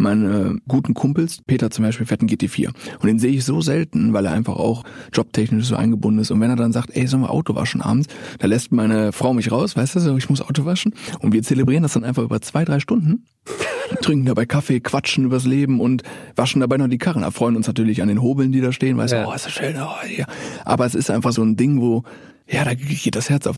meine 0.00 0.56
guten 0.66 0.94
Kumpels, 0.94 1.40
Peter 1.46 1.70
zum 1.70 1.84
Beispiel, 1.84 2.06
fährt 2.06 2.20
einen 2.20 2.30
GT4. 2.30 2.68
Und 3.00 3.06
den 3.06 3.18
sehe 3.18 3.32
ich 3.32 3.44
so 3.44 3.60
selten, 3.60 4.12
weil 4.12 4.26
er 4.26 4.32
einfach 4.32 4.56
auch 4.56 4.82
jobtechnisch 5.12 5.66
so 5.66 5.76
eingebunden 5.76 6.20
ist. 6.20 6.30
Und 6.30 6.40
wenn 6.40 6.50
er 6.50 6.56
dann 6.56 6.72
sagt, 6.72 6.96
ey, 6.96 7.06
sollen 7.06 7.22
wir 7.22 7.30
Auto 7.30 7.54
waschen 7.54 7.80
abends, 7.80 8.08
da 8.38 8.46
lässt 8.46 8.72
meine 8.72 9.12
Frau 9.12 9.32
mich 9.34 9.52
raus, 9.52 9.76
weißt 9.76 9.96
du, 9.96 10.00
so, 10.00 10.16
ich 10.16 10.28
muss 10.28 10.40
Auto 10.40 10.64
waschen. 10.64 10.94
Und 11.20 11.32
wir 11.32 11.42
zelebrieren 11.42 11.82
das 11.82 11.92
dann 11.92 12.04
einfach 12.04 12.22
über 12.22 12.40
zwei, 12.40 12.64
drei 12.64 12.80
Stunden, 12.80 13.26
trinken 14.02 14.26
dabei 14.26 14.46
Kaffee, 14.46 14.80
quatschen 14.80 15.24
übers 15.26 15.44
Leben 15.44 15.80
und 15.80 16.02
waschen 16.36 16.60
dabei 16.60 16.76
noch 16.78 16.88
die 16.88 16.98
Karren. 16.98 17.22
Erfreuen 17.22 17.56
uns 17.56 17.66
natürlich 17.66 18.02
an 18.02 18.08
den 18.08 18.22
Hobeln, 18.22 18.52
die 18.52 18.60
da 18.60 18.72
stehen, 18.72 18.96
weißt 18.96 19.12
du, 19.12 19.16
Ja. 19.18 19.26
oh, 19.28 19.32
ist 19.32 19.46
das 19.46 19.52
schön, 19.52 19.76
oh, 19.76 20.06
ja. 20.16 20.26
Aber 20.64 20.86
es 20.86 20.94
ist 20.94 21.10
einfach 21.10 21.32
so 21.32 21.42
ein 21.42 21.56
Ding, 21.56 21.80
wo, 21.80 22.04
ja, 22.48 22.64
da 22.64 22.74
geht 22.74 23.14
das 23.14 23.30
Herz 23.30 23.46
auf. 23.46 23.56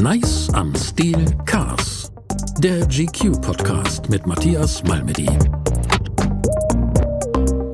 Nice 0.00 0.48
am 0.54 0.74
Stil 0.76 1.26
Cars. 1.44 2.10
Der 2.60 2.86
GQ-Podcast 2.86 4.08
mit 4.08 4.26
Matthias 4.26 4.82
Malmedy. 4.84 5.28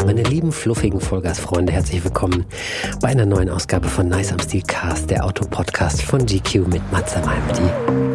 Meine 0.04 0.24
lieben 0.24 0.50
fluffigen 0.50 1.00
Vollgasfreunde, 1.00 1.72
herzlich 1.72 2.02
willkommen 2.02 2.44
bei 3.00 3.08
einer 3.08 3.26
neuen 3.26 3.48
Ausgabe 3.48 3.86
von 3.86 4.08
Nice 4.08 4.32
am 4.32 4.40
Stil 4.40 4.62
Cast, 4.62 5.08
der 5.08 5.24
Autopodcast 5.24 6.02
von 6.02 6.26
GQ 6.26 6.66
mit 6.66 6.82
Matze 6.90 7.20
Malmedy. 7.20 8.05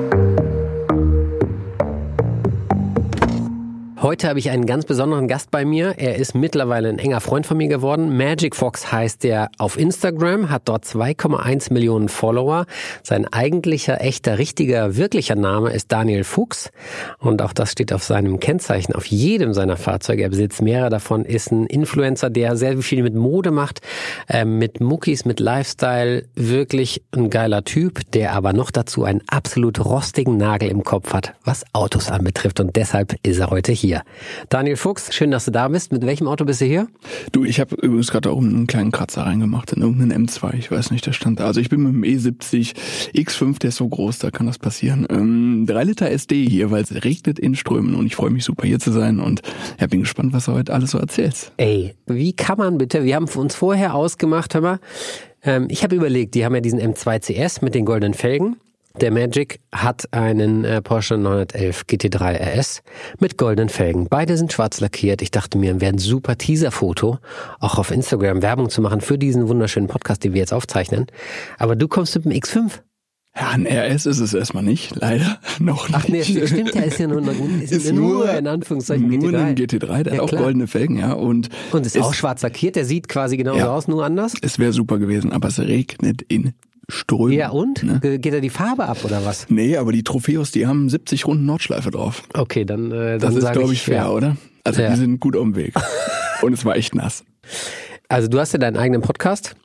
Heute 4.01 4.29
habe 4.29 4.39
ich 4.39 4.49
einen 4.49 4.65
ganz 4.65 4.85
besonderen 4.85 5.27
Gast 5.27 5.51
bei 5.51 5.63
mir. 5.63 5.93
Er 5.97 6.15
ist 6.15 6.33
mittlerweile 6.33 6.89
ein 6.89 6.97
enger 6.97 7.21
Freund 7.21 7.45
von 7.45 7.57
mir 7.57 7.67
geworden. 7.67 8.17
Magic 8.17 8.55
Fox 8.55 8.91
heißt 8.91 9.23
er 9.25 9.51
auf 9.59 9.77
Instagram, 9.77 10.49
hat 10.49 10.63
dort 10.65 10.85
2,1 10.85 11.71
Millionen 11.71 12.09
Follower. 12.09 12.65
Sein 13.03 13.31
eigentlicher, 13.31 14.01
echter, 14.01 14.39
richtiger, 14.39 14.97
wirklicher 14.97 15.35
Name 15.35 15.69
ist 15.69 15.91
Daniel 15.91 16.23
Fuchs. 16.23 16.71
Und 17.19 17.43
auch 17.43 17.53
das 17.53 17.73
steht 17.73 17.93
auf 17.93 18.03
seinem 18.03 18.39
Kennzeichen, 18.39 18.95
auf 18.95 19.05
jedem 19.05 19.53
seiner 19.53 19.77
Fahrzeuge. 19.77 20.23
Er 20.23 20.29
besitzt 20.29 20.63
mehrere 20.63 20.89
davon, 20.89 21.23
ist 21.23 21.51
ein 21.51 21.67
Influencer, 21.67 22.31
der 22.31 22.57
sehr 22.57 22.79
viel 22.79 23.03
mit 23.03 23.13
Mode 23.13 23.51
macht, 23.51 23.81
ähm, 24.27 24.57
mit 24.57 24.81
Muckis, 24.81 25.25
mit 25.25 25.39
Lifestyle. 25.39 26.25
Wirklich 26.33 27.03
ein 27.11 27.29
geiler 27.29 27.63
Typ, 27.65 27.99
der 28.13 28.33
aber 28.33 28.53
noch 28.53 28.71
dazu 28.71 29.03
einen 29.03 29.21
absolut 29.27 29.85
rostigen 29.85 30.37
Nagel 30.37 30.69
im 30.69 30.83
Kopf 30.83 31.13
hat, 31.13 31.35
was 31.45 31.63
Autos 31.73 32.09
anbetrifft. 32.09 32.59
Und 32.59 32.75
deshalb 32.75 33.15
ist 33.21 33.37
er 33.37 33.51
heute 33.51 33.71
hier. 33.71 33.90
Daniel 34.49 34.75
Fuchs, 34.75 35.13
schön, 35.13 35.31
dass 35.31 35.45
du 35.45 35.51
da 35.51 35.67
bist. 35.67 35.91
Mit 35.91 36.05
welchem 36.05 36.27
Auto 36.27 36.45
bist 36.45 36.61
du 36.61 36.65
hier? 36.65 36.87
Du, 37.31 37.43
ich 37.43 37.59
habe 37.59 37.75
übrigens 37.75 38.11
gerade 38.11 38.29
auch 38.29 38.37
einen 38.37 38.67
kleinen 38.67 38.91
Kratzer 38.91 39.23
reingemacht 39.23 39.71
in 39.73 39.81
irgendeinen 39.81 40.27
M2, 40.27 40.53
ich 40.55 40.71
weiß 40.71 40.91
nicht, 40.91 41.05
der 41.05 41.13
stand 41.13 41.39
da. 41.39 41.45
Also 41.45 41.59
ich 41.59 41.69
bin 41.69 41.83
mit 41.83 41.93
dem 41.93 42.03
E70 42.03 42.73
X5, 43.13 43.59
der 43.59 43.69
ist 43.69 43.77
so 43.77 43.87
groß, 43.87 44.19
da 44.19 44.31
kann 44.31 44.47
das 44.47 44.59
passieren. 44.59 45.05
Ähm, 45.09 45.65
3 45.67 45.83
Liter 45.83 46.09
SD 46.09 46.47
hier, 46.47 46.71
weil 46.71 46.83
es 46.83 47.03
regnet 47.03 47.39
in 47.39 47.55
Strömen 47.55 47.95
und 47.95 48.05
ich 48.05 48.15
freue 48.15 48.29
mich 48.29 48.45
super 48.45 48.65
hier 48.65 48.79
zu 48.79 48.91
sein 48.91 49.19
und 49.19 49.41
ja, 49.79 49.87
bin 49.87 50.01
gespannt, 50.01 50.33
was 50.33 50.45
du 50.45 50.53
heute 50.53 50.73
alles 50.73 50.91
so 50.91 50.97
erzählst. 50.97 51.51
Ey, 51.57 51.93
wie 52.07 52.33
kann 52.33 52.57
man 52.57 52.77
bitte, 52.77 53.03
wir 53.03 53.15
haben 53.15 53.27
uns 53.27 53.55
vorher 53.55 53.95
ausgemacht, 53.95 54.53
hör 54.53 54.61
mal, 54.61 54.79
ähm, 55.43 55.67
ich 55.69 55.83
habe 55.83 55.95
überlegt, 55.95 56.35
die 56.35 56.45
haben 56.45 56.55
ja 56.55 56.61
diesen 56.61 56.79
M2 56.79 57.19
CS 57.19 57.61
mit 57.61 57.75
den 57.75 57.85
goldenen 57.85 58.13
Felgen. 58.13 58.57
Der 58.99 59.11
Magic 59.11 59.59
hat 59.71 60.11
einen 60.13 60.65
äh, 60.65 60.81
Porsche 60.81 61.17
911 61.17 61.83
GT3 61.87 62.59
RS 62.59 62.81
mit 63.19 63.37
goldenen 63.37 63.69
Felgen. 63.69 64.07
Beide 64.09 64.35
sind 64.37 64.51
schwarz 64.51 64.79
lackiert. 64.81 65.21
Ich 65.21 65.31
dachte 65.31 65.57
mir, 65.57 65.79
wäre 65.79 65.93
ein 65.93 65.97
super 65.97 66.37
Teaser-Foto, 66.37 67.17
auch 67.59 67.77
auf 67.77 67.89
Instagram 67.91 68.41
Werbung 68.41 68.69
zu 68.69 68.81
machen 68.81 68.99
für 69.01 69.17
diesen 69.17 69.47
wunderschönen 69.47 69.87
Podcast, 69.87 70.23
den 70.23 70.33
wir 70.33 70.39
jetzt 70.41 70.53
aufzeichnen. 70.53 71.07
Aber 71.57 71.75
du 71.75 71.87
kommst 71.87 72.15
mit 72.15 72.25
dem 72.25 72.31
X5. 72.33 72.81
Ja, 73.33 73.51
ein 73.51 73.65
RS 73.65 74.07
ist 74.07 74.19
es 74.19 74.33
erstmal 74.33 74.61
nicht, 74.63 74.93
leider. 74.97 75.39
Noch 75.59 75.87
nicht. 75.87 75.95
Ach 75.97 76.07
nee, 76.09 76.21
stimmt 76.23 76.75
ja, 76.75 76.81
ist 76.81 76.99
ja 76.99 77.07
nur, 77.07 77.21
ist 77.61 77.71
Ist 77.71 77.93
nur, 77.93 78.25
nur- 78.25 78.33
in 78.37 78.45
Anführungszeichen 78.45 79.07
Nur 79.07 79.29
GT3. 79.29 79.37
ein 79.45 79.55
GT3, 79.55 80.03
der 80.03 80.13
Ja, 80.15 80.19
hat 80.19 80.19
auch 80.19 80.27
klar. 80.29 80.43
goldene 80.43 80.67
Felgen, 80.67 80.97
ja. 80.97 81.13
Und, 81.13 81.47
Und 81.71 81.85
ist 81.85 81.95
es, 81.95 82.01
auch 82.01 82.13
schwarz 82.13 82.41
lackiert, 82.41 82.75
der 82.75 82.83
sieht 82.83 83.07
quasi 83.07 83.37
genauso 83.37 83.59
Ja. 83.59 83.73
aus, 83.73 83.87
nur 83.87 84.03
anders. 84.03 84.33
es 84.41 84.59
wäre 84.59 84.73
super 84.73 84.99
gewesen, 84.99 85.31
aber 85.31 85.47
es 85.47 85.59
regnet 85.59 86.21
in 86.23 86.51
Strömen. 86.91 87.31
Ja 87.33 87.49
und? 87.49 87.81
Ne? 87.83 87.99
Ge- 88.01 88.17
Geht 88.19 88.33
da 88.33 88.39
die 88.39 88.49
Farbe 88.49 88.85
ab 88.85 88.97
oder 89.03 89.25
was? 89.25 89.47
Nee, 89.49 89.77
aber 89.77 89.91
die 89.91 90.03
Trophäus, 90.03 90.51
die 90.51 90.67
haben 90.67 90.89
70 90.89 91.25
Runden 91.25 91.45
Nordschleife 91.45 91.89
drauf. 91.91 92.23
Okay, 92.33 92.65
dann, 92.65 92.91
äh, 92.91 93.17
Das 93.17 93.21
dann 93.29 93.37
ist, 93.37 93.41
sag 93.43 93.53
glaube 93.53 93.73
ich, 93.73 93.81
fair, 93.81 93.95
ja. 93.95 94.09
oder? 94.09 94.37
Also 94.63 94.81
Ja. 94.81 94.91
die 94.91 94.97
sind 94.97 95.19
gut 95.19 95.35
auf 95.35 95.43
dem 95.43 95.55
Weg. 95.55 95.73
Und 96.41 96.53
es 96.53 96.63
war 96.65 96.75
echt 96.75 96.93
nass. 96.95 97.23
Also 98.09 98.27
du 98.27 98.39
hast 98.39 98.51
ja 98.53 98.59
deinen 98.59 98.77
eigenen 98.77 99.01
Podcast. 99.01 99.55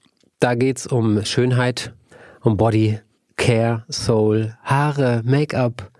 Da 0.40 0.54
geht's 0.54 0.86
um 0.86 1.24
Schönheit, 1.24 1.94
um 2.42 2.56
Body, 2.56 2.98
Care, 3.36 3.84
Soul, 3.90 4.54
Haare, 4.62 5.22
Make-up, 5.24 5.90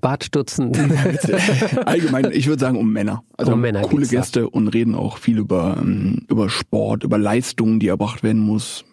Bartstutzen. 0.00 0.72
Allgemein, 1.84 2.30
ich 2.32 2.46
würde 2.48 2.60
sagen, 2.60 2.76
um 2.76 2.92
Männer. 2.92 3.22
Also 3.36 3.52
Um 3.52 3.60
Männer 3.60 3.82
coole. 3.82 4.06
Gäste 4.06 4.48
und 4.50 4.68
reden 4.68 4.94
auch 4.94 5.18
viel 5.18 5.38
über, 5.38 5.76
ähm, 5.80 6.26
über 6.28 6.48
Sport, 6.48 7.04
über 7.04 7.18
Leistungen, 7.18 7.78
die 7.80 7.88
erbracht 7.88 8.22
werden 8.22 8.40
muss. 8.42 8.84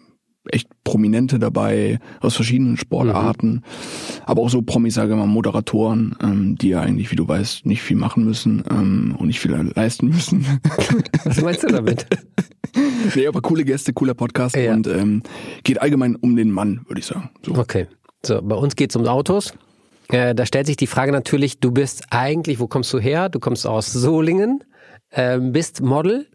Echt 0.48 0.68
Prominente 0.84 1.38
dabei 1.38 1.98
aus 2.20 2.34
verschiedenen 2.34 2.76
Sportarten. 2.78 3.50
Mhm. 3.52 3.62
Aber 4.24 4.42
auch 4.42 4.48
so 4.48 4.62
Promis, 4.62 4.94
sage 4.94 5.12
ich 5.12 5.18
mal, 5.18 5.26
Moderatoren, 5.26 6.16
ähm, 6.22 6.56
die 6.56 6.70
ja 6.70 6.80
eigentlich, 6.80 7.10
wie 7.10 7.16
du 7.16 7.28
weißt, 7.28 7.66
nicht 7.66 7.82
viel 7.82 7.96
machen 7.96 8.24
müssen 8.24 8.64
ähm, 8.70 9.14
und 9.18 9.26
nicht 9.26 9.38
viel 9.40 9.52
leisten 9.52 10.08
müssen. 10.08 10.46
Was 11.24 11.42
meinst 11.42 11.62
du 11.62 11.66
damit? 11.68 12.06
nee, 13.14 13.26
aber 13.26 13.42
coole 13.42 13.64
Gäste, 13.64 13.92
cooler 13.92 14.14
Podcast 14.14 14.56
Ja. 14.56 14.72
und 14.72 14.86
ähm, 14.86 15.22
geht 15.62 15.80
allgemein 15.82 16.16
um 16.16 16.36
den 16.36 16.50
Mann, 16.50 16.80
würde 16.88 17.00
ich 17.00 17.06
sagen. 17.06 17.30
So. 17.44 17.54
Okay. 17.56 17.86
So, 18.24 18.40
bei 18.42 18.56
uns 18.56 18.76
geht's 18.76 18.96
um 18.96 19.06
Autos. 19.06 19.52
Äh, 20.08 20.34
da 20.34 20.46
stellt 20.46 20.66
sich 20.66 20.76
die 20.76 20.86
Frage 20.86 21.12
natürlich, 21.12 21.60
du 21.60 21.70
bist 21.70 22.04
eigentlich, 22.10 22.60
wo 22.60 22.66
kommst 22.66 22.92
du 22.92 22.98
her? 22.98 23.28
Du 23.28 23.38
kommst 23.40 23.66
aus 23.66 23.92
Solingen, 23.92 24.64
ähm, 25.12 25.52
bist 25.52 25.82
Model 25.82 26.26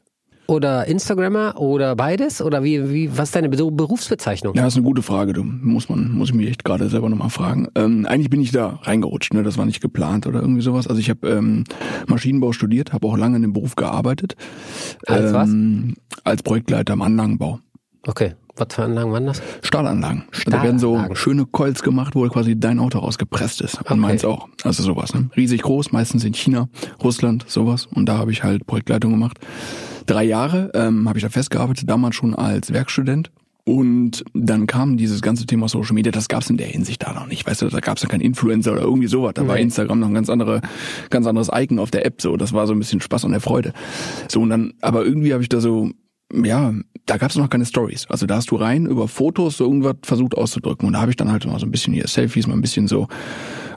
oder 0.48 0.86
Instagrammer 0.88 1.60
oder 1.60 1.96
beides? 1.96 2.42
Oder 2.42 2.64
wie, 2.64 2.90
wie, 2.92 3.18
was 3.18 3.30
ist 3.30 3.36
deine 3.36 3.50
Be- 3.50 3.72
Berufsbezeichnung? 3.72 4.54
Ja, 4.56 4.64
das 4.64 4.74
ist 4.74 4.78
eine 4.78 4.86
gute 4.86 5.02
Frage, 5.02 5.34
du. 5.34 5.44
Muss 5.44 5.90
man, 5.90 6.12
muss 6.12 6.30
ich 6.30 6.36
mich 6.36 6.48
echt 6.50 6.64
gerade 6.64 6.88
selber 6.90 7.10
nochmal 7.10 7.30
fragen. 7.30 7.68
Ähm, 7.76 8.06
eigentlich 8.06 8.30
bin 8.30 8.42
ich 8.42 8.52
da 8.52 8.80
reingerutscht, 8.84 9.34
ne? 9.34 9.44
Das 9.44 9.58
war 9.58 9.66
nicht 9.66 9.82
geplant 9.82 10.28
oder 10.28 10.42
irgendwie 10.42 10.62
sowas. 10.62 10.88
Also 10.88 11.00
ich 11.00 11.10
habe 11.10 11.28
ähm, 11.30 11.64
Maschinenbau 12.08 12.52
studiert, 12.52 12.94
habe 12.94 13.08
auch 13.08 13.18
lange 13.18 13.38
in 13.38 13.42
dem 13.42 13.54
Beruf 13.54 13.76
gearbeitet. 13.76 14.36
Als 15.08 15.34
was? 15.34 15.50
ähm, 15.50 15.96
Als 16.24 16.44
Projektleiter 16.44 16.94
im 16.94 17.02
Anlagenbau. 17.02 17.60
Okay. 18.08 18.34
Was 18.58 18.74
für 18.74 18.84
Anlagen 18.84 19.12
waren 19.12 19.26
das? 19.26 19.42
Stahlanlagen. 19.64 20.24
Also 20.32 20.50
Da 20.50 20.64
werden 20.64 20.80
so 20.80 20.92
Stahlanlagen. 20.92 21.16
schöne 21.18 21.46
Coils 21.46 21.84
gemacht, 21.84 22.16
wo 22.16 22.26
quasi 22.30 22.58
dein 22.58 22.80
Auto 22.80 23.00
rausgepresst 23.00 23.60
ist. 23.60 23.80
Und 23.80 23.88
Okay. 23.88 23.96
meins 24.00 24.24
auch. 24.24 24.48
Also 24.64 24.82
sowas. 24.82 25.14
Ne? 25.14 25.30
Riesig 25.36 25.62
groß, 25.64 25.92
meistens 25.92 26.24
in 26.24 26.34
China, 26.34 26.70
Russland, 27.04 27.44
sowas. 27.50 27.86
Und 27.94 28.06
da 28.06 28.18
habe 28.18 28.32
ich 28.32 28.44
halt 28.46 28.66
Projektleitung 28.66 29.12
gemacht. 29.12 29.40
Drei 30.06 30.24
Jahre 30.24 30.72
ähm, 30.74 31.08
habe 31.08 31.18
ich 31.18 31.24
da 31.24 31.30
festgearbeitet, 31.30 31.90
damals 31.90 32.16
schon 32.16 32.36
als 32.36 32.72
Werkstudent. 32.74 33.32
Und 33.68 34.24
dann 34.36 34.68
kam 34.68 34.96
dieses 34.96 35.24
ganze 35.24 35.48
Thema 35.48 35.68
Social 35.68 35.96
Media, 35.96 36.12
das 36.12 36.28
gab 36.28 36.44
es 36.44 36.52
in 36.52 36.58
der 36.58 36.68
Hinsicht 36.68 37.02
da 37.02 37.14
noch 37.14 37.26
nicht. 37.26 37.48
Weißt 37.48 37.64
du, 37.64 37.68
da 37.70 37.80
gab 37.80 37.98
es 37.98 38.04
ja 38.04 38.10
keinen 38.10 38.22
Influencer 38.22 38.74
oder 38.74 38.82
irgendwie 38.82 39.08
sowas. 39.08 39.34
Da 39.34 39.48
war 39.48 39.56
Nee. 39.56 39.64
Instagram 39.64 40.00
noch 40.00 40.08
ein 40.08 40.14
ganz 40.14 40.30
andere, 40.30 40.62
ganz 41.10 41.26
anderes 41.26 41.50
Icon 41.52 41.80
auf 41.80 41.90
der 41.90 42.06
App. 42.06 42.22
So, 42.22 42.38
das 42.38 42.54
war 42.54 42.68
so 42.68 42.74
ein 42.74 42.80
bisschen 42.80 43.02
Spaß 43.02 43.24
und 43.24 43.32
der 43.32 43.42
Freude. 43.42 43.74
So 44.28 44.42
und 44.42 44.52
dann, 44.52 44.74
aber 44.82 45.04
irgendwie 45.04 45.34
habe 45.34 45.42
ich 45.42 45.50
da 45.50 45.60
so 45.60 45.90
ja, 46.34 46.74
da 47.06 47.18
gab 47.18 47.30
es 47.30 47.36
noch 47.36 47.50
keine 47.50 47.66
Stories. 47.66 48.08
Also 48.10 48.26
da 48.26 48.38
hast 48.38 48.50
du 48.50 48.56
rein 48.56 48.88
über 48.88 49.08
Fotos 49.08 49.58
so 49.58 49.66
irgendwas 49.66 49.96
versucht 50.02 50.36
auszudrücken. 50.36 50.88
Und 50.88 50.94
da 50.94 51.02
habe 51.02 51.12
ich 51.12 51.18
dann 51.18 51.32
halt 51.32 51.46
mal 51.46 51.60
so 51.60 51.66
ein 51.66 51.72
bisschen 51.72 51.94
hier 51.94 52.08
Selfies, 52.08 52.48
mal 52.48 52.56
ein 52.56 52.62
bisschen 52.62 52.88
so 52.88 53.08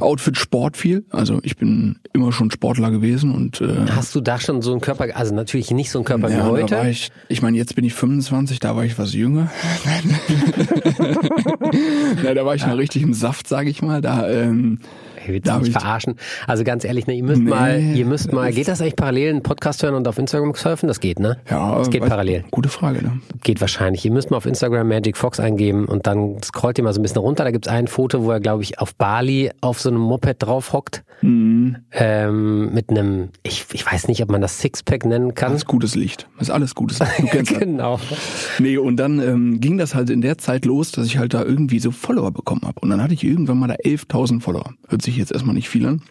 Outfit, 0.01 0.39
Sport 0.39 0.77
viel. 0.77 1.05
Also 1.11 1.41
ich 1.43 1.57
bin 1.57 1.99
immer 2.15 2.33
schon 2.33 2.51
Sportler 2.51 2.91
gewesen 2.91 3.35
und 3.35 3.61
äh, 3.61 3.87
Hast 3.91 4.15
du 4.15 4.21
da 4.21 4.41
schon 4.41 4.63
so 4.63 4.73
einen 4.73 4.81
Körper, 4.81 5.15
also 5.15 5.35
natürlich 5.35 5.71
nicht 5.73 5.91
so 5.91 5.99
einen 5.99 6.07
Körper 6.07 6.29
wie 6.29 6.33
ja, 6.33 6.39
da 6.39 6.47
heute? 6.47 6.77
war 6.77 6.89
ich, 6.89 7.11
ich 7.29 7.43
meine, 7.43 7.59
jetzt 7.59 7.75
bin 7.75 7.85
ich 7.85 7.95
25, 7.95 8.61
da 8.61 8.77
war 8.77 8.85
ich 8.85 8.99
was 8.99 9.13
jünger. 9.13 9.51
Nein, 12.23 12.35
da 12.35 12.47
war 12.47 12.55
ich 12.55 12.67
noch 12.67 12.79
richtig 12.79 13.03
im 13.03 13.13
Saft, 13.13 13.47
sage 13.47 13.69
ich 13.69 13.83
mal. 13.83 14.01
Da, 14.01 14.29
ähm, 14.31 14.79
Ey, 15.29 15.35
willst 15.35 15.49
du 15.49 15.59
mich 15.59 15.69
ich- 15.69 15.73
verarschen? 15.73 16.15
Also 16.47 16.65
ganz 16.65 16.85
ehrlich, 16.85 17.07
ne, 17.07 17.15
ihr 17.15 17.23
müsst 17.25 17.43
Nee. 17.43 17.51
mal, 17.51 17.81
ihr 17.81 18.07
müsst 18.07 18.33
mal, 18.33 18.53
geht 18.53 18.69
das 18.69 18.81
eigentlich 18.81 18.97
parallel, 18.97 19.31
einen 19.31 19.43
Podcast 19.43 19.83
hören 19.83 19.95
und 19.95 20.09
auf 20.09 20.19
Instagram 20.19 20.55
surfen? 20.55 20.89
Das 20.89 21.01
geht, 21.01 21.19
ne? 21.21 21.39
ja, 21.51 21.77
Das 21.79 21.91
geht 21.91 22.05
parallel. 22.07 22.45
Gute 22.51 22.69
Frage, 22.69 23.03
ne? 23.03 23.21
Geht 23.43 23.61
wahrscheinlich. 23.61 24.05
Ihr 24.05 24.13
müsst 24.13 24.31
mal 24.31 24.37
auf 24.39 24.47
Instagram 24.47 24.89
Magic 24.89 25.17
Fox 25.17 25.39
eingeben 25.41 25.85
und 25.87 26.07
dann 26.07 26.43
scrollt 26.43 26.79
ihr 26.79 26.85
mal 26.85 26.93
so 26.95 27.01
ein 27.01 27.03
bisschen 27.03 27.19
runter. 27.21 27.45
Da 27.45 27.51
gibt's 27.51 27.69
ein 27.69 27.87
Foto, 27.89 28.25
wo 28.25 28.31
er, 28.31 28.41
glaube 28.41 28.63
ich, 28.63 28.79
auf 28.79 28.95
Bali 28.95 29.51
auf 29.61 29.81
so 29.81 29.91
einem 29.91 29.99
Moped 30.01 30.37
drauf 30.43 30.73
hockt. 30.73 31.05
Mhm. 31.21 31.77
Ähm, 31.93 32.73
mit 32.73 32.91
einem, 32.91 33.31
ich, 33.43 33.67
ich 33.73 33.85
weiß 33.85 34.09
nicht, 34.09 34.23
ob 34.23 34.31
man 34.31 34.41
das 34.41 34.61
Sixpack 34.61 35.05
nennen 35.05 35.35
kann. 35.35 35.51
Alles 35.51 35.67
gutes 35.67 35.95
Licht. 35.97 36.29
Das 36.39 36.49
ist 36.49 36.55
alles 36.55 36.75
gutes 36.75 37.01
Licht. 37.01 37.19
Du 37.19 37.27
kennst 37.31 37.51
das. 37.53 37.59
genau. 37.59 37.99
Nee, 38.61 38.79
und 38.79 38.97
dann 38.97 39.19
ähm, 39.21 39.61
ging 39.61 39.79
das 39.79 39.95
halt 39.97 40.11
in 40.11 40.21
der 40.21 40.39
Zeit 40.39 40.65
los, 40.65 40.93
dass 40.93 41.07
ich 41.07 41.19
halt 41.19 41.35
da 41.35 41.43
irgendwie 41.43 41.81
so 41.81 41.91
Follower 41.91 42.31
bekommen 42.31 42.63
habe. 42.65 42.79
Und 42.81 42.91
dann 42.91 43.03
hatte 43.03 43.15
ich 43.15 43.25
irgendwann 43.25 43.59
mal 43.59 43.67
da 43.67 43.75
11.000 43.75 44.41
Follower. 44.41 44.71
Hört 44.89 45.03
sich 45.03 45.18
jetzt 45.19 45.33
erstmal 45.33 45.55
nicht 45.55 45.69
viel 45.69 45.87
an. 45.87 46.03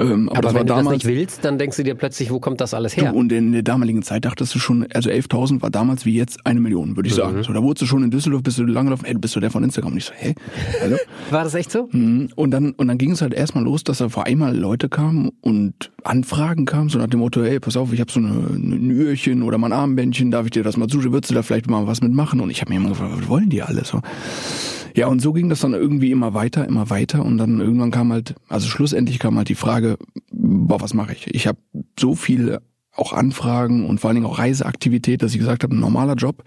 Ähm, 0.00 0.28
aber, 0.28 0.38
Aber 0.38 0.42
das 0.42 0.54
wenn 0.54 0.60
du 0.60 0.66
das 0.74 0.76
damals. 0.84 0.94
nicht 1.04 1.06
willst, 1.06 1.44
dann 1.44 1.58
denkst 1.58 1.76
du 1.76 1.82
dir 1.82 1.96
plötzlich, 1.96 2.30
wo 2.30 2.38
kommt 2.38 2.60
das 2.60 2.72
alles 2.72 2.96
her? 2.96 3.10
Du, 3.10 3.18
und 3.18 3.32
in 3.32 3.50
der 3.50 3.62
damaligen 3.64 4.02
Zeit 4.04 4.24
dachtest 4.26 4.54
du 4.54 4.60
schon, 4.60 4.86
also 4.94 5.10
11.000 5.10 5.60
war 5.60 5.70
damals 5.70 6.04
wie 6.06 6.14
jetzt 6.14 6.46
eine 6.46 6.60
Million, 6.60 6.94
würde 6.94 7.08
ich 7.08 7.14
Mhm. 7.16 7.20
sagen. 7.20 7.42
So, 7.42 7.52
da 7.52 7.60
wurdest 7.64 7.82
du 7.82 7.86
schon 7.86 8.04
in 8.04 8.12
Düsseldorf, 8.12 8.44
bist 8.44 8.58
du 8.58 8.64
langgelaufen, 8.64 9.06
ey, 9.06 9.14
du 9.14 9.18
bist 9.18 9.34
du 9.34 9.40
der 9.40 9.50
von 9.50 9.64
Instagram. 9.64 9.90
Und 9.90 9.98
ich 9.98 10.04
so, 10.04 10.12
hä? 10.16 10.36
Hallo? 10.82 10.98
War 11.32 11.42
das 11.42 11.54
echt 11.54 11.72
so? 11.72 11.88
Mhm. 11.90 12.28
Und 12.36 12.52
dann, 12.52 12.72
und 12.74 12.86
dann 12.86 12.96
ging 12.96 13.10
es 13.10 13.22
halt 13.22 13.34
erstmal 13.34 13.64
los, 13.64 13.82
dass 13.82 13.98
da 13.98 14.08
vor 14.08 14.26
einmal 14.26 14.56
Leute 14.56 14.88
kamen 14.88 15.30
und 15.40 15.90
Anfragen 16.04 16.64
kamen, 16.64 16.90
so 16.90 16.98
nach 17.00 17.08
dem 17.08 17.18
Motto, 17.18 17.42
ey, 17.42 17.58
pass 17.58 17.76
auf, 17.76 17.92
ich 17.92 17.98
habe 17.98 18.12
so 18.12 18.20
eine, 18.20 18.28
ein 18.30 18.92
Öhrchen 18.92 19.42
oder 19.42 19.58
mal 19.58 19.66
ein 19.72 19.72
Armbändchen, 19.80 20.30
darf 20.30 20.44
ich 20.44 20.52
dir 20.52 20.62
das 20.62 20.76
mal 20.76 20.86
zuschauen, 20.86 21.12
würdest 21.12 21.32
du 21.32 21.34
da 21.34 21.42
vielleicht 21.42 21.68
mal 21.68 21.88
was 21.88 22.02
mitmachen? 22.02 22.38
Und 22.38 22.50
ich 22.50 22.60
habe 22.60 22.70
mir 22.72 22.76
immer 22.78 22.90
gefragt, 22.90 23.14
was 23.18 23.28
wollen 23.28 23.48
die 23.48 23.62
alle 23.62 23.84
so? 23.84 24.00
Ja, 24.94 25.06
und 25.06 25.20
so 25.20 25.32
ging 25.32 25.48
das 25.48 25.60
dann 25.60 25.74
irgendwie 25.74 26.10
immer 26.10 26.34
weiter, 26.34 26.66
immer 26.66 26.90
weiter 26.90 27.24
und 27.24 27.38
dann 27.38 27.60
irgendwann 27.60 27.90
kam 27.90 28.12
halt, 28.12 28.34
also 28.48 28.68
schlussendlich 28.68 29.18
kam 29.18 29.36
halt 29.36 29.48
die 29.48 29.54
Frage, 29.54 29.96
boah, 30.30 30.80
was 30.80 30.94
mache 30.94 31.12
ich? 31.12 31.32
Ich 31.34 31.46
habe 31.46 31.58
so 31.98 32.14
viele 32.14 32.62
auch 32.92 33.12
Anfragen 33.12 33.86
und 33.86 34.00
vor 34.00 34.08
allen 34.08 34.16
Dingen 34.16 34.26
auch 34.26 34.38
Reiseaktivität, 34.38 35.22
dass 35.22 35.32
ich 35.32 35.38
gesagt 35.38 35.62
habe, 35.62 35.74
ein 35.74 35.80
normaler 35.80 36.14
Job, 36.14 36.42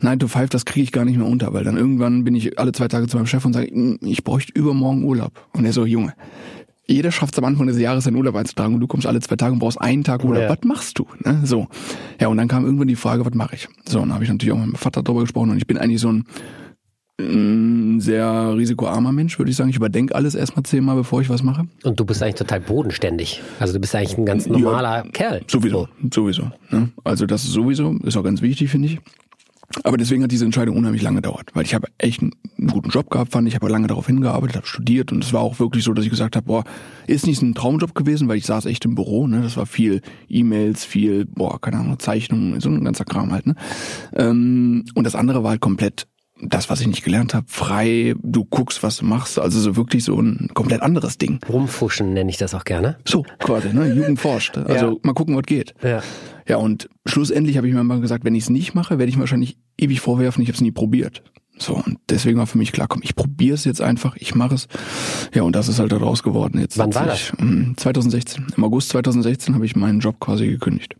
9 0.00 0.18
to 0.18 0.28
5, 0.28 0.48
das 0.48 0.64
kriege 0.64 0.84
ich 0.84 0.92
gar 0.92 1.04
nicht 1.04 1.18
mehr 1.18 1.26
unter, 1.26 1.52
weil 1.52 1.64
dann 1.64 1.76
irgendwann 1.76 2.24
bin 2.24 2.34
ich 2.34 2.58
alle 2.58 2.72
zwei 2.72 2.88
Tage 2.88 3.06
zu 3.06 3.18
meinem 3.18 3.26
Chef 3.26 3.44
und 3.44 3.52
sage, 3.52 3.70
"Hm, 3.70 3.98
ich 4.00 4.24
bräuchte 4.24 4.52
übermorgen 4.54 5.04
Urlaub. 5.04 5.46
Und 5.52 5.66
er 5.66 5.74
so, 5.74 5.84
Junge, 5.84 6.14
jeder 6.86 7.12
schafft 7.12 7.34
es 7.34 7.38
am 7.38 7.44
Anfang 7.44 7.66
des 7.66 7.78
Jahres 7.78 8.04
seinen 8.04 8.16
Urlaub 8.16 8.34
einzutragen 8.34 8.74
und 8.74 8.80
du 8.80 8.86
kommst 8.86 9.06
alle 9.06 9.20
zwei 9.20 9.36
Tage 9.36 9.52
und 9.52 9.58
brauchst 9.58 9.80
einen 9.80 10.02
Tag 10.02 10.24
Urlaub. 10.24 10.42
Ja. 10.44 10.48
Was 10.50 10.58
machst 10.64 10.98
du? 10.98 11.06
Ne? 11.24 11.42
So. 11.44 11.68
Ja, 12.20 12.28
und 12.28 12.36
dann 12.36 12.48
kam 12.48 12.64
irgendwann 12.64 12.88
die 12.88 12.96
Frage, 12.96 13.24
was 13.24 13.34
mache 13.34 13.54
ich? 13.56 13.68
So, 13.86 13.98
und 14.00 14.08
dann 14.08 14.14
habe 14.14 14.24
ich 14.24 14.30
natürlich 14.30 14.52
auch 14.52 14.58
mit 14.58 14.66
meinem 14.68 14.76
Vater 14.76 15.02
darüber 15.02 15.20
gesprochen 15.20 15.50
und 15.50 15.58
ich 15.58 15.66
bin 15.66 15.78
eigentlich 15.78 16.00
so 16.00 16.10
ein 16.10 16.24
mm, 17.20 18.00
sehr 18.00 18.54
risikoarmer 18.56 19.12
Mensch, 19.12 19.38
würde 19.38 19.50
ich 19.50 19.56
sagen. 19.56 19.70
Ich 19.70 19.76
überdenke 19.76 20.14
alles 20.14 20.34
erstmal 20.34 20.64
zehnmal, 20.64 20.96
bevor 20.96 21.20
ich 21.20 21.28
was 21.28 21.42
mache. 21.42 21.66
Und 21.84 21.98
du 21.98 22.04
bist 22.04 22.22
eigentlich 22.22 22.36
total 22.36 22.60
bodenständig. 22.60 23.42
Also 23.58 23.72
du 23.74 23.80
bist 23.80 23.94
eigentlich 23.94 24.18
ein 24.18 24.26
ganz 24.26 24.46
normaler 24.46 25.04
Kerl. 25.12 25.42
Sowieso, 25.46 25.88
sowieso. 26.12 26.50
Ne? 26.70 26.90
Also 27.04 27.26
das 27.26 27.44
ist 27.44 27.52
sowieso, 27.52 27.96
ist 28.04 28.16
auch 28.16 28.24
ganz 28.24 28.42
wichtig, 28.42 28.70
finde 28.70 28.88
ich. 28.88 28.98
Aber 29.84 29.96
deswegen 29.96 30.24
hat 30.24 30.32
diese 30.32 30.44
Entscheidung 30.44 30.76
unheimlich 30.76 31.02
lange 31.02 31.22
gedauert, 31.22 31.50
weil 31.54 31.64
ich 31.64 31.74
habe 31.74 31.86
echt 31.98 32.20
einen 32.20 32.32
guten 32.66 32.90
Job 32.90 33.08
gehabt, 33.08 33.30
fand 33.30 33.46
ich, 33.46 33.54
habe 33.54 33.68
lange 33.68 33.86
darauf 33.86 34.08
hingearbeitet, 34.08 34.56
habe 34.56 34.66
studiert 34.66 35.12
und 35.12 35.22
es 35.22 35.32
war 35.32 35.42
auch 35.42 35.60
wirklich 35.60 35.84
so, 35.84 35.92
dass 35.92 36.04
ich 36.04 36.10
gesagt 36.10 36.34
habe, 36.34 36.46
boah, 36.46 36.64
ist 37.06 37.24
nicht 37.24 37.38
so 37.38 37.46
ein 37.46 37.54
Traumjob 37.54 37.94
gewesen, 37.94 38.26
weil 38.26 38.38
ich 38.38 38.46
saß 38.46 38.66
echt 38.66 38.84
im 38.84 38.96
Büro, 38.96 39.28
ne, 39.28 39.42
das 39.42 39.56
war 39.56 39.66
viel 39.66 40.00
E-Mails, 40.28 40.84
viel, 40.84 41.24
boah, 41.24 41.60
keine 41.60 41.78
Ahnung, 41.78 42.00
Zeichnungen, 42.00 42.60
so 42.60 42.68
ein 42.68 42.82
ganzer 42.82 43.04
Kram 43.04 43.30
halt, 43.30 43.46
ne. 43.46 43.54
Ähm, 44.16 44.84
und 44.96 45.04
das 45.04 45.14
andere 45.14 45.44
war 45.44 45.50
halt 45.50 45.60
komplett 45.60 46.08
das, 46.42 46.70
was 46.70 46.80
ich 46.80 46.86
nicht 46.86 47.04
gelernt 47.04 47.34
habe, 47.34 47.46
frei, 47.48 48.14
du 48.22 48.44
guckst, 48.44 48.82
was 48.82 48.98
du 48.98 49.04
machst, 49.04 49.38
also 49.38 49.60
so 49.60 49.76
wirklich 49.76 50.04
so 50.04 50.20
ein 50.20 50.48
komplett 50.54 50.82
anderes 50.82 51.18
Ding. 51.18 51.38
Rumfuschen 51.48 52.12
nenne 52.14 52.30
ich 52.30 52.36
das 52.38 52.54
auch 52.54 52.64
gerne. 52.64 52.96
So, 53.06 53.24
quasi, 53.38 53.72
ne? 53.72 53.92
Jugend 53.92 54.20
forscht. 54.20 54.56
Also 54.70 54.90
Ja. 54.92 54.96
mal 55.02 55.12
gucken, 55.14 55.36
was 55.36 55.42
geht. 55.44 55.74
Ja. 55.82 56.02
Ja, 56.46 56.56
und 56.56 56.88
schlussendlich 57.06 57.56
habe 57.56 57.68
ich 57.68 57.74
mir 57.74 57.82
mal 57.84 58.00
gesagt, 58.00 58.24
wenn 58.24 58.34
ich 58.34 58.44
es 58.44 58.50
nicht 58.50 58.74
mache, 58.74 58.98
werde 58.98 59.08
ich 59.10 59.16
mir 59.16 59.20
wahrscheinlich 59.20 59.56
ewig 59.78 60.00
vorwerfen, 60.00 60.42
ich 60.42 60.48
habe 60.48 60.54
es 60.56 60.60
nie 60.60 60.70
probiert. 60.72 61.22
So, 61.58 61.74
und 61.74 61.98
deswegen 62.08 62.38
war 62.38 62.46
für 62.46 62.56
mich 62.58 62.72
klar, 62.72 62.88
komm, 62.88 63.02
ich 63.04 63.14
probiere 63.14 63.54
es 63.54 63.64
jetzt 63.64 63.82
einfach, 63.82 64.16
ich 64.16 64.34
mache 64.34 64.54
es. 64.54 64.66
Ja, 65.34 65.42
und 65.42 65.54
das 65.54 65.68
ist 65.68 65.78
halt 65.78 65.92
daraus 65.92 66.22
geworden. 66.22 66.58
Jetzt 66.58 66.78
Wann 66.78 66.94
war 66.94 67.06
mm, 67.38 67.74
2016. 67.76 68.46
Im 68.56 68.64
August 68.64 68.88
2016 68.90 69.54
habe 69.54 69.66
ich 69.66 69.76
meinen 69.76 70.00
Job 70.00 70.18
quasi 70.20 70.46
gekündigt. 70.46 70.96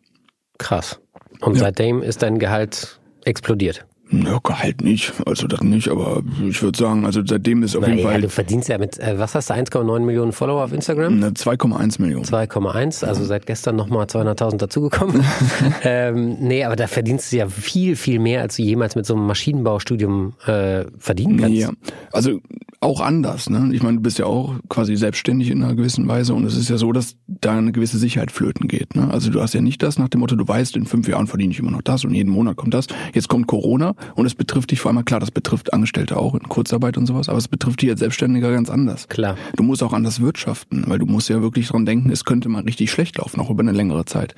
Krass. 0.59 1.01
Und 1.41 1.57
seitdem 1.57 2.03
ist 2.03 2.23
dein 2.23 2.39
Gehalt 2.39 3.01
explodiert. 3.25 3.87
Ja, 4.13 4.41
Gehalt 4.43 4.83
nicht, 4.83 5.13
also 5.27 5.47
das 5.47 5.61
nicht, 5.63 5.89
aber 5.89 6.23
ich 6.49 6.61
würde 6.63 6.77
sagen, 6.77 7.05
also 7.05 7.21
seitdem 7.25 7.63
ist 7.63 7.77
auf 7.77 7.87
jeden 7.87 7.99
Naja, 7.99 8.11
Fall 8.11 8.21
du 8.23 8.29
verdienst 8.29 8.69
ja 8.69 8.79
mit, 8.79 8.99
äh, 8.99 9.19
was 9.19 9.35
hast 9.35 9.51
du, 9.51 9.55
1,9 9.55 10.01
Millionen 10.01 10.33
Follower 10.33 10.65
auf 10.65 10.73
Instagram? 10.73 11.15
eine 11.15 11.31
2,1 11.31 12.01
Millionen. 12.01 12.25
2,1, 12.25 13.05
also 13.05 13.25
seit 13.25 13.47
gestern 13.47 13.77
nochmal 13.77 14.07
200.000 14.07 14.57
dazugekommen. 14.57 15.25
ähm, 15.85 16.39
nee, 16.41 16.65
aber 16.65 16.77
da 16.77 16.89
verdienst 16.89 17.33
du 17.33 17.37
ja 17.37 17.49
viel, 17.49 17.95
viel 17.95 18.19
mehr, 18.19 18.43
als 18.43 18.57
du 18.57 18.63
jemals 18.63 18.97
mit 18.97 19.07
so 19.07 19.15
einem 19.15 19.27
Maschinenbaustudium 19.27 20.35
äh, 20.47 20.85
verdienen 20.99 21.37
kannst. 21.37 21.57
Ja, 21.57 21.71
also 22.13 22.41
auch 22.81 23.01
anders. 23.01 23.51
Ne? 23.51 23.71
Ich 23.73 23.83
meine, 23.83 23.99
du 23.99 24.03
bist 24.03 24.19
ja 24.19 24.27
auch 24.27 24.55
quasi 24.69 24.97
selbstständig 24.97 25.51
in 25.51 25.63
einer 25.63 25.75
gewissen 25.75 26.09
Weise 26.09 26.33
und 26.35 26.45
es 26.47 26.57
ist 26.57 26.71
ja 26.71 26.79
so, 26.79 26.93
dass 26.93 27.17
da 27.29 27.57
eine 27.57 27.73
gewisse 27.73 27.99
Sicherheit 27.99 28.33
flöten 28.33 28.69
geht. 28.69 28.97
Ne? 28.97 29.09
Also 29.11 29.31
du 29.31 29.41
hast 29.41 29.53
ja 29.53 29.61
nicht 29.61 29.83
das 29.83 29.99
nach 29.99 30.09
dem 30.09 30.21
Motto, 30.21 30.35
du 30.35 30.49
weißt, 30.49 30.77
in 30.77 30.87
fünf 30.87 31.07
Jahren 31.07 31.27
verdiene 31.27 31.53
ich 31.53 31.59
immer 31.59 31.71
noch 31.71 31.83
das 31.83 32.05
und 32.05 32.15
jeden 32.15 32.31
Monat 32.31 32.57
kommt 32.57 32.73
das. 32.73 32.87
Jetzt 33.13 33.29
kommt 33.29 33.47
Corona 33.47 33.95
und 34.15 34.27
es 34.27 34.35
betrifft 34.35 34.71
dich 34.71 34.81
vor 34.81 34.91
allem, 34.91 35.05
klar, 35.05 35.21
das 35.21 35.31
betrifft 35.31 35.73
Angestellte 35.73 36.17
auch 36.17 36.35
in 36.35 36.49
Kurzarbeit 36.49 36.97
und 36.97 37.07
sowas, 37.07 37.29
aber 37.29 37.39
es 37.39 37.49
betrifft 37.49 37.83
dich 37.83 37.91
als 37.91 38.01
Selbstständiger 38.01 38.53
ganz 38.53 38.71
anders. 38.71 39.09
Klar. 39.09 39.37
Du 39.57 39.63
musst 39.63 39.83
auch 39.83 39.93
anders 39.93 40.21
wirtschaften, 40.21 40.85
weil 40.87 40.99
du 40.99 41.07
musst 41.07 41.29
ja 41.29 41.43
wirklich 41.43 41.69
dran 41.69 41.87
denken, 41.87 42.11
es 42.11 42.25
könnte 42.25 42.49
mal 42.49 42.63
richtig 42.63 42.91
schlecht 42.91 43.19
laufen, 43.19 43.41
auch 43.41 43.51
über 43.51 43.61
eine 43.63 43.73
längere 43.73 44.05
Zeit. 44.05 44.35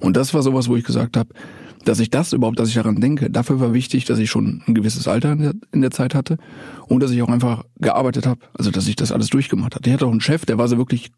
Und 0.00 0.16
das 0.16 0.34
war 0.34 0.42
sowas, 0.42 0.68
wo 0.68 0.76
ich 0.76 0.84
gesagt 0.84 1.16
habe, 1.16 1.30
dass 1.84 2.00
ich 2.00 2.10
das 2.10 2.32
überhaupt, 2.32 2.58
dass 2.58 2.68
ich 2.68 2.74
daran 2.74 3.00
denke, 3.00 3.30
dafür 3.30 3.60
war 3.60 3.72
wichtig, 3.72 4.04
dass 4.04 4.18
ich 4.18 4.30
schon 4.30 4.62
ein 4.66 4.74
gewisses 4.74 5.08
Alter 5.08 5.32
in 5.32 5.38
der, 5.38 5.52
in 5.72 5.80
der 5.80 5.90
Zeit 5.90 6.14
hatte 6.14 6.36
und 6.86 7.02
dass 7.02 7.10
ich 7.10 7.22
auch 7.22 7.28
einfach 7.28 7.64
gearbeitet 7.76 8.26
habe, 8.26 8.40
also 8.54 8.70
dass 8.70 8.88
ich 8.88 8.96
das 8.96 9.12
alles 9.12 9.28
durchgemacht 9.28 9.74
hatte. 9.74 9.88
Ich 9.88 9.94
hatte 9.94 10.06
auch 10.06 10.10
einen 10.10 10.20
Chef, 10.20 10.44
der 10.44 10.58
war 10.58 10.68
so 10.68 10.76
wirklich 10.76 11.10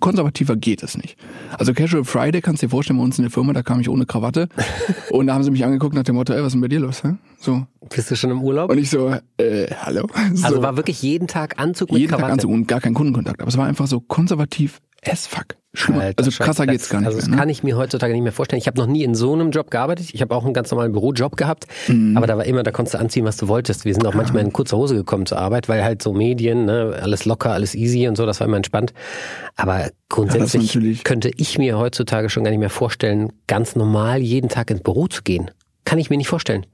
konservativer 0.00 0.56
geht 0.56 0.82
es 0.82 0.96
nicht. 0.96 1.16
Also 1.58 1.72
Casual 1.72 2.04
Friday 2.04 2.40
kannst 2.40 2.62
du 2.62 2.66
dir 2.66 2.70
vorstellen, 2.70 2.98
bei 2.98 3.04
uns 3.04 3.18
in 3.18 3.22
der 3.22 3.30
Firma, 3.30 3.52
da 3.52 3.62
kam 3.62 3.80
ich 3.80 3.88
ohne 3.88 4.06
Krawatte 4.06 4.48
und 5.10 5.26
da 5.28 5.34
haben 5.34 5.44
sie 5.44 5.50
mich 5.50 5.64
angeguckt 5.64 5.94
nach 5.94 6.02
dem 6.02 6.16
Motto, 6.16 6.32
ey, 6.32 6.40
was 6.40 6.48
ist 6.48 6.52
denn 6.54 6.60
bei 6.60 6.68
dir 6.68 6.80
los? 6.80 7.04
Hä? 7.04 7.14
So. 7.38 7.66
Bist 7.94 8.10
du 8.10 8.16
schon 8.16 8.30
im 8.30 8.42
Urlaub? 8.42 8.70
Und 8.70 8.78
ich 8.78 8.90
so, 8.90 9.14
äh, 9.38 9.66
hallo? 9.82 10.06
So. 10.34 10.46
Also 10.46 10.62
war 10.62 10.76
wirklich 10.76 11.02
jeden 11.02 11.28
Tag 11.28 11.58
Anzug 11.58 11.90
mit 11.90 12.00
jeden 12.00 12.10
Krawatte. 12.10 12.26
Tag 12.26 12.32
Anzug 12.32 12.50
und 12.50 12.68
gar 12.68 12.80
kein 12.80 12.94
Kundenkontakt. 12.94 13.40
Aber 13.40 13.48
es 13.48 13.56
war 13.56 13.66
einfach 13.66 13.86
so 13.86 14.00
konservativ 14.00 14.80
as 15.06 15.26
fuck. 15.26 15.56
Schlimmer. 15.72 16.00
Alter 16.02 16.24
also 16.26 16.30
krasser 16.42 16.66
das- 16.66 16.72
geht's 16.72 16.88
gar 16.88 16.98
nicht 16.98 17.06
Also 17.06 17.18
das 17.18 17.28
mehr. 17.28 17.36
Ne? 17.36 17.40
kann 17.40 17.48
ich 17.48 17.62
mir 17.62 17.76
heutzutage 17.76 18.12
nicht 18.12 18.24
mehr 18.24 18.32
vorstellen. 18.32 18.58
Ich 18.58 18.66
habe 18.66 18.76
noch 18.78 18.88
nie 18.88 19.04
in 19.04 19.14
so 19.14 19.32
einem 19.34 19.52
Job 19.52 19.70
gearbeitet. 19.70 20.12
Ich 20.12 20.20
habe 20.20 20.34
auch 20.34 20.44
einen 20.44 20.52
ganz 20.52 20.68
normalen 20.72 20.90
Bürojob 20.90 21.36
gehabt, 21.36 21.68
Mhm. 21.86 22.16
aber 22.16 22.26
da 22.26 22.36
war 22.36 22.44
immer, 22.44 22.64
da 22.64 22.72
konntest 22.72 22.94
du 22.94 22.98
anziehen, 22.98 23.24
was 23.24 23.36
du 23.36 23.46
wolltest. 23.46 23.84
Wir 23.84 23.94
sind 23.94 24.04
auch 24.04 24.14
manchmal 24.14 24.42
in 24.42 24.52
kurzer 24.52 24.76
Hose 24.76 24.96
gekommen 24.96 25.26
zur 25.26 25.38
Arbeit, 25.38 25.68
weil 25.68 25.84
halt 25.84 26.02
so 26.02 26.12
Medien, 26.12 26.64
ne, 26.64 26.98
alles 27.00 27.24
locker, 27.24 27.52
alles 27.52 27.76
easy 27.76 28.08
und 28.08 28.16
so, 28.16 28.26
das 28.26 28.40
war 28.40 28.48
immer 28.48 28.56
entspannt. 28.56 28.92
Aber 29.54 29.90
grundsätzlich 30.08 30.66
natürlich- 30.74 31.04
könnte 31.04 31.30
ich 31.36 31.56
mir 31.56 31.78
heutzutage 31.78 32.30
schon 32.30 32.42
gar 32.42 32.50
nicht 32.50 32.58
mehr 32.60 32.68
vorstellen, 32.68 33.32
ganz 33.46 33.76
normal 33.76 34.20
jeden 34.22 34.48
Tag 34.48 34.72
ins 34.72 34.82
Büro 34.82 35.06
zu 35.06 35.22
gehen. 35.22 35.52
Kann 35.84 36.00
ich 36.00 36.10
mir 36.10 36.16
nicht 36.16 36.28
vorstellen. 36.28 36.66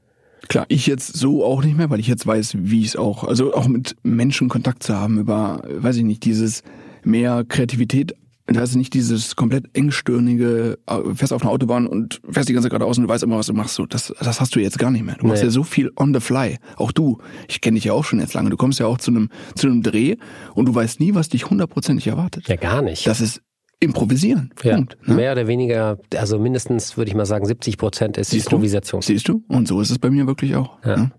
Klar, 0.49 0.65
ich 0.69 0.87
jetzt 0.87 1.15
so 1.19 1.45
auch 1.45 1.63
nicht 1.63 1.77
mehr, 1.77 1.91
weil 1.91 2.01
ich 2.01 2.07
jetzt 2.07 2.27
weiß, 2.27 2.55
wie 2.59 2.83
es 2.85 2.97
auch, 2.97 3.25
also 3.25 3.53
auch 3.53 3.67
mit 3.69 3.95
Menschen 4.05 4.49
Kontakt 4.49 4.85
zu 4.85 4.95
haben 4.97 5.19
über, 5.19 5.63
weiß 5.69 5.97
ich 5.97 6.05
nicht, 6.05 6.25
dieses 6.25 6.63
mehr 7.07 7.45
Kreativität. 7.49 8.15
Da 8.49 8.63
ist 8.63 8.77
nicht 8.77 8.95
dieses 8.95 9.35
komplett 9.35 9.65
engstirnige, 9.77 10.79
äh, 10.87 11.15
fährst 11.15 11.33
auf 11.33 11.43
einer 11.43 11.51
Autobahn 11.51 11.89
und 11.89 12.21
fährst 12.31 12.49
die 12.49 12.53
ganze 12.53 12.67
Zeit 12.69 12.79
geradeaus 12.79 12.97
und 12.97 13.03
du 13.05 13.09
weißt 13.09 13.25
immer, 13.25 13.39
was 13.39 13.47
du 13.49 13.55
machst. 13.55 13.75
So, 13.75 13.87
das, 13.87 14.15
das 14.21 14.41
hast 14.41 14.55
du 14.55 14.61
jetzt 14.61 14.79
gar 14.79 14.93
nicht 14.93 15.05
mehr. 15.05 15.17
Du 15.17 15.27
machst 15.27 15.43
Nee. 15.43 15.49
ja 15.49 15.51
so 15.51 15.65
viel 15.65 15.91
on 15.97 16.15
the 16.15 16.21
fly. 16.21 16.59
Auch 16.77 16.93
du. 16.93 17.19
Ich 17.49 17.61
kenne 17.61 17.75
dich 17.75 17.85
ja 17.85 17.93
auch 17.93 18.05
schon 18.05 18.21
jetzt 18.21 18.35
lange. 18.35 18.51
Du 18.51 18.57
kommst 18.57 18.79
ja 18.79 18.87
auch 18.87 18.99
zu 18.99 19.11
einem, 19.11 19.31
zu 19.57 19.67
einem 19.67 19.83
Dreh 19.83 20.15
und 20.55 20.67
du 20.67 20.75
weißt 20.75 21.01
nie, 21.01 21.15
was 21.15 21.29
dich 21.29 21.51
hundertprozentig 21.51 22.07
erwartet. 22.07 22.47
Ja, 22.47 22.55
gar 22.55 22.83
nicht. 22.83 23.05
Das 23.09 23.21
ist 23.21 23.43
improvisieren. 23.81 24.55
ja, 24.63 24.77
Punkt. 24.77 24.97
Ne? 25.09 25.15
mehr 25.17 25.33
oder 25.33 25.49
weniger, 25.49 25.99
also 26.17 26.39
mindestens 26.39 26.97
würde 26.97 27.09
ich 27.11 27.15
mal 27.17 27.27
sagen, 27.27 27.47
70 27.47 27.77
Prozent 27.79 28.17
ist 28.17 28.31
Siehst 28.31 28.47
Improvisation. 28.47 29.01
Du? 29.01 29.07
Siehst 29.07 29.29
du? 29.29 29.43
Und 29.49 29.67
so 29.69 29.81
ist 29.81 29.91
es 29.91 29.99
bei 29.99 30.09
mir 30.09 30.27
wirklich 30.29 30.55
auch. 30.55 30.79
Ja. 30.85 30.97
Ne? 30.97 31.13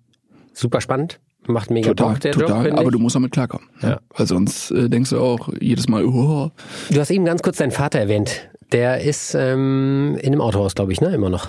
Super 0.53 0.79
spannend. 0.81 1.19
Macht 1.47 1.71
mega 1.71 1.89
Total, 1.89 2.13
Bock, 2.13 2.19
der 2.21 2.31
Job, 2.33 2.41
total. 2.47 2.63
finde 2.65 2.79
aber 2.81 2.91
du 2.91 2.99
musst 2.99 3.15
damit 3.15 3.31
klarkommen. 3.31 3.67
ne? 3.81 3.89
Ja. 3.89 3.99
Weil 4.15 4.27
sonst 4.27 4.71
äh, 4.71 4.89
denkst 4.89 5.09
du 5.11 5.19
auch 5.19 5.49
jedes 5.59 5.87
Mal, 5.87 6.05
oh, 6.05 6.51
Du 6.89 6.99
hast 6.99 7.09
eben 7.11 7.25
ganz 7.25 7.41
kurz 7.41 7.57
deinen 7.57 7.71
Vater 7.71 7.99
erwähnt. 7.99 8.49
Der 8.73 8.99
ist 8.99 9.33
ähm, 9.33 10.17
in 10.19 10.33
einem 10.33 10.41
Autohaus, 10.41 10.75
glaube 10.75 10.91
ich, 10.91 10.99
ne? 10.99 11.07
Immer 11.15 11.29
noch. 11.29 11.47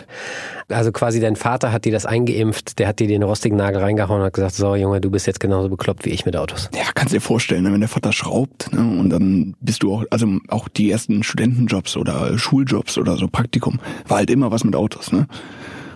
Also 0.68 0.92
quasi 0.92 1.18
dein 1.18 1.34
Vater 1.34 1.72
hat 1.72 1.84
dir 1.84 1.90
das 1.90 2.06
eingeimpft, 2.06 2.78
der 2.78 2.86
hat 2.86 3.00
dir 3.00 3.08
den 3.08 3.24
rostigen 3.24 3.58
Nagel 3.58 3.80
reingehauen 3.80 4.20
und 4.20 4.26
hat 4.26 4.34
gesagt, 4.34 4.54
so 4.54 4.76
Junge, 4.76 5.00
du 5.00 5.10
bist 5.10 5.26
jetzt 5.26 5.40
genauso 5.40 5.68
bekloppt 5.68 6.04
wie 6.04 6.10
ich 6.10 6.26
mit 6.26 6.36
Autos. 6.36 6.70
ja, 6.74 6.82
kannst 6.94 7.12
dir 7.12 7.20
vorstellen, 7.20 7.64
ne, 7.64 7.72
wenn 7.72 7.80
der 7.80 7.88
Vater 7.88 8.12
schraubt 8.12 8.72
ne, 8.72 8.80
und 9.00 9.10
dann 9.10 9.56
bist 9.60 9.82
du 9.82 9.92
auch, 9.94 10.04
also 10.10 10.28
auch 10.46 10.68
die 10.68 10.92
ersten 10.92 11.24
Studentenjobs 11.24 11.96
oder 11.96 12.38
Schuljobs 12.38 12.98
oder 12.98 13.16
so 13.16 13.26
Praktikum, 13.26 13.80
war 14.06 14.18
halt 14.18 14.30
immer 14.30 14.52
was 14.52 14.62
mit 14.62 14.76
Autos. 14.76 15.10
Ne? 15.10 15.26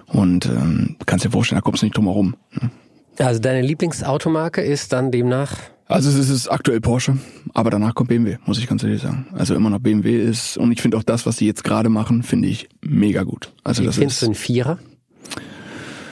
Und 0.06 0.46
ähm, 0.46 0.96
kannst 1.06 1.24
dir 1.24 1.30
vorstellen, 1.30 1.58
da 1.58 1.62
kommst 1.62 1.82
du 1.82 1.86
nicht 1.86 1.96
drum 1.96 2.06
herum. 2.06 2.34
Ne? 2.60 2.70
Also 3.18 3.40
deine 3.40 3.62
Lieblingsautomarke 3.66 4.62
ist 4.62 4.92
dann 4.92 5.10
demnach 5.10 5.54
Also 5.86 6.08
es 6.10 6.30
ist 6.30 6.48
aktuell 6.48 6.80
Porsche, 6.80 7.18
aber 7.54 7.70
danach 7.70 7.94
kommt 7.94 8.08
BMW, 8.08 8.38
muss 8.46 8.58
ich 8.58 8.66
ganz 8.66 8.82
ehrlich 8.82 9.02
sagen. 9.02 9.26
Also 9.32 9.54
immer 9.54 9.68
noch 9.70 9.80
BMW 9.80 10.16
ist, 10.16 10.56
und 10.56 10.72
ich 10.72 10.80
finde 10.80 10.96
auch 10.96 11.02
das, 11.02 11.26
was 11.26 11.36
sie 11.36 11.46
jetzt 11.46 11.62
gerade 11.64 11.88
machen, 11.90 12.22
finde 12.22 12.48
ich 12.48 12.68
mega 12.82 13.22
gut. 13.24 13.52
Also 13.64 13.84
das 13.84 13.96
Findest 13.96 14.16
ist, 14.16 14.22
du 14.22 14.26
einen 14.26 14.34
Vierer? 14.34 14.78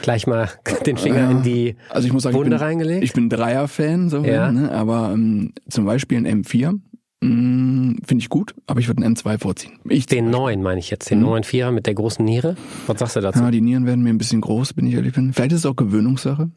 Gleich 0.03 0.27
mal 0.27 0.49
den 0.87 0.97
Finger 0.97 1.31
in 1.31 1.43
die 1.43 1.77
also 1.91 2.07
ich 2.07 2.13
muss 2.13 2.23
sagen, 2.23 2.35
Wunde 2.37 2.49
ich 2.49 2.59
bin, 2.59 2.67
reingelegt? 2.67 3.05
ich 3.05 3.13
bin 3.13 3.29
Dreier-Fan, 3.29 4.09
so, 4.11 4.25
Ja. 4.25 4.51
ne? 4.53 4.71
aber 4.73 5.11
ähm, 5.13 5.53
zum 5.69 5.85
Beispiel 5.85 6.19
ein 6.19 6.43
M4 6.45 6.79
mh, 7.23 7.97
finde 8.07 8.23
ich 8.23 8.29
gut, 8.31 8.55
aber 8.67 8.81
ich 8.81 8.89
würde 8.89 9.03
einen 9.05 9.15
M2 9.17 9.39
vorziehen. 9.39 9.73
Ich 9.89 10.07
den 10.07 10.31
neuen 10.31 10.63
meine 10.63 10.81
ich 10.81 10.91
jetzt, 10.91 11.11
den 11.11 11.21
neuen 11.21 11.45
Vierer 11.45 11.71
mit 11.71 11.87
der 11.87 11.95
großen 11.95 12.25
Niere. 12.25 12.57
Was 12.87 12.99
sagst 12.99 13.17
du 13.17 13.21
dazu? 13.21 13.41
ja, 13.41 13.51
die 13.51 13.61
Nieren 13.61 13.85
werden 13.87 14.03
mir 14.03 14.11
ein 14.11 14.19
bisschen 14.19 14.41
groß, 14.41 14.73
bin 14.75 14.87
ich 14.87 14.95
ehrlich 14.95 15.13
bin. 15.15 15.33
Vielleicht 15.35 15.53
ist 15.53 15.61
es 15.61 15.67
auch 15.67 15.77
Gewöhnungssache. 15.77 16.51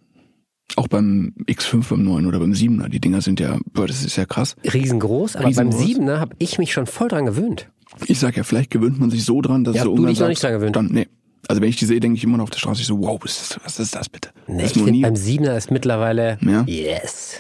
Auch 0.75 0.87
beim 0.87 1.33
X5, 1.45 1.87
beim 1.89 2.03
9 2.03 2.25
oder 2.25 2.39
beim 2.39 2.51
7er, 2.53 2.89
die 2.89 2.99
Dinger 2.99 3.21
sind 3.21 3.39
ja, 3.39 3.57
boah, 3.73 3.85
das 3.87 4.03
ist 4.03 4.15
ja 4.15 4.25
krass. 4.25 4.55
Riesengroß, 4.63 5.35
aber 5.35 5.47
Riesengroß. 5.47 5.75
beim 5.77 5.87
Siebener 5.87 6.19
habe 6.19 6.35
ich 6.39 6.57
mich 6.57 6.73
schon 6.73 6.87
voll 6.87 7.09
dran 7.09 7.25
gewöhnt. 7.25 7.69
Ich 8.07 8.19
sag 8.19 8.35
ja, 8.37 8.43
vielleicht 8.43 8.71
gewöhnt 8.71 8.99
man 8.99 9.11
sich 9.11 9.23
so 9.23 9.41
dran, 9.41 9.63
dass 9.63 9.75
Ja, 9.75 9.83
so 9.83 9.95
du 9.95 10.05
dich 10.05 10.19
noch 10.19 10.27
nicht 10.27 10.41
dran 10.41 10.53
gewöhnt. 10.53 10.75
Dann, 10.75 10.87
nee. 10.87 11.07
Also 11.47 11.61
wenn 11.61 11.69
ich 11.69 11.75
die 11.75 11.85
sehe, 11.85 11.99
denke 11.99 12.17
ich 12.17 12.23
immer 12.23 12.37
noch 12.37 12.45
auf 12.45 12.49
der 12.49 12.57
Straße, 12.59 12.81
ich 12.81 12.87
so, 12.87 12.99
wow, 12.99 13.19
was 13.21 13.41
ist, 13.41 13.59
was 13.63 13.79
ist 13.79 13.93
das 13.95 14.09
bitte? 14.09 14.29
Nee, 14.47 14.63
das 14.63 14.75
ich 14.75 14.81
finde 14.81 15.01
beim 15.01 15.15
Siebener 15.15 15.55
ist 15.57 15.69
mittlerweile 15.69 16.37
Ja. 16.41 16.63
yes. 16.65 17.35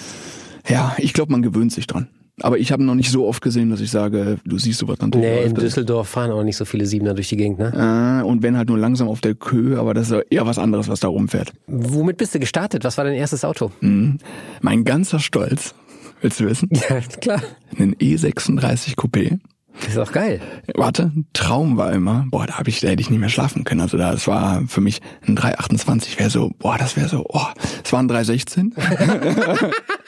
Ja, 0.67 0.95
ich 0.97 1.13
glaube, 1.13 1.31
man 1.31 1.41
gewöhnt 1.41 1.71
sich 1.73 1.87
dran. 1.87 2.07
Aber 2.41 2.57
ich 2.57 2.71
habe 2.71 2.83
noch 2.83 2.95
nicht 2.95 3.11
so 3.11 3.27
oft 3.27 3.43
gesehen, 3.43 3.69
dass 3.69 3.79
ich 3.79 3.91
sage, 3.91 4.37
du 4.43 4.57
siehst 4.57 4.79
sowas 4.79 4.97
natürlich 4.99 5.27
Nee, 5.27 5.43
in. 5.45 5.53
Düsseldorf 5.53 6.09
fahren 6.09 6.31
auch 6.31 6.43
nicht 6.43 6.57
so 6.57 6.65
viele 6.65 6.87
Siebener 6.87 7.13
durch 7.13 7.29
die 7.29 7.37
Gegend, 7.37 7.59
ne? 7.59 8.21
Äh, 8.23 8.25
und 8.25 8.41
wenn 8.41 8.57
halt 8.57 8.69
nur 8.69 8.77
langsam 8.79 9.07
auf 9.07 9.21
der 9.21 9.35
Köhe, 9.35 9.79
aber 9.79 9.93
das 9.93 10.09
ist 10.09 10.25
eher 10.31 10.45
was 10.47 10.57
anderes, 10.57 10.87
was 10.89 10.99
da 10.99 11.09
rumfährt. 11.09 11.53
Womit 11.67 12.17
bist 12.17 12.33
du 12.33 12.39
gestartet? 12.39 12.83
Was 12.85 12.97
war 12.97 13.05
dein 13.05 13.13
erstes 13.13 13.45
Auto? 13.45 13.71
Mhm. 13.81 14.17
Mein 14.61 14.83
ganzer 14.83 15.19
Stolz, 15.19 15.75
willst 16.21 16.39
du 16.39 16.45
wissen? 16.47 16.69
Ja, 16.89 17.01
klar. 17.21 17.41
Einen 17.77 17.93
E36 17.95 18.95
Coupé. 18.95 19.39
Ist 19.87 19.97
auch 19.97 20.11
geil. 20.11 20.39
Warte, 20.75 21.11
ein 21.15 21.25
Traum 21.33 21.77
war 21.77 21.91
immer, 21.93 22.25
boah, 22.29 22.45
da, 22.45 22.57
hab 22.59 22.67
ich, 22.67 22.79
da 22.79 22.89
hätte 22.89 23.01
ich 23.01 23.09
nicht 23.09 23.19
mehr 23.19 23.29
schlafen 23.29 23.63
können. 23.63 23.81
Also 23.81 23.97
das 23.97 24.27
war 24.27 24.63
für 24.67 24.81
mich 24.81 25.01
ein 25.27 25.35
328 25.35 26.19
wäre 26.19 26.29
so, 26.29 26.51
boah, 26.59 26.77
das 26.77 26.95
wäre 26.95 27.09
so, 27.09 27.25
oh, 27.29 27.45
es 27.83 27.91
war 27.91 27.99
ein 28.01 28.07
316. 28.07 28.73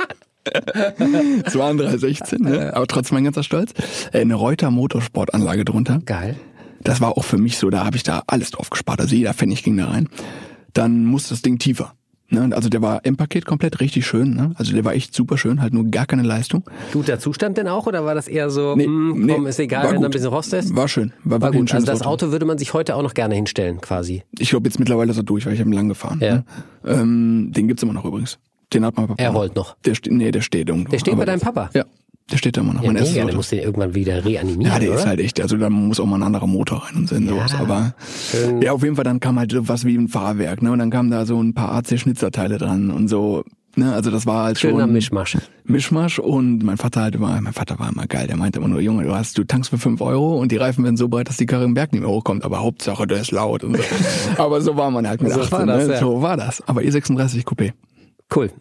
es 1.45 1.57
war 1.57 1.69
ein 1.69 1.77
316, 1.77 2.41
ne? 2.41 2.75
aber 2.75 2.87
trotzdem 2.87 3.15
mein 3.15 3.23
ganzer 3.23 3.43
Stolz. 3.43 3.73
Äh, 4.11 4.21
Eine 4.21 4.35
Reuter 4.35 4.71
Motorsportanlage 4.71 5.65
drunter. 5.65 5.99
Geil. 6.05 6.35
Das 6.83 7.01
war 7.01 7.17
auch 7.17 7.23
für 7.23 7.37
mich 7.37 7.57
so, 7.57 7.69
da 7.69 7.83
habe 7.85 7.97
ich 7.97 8.03
da 8.03 8.23
alles 8.27 8.51
drauf 8.51 8.69
gespart. 8.69 8.99
Also 8.99 9.15
jeder 9.15 9.33
Pfennig 9.33 9.63
ging 9.63 9.75
da 9.77 9.87
rein. 9.87 10.07
Dann 10.73 11.05
musste 11.05 11.29
das 11.29 11.41
Ding 11.41 11.57
tiefer. 11.57 11.93
Ne? 12.29 12.49
Also 12.55 12.69
der 12.69 12.81
war 12.81 13.05
im 13.05 13.17
Paket 13.17 13.45
komplett 13.45 13.79
richtig 13.79 14.05
schön. 14.05 14.33
Ne? 14.33 14.51
Also 14.55 14.73
der 14.73 14.83
war 14.83 14.93
echt 14.93 15.13
super 15.13 15.37
schön, 15.37 15.61
halt 15.61 15.73
nur 15.73 15.85
gar 15.85 16.05
keine 16.05 16.23
Leistung. 16.23 16.63
Guter 16.91 17.19
Zustand 17.19 17.57
denn 17.57 17.67
auch 17.67 17.85
oder 17.85 18.03
war 18.03 18.15
das 18.15 18.27
eher 18.27 18.49
so, 18.49 18.75
Nee, 18.75 18.87
mm, 18.87 19.27
komm, 19.27 19.43
nee, 19.43 19.49
ist 19.49 19.59
egal, 19.59 19.91
wenn 19.91 20.01
da 20.01 20.07
ein 20.07 20.11
bisschen 20.11 20.29
Rost 20.29 20.53
ist? 20.53 20.75
War 20.75 20.87
schön. 20.87 21.13
War, 21.23 21.39
War 21.41 21.51
gut. 21.51 21.73
Also 21.73 21.85
das 21.85 22.01
Auto 22.01 22.31
würde 22.31 22.45
man 22.45 22.57
sich 22.57 22.73
heute 22.73 22.95
auch 22.95 23.03
noch 23.03 23.13
gerne 23.13 23.35
hinstellen, 23.35 23.79
quasi. 23.79 24.23
Ich 24.39 24.49
glaube 24.49 24.67
jetzt 24.67 24.79
mittlerweile 24.79 25.11
ist 25.11 25.17
er 25.17 25.23
durch, 25.23 25.45
weil 25.45 25.53
ich 25.53 25.59
habe 25.59 25.69
ihn 25.69 25.73
lang 25.73 25.87
gefahren. 25.87 26.19
Ja. 26.21 26.35
Ne? 26.35 26.45
Ähm, 26.85 27.51
den 27.55 27.67
gibt's 27.67 27.83
immer 27.83 27.93
noch 27.93 28.05
übrigens. 28.05 28.39
Den 28.73 28.85
hat 28.85 28.97
mein 28.97 29.07
Papa. 29.07 29.21
Er 29.21 29.29
rollt 29.31 29.55
noch. 29.55 29.75
Der 29.85 29.95
steht, 29.95 30.13
nee, 30.13 30.31
der 30.31 30.41
steht 30.41 30.69
irgendwo. 30.69 30.89
Der 30.91 30.99
steht 30.99 31.15
bei 31.17 31.25
deinem 31.25 31.39
Papa? 31.39 31.69
Ja, 31.73 31.85
der 32.31 32.37
steht 32.37 32.57
da 32.57 32.61
immer 32.61 32.73
noch. 32.73 32.83
Ja, 32.83 32.91
mein 32.91 33.03
mega, 33.03 33.25
der 33.25 33.35
muss 33.35 33.49
den 33.49 33.59
irgendwann 33.59 33.93
wieder 33.93 34.25
reanimieren, 34.25 34.73
Ja, 34.73 34.79
der 34.79 34.89
oder? 34.91 34.99
ist 34.99 35.05
halt 35.05 35.19
echt, 35.19 35.39
also 35.39 35.57
da 35.57 35.69
muss 35.69 35.99
auch 35.99 36.05
mal 36.07 36.17
ein 36.17 36.23
anderer 36.23 36.47
Motor 36.47 36.83
rein 36.83 36.95
und 36.95 37.09
so 37.09 37.15
und 37.15 37.27
sowas. 37.29 37.53
Aber 37.53 37.93
schön. 38.31 38.61
ja, 38.61 38.71
auf 38.71 38.83
jeden 38.83 38.95
Fall, 38.95 39.03
dann 39.05 39.19
kam 39.19 39.37
halt 39.37 39.51
so 39.51 39.67
was 39.67 39.85
wie 39.85 39.95
ein 39.95 40.07
Fahrwerk, 40.07 40.61
ne? 40.61 40.71
Und 40.71 40.79
dann 40.79 40.89
kamen 40.89 41.11
da 41.11 41.25
so 41.25 41.39
ein 41.41 41.53
paar 41.53 41.71
AC-Schnitzerteile 41.73 42.57
dran 42.57 42.89
und 42.91 43.07
so. 43.07 43.43
Ne? 43.77 43.93
Also 43.93 44.09
das 44.09 44.25
war 44.25 44.45
halt 44.45 44.57
Schöner 44.57 44.81
schon 44.85 44.93
Mischmasch. 44.93 45.37
Mischmasch 45.65 46.17
und 46.19 46.63
mein 46.63 46.77
Vater 46.77 47.01
halt 47.01 47.15
immer, 47.15 47.39
mein 47.41 47.51
Vater 47.53 47.77
war 47.77 47.89
immer 47.89 48.07
geil, 48.07 48.25
der 48.25 48.37
meinte 48.37 48.59
immer 48.59 48.69
nur, 48.69 48.79
Junge, 48.79 49.03
du 49.03 49.13
hast, 49.13 49.37
du 49.37 49.43
tankst 49.43 49.69
für 49.69 49.77
fünf 49.77 49.99
Euro 49.99 50.39
und 50.39 50.51
die 50.53 50.57
Reifen 50.57 50.83
werden 50.85 50.95
so 50.95 51.09
breit, 51.09 51.27
dass 51.27 51.35
die 51.37 51.45
Karre 51.45 51.65
im 51.65 51.73
Berg 51.73 51.91
nicht 51.91 52.01
mehr 52.01 52.09
hochkommt, 52.09 52.45
aber 52.45 52.61
Hauptsache, 52.61 53.05
der 53.05 53.19
ist 53.19 53.31
laut 53.31 53.65
und 53.65 53.75
so. 53.75 53.83
aber 54.41 54.61
so 54.61 54.77
war 54.77 54.89
man 54.91 55.05
halt 55.07 55.21
mit 55.21 55.33
So 55.33 55.41
18, 55.41 55.51
war 55.51 55.65
das, 55.65 55.87
ne? 55.87 55.93
ja. 55.93 55.99
So 55.99 56.21
war 56.21 56.37
das. 56.37 56.65
Aber 56.67 56.81
E36 56.81 57.43
Coupé. 57.43 57.73
Cool. 58.33 58.51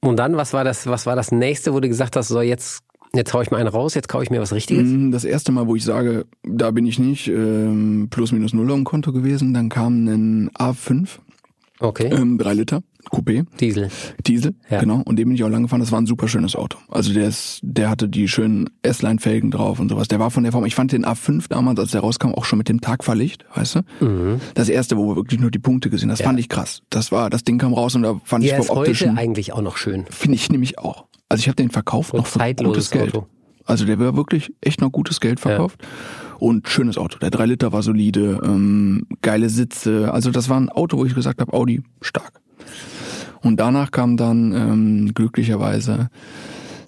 Und 0.00 0.16
dann, 0.16 0.36
was 0.36 0.52
war 0.52 0.64
das, 0.64 0.86
was 0.86 1.06
war 1.06 1.16
das 1.16 1.30
nächste, 1.32 1.72
wo 1.74 1.80
du 1.80 1.88
gesagt 1.88 2.16
hast, 2.16 2.28
so 2.28 2.40
jetzt, 2.40 2.82
jetzt 3.14 3.32
hau 3.34 3.40
ich 3.40 3.50
mal 3.50 3.58
einen 3.58 3.68
raus, 3.68 3.94
jetzt 3.94 4.08
kaufe 4.08 4.24
ich 4.24 4.30
mir 4.30 4.40
was 4.40 4.52
Richtiges? 4.52 4.88
Mm, 4.88 5.10
Das 5.12 5.24
erste 5.24 5.52
Mal, 5.52 5.66
wo 5.68 5.76
ich 5.76 5.84
sage, 5.84 6.26
da 6.42 6.70
bin 6.72 6.86
ich 6.86 6.98
nicht, 6.98 7.28
ähm, 7.28 8.08
plus 8.10 8.32
minus 8.32 8.52
null 8.52 8.68
auf 8.70 8.76
dem 8.76 8.84
Konto 8.84 9.12
gewesen, 9.12 9.54
dann 9.54 9.68
kam 9.68 10.06
ein 10.06 10.50
A5, 10.58 11.08
Okay. 11.82 12.08
ähm, 12.12 12.38
3 12.38 12.54
Liter, 12.54 12.82
Coupé, 13.10 13.44
Diesel. 13.60 13.88
Diesel, 14.26 14.54
Ja. 14.70 14.80
genau, 14.80 15.02
und 15.04 15.16
den 15.16 15.26
bin 15.28 15.34
ich 15.34 15.44
auch 15.44 15.48
lang 15.48 15.62
gefahren, 15.62 15.80
das 15.80 15.90
war 15.92 16.00
ein 16.00 16.06
super 16.06 16.28
schönes 16.28 16.54
Auto. 16.56 16.78
Also 16.88 17.12
der 17.12 17.26
ist, 17.28 17.58
der 17.62 17.90
hatte 17.90 18.08
die 18.08 18.28
schönen 18.28 18.70
S-Line-Felgen 18.82 19.50
drauf 19.50 19.80
und 19.80 19.88
sowas. 19.88 20.08
Der 20.08 20.18
war 20.20 20.30
von 20.30 20.44
der 20.44 20.52
Form, 20.52 20.64
ich 20.64 20.74
fand 20.74 20.92
den 20.92 21.04
A5 21.04 21.48
damals, 21.48 21.78
als 21.80 21.90
der 21.90 22.00
rauskam, 22.02 22.28
auch 22.32 22.44
schon 22.44 22.58
mit 22.58 22.68
dem 22.68 22.80
Tagfahrlicht, 22.80 23.44
weißt 23.54 23.76
du? 24.00 24.38
Das 24.54 24.68
erste, 24.68 24.96
wo 24.96 25.08
wir 25.08 25.16
wirklich 25.16 25.40
nur 25.40 25.50
die 25.50 25.58
Punkte 25.58 25.90
gesehen, 25.90 26.08
das 26.08 26.22
fand 26.22 26.38
ich 26.38 26.48
krass. 26.48 26.82
Das 26.90 27.10
war, 27.12 27.28
das 27.30 27.42
Ding 27.44 27.58
kam 27.58 27.74
raus 27.74 27.94
und 27.94 28.02
da 28.02 28.20
fand 28.24 28.44
Der 28.44 28.58
ich 28.60 28.66
vom 28.66 28.76
heute 28.76 28.90
optischen, 28.90 29.18
eigentlich 29.18 29.52
auch 29.52 29.62
noch 29.62 29.76
schön. 29.76 30.04
finde 30.10 30.36
ich 30.36 30.50
nämlich 30.50 30.78
auch. 30.78 31.06
Also 31.28 31.40
ich 31.42 31.48
habe 31.48 31.56
den 31.56 31.70
verkauft 31.70 32.12
Und 32.12 32.20
noch 32.20 32.26
für 32.26 32.38
zeitloses 32.38 32.90
gutes 32.90 32.90
Geld. 32.90 33.14
Auto. 33.16 33.26
Also 33.64 33.84
der 33.84 33.98
war 33.98 34.16
wirklich 34.16 34.52
echt 34.60 34.80
noch 34.80 34.90
gutes 34.90 35.20
Geld 35.20 35.38
verkauft. 35.40 35.80
Und 36.42 36.68
schönes 36.68 36.98
Auto. 36.98 37.20
Der 37.20 37.30
3 37.30 37.46
Liter 37.46 37.72
war 37.72 37.84
solide, 37.84 38.40
ähm, 38.42 39.06
geile 39.22 39.48
Sitze. 39.48 40.12
Also 40.12 40.32
das 40.32 40.48
war 40.48 40.58
ein 40.58 40.70
Auto, 40.70 40.98
wo 40.98 41.04
ich 41.04 41.14
gesagt 41.14 41.40
habe, 41.40 41.52
Audi, 41.52 41.84
stark. 42.00 42.32
Und 43.42 43.60
danach 43.60 43.92
kam 43.92 44.16
dann 44.16 44.52
ähm, 44.52 45.14
glücklicherweise 45.14 46.08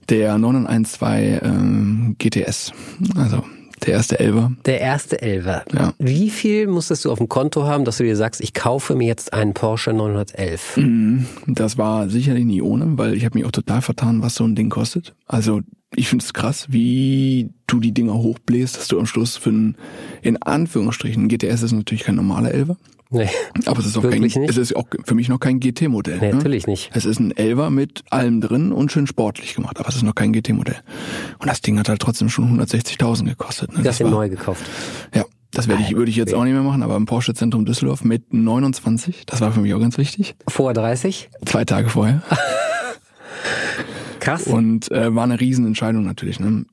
der 0.08 0.38
912 0.38 1.40
ähm, 1.44 2.16
GTS. 2.18 2.73
Also 3.14 3.44
der 3.87 3.94
erste 3.94 4.18
Elber. 4.18 4.50
Der 4.66 4.80
erste 4.80 5.23
Elfer. 5.23 5.64
Ja. 5.73 5.92
Wie 6.00 6.30
viel 6.30 6.66
musstest 6.66 7.04
du 7.04 7.12
auf 7.12 7.18
dem 7.18 7.28
Konto 7.28 7.62
haben, 7.62 7.84
dass 7.84 7.99
du 7.99 8.02
dir 8.02 8.16
sagst, 8.16 8.40
ich 8.40 8.54
kaufe 8.54 8.96
mir 8.96 9.06
jetzt 9.06 9.32
einen 9.32 9.54
Porsche 9.54 9.92
911? 9.92 10.78
Mhm. 10.78 11.26
Das 11.46 11.78
war 11.78 12.08
sicherlich 12.08 12.44
nie 12.44 12.61
ohne, 12.61 12.99
weil 12.99 13.14
ich 13.14 13.25
habe 13.25 13.38
mich 13.38 13.46
auch 13.46 13.52
total 13.52 13.82
vertan, 13.82 14.20
was 14.20 14.34
so 14.34 14.42
ein 14.42 14.56
Ding 14.56 14.68
kostet. 14.68 15.14
Also 15.28 15.61
ich 15.94 16.08
finde 16.08 16.25
es 16.25 16.32
krass, 16.32 16.66
wie 16.70 17.50
du 17.75 17.81
die 17.81 17.93
Dinger 17.93 18.14
hochbläst, 18.14 18.76
dass 18.76 18.88
du 18.88 18.99
am 18.99 19.07
Schluss 19.07 19.37
für 19.37 19.50
einen, 19.50 19.76
in 20.23 20.40
Anführungsstrichen, 20.43 21.25
ein 21.25 21.28
GTS 21.28 21.62
ist 21.62 21.73
natürlich 21.73 22.04
kein 22.04 22.14
normaler 22.16 22.50
Elfer, 22.52 22.76
Nee, 23.11 23.28
aber 23.66 23.78
es 23.78 23.87
ist 23.87 23.97
auch 23.97 24.02
kein, 24.11 24.23
nicht? 24.23 24.37
es 24.37 24.57
ist 24.57 24.75
auch 24.75 24.87
für 25.04 25.14
mich 25.14 25.28
noch 25.28 25.38
kein 25.38 25.61
GT-Modell. 25.61 26.19
nee 26.19 26.28
ne? 26.31 26.35
natürlich 26.37 26.66
nicht. 26.66 26.90
Es 26.95 27.04
ist 27.04 27.21
ein 27.21 27.31
Elver 27.37 27.71
mit 27.71 28.02
allem 28.11 28.40
drin 28.40 28.73
und 28.73 28.90
schön 28.90 29.07
sportlich 29.07 29.54
gemacht, 29.54 29.78
aber 29.78 29.88
es 29.88 29.95
ist 29.97 30.02
noch 30.02 30.16
kein 30.16 30.33
GT-Modell. 30.33 30.76
Und 31.38 31.47
das 31.49 31.61
Ding 31.61 31.78
hat 31.78 31.88
halt 31.88 32.00
trotzdem 32.00 32.28
schon 32.28 32.59
160.000 32.61 33.25
gekostet. 33.26 33.73
Ne? 33.76 33.85
Hast 33.87 34.00
den 34.00 34.07
war- 34.07 34.11
neu 34.14 34.28
gekauft. 34.31 34.64
Ja, 35.14 35.25
das 35.52 35.69
werde 35.69 35.83
ich, 35.85 35.95
würde 35.95 36.11
ich 36.11 36.16
jetzt 36.16 36.35
auch 36.35 36.43
nicht 36.43 36.54
mehr 36.54 36.62
machen, 36.64 36.83
aber 36.83 36.97
im 36.97 37.07
Porsche 37.07 37.35
Zentrum 37.35 37.64
Düsseldorf 37.64 38.02
mit 38.02 38.33
29, 38.35 39.26
das 39.26 39.40
war 39.40 39.52
für 39.52 39.61
mich 39.61 39.73
auch 39.75 39.81
ganz 39.81 39.97
wichtig, 39.97 40.35
Vor 40.49 40.73
30? 40.73 41.31
zwei 41.45 41.64
Tage 41.64 41.90
vorher. 41.90 42.21
Krass. 44.19 44.47
Und 44.47 44.90
äh, 44.90 45.14
war 45.14 45.25
eine 45.25 45.38
Riesenentscheidung 45.38 46.02
natürlich. 46.04 46.40
Ne? 46.40 46.64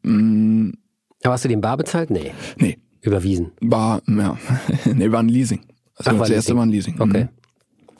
Aber 1.23 1.33
hast 1.33 1.43
du 1.45 1.49
den 1.49 1.61
bar 1.61 1.77
bezahlt? 1.77 2.09
Nee. 2.09 2.31
nee, 2.57 2.77
Überwiesen. 3.01 3.51
war, 3.61 4.01
ja, 4.07 4.37
nee, 4.93 5.11
war 5.11 5.19
ein 5.19 5.29
Leasing. 5.29 5.61
Also 5.95 6.11
Ach, 6.11 6.19
das 6.19 6.29
erste 6.31 6.55
war 6.55 6.63
ein 6.65 6.69
Leasing. 6.69 6.95
Okay. 6.99 7.23
Mhm. 7.23 7.29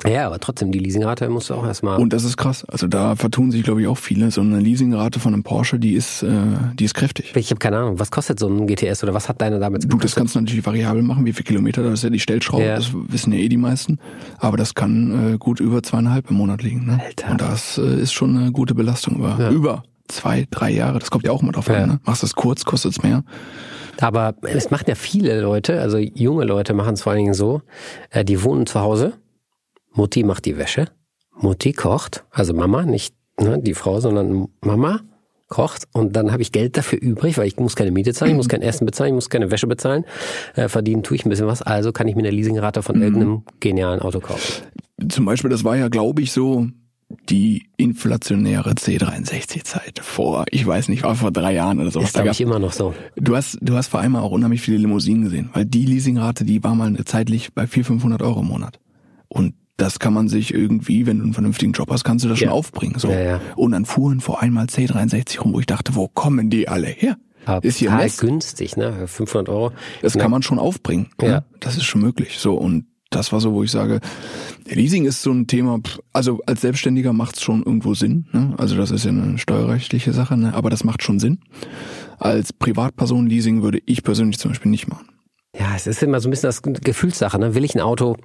Ja, 0.07 0.25
aber 0.25 0.39
trotzdem, 0.39 0.71
die 0.71 0.79
Leasingrate 0.79 1.29
musst 1.29 1.51
du 1.51 1.53
auch 1.53 1.63
erstmal. 1.63 1.99
Und 2.01 2.11
das 2.11 2.23
ist 2.23 2.35
krass. 2.35 2.65
Also 2.65 2.87
da 2.87 3.15
vertun 3.15 3.51
sich, 3.51 3.61
glaube 3.61 3.81
ich, 3.83 3.87
auch 3.87 3.99
viele. 3.99 4.31
So 4.31 4.41
eine 4.41 4.59
Leasingrate 4.59 5.19
von 5.19 5.31
einem 5.35 5.43
Porsche, 5.43 5.77
die 5.77 5.93
ist, 5.93 6.23
äh, 6.23 6.31
die 6.73 6.85
ist 6.85 6.95
kräftig. 6.95 7.33
Ich 7.35 7.51
habe 7.51 7.59
keine 7.59 7.77
Ahnung, 7.77 7.99
was 7.99 8.09
kostet 8.09 8.39
so 8.39 8.47
ein 8.47 8.65
GTS 8.65 9.03
oder 9.03 9.13
was 9.13 9.29
hat 9.29 9.39
deine 9.43 9.59
damals 9.59 9.83
Du, 9.83 9.89
das 9.89 9.99
gekostet? 9.99 10.17
kannst 10.17 10.35
du 10.35 10.39
natürlich 10.39 10.65
variabel 10.65 11.03
machen, 11.03 11.23
wie 11.27 11.33
viel 11.33 11.45
Kilometer, 11.45 11.83
das 11.83 11.93
ist 11.99 12.03
ja 12.03 12.09
die 12.09 12.19
Stellschraube, 12.19 12.63
Ja. 12.65 12.77
das 12.77 12.89
wissen 12.93 13.31
ja 13.31 13.37
eh 13.41 13.47
die 13.49 13.57
meisten. 13.57 13.99
Aber 14.39 14.57
das 14.57 14.73
kann 14.73 15.33
äh, 15.33 15.37
gut 15.37 15.59
über 15.59 15.83
zweieinhalb 15.83 16.31
im 16.31 16.37
Monat 16.37 16.63
liegen. 16.63 16.83
Ne? 16.87 16.99
Alter. 17.05 17.29
Und 17.33 17.41
das 17.41 17.77
äh, 17.77 18.01
ist 18.01 18.11
schon 18.13 18.35
eine 18.35 18.51
gute 18.51 18.73
Belastung 18.73 19.17
über, 19.17 19.37
Ja. 19.39 19.51
über 19.51 19.83
zwei, 20.11 20.47
drei 20.51 20.71
Jahre. 20.71 20.99
Das 20.99 21.09
kommt 21.11 21.25
ja 21.25 21.31
auch 21.31 21.41
mal 21.41 21.51
drauf 21.51 21.67
Ja. 21.67 21.75
an. 21.83 21.89
Ne? 21.89 21.99
Machst 22.05 22.21
du 22.21 22.27
es 22.27 22.35
kurz, 22.35 22.65
kostet 22.65 22.91
es 22.91 23.03
mehr. 23.03 23.23
Aber 23.99 24.35
es 24.43 24.71
machen 24.71 24.85
ja 24.87 24.95
viele 24.95 25.41
Leute, 25.41 25.79
also 25.81 25.97
junge 25.97 26.43
Leute 26.45 26.73
machen 26.73 26.93
es 26.95 27.01
vor 27.03 27.11
allen 27.11 27.19
Dingen 27.19 27.33
so, 27.33 27.61
äh, 28.09 28.23
die 28.25 28.43
wohnen 28.43 28.65
zu 28.65 28.79
Hause, 28.79 29.13
Mutti 29.93 30.23
macht 30.23 30.45
die 30.45 30.57
Wäsche, 30.57 30.85
Mutti 31.37 31.73
kocht, 31.73 32.23
also 32.31 32.53
Mama, 32.53 32.83
nicht 32.83 33.13
ne, 33.39 33.59
die 33.59 33.73
Frau, 33.73 33.99
sondern 33.99 34.47
Mama 34.61 35.01
kocht 35.49 35.83
und 35.91 36.15
dann 36.15 36.31
habe 36.31 36.41
ich 36.41 36.51
Geld 36.53 36.77
dafür 36.77 36.99
übrig, 37.01 37.37
weil 37.37 37.45
ich 37.45 37.57
muss 37.57 37.75
keine 37.75 37.91
Miete 37.91 38.13
zahlen, 38.13 38.31
ich 38.31 38.37
muss 38.37 38.47
kein 38.47 38.61
Essen 38.61 38.85
bezahlen, 38.85 39.09
ich 39.09 39.15
muss 39.15 39.29
keine 39.29 39.51
Wäsche 39.51 39.67
bezahlen, 39.67 40.05
äh, 40.55 40.69
verdienen 40.69 41.03
tue 41.03 41.15
ich 41.17 41.25
ein 41.25 41.29
bisschen 41.29 41.47
was, 41.47 41.61
also 41.61 41.91
kann 41.91 42.07
ich 42.07 42.15
mir 42.15 42.21
eine 42.21 42.31
Leasingrate 42.31 42.81
von 42.81 43.01
irgendeinem 43.01 43.43
genialen 43.59 43.99
Auto 43.99 44.21
kaufen. 44.21 44.63
Zum 45.09 45.25
Beispiel, 45.25 45.49
das 45.49 45.63
war 45.65 45.75
ja, 45.75 45.89
glaube 45.89 46.21
ich, 46.21 46.31
so 46.31 46.67
die 47.29 47.67
inflationäre 47.77 48.71
C63-Zeit 48.71 49.99
vor, 50.03 50.45
ich 50.51 50.65
weiß 50.65 50.89
nicht, 50.89 51.03
war 51.03 51.15
vor 51.15 51.31
drei 51.31 51.53
Jahren 51.53 51.79
oder 51.79 51.91
sowas. 51.91 52.07
Ist 52.09 52.15
Da 52.17 52.21
glaube 52.23 52.33
ich 52.33 52.41
immer 52.41 52.59
noch 52.59 52.71
so. 52.73 52.93
Du 53.15 53.35
hast, 53.35 53.57
du 53.61 53.75
hast 53.75 53.87
vor 53.87 53.99
allem 53.99 54.15
auch 54.15 54.31
unheimlich 54.31 54.61
viele 54.61 54.77
Limousinen 54.77 55.23
gesehen, 55.23 55.49
weil 55.53 55.65
die 55.65 55.85
Leasingrate, 55.85 56.45
die 56.45 56.63
war 56.63 56.75
mal 56.75 56.93
zeitlich 57.05 57.53
bei 57.53 57.67
400, 57.67 57.87
500 57.87 58.21
Euro 58.21 58.41
im 58.41 58.47
Monat. 58.47 58.79
Und 59.27 59.53
das 59.77 59.99
kann 59.99 60.13
man 60.13 60.27
sich 60.27 60.53
irgendwie, 60.53 61.07
wenn 61.07 61.17
du 61.17 61.23
einen 61.23 61.33
vernünftigen 61.33 61.71
Job 61.71 61.89
hast, 61.89 62.03
kannst 62.03 62.23
du 62.25 62.29
das 62.29 62.39
schon 62.39 62.49
Ja. 62.49 62.53
aufbringen. 62.53 62.99
So. 62.99 63.09
Ja, 63.09 63.19
ja. 63.19 63.41
Und 63.55 63.71
dann 63.71 63.85
fuhren 63.85 64.19
vor 64.19 64.41
einmal 64.41 64.65
C63 64.65 65.39
rum, 65.41 65.53
wo 65.53 65.59
ich 65.59 65.65
dachte, 65.65 65.95
wo 65.95 66.07
kommen 66.07 66.49
die 66.49 66.67
alle 66.67 66.87
her? 66.87 67.17
Aber 67.45 67.63
ist 67.65 67.77
hier 67.77 67.97
günstig, 68.19 68.77
ne? 68.77 69.07
500 69.07 69.49
Euro. 69.49 69.71
Das 70.03 70.15
kann 70.15 70.29
man 70.29 70.43
schon 70.43 70.59
aufbringen. 70.59 71.07
Ja. 71.21 71.27
Ja. 71.27 71.43
Das 71.59 71.77
ist 71.77 71.85
schon 71.85 72.01
möglich. 72.01 72.37
So 72.37 72.53
und 72.53 72.85
das 73.11 73.31
war 73.31 73.41
so, 73.41 73.53
wo 73.53 73.61
ich 73.61 73.71
sage, 73.71 73.99
Leasing 74.65 75.05
ist 75.05 75.21
so 75.21 75.31
ein 75.31 75.45
Thema. 75.45 75.79
Also 76.13 76.39
als 76.47 76.61
Selbstständiger 76.61 77.13
macht 77.13 77.35
es 77.35 77.43
schon 77.43 77.61
irgendwo 77.61 77.93
Sinn. 77.93 78.25
Ne? 78.31 78.55
Also 78.57 78.75
das 78.75 78.89
ist 78.89 79.03
ja 79.05 79.11
eine 79.11 79.37
steuerrechtliche 79.37 80.13
Sache, 80.13 80.37
ne? 80.37 80.53
aber 80.53 80.69
das 80.69 80.83
macht 80.83 81.03
schon 81.03 81.19
Sinn. 81.19 81.39
Als 82.17 82.53
Privatperson 82.53 83.27
Leasing 83.27 83.63
würde 83.63 83.79
ich 83.85 84.03
persönlich 84.03 84.39
zum 84.39 84.51
Beispiel 84.51 84.71
nicht 84.71 84.87
machen. 84.87 85.07
Ja, 85.59 85.75
es 85.75 85.87
ist 85.87 86.01
immer 86.01 86.21
so 86.21 86.29
ein 86.29 86.31
bisschen 86.31 86.47
das 86.47 86.61
Gefühlssache. 86.61 87.37
Ne? 87.37 87.53
Will 87.53 87.65
ich 87.65 87.75
ein 87.75 87.81
Auto, 87.81 88.15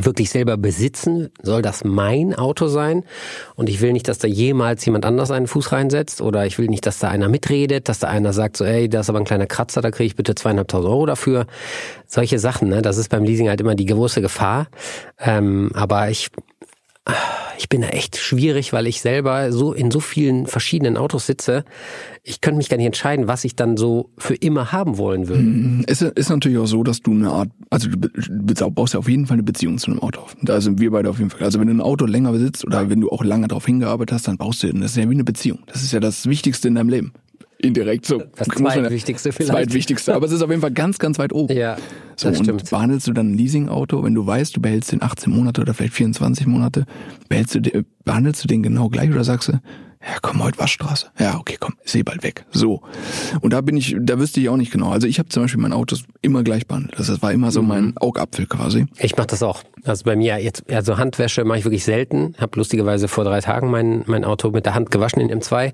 wirklich 0.00 0.30
selber 0.30 0.56
besitzen, 0.56 1.30
soll 1.42 1.60
das 1.60 1.84
mein 1.84 2.34
Auto 2.34 2.68
sein. 2.68 3.04
Und 3.56 3.68
ich 3.68 3.80
will 3.82 3.92
nicht, 3.92 4.08
dass 4.08 4.18
da 4.18 4.26
jemals 4.26 4.84
jemand 4.86 5.04
anders 5.04 5.30
einen 5.30 5.46
Fuß 5.46 5.72
reinsetzt 5.72 6.22
oder 6.22 6.46
ich 6.46 6.58
will 6.58 6.68
nicht, 6.68 6.86
dass 6.86 6.98
da 6.98 7.08
einer 7.08 7.28
mitredet, 7.28 7.88
dass 7.88 7.98
da 7.98 8.08
einer 8.08 8.32
sagt 8.32 8.56
so, 8.56 8.64
ey, 8.64 8.88
da 8.88 9.00
ist 9.00 9.10
aber 9.10 9.18
ein 9.18 9.26
kleiner 9.26 9.46
Kratzer, 9.46 9.82
da 9.82 9.90
kriege 9.90 10.06
ich 10.06 10.16
bitte 10.16 10.34
zweieinhalbtausend 10.34 10.90
Euro 10.90 11.06
dafür. 11.06 11.46
Solche 12.06 12.38
Sachen, 12.38 12.68
ne? 12.68 12.80
das 12.80 12.96
ist 12.96 13.10
beim 13.10 13.24
Leasing 13.24 13.48
halt 13.48 13.60
immer 13.60 13.74
die 13.74 13.86
große 13.86 14.22
Gefahr. 14.22 14.68
Ähm, 15.18 15.70
aber 15.74 16.08
ich 16.08 16.30
ich 17.58 17.68
bin 17.68 17.80
da 17.80 17.88
echt 17.88 18.16
schwierig, 18.16 18.72
weil 18.72 18.86
ich 18.86 19.00
selber 19.00 19.52
so 19.52 19.72
in 19.72 19.90
so 19.90 20.00
vielen 20.00 20.46
verschiedenen 20.46 20.96
Autos 20.96 21.26
sitze. 21.26 21.64
Ich 22.22 22.40
könnte 22.40 22.58
mich 22.58 22.68
gar 22.68 22.76
nicht 22.76 22.86
entscheiden, 22.86 23.26
was 23.26 23.44
ich 23.44 23.56
dann 23.56 23.76
so 23.76 24.10
für 24.18 24.34
immer 24.34 24.72
haben 24.72 24.98
wollen 24.98 25.28
würde. 25.28 25.84
Es 25.88 26.02
ist 26.02 26.28
natürlich 26.28 26.58
auch 26.58 26.66
so, 26.66 26.82
dass 26.84 27.00
du 27.00 27.10
eine 27.10 27.30
Art, 27.30 27.50
also 27.70 27.88
du 27.88 28.70
baust 28.70 28.94
ja 28.94 29.00
auf 29.00 29.08
jeden 29.08 29.26
Fall 29.26 29.34
eine 29.34 29.42
Beziehung 29.42 29.78
zu 29.78 29.90
einem 29.90 30.00
Auto 30.00 30.20
auf. 30.20 30.36
Da 30.42 30.60
sind 30.60 30.80
wir 30.80 30.90
beide 30.92 31.10
auf 31.10 31.18
jeden 31.18 31.30
Fall. 31.30 31.42
Also 31.42 31.58
wenn 31.58 31.68
du 31.68 31.74
ein 31.74 31.80
Auto 31.80 32.06
länger 32.06 32.32
besitzt 32.32 32.64
oder 32.64 32.88
wenn 32.88 33.00
du 33.00 33.10
auch 33.10 33.24
lange 33.24 33.48
darauf 33.48 33.66
hingearbeitet 33.66 34.14
hast, 34.14 34.28
dann 34.28 34.38
baust 34.38 34.62
du, 34.62 34.72
das 34.72 34.92
ist 34.92 34.96
ja 34.96 35.08
wie 35.08 35.14
eine 35.14 35.24
Beziehung. 35.24 35.60
Das 35.66 35.82
ist 35.82 35.92
ja 35.92 36.00
das 36.00 36.26
Wichtigste 36.26 36.68
in 36.68 36.76
deinem 36.76 36.88
Leben 36.88 37.12
indirekt 37.62 38.06
so. 38.06 38.22
Das 38.36 38.48
zweitwichtigste 38.48 39.32
vielleicht. 39.32 39.52
Zweitwichtigste, 39.52 40.14
aber 40.14 40.26
es 40.26 40.32
ist 40.32 40.42
auf 40.42 40.50
jeden 40.50 40.60
Fall 40.60 40.72
ganz, 40.72 40.98
ganz 40.98 41.18
weit 41.18 41.32
oben. 41.32 41.56
Ja, 41.56 41.76
so, 42.16 42.28
das 42.28 42.38
stimmt. 42.38 42.62
Und 42.62 42.70
behandelst 42.70 43.06
du 43.06 43.12
dann 43.12 43.32
ein 43.32 43.38
Leasingauto, 43.38 44.04
wenn 44.04 44.14
du 44.14 44.26
weißt, 44.26 44.56
du 44.56 44.60
behältst 44.60 44.92
den 44.92 45.02
18 45.02 45.32
Monate 45.32 45.60
oder 45.60 45.74
vielleicht 45.74 45.94
24 45.94 46.46
Monate, 46.46 46.84
behältst 47.28 47.54
du, 47.54 47.84
behandelst 48.04 48.44
du 48.44 48.48
den 48.48 48.62
genau 48.62 48.88
gleich 48.88 49.10
oder 49.10 49.24
sagst 49.24 49.48
du, 49.48 49.52
ja, 50.04 50.16
komm, 50.20 50.42
heute 50.42 50.58
Waschstraße. 50.58 51.06
Ja, 51.18 51.38
okay, 51.38 51.56
komm, 51.60 51.74
ist 51.84 51.94
eh 51.94 52.02
bald 52.02 52.24
weg. 52.24 52.44
So. 52.50 52.82
Und 53.40 53.52
da 53.52 53.60
bin 53.60 53.76
ich, 53.76 53.96
da 54.00 54.18
wüsste 54.18 54.40
ich 54.40 54.48
auch 54.48 54.56
nicht 54.56 54.72
genau. 54.72 54.90
Also 54.90 55.06
ich 55.06 55.18
habe 55.20 55.28
zum 55.28 55.44
Beispiel 55.44 55.60
mein 55.60 55.72
Autos 55.72 56.04
immer 56.22 56.42
gleich 56.42 56.66
behandelt. 56.66 56.98
Das 56.98 57.22
war 57.22 57.32
immer 57.32 57.52
so 57.52 57.62
mein 57.62 57.86
mhm. 57.86 57.98
Augapfel 57.98 58.46
quasi. 58.46 58.86
Ich 58.98 59.16
mache 59.16 59.28
das 59.28 59.42
auch. 59.42 59.62
Also 59.84 60.04
bei 60.04 60.16
mir 60.16 60.38
jetzt, 60.38 60.68
also 60.70 60.98
Handwäsche 60.98 61.44
mache 61.44 61.58
ich 61.58 61.64
wirklich 61.64 61.84
selten. 61.84 62.34
Habe 62.38 62.58
lustigerweise 62.58 63.06
vor 63.06 63.22
drei 63.22 63.40
Tagen 63.40 63.70
mein, 63.70 64.02
mein 64.06 64.24
Auto 64.24 64.50
mit 64.50 64.66
der 64.66 64.74
Hand 64.74 64.90
gewaschen 64.90 65.20
in 65.20 65.40
M2. 65.40 65.72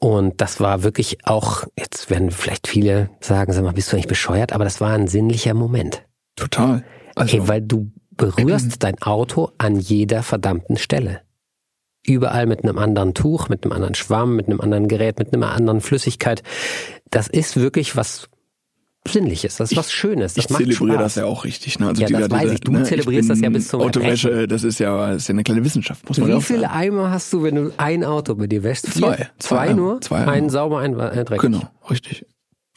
Und 0.00 0.40
das 0.40 0.58
war 0.60 0.82
wirklich 0.82 1.18
auch, 1.24 1.64
jetzt 1.78 2.10
werden 2.10 2.32
vielleicht 2.32 2.66
viele 2.66 3.10
sagen, 3.20 3.52
sag 3.52 3.62
mal, 3.62 3.72
bist 3.72 3.92
du 3.92 3.96
eigentlich 3.96 4.08
bescheuert? 4.08 4.52
Aber 4.52 4.64
das 4.64 4.80
war 4.80 4.90
ein 4.90 5.06
sinnlicher 5.06 5.54
Moment. 5.54 6.02
Total. 6.34 6.84
Also, 7.14 7.36
Ey, 7.36 7.48
weil 7.48 7.62
du 7.62 7.92
berührst 8.10 8.76
dein 8.82 9.00
Auto 9.02 9.50
an 9.58 9.76
jeder 9.76 10.24
verdammten 10.24 10.76
Stelle 10.76 11.20
überall 12.04 12.46
mit 12.46 12.64
einem 12.64 12.78
anderen 12.78 13.14
Tuch, 13.14 13.48
mit 13.48 13.64
einem 13.64 13.72
anderen 13.72 13.94
Schwamm, 13.94 14.36
mit 14.36 14.48
einem 14.48 14.60
anderen 14.60 14.88
Gerät, 14.88 15.18
mit 15.18 15.32
einer 15.32 15.52
anderen 15.52 15.80
Flüssigkeit. 15.80 16.42
Das 17.10 17.28
ist 17.28 17.56
wirklich 17.56 17.96
was 17.96 18.28
Sinnliches, 19.08 19.56
das 19.56 19.72
ist 19.72 19.76
was 19.76 19.90
Schönes. 19.90 20.34
Das 20.34 20.44
ich 20.44 20.56
zelebriere 20.56 20.96
das 20.96 21.16
ja 21.16 21.24
auch 21.24 21.44
richtig. 21.44 21.80
Ne? 21.80 21.88
Also 21.88 22.02
ja, 22.02 22.20
das 22.20 22.30
weiß 22.30 22.52
ich. 22.52 22.60
Du 22.60 22.70
ne? 22.70 22.84
zelebrierst 22.84 23.24
ich 23.24 23.28
das 23.28 23.40
ja 23.40 23.50
bis 23.50 23.66
zum 23.66 23.80
Autowäsche, 23.80 24.28
Erbrechen. 24.30 24.48
das 24.48 24.62
ist 24.62 24.78
ja, 24.78 25.08
das 25.08 25.16
ist 25.22 25.28
ja 25.28 25.32
eine 25.32 25.42
kleine 25.42 25.64
Wissenschaft, 25.64 26.08
muss 26.08 26.18
man 26.18 26.36
Wie 26.36 26.40
viele 26.40 26.70
Eimer 26.70 27.10
hast 27.10 27.32
du, 27.32 27.42
wenn 27.42 27.56
du 27.56 27.72
ein 27.78 28.04
Auto 28.04 28.36
bei 28.36 28.46
dir 28.46 28.62
wäschst? 28.62 28.92
Zwei. 28.92 29.16
Zwei, 29.16 29.28
zwei 29.38 29.72
nur? 29.72 30.00
Zwei 30.00 30.18
Eimer. 30.18 30.32
Einen 30.32 30.50
sauber, 30.50 30.78
einen 30.78 30.96
dreckig. 30.96 31.40
Genau, 31.40 31.62
richtig. 31.90 32.26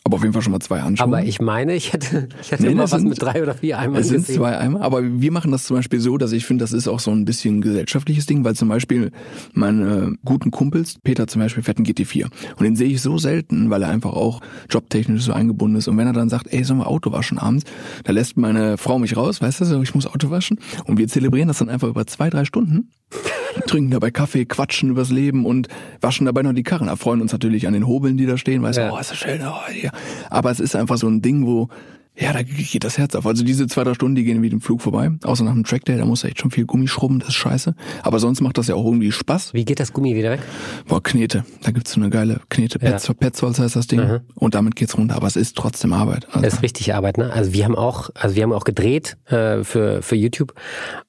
Aber 0.08 0.18
auf 0.18 0.22
jeden 0.22 0.34
Fall 0.34 0.44
schon 0.44 0.52
mal 0.52 0.60
zwei 0.60 0.82
Handschuhe. 0.82 1.08
Aber 1.08 1.24
ich 1.24 1.42
meine, 1.42 1.74
ich 1.74 1.92
hätte, 1.92 2.30
ich 2.40 2.52
hätte 2.52 2.62
nee, 2.62 2.74
immer 2.74 2.84
was 2.84 2.92
sind, 2.92 3.10
mit 3.10 3.20
drei 3.20 3.42
oder 3.42 3.56
vier 3.56 3.80
Eimern 3.80 4.00
Es 4.00 4.10
sind 4.10 4.18
gesehen. 4.18 4.36
zwei 4.36 4.56
Eimer, 4.56 4.82
aber 4.82 5.02
wir 5.04 5.32
machen 5.32 5.52
das 5.52 5.64
zum 5.64 5.78
Beispiel 5.78 6.00
so, 6.00 6.20
dass 6.20 6.32
ich 6.32 6.46
finde, 6.46 6.64
das 6.64 6.74
ist 6.74 6.88
auch 6.88 7.00
so 7.00 7.10
ein 7.10 7.26
bisschen 7.26 7.60
gesellschaftliches 7.60 8.28
Ding, 8.28 8.44
weil 8.46 8.56
zum 8.56 8.70
Beispiel 8.70 9.12
meine 9.54 10.14
guten 10.24 10.52
Kumpels, 10.52 11.00
Peter 11.04 11.26
zum 11.26 11.42
Beispiel, 11.42 11.64
fährt 11.64 11.78
einen 11.78 11.88
GT4. 11.88 12.26
Und 12.56 12.64
den 12.64 12.76
sehe 12.76 12.90
ich 12.90 13.02
so 13.02 13.18
selten, 13.18 13.72
weil 13.72 13.82
er 13.82 13.90
einfach 13.90 14.14
auch 14.14 14.42
jobtechnisch 14.70 15.24
so 15.24 15.34
eingebunden 15.34 15.78
ist. 15.78 15.88
Und 15.88 15.98
wenn 15.98 16.06
er 16.06 16.14
dann 16.14 16.30
sagt, 16.30 16.54
ey, 16.54 16.64
sollen 16.64 16.82
wir 16.82 16.88
Auto 16.88 17.12
waschen 17.12 17.40
abends, 17.40 17.66
da 18.04 18.12
lässt 18.12 18.38
meine 18.38 18.78
Frau 18.78 19.00
mich 19.00 19.18
raus, 19.18 19.42
weißt 19.42 19.62
du, 19.62 19.66
so, 19.66 19.82
ich 19.82 19.96
muss 19.96 20.06
Auto 20.06 20.30
waschen. 20.30 20.60
Und 20.86 21.00
wir 21.00 21.08
zelebrieren 21.08 21.48
das 21.48 21.58
dann 21.58 21.70
einfach 21.70 21.88
über 21.88 22.06
zwei, 22.06 22.30
drei 22.30 22.46
Stunden 22.46 22.92
trinken 23.68 23.92
dabei 23.92 24.12
Kaffee, 24.12 24.46
quatschen 24.46 24.90
übers 24.90 25.10
Leben 25.10 25.46
und 25.46 25.68
waschen 26.02 26.26
dabei 26.26 26.44
noch 26.44 26.54
die 26.54 26.64
Karren. 26.64 26.88
Erfreuen 26.88 27.22
uns 27.22 27.32
natürlich 27.32 27.68
an 27.68 27.74
den 27.74 27.88
Hobeln, 27.88 28.18
die 28.18 28.26
da 28.26 28.38
stehen, 28.38 28.62
weißt 28.62 28.78
du, 28.78 28.82
ja. 28.84 28.92
oh, 28.92 28.98
ist 28.98 29.12
das 29.12 29.18
schön, 29.18 29.42
oh, 29.42 29.74
ja. 29.82 29.92
Aber 30.30 30.52
es 30.52 30.60
ist 30.60 30.76
einfach 30.76 30.98
so 30.98 31.08
ein 31.08 31.22
Ding, 31.22 31.46
wo 31.46 31.70
ja, 32.18 32.32
da 32.32 32.44
geht 32.44 32.84
das 32.84 32.98
Herz 32.98 33.14
auf. 33.16 33.26
Also 33.26 33.44
diese 33.44 33.68
zwei, 33.68 33.84
drei 33.84 33.94
Stunden, 33.94 34.16
die 34.16 34.24
gehen 34.24 34.42
wie 34.42 34.50
dem 34.50 34.62
Flug 34.62 34.82
vorbei. 34.82 35.12
Außer 35.24 35.44
nach 35.44 35.54
dem 35.54 35.66
Trackday, 35.66 35.98
da 35.98 36.06
muss 36.06 36.24
echt 36.24 36.40
schon 36.40 36.50
viel 36.50 36.66
Gummi 36.66 36.88
schrubben, 36.88 37.20
das 37.20 37.30
ist 37.30 37.36
scheiße. 37.36 37.76
Aber 38.04 38.20
sonst 38.20 38.40
macht 38.42 38.58
das 38.58 38.68
ja 38.68 38.76
auch 38.76 38.86
irgendwie 38.86 39.12
Spaß. 39.12 39.54
Wie 39.54 39.66
geht 39.66 39.82
das 39.82 39.92
Gummi 39.92 40.16
wieder 40.16 40.32
weg? 40.32 40.40
Boah, 40.88 41.04
Knete. 41.04 41.44
Da 41.62 41.72
gibt's 41.72 41.92
so 41.92 42.00
eine 42.00 42.10
geile 42.10 42.40
Knete. 42.50 42.80
Ja. 42.82 42.98
Petzholz 43.14 43.60
heißt 43.60 43.76
das 43.76 43.88
Ding. 43.88 44.00
Mhm. 44.00 44.20
Und 44.36 44.56
damit 44.56 44.76
geht's 44.76 44.98
runter. 44.98 45.16
Aber 45.16 45.28
es 45.28 45.36
ist 45.36 45.58
trotzdem 45.58 45.92
Arbeit. 45.92 46.28
Also. 46.30 46.42
Das 46.42 46.54
ist 46.56 46.64
richtig 46.64 46.94
Arbeit, 46.94 47.18
ne? 47.18 47.34
Also 47.34 47.52
wir 47.52 47.66
haben 47.66 47.76
auch, 47.76 48.10
also 48.14 48.36
wir 48.36 48.44
haben 48.44 48.54
auch 48.54 48.64
gedreht 48.64 49.18
äh, 49.26 49.64
für, 49.64 50.02
für 50.02 50.16
YouTube. 50.16 50.54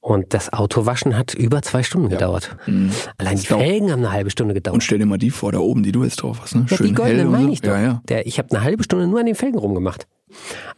Und 0.01 0.35
das 0.35 0.53
Autowaschen 0.53 1.16
hat 1.16 1.35
über 1.35 1.62
zwei 1.62 1.85
Stunden 1.85 2.11
ja. 2.11 2.16
gedauert. 2.16 2.57
Mhm. 2.66 2.90
Allein 3.19 3.37
die 3.37 3.47
Felgen 3.47 3.92
haben 3.92 4.01
eine 4.01 4.12
halbe 4.12 4.31
Stunde 4.31 4.55
gedauert. 4.55 4.75
Und 4.75 4.81
stell 4.83 4.99
dir 4.99 5.07
mal 5.07 5.19
die 5.19 5.31
vor, 5.31 5.53
da 5.53 5.59
oben, 5.59 5.85
die 5.85 5.92
du 5.92 6.03
jetzt 6.03 6.16
drauf 6.16 6.40
hast, 6.42 6.57
ne? 6.57 6.66
Ja, 6.69 6.77
Schön 6.77 6.88
die 6.88 6.95
goldenen 6.95 7.31
meine 7.31 7.53
ich 7.53 7.61
doch. 7.61 7.71
Ja, 7.71 7.81
ja. 7.81 8.03
Der, 8.09 8.27
ich 8.27 8.38
habe 8.38 8.51
eine 8.51 8.64
halbe 8.64 8.83
Stunde 8.83 9.07
nur 9.07 9.21
an 9.21 9.27
den 9.27 9.37
Felgen 9.37 9.59
rumgemacht. 9.59 10.09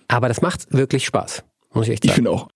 Aber 0.09 0.29
das 0.29 0.41
macht 0.41 0.73
wirklich 0.73 1.05
Spaß, 1.05 1.45
muss 1.73 1.87
ich 1.87 1.95
echt 1.95 2.05
sagen. 2.05 2.11
Ich 2.11 2.15
finde 2.15 2.31
auch. 2.31 2.49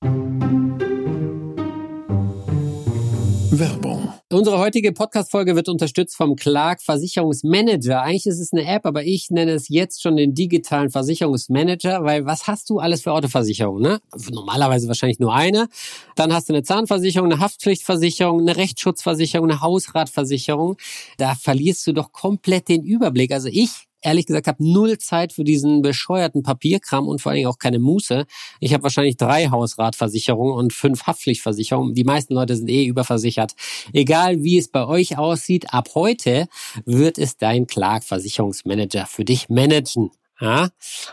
Werbung. 3.55 4.13
Unsere 4.33 4.59
heutige 4.59 4.93
Podcast-Folge 4.93 5.55
wird 5.55 5.69
unterstützt 5.69 6.17
vom 6.17 6.37
Clark 6.37 6.81
Versicherungsmanager. 6.81 8.01
Eigentlich 8.01 8.25
ist 8.25 8.41
es 8.41 8.51
eine 8.55 8.65
App, 8.67 8.87
aber 8.87 9.05
ich 9.05 9.29
nenne 9.29 9.53
es 9.53 9.69
jetzt 9.69 10.01
schon 10.01 10.17
den 10.17 10.35
digitalen 10.35 10.89
Versicherungsmanager, 10.89 12.03
weil 12.03 12.25
was 12.25 12.47
hast 12.47 12.71
du 12.71 12.79
alles 12.79 13.03
für 13.03 13.13
Autoversicherung? 13.13 13.83
Ne? 13.83 14.01
Normalerweise 14.31 14.89
wahrscheinlich 14.89 15.19
nur 15.19 15.35
eine. 15.35 15.69
Dann 16.17 16.33
hast 16.33 16.49
du 16.49 16.55
eine 16.55 16.63
Zahnversicherung, 16.63 17.31
eine 17.31 17.41
Haftpflichtversicherung, 17.41 18.41
eine 18.41 18.57
Rechtsschutzversicherung, 18.57 19.51
eine 19.51 19.61
Hausratversicherung. 19.61 20.79
Da 21.19 21.35
verlierst 21.35 21.87
du 21.87 21.93
doch 21.93 22.11
komplett 22.13 22.69
den 22.69 22.83
Überblick. 22.83 23.33
Also 23.33 23.49
ich 23.53 23.87
ehrlich 24.03 24.27
gesagt 24.27 24.47
habe 24.47 24.65
null 24.65 24.99
Zeit 24.99 25.33
für 25.33 25.45
diesen 25.45 25.83
bescheuerten 25.83 26.43
Papierkram 26.43 27.09
und 27.09 27.21
vor 27.21 27.31
allen 27.31 27.37
Dingen 27.39 27.49
auch 27.49 27.59
keine 27.59 27.79
Muße. 27.79 28.27
Ich 28.61 28.75
habe 28.75 28.83
wahrscheinlich 28.83 29.17
drei 29.17 29.49
Hausratversicherungen 29.49 30.55
und 30.55 30.73
fünf 30.73 31.05
Haftpflichtversicherungen. 31.07 31.95
Die 31.95 32.05
meisten 32.05 32.35
Leute 32.35 32.57
sind 32.57 32.69
eh 32.69 32.85
überversichert. 32.85 33.55
Egal 33.93 34.43
wie 34.43 34.59
es 34.59 34.69
bei 34.69 34.87
euch 34.87 35.19
aussieht, 35.19 35.73
ab 35.73 35.89
heute 35.95 36.49
wird 36.85 37.19
es 37.19 37.37
dein 37.37 37.67
Clark 37.67 38.05
Versicherungsmanager 38.05 39.07
für 39.07 39.25
dich 39.25 39.49
managen. 39.49 40.11
Ja, 40.43 40.71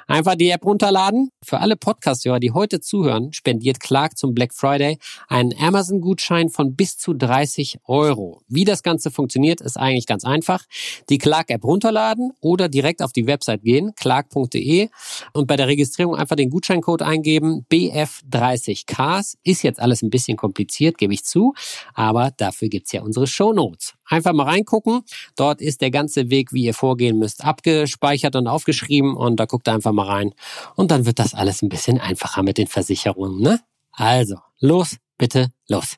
einfach 0.07 0.33
die 0.33 0.49
App 0.49 0.65
runterladen. 0.65 1.29
Für 1.43 1.59
alle 1.59 1.75
Podcast-Hörer, 1.75 2.39
die 2.39 2.49
heute 2.49 2.79
zuhören, 2.79 3.31
spendiert 3.31 3.79
Clark 3.79 4.17
zum 4.17 4.33
Black 4.33 4.55
Friday 4.55 4.97
einen 5.27 5.53
Amazon-Gutschein 5.55 6.49
von 6.49 6.75
bis 6.75 6.97
zu 6.97 7.13
30 7.13 7.77
Euro. 7.85 8.41
Wie 8.47 8.65
das 8.65 8.81
Ganze 8.81 9.11
funktioniert, 9.11 9.61
ist 9.61 9.77
eigentlich 9.77 10.07
ganz 10.07 10.25
einfach. 10.25 10.65
Die 11.11 11.19
Clark-App 11.19 11.63
runterladen 11.63 12.31
oder 12.41 12.69
direkt 12.69 13.03
auf 13.03 13.13
die 13.13 13.27
Website 13.27 13.61
gehen, 13.61 13.93
clark.de 13.93 14.89
und 15.33 15.45
bei 15.45 15.57
der 15.57 15.67
Registrierung 15.67 16.15
einfach 16.15 16.35
den 16.35 16.49
Gutscheincode 16.49 17.03
eingeben, 17.03 17.67
BF30Ks. 17.71 19.35
Ist 19.43 19.61
jetzt 19.61 19.79
alles 19.79 20.01
ein 20.01 20.09
bisschen 20.09 20.37
kompliziert, 20.37 20.97
gebe 20.97 21.13
ich 21.13 21.23
zu, 21.23 21.53
aber 21.93 22.31
dafür 22.35 22.67
gibt's 22.67 22.93
ja 22.93 23.03
unsere 23.03 23.27
Show 23.27 23.53
Notes. 23.53 23.93
Einfach 24.09 24.33
mal 24.33 24.43
reingucken. 24.43 25.01
Dort 25.35 25.61
ist 25.61 25.81
der 25.81 25.91
ganze 25.91 26.29
Weg, 26.29 26.51
wie 26.51 26.63
ihr 26.63 26.73
vorgehen 26.73 27.19
müsst, 27.19 27.45
abgespeichert 27.45 28.35
und 28.35 28.47
aufgeschrieben 28.47 29.15
und 29.15 29.39
da 29.39 29.45
guckt 29.45 29.67
ihr 29.69 29.73
einfach 29.73 29.93
mal 29.93 30.07
rein. 30.07 30.33
Und 30.75 30.91
dann 30.91 31.05
wird 31.05 31.19
das 31.19 31.33
alles 31.33 31.61
ein 31.61 31.69
bisschen 31.69 31.99
einfacher 31.99 32.43
mit 32.43 32.57
den 32.57 32.67
Versicherungen, 32.67 33.39
ne? 33.39 33.59
Also, 33.91 34.37
los, 34.59 34.97
bitte, 35.17 35.49
los. 35.67 35.95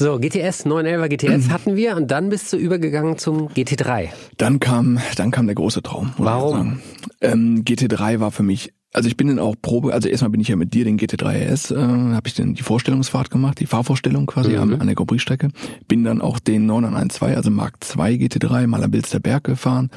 So, 0.00 0.18
GTS, 0.18 0.64
911er 0.64 1.08
GTS 1.08 1.50
hatten 1.50 1.76
wir 1.76 1.94
und 1.94 2.10
dann 2.10 2.30
bist 2.30 2.50
du 2.52 2.56
übergegangen 2.56 3.18
zum 3.18 3.48
GT3. 3.48 4.08
Dann 4.38 4.58
kam, 4.58 4.98
dann 5.16 5.30
kam 5.30 5.46
der 5.46 5.54
große 5.54 5.82
Traum. 5.82 6.14
Warum? 6.16 6.80
Ähm, 7.20 7.64
GT3 7.64 8.18
war 8.18 8.30
für 8.30 8.42
mich 8.42 8.72
also 8.92 9.08
ich 9.08 9.16
bin 9.16 9.28
dann 9.28 9.38
auch 9.38 9.54
Probe, 9.60 9.92
also 9.92 10.08
erstmal 10.08 10.30
bin 10.30 10.40
ich 10.40 10.48
ja 10.48 10.56
mit 10.56 10.74
dir 10.74 10.84
den 10.84 10.98
GT3 10.98 11.52
RS, 11.52 11.70
äh, 11.70 11.76
habe 11.76 12.26
ich 12.26 12.34
dann 12.34 12.54
die 12.54 12.62
Vorstellungsfahrt 12.62 13.30
gemacht, 13.30 13.60
die 13.60 13.66
Fahrvorstellung 13.66 14.26
quasi 14.26 14.50
mhm. 14.50 14.58
an, 14.58 14.80
an 14.80 14.86
der 14.86 14.96
Grand. 14.96 15.52
Bin 15.86 16.04
dann 16.04 16.20
auch 16.20 16.38
den 16.38 16.66
912, 16.66 17.36
also 17.36 17.50
Mark 17.50 17.78
II 17.96 18.16
GT3 18.16 18.66
Malerbilster 18.66 19.20
Berg 19.20 19.44
gefahren 19.44 19.90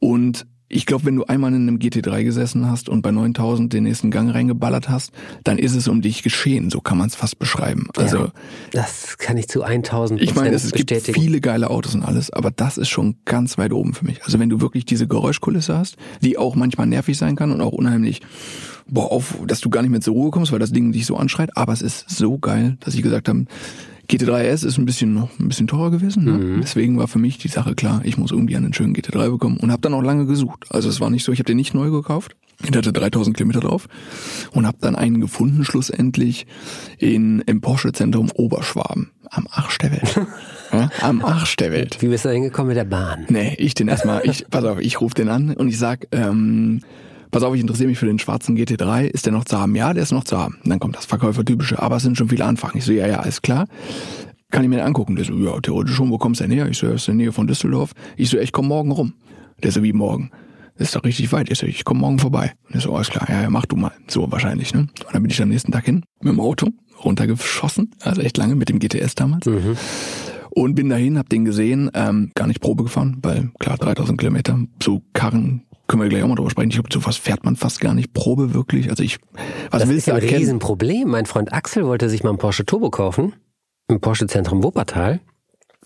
und 0.00 0.46
ich 0.68 0.86
glaube, 0.86 1.06
wenn 1.06 1.16
du 1.16 1.24
einmal 1.24 1.52
in 1.54 1.62
einem 1.62 1.78
GT3 1.78 2.24
gesessen 2.24 2.70
hast 2.70 2.88
und 2.88 3.02
bei 3.02 3.10
9000 3.10 3.72
den 3.72 3.84
nächsten 3.84 4.10
Gang 4.10 4.32
reingeballert 4.32 4.88
hast, 4.88 5.12
dann 5.44 5.58
ist 5.58 5.74
es 5.74 5.88
um 5.88 6.02
dich 6.02 6.22
geschehen. 6.22 6.70
So 6.70 6.80
kann 6.80 6.98
man 6.98 7.08
es 7.08 7.14
fast 7.14 7.38
beschreiben. 7.38 7.88
Also 7.96 8.18
ja, 8.18 8.32
das 8.72 9.16
kann 9.18 9.36
ich 9.36 9.48
zu 9.48 9.62
1000 9.62 10.20
Ich 10.20 10.34
meine, 10.34 10.54
es 10.54 10.70
bestätigen. 10.70 11.04
gibt 11.06 11.18
viele 11.18 11.40
geile 11.40 11.70
Autos 11.70 11.94
und 11.94 12.02
alles, 12.02 12.30
aber 12.30 12.50
das 12.50 12.76
ist 12.76 12.88
schon 12.88 13.16
ganz 13.24 13.56
weit 13.56 13.72
oben 13.72 13.94
für 13.94 14.04
mich. 14.04 14.22
Also 14.24 14.38
wenn 14.38 14.50
du 14.50 14.60
wirklich 14.60 14.84
diese 14.84 15.06
Geräuschkulisse 15.06 15.76
hast, 15.76 15.96
die 16.22 16.36
auch 16.36 16.54
manchmal 16.54 16.86
nervig 16.86 17.16
sein 17.16 17.36
kann 17.36 17.50
und 17.50 17.60
auch 17.60 17.72
unheimlich 17.72 18.20
boah, 18.86 19.10
auf, 19.10 19.36
dass 19.46 19.60
du 19.60 19.70
gar 19.70 19.82
nicht 19.82 19.90
mehr 19.90 20.00
zur 20.00 20.14
Ruhe 20.14 20.30
kommst, 20.30 20.52
weil 20.52 20.58
das 20.58 20.72
Ding 20.72 20.92
dich 20.92 21.06
so 21.06 21.16
anschreit, 21.16 21.56
aber 21.56 21.72
es 21.72 21.82
ist 21.82 22.08
so 22.10 22.38
geil, 22.38 22.76
dass 22.80 22.94
ich 22.94 23.02
gesagt 23.02 23.28
habe, 23.28 23.44
GT3S 24.10 24.64
ist 24.64 24.78
ein 24.78 24.86
bisschen 24.86 25.12
noch 25.12 25.38
ein 25.38 25.48
bisschen 25.48 25.66
teurer 25.66 25.90
gewesen. 25.90 26.24
Ne? 26.24 26.32
Mhm. 26.32 26.60
Deswegen 26.62 26.98
war 26.98 27.08
für 27.08 27.18
mich 27.18 27.38
die 27.38 27.48
Sache 27.48 27.74
klar, 27.74 28.00
ich 28.04 28.16
muss 28.16 28.30
irgendwie 28.30 28.56
einen 28.56 28.72
schönen 28.72 28.94
GT3 28.94 29.30
bekommen 29.30 29.58
und 29.58 29.70
habe 29.70 29.82
dann 29.82 29.94
auch 29.94 30.02
lange 30.02 30.26
gesucht. 30.26 30.64
Also 30.70 30.88
es 30.88 31.00
war 31.00 31.10
nicht 31.10 31.24
so, 31.24 31.32
ich 31.32 31.38
habe 31.38 31.46
den 31.46 31.56
nicht 31.56 31.74
neu 31.74 31.90
gekauft. 31.90 32.34
Ich 32.62 32.76
hatte 32.76 32.92
3000 32.92 33.36
Kilometer 33.36 33.60
drauf 33.60 33.86
und 34.52 34.66
habe 34.66 34.78
dann 34.80 34.96
einen 34.96 35.20
gefunden 35.20 35.64
schlussendlich 35.64 36.46
in 36.98 37.40
im 37.42 37.60
Porsche 37.60 37.92
Zentrum 37.92 38.32
Oberschwaben 38.32 39.12
am 39.30 39.46
Arsch 39.50 39.78
der 39.78 39.92
Welt. 39.92 40.20
ja, 40.72 40.90
am 41.00 41.24
Arsch 41.24 41.54
der 41.56 41.70
Welt. 41.70 41.98
Wie 42.00 42.08
bist 42.08 42.24
du 42.24 42.30
da 42.30 42.34
hingekommen 42.34 42.68
mit 42.68 42.76
der 42.76 42.84
Bahn? 42.84 43.26
Nee, 43.28 43.54
ich 43.58 43.74
den 43.74 43.86
erstmal, 43.86 44.22
ich, 44.24 44.46
pass 44.50 44.64
auf, 44.64 44.80
ich 44.80 45.00
rufe 45.00 45.14
den 45.14 45.28
an 45.28 45.54
und 45.54 45.68
ich 45.68 45.78
sag, 45.78 46.08
ähm, 46.10 46.80
pass 47.30 47.42
auf, 47.42 47.54
ich 47.54 47.60
interessiere 47.60 47.88
mich 47.88 47.98
für 47.98 48.06
den 48.06 48.18
schwarzen 48.18 48.56
GT3, 48.56 49.04
ist 49.04 49.26
der 49.26 49.32
noch 49.32 49.44
zu 49.44 49.58
haben? 49.58 49.74
Ja, 49.74 49.92
der 49.92 50.02
ist 50.02 50.12
noch 50.12 50.24
zu 50.24 50.38
haben. 50.38 50.58
Und 50.62 50.70
dann 50.70 50.78
kommt 50.78 50.96
das 50.96 51.06
Verkäufertypische, 51.06 51.80
aber 51.80 51.96
es 51.96 52.02
sind 52.02 52.16
schon 52.16 52.28
viele 52.28 52.44
Anfragen. 52.44 52.78
Ich 52.78 52.84
so, 52.84 52.92
ja, 52.92 53.06
ja, 53.06 53.22
ist 53.22 53.42
klar. 53.42 53.66
Kann 54.50 54.62
ich 54.62 54.68
mir 54.68 54.76
den 54.76 54.86
angucken? 54.86 55.16
Der 55.16 55.24
so, 55.24 55.34
ja, 55.34 55.58
theoretisch 55.60 55.94
schon, 55.94 56.10
wo 56.10 56.18
kommst 56.18 56.40
du 56.40 56.44
denn 56.44 56.52
her? 56.52 56.68
Ich 56.68 56.78
so, 56.78 56.86
ja, 56.86 56.94
ist 56.94 57.08
in 57.08 57.18
der 57.18 57.26
Nähe 57.26 57.32
von 57.32 57.46
Düsseldorf. 57.46 57.92
Ich 58.16 58.30
so, 58.30 58.36
ja, 58.36 58.42
ich 58.42 58.52
komm 58.52 58.68
morgen 58.68 58.90
rum. 58.90 59.14
Der 59.62 59.72
so, 59.72 59.82
wie 59.82 59.92
morgen? 59.92 60.30
Das 60.78 60.88
ist 60.88 60.96
doch 60.96 61.04
richtig 61.04 61.32
weit. 61.32 61.50
Ich 61.50 61.58
so, 61.58 61.66
ich 61.66 61.84
komm 61.84 61.98
morgen 61.98 62.18
vorbei. 62.18 62.52
Und 62.66 62.74
der 62.74 62.80
so, 62.80 62.94
alles 62.94 63.10
klar, 63.10 63.28
ja, 63.28 63.42
ja, 63.42 63.50
mach 63.50 63.66
du 63.66 63.76
mal. 63.76 63.92
So 64.06 64.30
wahrscheinlich, 64.30 64.72
ne? 64.72 64.80
Und 64.80 65.12
dann 65.12 65.22
bin 65.22 65.30
ich 65.30 65.42
am 65.42 65.48
nächsten 65.48 65.72
Tag 65.72 65.84
hin, 65.84 66.04
mit 66.20 66.32
dem 66.32 66.40
Auto, 66.40 66.68
runtergeschossen, 67.04 67.90
also 68.00 68.22
echt 68.22 68.36
lange, 68.36 68.54
mit 68.54 68.68
dem 68.68 68.78
GTS 68.78 69.16
damals. 69.16 69.46
Mhm. 69.46 69.76
Und 70.50 70.74
bin 70.74 70.88
dahin, 70.88 71.18
hab 71.18 71.28
den 71.28 71.44
gesehen, 71.44 71.90
ähm, 71.94 72.30
gar 72.34 72.46
nicht 72.46 72.60
Probe 72.60 72.84
gefahren, 72.84 73.18
weil 73.22 73.50
klar, 73.58 73.76
3000 73.76 74.18
Kilometer, 74.18 74.58
so 74.82 75.02
Karren, 75.12 75.62
können 75.88 76.02
wir 76.02 76.08
gleich 76.08 76.22
auch 76.22 76.28
mal 76.28 76.34
drüber 76.36 76.50
sprechen. 76.50 76.68
Ich 76.70 76.76
glaube, 76.76 76.90
sowas 76.92 77.16
fährt 77.16 77.44
man 77.44 77.56
fast 77.56 77.80
gar 77.80 77.94
nicht 77.94 78.12
Probe 78.12 78.54
wirklich. 78.54 78.90
Also 78.90 79.02
ich, 79.02 79.18
was 79.70 79.80
Das 79.80 79.88
willst 79.88 80.00
ist 80.02 80.06
ja 80.06 80.14
ein 80.14 80.20
erkennen? 80.20 80.38
Riesenproblem. 80.40 81.08
Mein 81.08 81.26
Freund 81.26 81.52
Axel 81.52 81.86
wollte 81.86 82.08
sich 82.08 82.22
mal 82.22 82.28
einen 82.30 82.38
Porsche 82.38 82.64
Turbo 82.64 82.90
kaufen. 82.90 83.34
Im 83.88 84.00
Porsche 84.00 84.26
Zentrum 84.26 84.62
Wuppertal. 84.62 85.20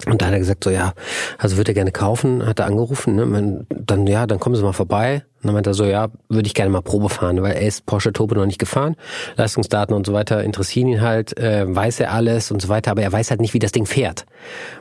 Und 0.07 0.21
da 0.21 0.27
hat 0.27 0.33
er 0.33 0.41
gesagt, 0.41 0.65
so 0.65 0.71
ja, 0.71 0.95
also 1.39 1.57
würde 1.57 1.71
er 1.71 1.75
gerne 1.75 1.93
kaufen, 1.93 2.45
hat 2.45 2.59
er 2.59 2.67
angerufen, 2.67 3.15
ne? 3.15 3.67
Dann 3.69 4.07
ja, 4.07 4.27
dann 4.27 4.41
kommen 4.41 4.57
Sie 4.57 4.63
mal 4.63 4.73
vorbei. 4.73 5.23
Und 5.43 5.47
dann 5.47 5.55
meinte 5.55 5.71
er 5.71 5.75
so, 5.75 5.85
ja, 5.85 6.09
würde 6.29 6.47
ich 6.47 6.55
gerne 6.55 6.71
mal 6.71 6.83
Probe 6.83 7.09
fahren, 7.09 7.41
weil 7.43 7.55
er 7.55 7.63
ist 7.63 7.85
Porsche 7.87 8.13
Turbo 8.13 8.35
noch 8.37 8.47
nicht 8.47 8.59
gefahren. 8.59 8.97
Leistungsdaten 9.37 9.95
und 9.95 10.07
so 10.07 10.13
weiter 10.13 10.43
interessieren 10.43 10.89
ihn 10.89 11.01
halt, 11.01 11.37
äh, 11.37 11.65
weiß 11.67 12.01
er 12.01 12.13
alles 12.13 12.51
und 12.51 12.63
so 12.63 12.69
weiter, 12.69 12.93
aber 12.93 13.03
er 13.03 13.13
weiß 13.13 13.31
halt 13.31 13.41
nicht, 13.41 13.53
wie 13.53 13.59
das 13.59 13.73
Ding 13.73 13.87
fährt. 13.87 14.25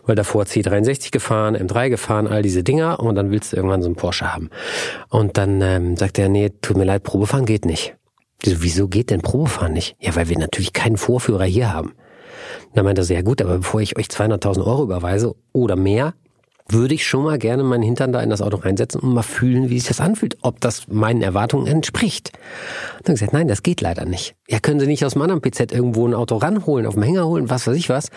Weil 0.06 0.16
davor 0.16 0.44
C63 0.44 1.12
gefahren, 1.12 1.56
M3 1.56 1.90
gefahren, 1.90 2.28
all 2.28 2.44
diese 2.44 2.64
Dinger 2.64 3.00
und 3.00 3.16
dann 3.16 3.32
willst 3.32 3.54
du 3.54 3.58
irgendwann 3.58 3.82
so 3.82 3.88
einen 3.88 3.96
Porsche 3.96 4.32
haben. 4.32 4.50
Und 5.10 5.38
dann 5.38 5.62
ähm, 5.62 5.98
sagt 5.98 6.20
er, 6.20 6.30
nee, 6.30 6.52
tut 6.62 6.78
mir 6.78 6.86
leid, 6.86 7.04
Probefahren 7.04 7.46
geht 7.46 7.66
nicht. 7.66 7.96
So, 8.44 8.62
wieso 8.62 8.88
geht 8.88 9.10
denn 9.10 9.22
Probefahren 9.22 9.74
nicht? 9.74 9.96
Ja, 10.00 10.16
weil 10.16 10.30
wir 10.30 10.38
natürlich 10.38 10.74
keinen 10.74 10.98
Vorführer 10.98 11.46
hier 11.46 11.74
haben. 11.74 11.94
Dann 12.74 12.86
meinte 12.86 13.02
er 13.02 13.06
so, 13.06 13.14
ja 13.14 13.22
gut, 13.22 13.42
aber 13.42 13.58
bevor 13.58 13.82
ich 13.82 13.98
euch 13.98 14.08
200.000 14.08 14.66
Euro 14.66 14.84
überweise 14.84 15.36
oder 15.54 15.76
mehr, 15.76 16.14
würde 16.70 16.94
ich 16.94 17.06
schon 17.06 17.24
mal 17.26 17.38
gerne 17.38 17.64
meinen 17.64 17.84
Hintern 17.84 18.14
da 18.14 18.22
in 18.22 18.30
das 18.30 18.42
Auto 18.42 18.58
reinsetzen 18.58 19.02
und 19.02 19.14
mal 19.14 19.24
fühlen, 19.24 19.70
wie 19.70 19.80
sich 19.80 19.90
das 19.90 20.00
anfühlt, 20.00 20.38
ob 20.42 20.62
das 20.62 20.88
meinen 20.88 21.22
Erwartungen 21.22 21.68
entspricht. 21.68 22.32
Und 23.00 23.08
dann 23.10 23.16
gesagt, 23.16 23.34
nein, 23.34 23.48
das 23.50 23.62
geht 23.64 23.82
leider 23.82 24.06
nicht. 24.06 24.36
Ja, 24.48 24.60
können 24.60 24.80
Sie 24.80 24.88
nicht 24.88 25.04
aus 25.04 25.14
dem 25.14 25.22
anderen 25.22 25.42
PZ 25.42 25.72
irgendwo 25.74 26.08
ein 26.08 26.14
Auto 26.14 26.38
ranholen, 26.38 26.86
auf 26.86 26.94
dem 26.94 27.04
Hänger 27.04 27.26
holen, 27.28 27.50
was 27.50 27.68
weiß 27.68 27.76
ich 27.76 27.90
was? 27.90 28.08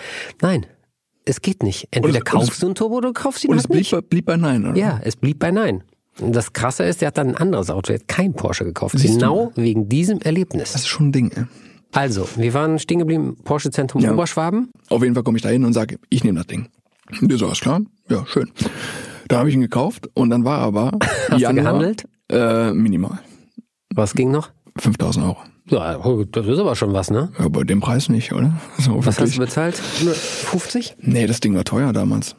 Nein, 0.41 0.67
es 1.25 1.41
geht 1.43 1.63
nicht. 1.65 1.89
Entweder 1.91 2.07
Und 2.07 2.11
es- 2.11 2.19
und 2.21 2.25
kaufst 2.27 2.53
es- 2.53 2.59
du 2.61 2.67
ein 2.69 2.75
Turbo 2.77 2.97
oder 2.97 3.09
du 3.09 3.15
kaufst 3.15 3.43
ihn 3.45 3.51
Und 3.51 3.57
es 3.57 3.63
halt 3.65 3.71
blieb, 3.71 3.79
nicht. 3.81 3.91
bei- 3.91 4.01
blieb 4.03 4.25
bei 4.27 4.37
Nein, 4.37 4.67
oder? 4.67 4.77
Ja, 4.79 5.01
es 5.03 5.17
blieb 5.17 5.39
bei 5.41 5.51
Nein. 5.51 5.83
Und 6.21 6.37
das 6.37 6.53
Krasse 6.53 6.85
ist, 6.85 7.03
er 7.03 7.09
hat 7.09 7.19
dann 7.19 7.31
ein 7.31 7.37
anderes 7.37 7.71
Auto, 7.71 7.93
er 7.93 7.99
hat 7.99 8.07
kein 8.07 8.35
Porsche 8.35 8.65
gekauft. 8.65 8.97
Siehst 8.97 9.15
du 9.15 9.19
genau 9.19 9.53
wegen 9.57 9.89
diesem 9.89 10.21
Erlebnis. 10.21 10.71
Das 10.73 10.83
ist 10.83 10.87
schon 10.87 11.09
ein 11.09 11.13
Ding, 11.13 11.33
ey. 11.35 11.45
Also, 11.95 12.29
wir 12.37 12.53
waren 12.55 12.79
stehen 12.79 12.99
geblieben, 12.99 13.37
Porsche 13.45 13.71
Zentrum 13.71 14.03
Ja. 14.03 14.13
Oberschwaben. 14.13 14.71
Auf 14.91 15.03
jeden 15.03 15.15
Fall 15.15 15.23
komme 15.23 15.37
ich 15.39 15.43
da 15.43 15.49
hin 15.49 15.65
und 15.65 15.73
sage, 15.73 15.97
ich 16.11 16.25
nehme 16.25 16.39
das 16.39 16.47
Ding. 16.47 16.69
Und 17.21 17.31
der 17.31 17.39
so, 17.39 17.47
alles 17.47 17.61
klar? 17.61 17.81
Ja, 18.09 18.25
schön. 18.27 18.51
Da 19.29 19.39
habe 19.39 19.49
ich 19.49 19.55
ihn 19.55 19.61
gekauft 19.61 20.09
und 20.15 20.31
dann 20.31 20.45
war 20.45 20.59
aber 20.59 20.93
Hast 21.31 21.41
Januar, 21.41 21.53
du 21.53 21.55
gehandelt? 21.79 22.05
Äh, 22.31 22.73
minimal. 22.73 23.19
Was 23.95 24.15
ging 24.15 24.31
noch? 24.31 24.51
5000 24.79 25.25
Euro. 25.25 25.37
Ja, 25.71 25.97
das 26.31 26.47
ist 26.47 26.59
aber 26.59 26.77
schon 26.77 26.93
was, 26.93 27.11
ne? 27.11 27.31
Ja, 27.39 27.49
bei 27.49 27.63
dem 27.65 27.81
Preis 27.81 28.09
nicht, 28.09 28.33
oder? 28.33 28.53
So, 28.79 29.05
Was 29.07 29.19
hast 29.21 29.37
du 29.37 29.41
bezahlt? 29.41 29.77
50? 29.77 30.97
Nee, 31.01 31.27
das 31.27 31.41
Ding 31.41 31.55
war 31.55 31.65
teuer 31.65 31.93
damals. 31.93 32.37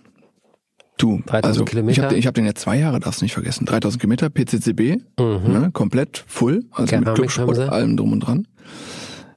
Du, 0.98 1.22
3000 1.26 1.46
also 1.46 1.65
Kilometer? 1.65 1.91
ich 1.91 2.00
habe 2.00 2.10
den, 2.13 2.20
ich 2.20 2.28
hab 2.28 2.34
den 2.36 2.46
jetzt 2.46 2.62
zwei 2.62 2.78
Jahre, 2.78 3.00
darfst 3.00 3.22
nicht 3.22 3.34
vergessen. 3.34 3.65
3000 3.65 4.00
Kilometer, 4.02 4.30
PCCB, 4.30 4.98
ne, 5.20 5.70
komplett 5.74 6.24
full, 6.28 6.65
also 6.72 6.84
Mhm. 6.84 6.88
Keramik 7.04 7.08
mit 7.08 7.15
Clubsport, 7.32 7.60
allem 7.70 7.98
drum 7.98 8.13
und 8.13 8.20
dran. 8.22 8.48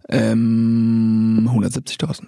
Ähm, 0.09 1.49
170.000. 1.53 2.25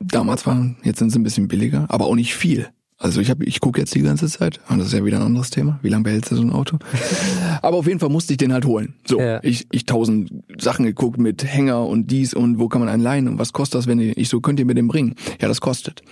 Damals 0.00 0.46
waren, 0.46 0.76
jetzt 0.84 0.98
sind 1.00 1.10
sie 1.10 1.18
ein 1.18 1.24
bisschen 1.24 1.48
billiger, 1.48 1.86
aber 1.88 2.06
auch 2.06 2.14
nicht 2.14 2.34
viel. 2.34 2.68
Also 3.00 3.20
ich 3.20 3.30
habe, 3.30 3.44
ich 3.44 3.60
gucke 3.60 3.80
jetzt 3.80 3.94
die 3.94 4.02
ganze 4.02 4.26
Zeit, 4.28 4.60
und 4.68 4.78
das 4.78 4.88
ist 4.88 4.92
ja 4.92 5.04
wieder 5.04 5.18
ein 5.18 5.22
anderes 5.26 5.50
Thema. 5.50 5.78
Wie 5.82 5.88
lange 5.88 6.02
behältst 6.04 6.32
du 6.32 6.36
so 6.36 6.42
ein 6.42 6.50
Auto? 6.52 6.78
aber 7.62 7.76
auf 7.76 7.86
jeden 7.86 8.00
Fall 8.00 8.08
musste 8.08 8.32
ich 8.32 8.38
den 8.38 8.52
halt 8.52 8.64
holen. 8.64 8.94
So, 9.06 9.20
Ja. 9.20 9.40
ich, 9.44 9.66
ich 9.70 9.86
tausend 9.86 10.30
Sachen 10.58 10.84
geguckt 10.84 11.18
mit 11.18 11.44
Hänger 11.44 11.86
und 11.86 12.10
dies 12.10 12.34
und 12.34 12.58
wo 12.58 12.68
kann 12.68 12.80
man 12.80 12.88
einen 12.88 13.02
leihen 13.02 13.28
und 13.28 13.38
was 13.38 13.52
kostet 13.52 13.78
das, 13.78 13.86
wenn 13.86 14.00
ihr, 14.00 14.16
ich 14.16 14.28
so, 14.28 14.40
könnt 14.40 14.58
ihr 14.58 14.66
mir 14.66 14.74
den 14.74 14.88
bringen? 14.88 15.14
Ja, 15.40 15.46
das 15.46 15.60
kostet. 15.60 16.02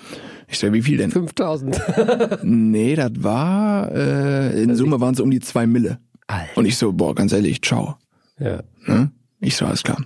Ich 0.49 0.59
so, 0.61 0.73
wie 0.73 0.83
viel 0.83 0.97
denn? 0.97 1.11
5000. 1.11 1.81
Nee, 2.45 2.95
das 2.95 3.13
war, 3.17 3.91
äh, 3.93 4.63
in 4.63 4.75
Summe 4.77 5.01
waren 5.01 5.15
es 5.15 5.21
um 5.21 5.31
die 5.31 5.41
zwei 5.41 5.67
Mille. 5.67 5.99
Alter. 6.29 6.51
Und 6.57 6.67
ich 6.67 6.77
so, 6.77 6.93
boah, 6.93 7.15
ganz 7.17 7.33
ehrlich, 7.33 7.63
ciao. 7.63 7.97
Ja. 8.39 8.63
Ne? 8.87 9.11
Ich 9.41 9.57
so, 9.57 9.67
alles 9.67 9.83
klar. 9.83 9.99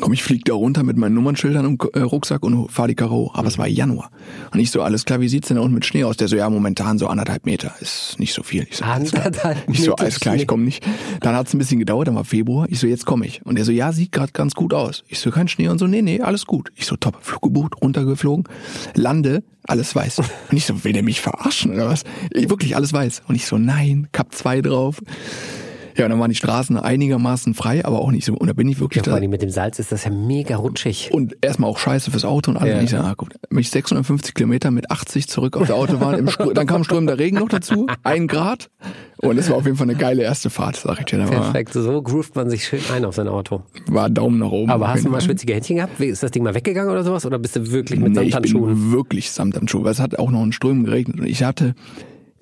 Komm, 0.00 0.12
ich 0.12 0.22
flieg 0.22 0.44
da 0.44 0.54
runter 0.54 0.82
mit 0.82 0.96
meinen 0.96 1.14
Nummernschildern 1.14 1.64
im 1.64 1.78
äh, 1.94 2.00
Rucksack 2.00 2.42
und 2.42 2.70
fahr 2.70 2.88
die 2.88 2.96
hoch. 3.02 3.34
Aber 3.34 3.48
es 3.48 3.58
war 3.58 3.66
Januar. 3.66 4.10
Und 4.52 4.60
ich 4.60 4.70
so, 4.70 4.82
alles 4.82 5.04
klar, 5.04 5.20
wie 5.20 5.28
sieht's 5.28 5.48
denn 5.48 5.56
da 5.56 5.62
unten 5.62 5.74
mit 5.74 5.84
Schnee 5.84 6.04
aus? 6.04 6.16
Der 6.16 6.28
so, 6.28 6.36
ja, 6.36 6.48
momentan 6.50 6.98
so 6.98 7.06
anderthalb 7.06 7.46
Meter. 7.46 7.74
Ist 7.80 8.16
nicht 8.18 8.34
so 8.34 8.42
viel. 8.42 8.66
Ich 8.70 8.76
so, 8.76 8.84
alles 8.84 9.10
klar. 9.10 9.26
Anderthalb 9.26 9.68
Ich 9.68 9.80
so, 9.82 9.92
Meter 9.92 10.02
alles 10.02 10.20
klar, 10.20 10.34
ich 10.36 10.46
komme 10.46 10.64
nicht. 10.64 10.86
Dann 11.20 11.34
hat's 11.34 11.54
ein 11.54 11.58
bisschen 11.58 11.78
gedauert, 11.78 12.08
dann 12.08 12.14
war 12.14 12.24
Februar. 12.24 12.66
Ich 12.68 12.78
so, 12.78 12.86
jetzt 12.86 13.06
komme 13.06 13.26
ich. 13.26 13.44
Und 13.44 13.58
er 13.58 13.64
so, 13.64 13.72
ja, 13.72 13.92
sieht 13.92 14.12
gerade 14.12 14.32
ganz 14.32 14.54
gut 14.54 14.74
aus. 14.74 15.04
Ich 15.08 15.18
so, 15.18 15.30
kein 15.30 15.48
Schnee 15.48 15.68
und 15.68 15.78
so, 15.78 15.86
nee, 15.86 16.02
nee, 16.02 16.20
alles 16.20 16.46
gut. 16.46 16.70
Ich 16.74 16.86
so, 16.86 16.96
top, 16.96 17.18
Flug 17.22 17.42
gebucht, 17.42 17.74
runtergeflogen, 17.82 18.44
lande, 18.94 19.42
alles 19.64 19.94
weiß. 19.94 20.18
Und 20.18 20.28
ich 20.50 20.66
so, 20.66 20.84
will 20.84 20.92
der 20.92 21.02
mich 21.02 21.20
verarschen 21.20 21.72
oder 21.72 21.88
was? 21.88 22.04
Ich, 22.30 22.48
wirklich 22.50 22.76
alles 22.76 22.92
weiß. 22.92 23.22
Und 23.28 23.34
ich 23.34 23.46
so, 23.46 23.58
nein, 23.58 24.08
Cup 24.12 24.34
2 24.34 24.62
drauf. 24.62 25.00
Ja, 25.96 26.04
und 26.04 26.10
dann 26.10 26.20
waren 26.20 26.30
die 26.30 26.36
Straßen 26.36 26.76
einigermaßen 26.78 27.54
frei, 27.54 27.84
aber 27.84 28.00
auch 28.00 28.10
nicht 28.10 28.24
so. 28.24 28.34
Und 28.34 28.48
da 28.48 28.52
bin 28.52 28.68
ich 28.68 28.78
wirklich 28.80 29.04
Ja, 29.04 29.10
vor 29.10 29.14
allem 29.20 29.30
mit 29.30 29.42
dem 29.42 29.50
Salz 29.50 29.78
ist 29.78 29.92
das 29.92 30.04
ja 30.04 30.10
mega 30.10 30.56
rutschig. 30.56 31.10
Und 31.12 31.36
erstmal 31.40 31.70
auch 31.70 31.78
scheiße 31.78 32.10
fürs 32.10 32.24
Auto 32.24 32.50
und 32.50 32.56
alles. 32.58 32.72
Ja. 32.72 32.78
Und 32.78 32.84
ich 32.84 32.90
so, 32.90 32.96
ah, 32.98 33.14
gut. 33.16 33.34
Bin 33.48 33.58
ich 33.58 33.70
650 33.70 34.34
Kilometer 34.34 34.70
mit 34.70 34.90
80 34.90 35.28
zurück 35.28 35.56
auf 35.56 35.66
der 35.66 35.76
Autobahn. 35.76 36.28
Dann 36.54 36.66
kam 36.66 36.84
strömender 36.84 37.18
Regen 37.18 37.38
noch 37.38 37.48
dazu, 37.48 37.86
ein 38.02 38.26
Grad. 38.26 38.70
Und 39.18 39.38
es 39.38 39.48
war 39.48 39.56
auf 39.56 39.64
jeden 39.64 39.76
Fall 39.78 39.88
eine 39.88 39.98
geile 39.98 40.22
erste 40.22 40.50
Fahrt, 40.50 40.76
sag 40.76 40.98
ich 41.00 41.06
dir. 41.06 41.18
Da 41.18 41.26
Perfekt, 41.26 41.72
so 41.72 42.02
groovt 42.02 42.36
man 42.36 42.50
sich 42.50 42.64
schön 42.66 42.80
ein 42.92 43.04
auf 43.06 43.14
sein 43.14 43.28
Auto. 43.28 43.62
war 43.86 44.10
Daumen 44.10 44.38
nach 44.38 44.50
oben. 44.50 44.70
Aber 44.70 44.88
hast 44.88 45.04
du 45.06 45.08
mal 45.08 45.20
schwitzige 45.22 45.54
Händchen 45.54 45.76
gehabt? 45.76 45.98
Ist 46.00 46.22
das 46.22 46.30
Ding 46.30 46.42
mal 46.42 46.54
weggegangen 46.54 46.90
oder 46.92 47.02
sowas? 47.04 47.24
Oder 47.24 47.38
bist 47.38 47.56
du 47.56 47.70
wirklich 47.72 47.98
mit 47.98 48.12
Nee, 48.12 48.24
ich 48.24 48.32
Samthandschuhen? 48.32 48.74
bin 48.74 48.92
wirklich 48.92 49.30
samt 49.30 49.56
am 49.56 49.66
Schuh, 49.66 49.82
weil 49.84 49.92
es 49.92 50.00
hat 50.00 50.18
auch 50.18 50.30
noch 50.30 50.42
in 50.44 50.52
Strömen 50.52 50.84
geregnet. 50.84 51.20
Und 51.20 51.26
ich 51.26 51.42
hatte 51.42 51.74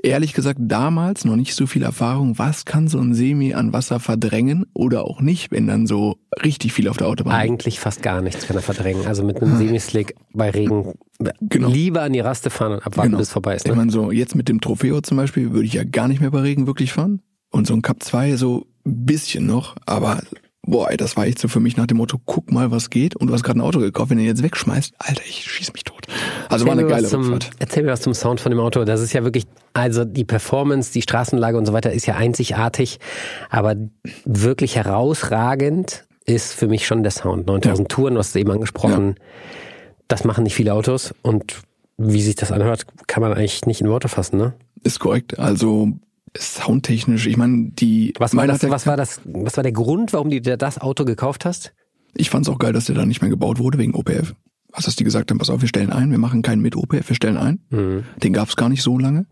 ehrlich 0.04 0.32
gesagt 0.34 0.58
damals 0.62 1.24
noch 1.24 1.36
nicht 1.36 1.54
so 1.54 1.66
viel 1.66 1.82
Erfahrung, 1.82 2.38
was 2.38 2.64
kann 2.64 2.88
so 2.88 2.98
ein 2.98 3.14
Semi 3.14 3.54
an 3.54 3.72
Wasser 3.72 4.00
verdrängen 4.00 4.66
oder 4.74 5.04
auch 5.04 5.20
nicht, 5.20 5.50
wenn 5.50 5.66
dann 5.66 5.86
so 5.86 6.18
richtig 6.44 6.72
viel 6.72 6.88
auf 6.88 6.96
der 6.96 7.08
Autobahn. 7.08 7.34
Eigentlich 7.34 7.80
fast 7.80 8.02
gar 8.02 8.20
nichts 8.20 8.46
kann 8.46 8.56
er 8.56 8.62
verdrängen. 8.62 9.06
Also 9.06 9.24
mit 9.24 9.40
einem 9.42 9.56
Semislick 9.56 10.14
bei 10.32 10.50
Regen 10.50 10.92
Genau. 11.40 11.68
lieber 11.68 12.02
an 12.02 12.12
die 12.12 12.20
Raste 12.20 12.50
fahren 12.50 12.72
und 12.72 12.86
abwarten, 12.86 13.10
Genau. 13.10 13.18
bis 13.18 13.28
es 13.28 13.32
vorbei 13.32 13.54
ist. 13.56 13.64
Ich 13.66 13.70
Ne? 13.72 13.76
meine, 13.76 13.90
so 13.90 14.10
jetzt 14.10 14.34
mit 14.34 14.48
dem 14.48 14.60
Trofeo 14.60 15.00
zum 15.00 15.16
Beispiel 15.16 15.52
würde 15.52 15.66
ich 15.66 15.72
ja 15.74 15.84
gar 15.84 16.08
nicht 16.08 16.20
mehr 16.20 16.30
bei 16.30 16.40
Regen 16.40 16.66
wirklich 16.66 16.92
fahren. 16.92 17.22
Und 17.50 17.66
so 17.66 17.74
ein 17.74 17.82
Cup 17.82 18.02
2 18.02 18.36
so 18.36 18.66
ein 18.84 19.06
bisschen 19.06 19.46
noch, 19.46 19.76
aber 19.86 20.22
boah, 20.66 20.90
ey, 20.90 20.96
das 20.96 21.16
war 21.16 21.26
echt 21.26 21.38
so 21.38 21.48
für 21.48 21.60
mich 21.60 21.76
nach 21.76 21.86
dem 21.86 21.98
Motto, 21.98 22.18
guck 22.24 22.50
mal, 22.50 22.70
was 22.70 22.90
geht. 22.90 23.16
Und 23.16 23.28
du 23.28 23.34
hast 23.34 23.42
gerade 23.42 23.58
ein 23.58 23.62
Auto 23.62 23.80
gekauft, 23.80 24.10
wenn 24.10 24.18
du 24.18 24.24
ihn 24.24 24.28
jetzt 24.28 24.42
wegschmeißt, 24.42 24.94
Alter, 24.98 25.22
ich 25.26 25.50
schieß 25.50 25.72
mich 25.72 25.84
tot. 25.84 26.06
Also 26.48 26.66
war 26.66 26.72
eine 26.72 26.82
Erzähl 26.82 26.96
geile 26.96 27.08
zum, 27.08 27.22
Rückfahrt. 27.22 27.50
Erzähl 27.58 27.82
mir 27.82 27.92
was 27.92 28.00
zum 28.00 28.14
Sound 28.14 28.40
von 28.40 28.50
dem 28.50 28.60
Auto. 28.60 28.84
Das 28.84 29.00
ist 29.00 29.12
ja 29.12 29.24
wirklich, 29.24 29.46
also 29.72 30.04
die 30.04 30.24
Performance, 30.24 30.92
die 30.92 31.02
Straßenlage 31.02 31.56
und 31.58 31.66
so 31.66 31.72
weiter 31.72 31.92
ist 31.92 32.06
ja 32.06 32.16
einzigartig, 32.16 32.98
aber 33.50 33.76
wirklich 34.24 34.76
herausragend 34.76 36.04
ist 36.26 36.54
für 36.54 36.68
mich 36.68 36.86
schon 36.86 37.02
der 37.02 37.12
Sound. 37.12 37.46
9000 37.46 37.88
Touren, 37.88 38.14
du 38.14 38.20
hast 38.20 38.30
es 38.30 38.36
eben 38.36 38.50
angesprochen, 38.50 39.16
das 40.08 40.24
machen 40.24 40.44
nicht 40.44 40.54
viele 40.54 40.72
Autos 40.74 41.14
und 41.22 41.62
wie 41.96 42.22
sich 42.22 42.34
das 42.34 42.50
anhört, 42.50 42.86
kann 43.06 43.22
man 43.22 43.32
eigentlich 43.32 43.66
nicht 43.66 43.80
in 43.80 43.88
Worte 43.88 44.08
fassen, 44.08 44.38
ne? 44.38 44.54
Ist 44.82 44.98
korrekt. 44.98 45.38
Also 45.38 45.92
soundtechnisch, 46.36 47.26
ich 47.26 47.36
meine, 47.36 47.70
die 47.70 48.12
Was 48.18 48.34
war, 48.36 48.46
das, 48.46 48.62
ja- 48.62 48.70
was 48.70 48.86
war 48.86 48.96
das, 48.96 49.20
was 49.24 49.56
war 49.56 49.62
der 49.62 49.72
Grund, 49.72 50.12
warum 50.12 50.30
du 50.30 50.40
dir 50.40 50.56
das 50.56 50.78
Auto 50.78 51.04
gekauft 51.04 51.44
hast? 51.44 51.72
Ich 52.16 52.30
fand's 52.30 52.48
auch 52.48 52.58
geil, 52.58 52.72
dass 52.72 52.86
der 52.86 52.94
da 52.94 53.06
nicht 53.06 53.20
mehr 53.22 53.30
gebaut 53.30 53.58
wurde 53.58 53.78
wegen 53.78 53.94
OPF. 53.94 54.34
Was 54.72 54.84
dass 54.86 54.96
die 54.96 55.04
gesagt 55.04 55.30
haben, 55.30 55.38
pass 55.38 55.50
auf, 55.50 55.60
wir 55.60 55.68
stellen 55.68 55.90
ein, 55.92 56.10
wir 56.10 56.18
machen 56.18 56.42
keinen 56.42 56.60
mit 56.62 56.74
OPF, 56.76 57.08
wir 57.08 57.16
stellen 57.16 57.36
ein. 57.36 57.60
Mhm. 57.70 58.04
Den 58.22 58.32
gab's 58.32 58.56
gar 58.56 58.68
nicht 58.68 58.82
so 58.82 58.98
lange. 58.98 59.26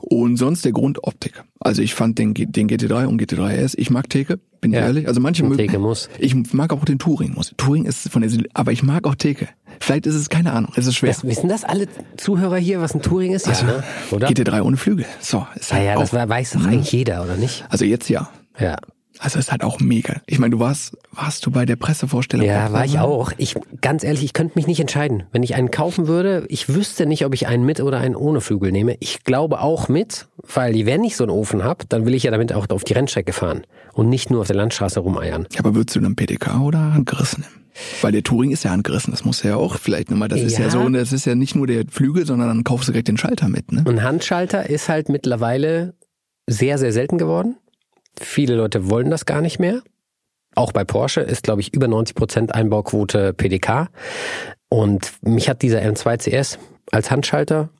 Und 0.00 0.36
sonst 0.38 0.64
der 0.64 0.72
Grund 0.72 1.04
Optik. 1.04 1.44
Also 1.60 1.82
ich 1.82 1.94
fand 1.94 2.18
den, 2.18 2.34
den 2.34 2.68
GT3 2.68 3.04
und 3.06 3.20
GT3S, 3.22 3.74
ich 3.76 3.90
mag 3.90 4.08
Theke, 4.08 4.40
bin 4.60 4.72
ich 4.72 4.78
Ja. 4.78 4.86
ehrlich. 4.86 5.06
Also 5.06 5.20
manche 5.20 5.44
mögen, 5.44 5.58
Theke 5.58 5.78
muss. 5.78 6.08
ich 6.18 6.34
mag 6.52 6.72
auch 6.72 6.84
den 6.84 6.98
Touring 6.98 7.34
muss. 7.34 7.52
Touring 7.58 7.84
ist 7.84 8.08
von 8.08 8.22
der, 8.22 8.30
aber 8.54 8.72
ich 8.72 8.82
mag 8.82 9.06
auch 9.06 9.14
Theke. 9.14 9.48
Vielleicht 9.80 10.06
ist 10.06 10.14
es, 10.14 10.28
keine 10.28 10.52
Ahnung, 10.52 10.72
es 10.76 10.86
ist 10.86 10.96
schwer. 10.96 11.10
Das, 11.10 11.24
wissen 11.24 11.48
das 11.48 11.64
alle 11.64 11.86
Zuhörer 12.16 12.56
hier, 12.58 12.80
was 12.80 12.94
ein 12.94 13.02
Touring 13.02 13.32
ist? 13.32 13.46
Ja, 13.46 13.52
Also, 13.52 13.66
ne? 13.66 13.82
oder? 14.10 14.28
GT3 14.28 14.62
ohne 14.62 14.76
Flügel. 14.76 15.06
So, 15.20 15.46
ist 15.54 15.72
halt 15.72 15.84
ja, 15.86 15.94
das 15.98 16.10
auch, 16.10 16.14
war- 16.14 16.28
weiß 16.28 16.52
doch 16.52 16.64
eigentlich 16.66 16.92
jeder, 16.92 17.22
oder 17.22 17.36
nicht? 17.36 17.64
Also 17.70 17.84
jetzt 17.84 18.08
ja. 18.10 18.28
Ja. 18.58 18.76
Also 19.22 19.38
ist 19.38 19.50
halt 19.52 19.64
auch 19.64 19.80
mega. 19.80 20.14
Ich 20.26 20.38
meine, 20.38 20.52
du 20.52 20.60
warst, 20.60 20.96
warst 21.12 21.44
du 21.44 21.50
bei 21.50 21.66
der 21.66 21.76
Pressevorstellung? 21.76 22.46
Ja, 22.46 22.72
war 22.72 22.86
ich 22.86 22.98
auch. 23.00 23.32
Ich, 23.36 23.54
ganz 23.82 24.02
ehrlich, 24.02 24.24
ich 24.24 24.32
könnte 24.32 24.52
mich 24.58 24.66
nicht 24.66 24.80
entscheiden. 24.80 25.24
Wenn 25.30 25.42
ich 25.42 25.54
einen 25.54 25.70
kaufen 25.70 26.06
würde, 26.06 26.46
ich 26.48 26.70
wüsste 26.70 27.04
nicht, 27.04 27.26
ob 27.26 27.34
ich 27.34 27.46
einen 27.46 27.66
mit 27.66 27.80
oder 27.80 27.98
einen 27.98 28.16
ohne 28.16 28.40
Flügel 28.40 28.72
nehme. 28.72 28.96
Ich 29.00 29.22
glaube 29.24 29.60
auch 29.60 29.88
mit, 29.88 30.26
weil 30.54 30.86
wenn 30.86 31.04
ich 31.04 31.16
so 31.16 31.24
einen 31.24 31.32
Ofen 31.32 31.64
habe, 31.64 31.84
dann 31.88 32.06
will 32.06 32.14
ich 32.14 32.22
ja 32.22 32.30
damit 32.30 32.54
auch 32.54 32.66
auf 32.70 32.82
die 32.84 32.94
Rennstrecke 32.94 33.34
fahren 33.34 33.62
und 33.92 34.08
nicht 34.08 34.30
nur 34.30 34.40
auf 34.40 34.46
der 34.46 34.56
Landstraße 34.56 35.00
rumeiern. 35.00 35.46
Ja, 35.52 35.60
aber 35.60 35.74
würdest 35.74 35.96
du 35.96 36.00
dann 36.00 36.16
PDK 36.16 36.58
oder 36.62 36.94
handgerissen 36.94 37.42
nehmen? 37.42 37.59
Weil 38.00 38.12
der 38.12 38.22
Touring 38.22 38.50
ist 38.50 38.64
ja 38.64 38.70
handgerissen, 38.70 39.10
das 39.12 39.24
muss 39.24 39.42
ja 39.42 39.56
auch 39.56 39.76
vielleicht 39.78 40.10
nochmal, 40.10 40.28
das 40.28 40.40
ist 40.40 40.58
ja 40.58 40.64
Ja. 40.64 40.70
so, 40.70 40.88
das 40.88 41.12
ist 41.12 41.26
ja 41.26 41.34
nicht 41.34 41.54
nur 41.54 41.66
der 41.66 41.84
Flügel, 41.90 42.26
sondern 42.26 42.48
dann 42.48 42.64
kaufst 42.64 42.88
du 42.88 42.92
direkt 42.92 43.08
den 43.08 43.16
Schalter 43.18 43.48
mit, 43.48 43.72
ne? 43.72 43.84
Ein 43.86 44.02
Handschalter 44.02 44.68
ist 44.68 44.88
halt 44.88 45.08
mittlerweile 45.08 45.94
sehr, 46.46 46.78
sehr 46.78 46.92
selten 46.92 47.18
geworden. 47.18 47.56
Viele 48.20 48.54
Leute 48.56 48.90
wollen 48.90 49.10
das 49.10 49.26
gar 49.26 49.40
nicht 49.40 49.58
mehr. 49.58 49.82
Auch 50.54 50.72
bei 50.72 50.84
Porsche 50.84 51.20
ist, 51.20 51.44
glaube 51.44 51.60
ich, 51.60 51.72
über 51.74 51.86
90 51.86 52.16
Prozent 52.16 52.54
Einbauquote 52.54 53.32
PDK. 53.32 53.88
Und 54.68 55.12
mich 55.22 55.48
hat 55.48 55.62
dieser 55.62 55.80
M2 55.80 56.18
CS 56.18 56.58
als 56.90 57.10
Handschalter, 57.10 57.70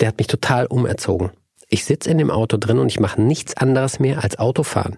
der 0.00 0.08
hat 0.08 0.18
mich 0.18 0.26
total 0.26 0.66
umerzogen. 0.66 1.30
Ich 1.74 1.86
sitze 1.86 2.08
in 2.08 2.18
dem 2.18 2.30
Auto 2.30 2.56
drin 2.56 2.78
und 2.78 2.86
ich 2.86 3.00
mache 3.00 3.20
nichts 3.20 3.56
anderes 3.56 3.98
mehr 3.98 4.22
als 4.22 4.38
Autofahren. 4.38 4.96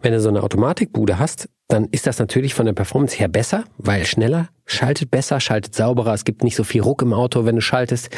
Wenn 0.00 0.14
du 0.14 0.20
so 0.20 0.30
eine 0.30 0.42
Automatikbude 0.42 1.18
hast, 1.18 1.50
dann 1.68 1.88
ist 1.90 2.06
das 2.06 2.18
natürlich 2.18 2.54
von 2.54 2.64
der 2.64 2.72
Performance 2.72 3.14
her 3.14 3.28
besser, 3.28 3.64
weil 3.76 4.06
schneller, 4.06 4.48
schaltet 4.64 5.10
besser, 5.10 5.38
schaltet 5.38 5.74
sauberer, 5.74 6.14
es 6.14 6.24
gibt 6.24 6.42
nicht 6.42 6.56
so 6.56 6.64
viel 6.64 6.80
Ruck 6.80 7.02
im 7.02 7.12
Auto, 7.12 7.44
wenn 7.44 7.56
du 7.56 7.60
schaltest. 7.60 8.08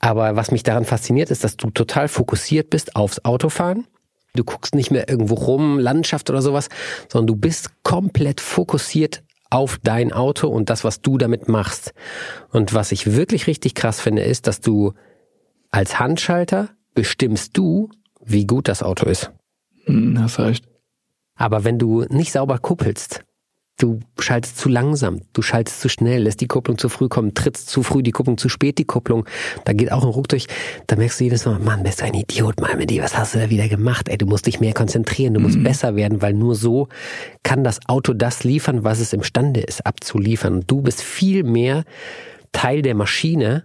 Aber 0.00 0.34
was 0.34 0.50
mich 0.50 0.62
daran 0.62 0.86
fasziniert, 0.86 1.30
ist, 1.30 1.44
dass 1.44 1.58
du 1.58 1.68
total 1.68 2.08
fokussiert 2.08 2.70
bist 2.70 2.96
aufs 2.96 3.22
Autofahren. 3.22 3.86
Du 4.34 4.42
guckst 4.42 4.74
nicht 4.74 4.90
mehr 4.90 5.06
irgendwo 5.06 5.34
rum, 5.34 5.78
Landschaft 5.78 6.30
oder 6.30 6.40
sowas, 6.40 6.70
sondern 7.12 7.26
du 7.26 7.36
bist 7.36 7.68
komplett 7.82 8.40
fokussiert 8.40 9.22
auf 9.50 9.78
dein 9.82 10.10
Auto 10.14 10.48
und 10.48 10.70
das, 10.70 10.84
was 10.84 11.02
du 11.02 11.18
damit 11.18 11.50
machst. 11.50 11.92
Und 12.50 12.72
was 12.72 12.92
ich 12.92 13.14
wirklich 13.14 13.46
richtig 13.46 13.74
krass 13.74 14.00
finde, 14.00 14.22
ist, 14.22 14.46
dass 14.46 14.62
du 14.62 14.94
als 15.70 15.98
Handschalter 15.98 16.70
bestimmst 16.96 17.56
du, 17.56 17.88
wie 18.24 18.46
gut 18.46 18.66
das 18.66 18.82
Auto 18.82 19.06
ist. 19.06 19.30
Hm, 19.84 20.20
hast 20.20 20.40
recht. 20.40 20.66
Aber 21.36 21.62
wenn 21.62 21.78
du 21.78 22.04
nicht 22.08 22.32
sauber 22.32 22.58
kuppelst, 22.58 23.22
du 23.78 24.00
schaltest 24.18 24.56
zu 24.56 24.70
langsam, 24.70 25.20
du 25.34 25.42
schaltest 25.42 25.82
zu 25.82 25.90
schnell, 25.90 26.22
lässt 26.22 26.40
die 26.40 26.46
Kupplung 26.46 26.78
zu 26.78 26.88
früh 26.88 27.08
kommen, 27.08 27.34
trittst 27.34 27.68
zu 27.68 27.82
früh 27.82 28.02
die 28.02 28.10
Kupplung, 28.10 28.38
zu 28.38 28.48
spät 28.48 28.78
die 28.78 28.86
Kupplung, 28.86 29.26
da 29.64 29.74
geht 29.74 29.92
auch 29.92 30.02
ein 30.02 30.08
Ruck 30.08 30.28
durch, 30.28 30.46
da 30.86 30.96
merkst 30.96 31.20
du 31.20 31.24
jedes 31.24 31.44
Mal, 31.44 31.58
Mann, 31.58 31.82
bist 31.82 32.00
du 32.00 32.06
ein 32.06 32.14
Idiot, 32.14 32.56
dir, 32.88 33.02
was 33.02 33.18
hast 33.18 33.34
du 33.34 33.38
da 33.38 33.50
wieder 33.50 33.68
gemacht? 33.68 34.08
Ey, 34.08 34.16
du 34.16 34.24
musst 34.24 34.46
dich 34.46 34.60
mehr 34.60 34.72
konzentrieren, 34.72 35.34
du 35.34 35.40
musst 35.40 35.62
besser 35.62 35.94
werden, 35.94 36.22
weil 36.22 36.32
nur 36.32 36.54
so 36.54 36.88
kann 37.42 37.62
das 37.62 37.80
Auto 37.86 38.14
das 38.14 38.44
liefern, 38.44 38.82
was 38.82 39.00
es 39.00 39.12
imstande 39.12 39.60
ist, 39.60 39.84
abzuliefern. 39.84 40.54
Und 40.54 40.70
du 40.70 40.80
bist 40.80 41.02
viel 41.02 41.44
mehr 41.44 41.84
Teil 42.52 42.80
der 42.80 42.94
Maschine, 42.94 43.64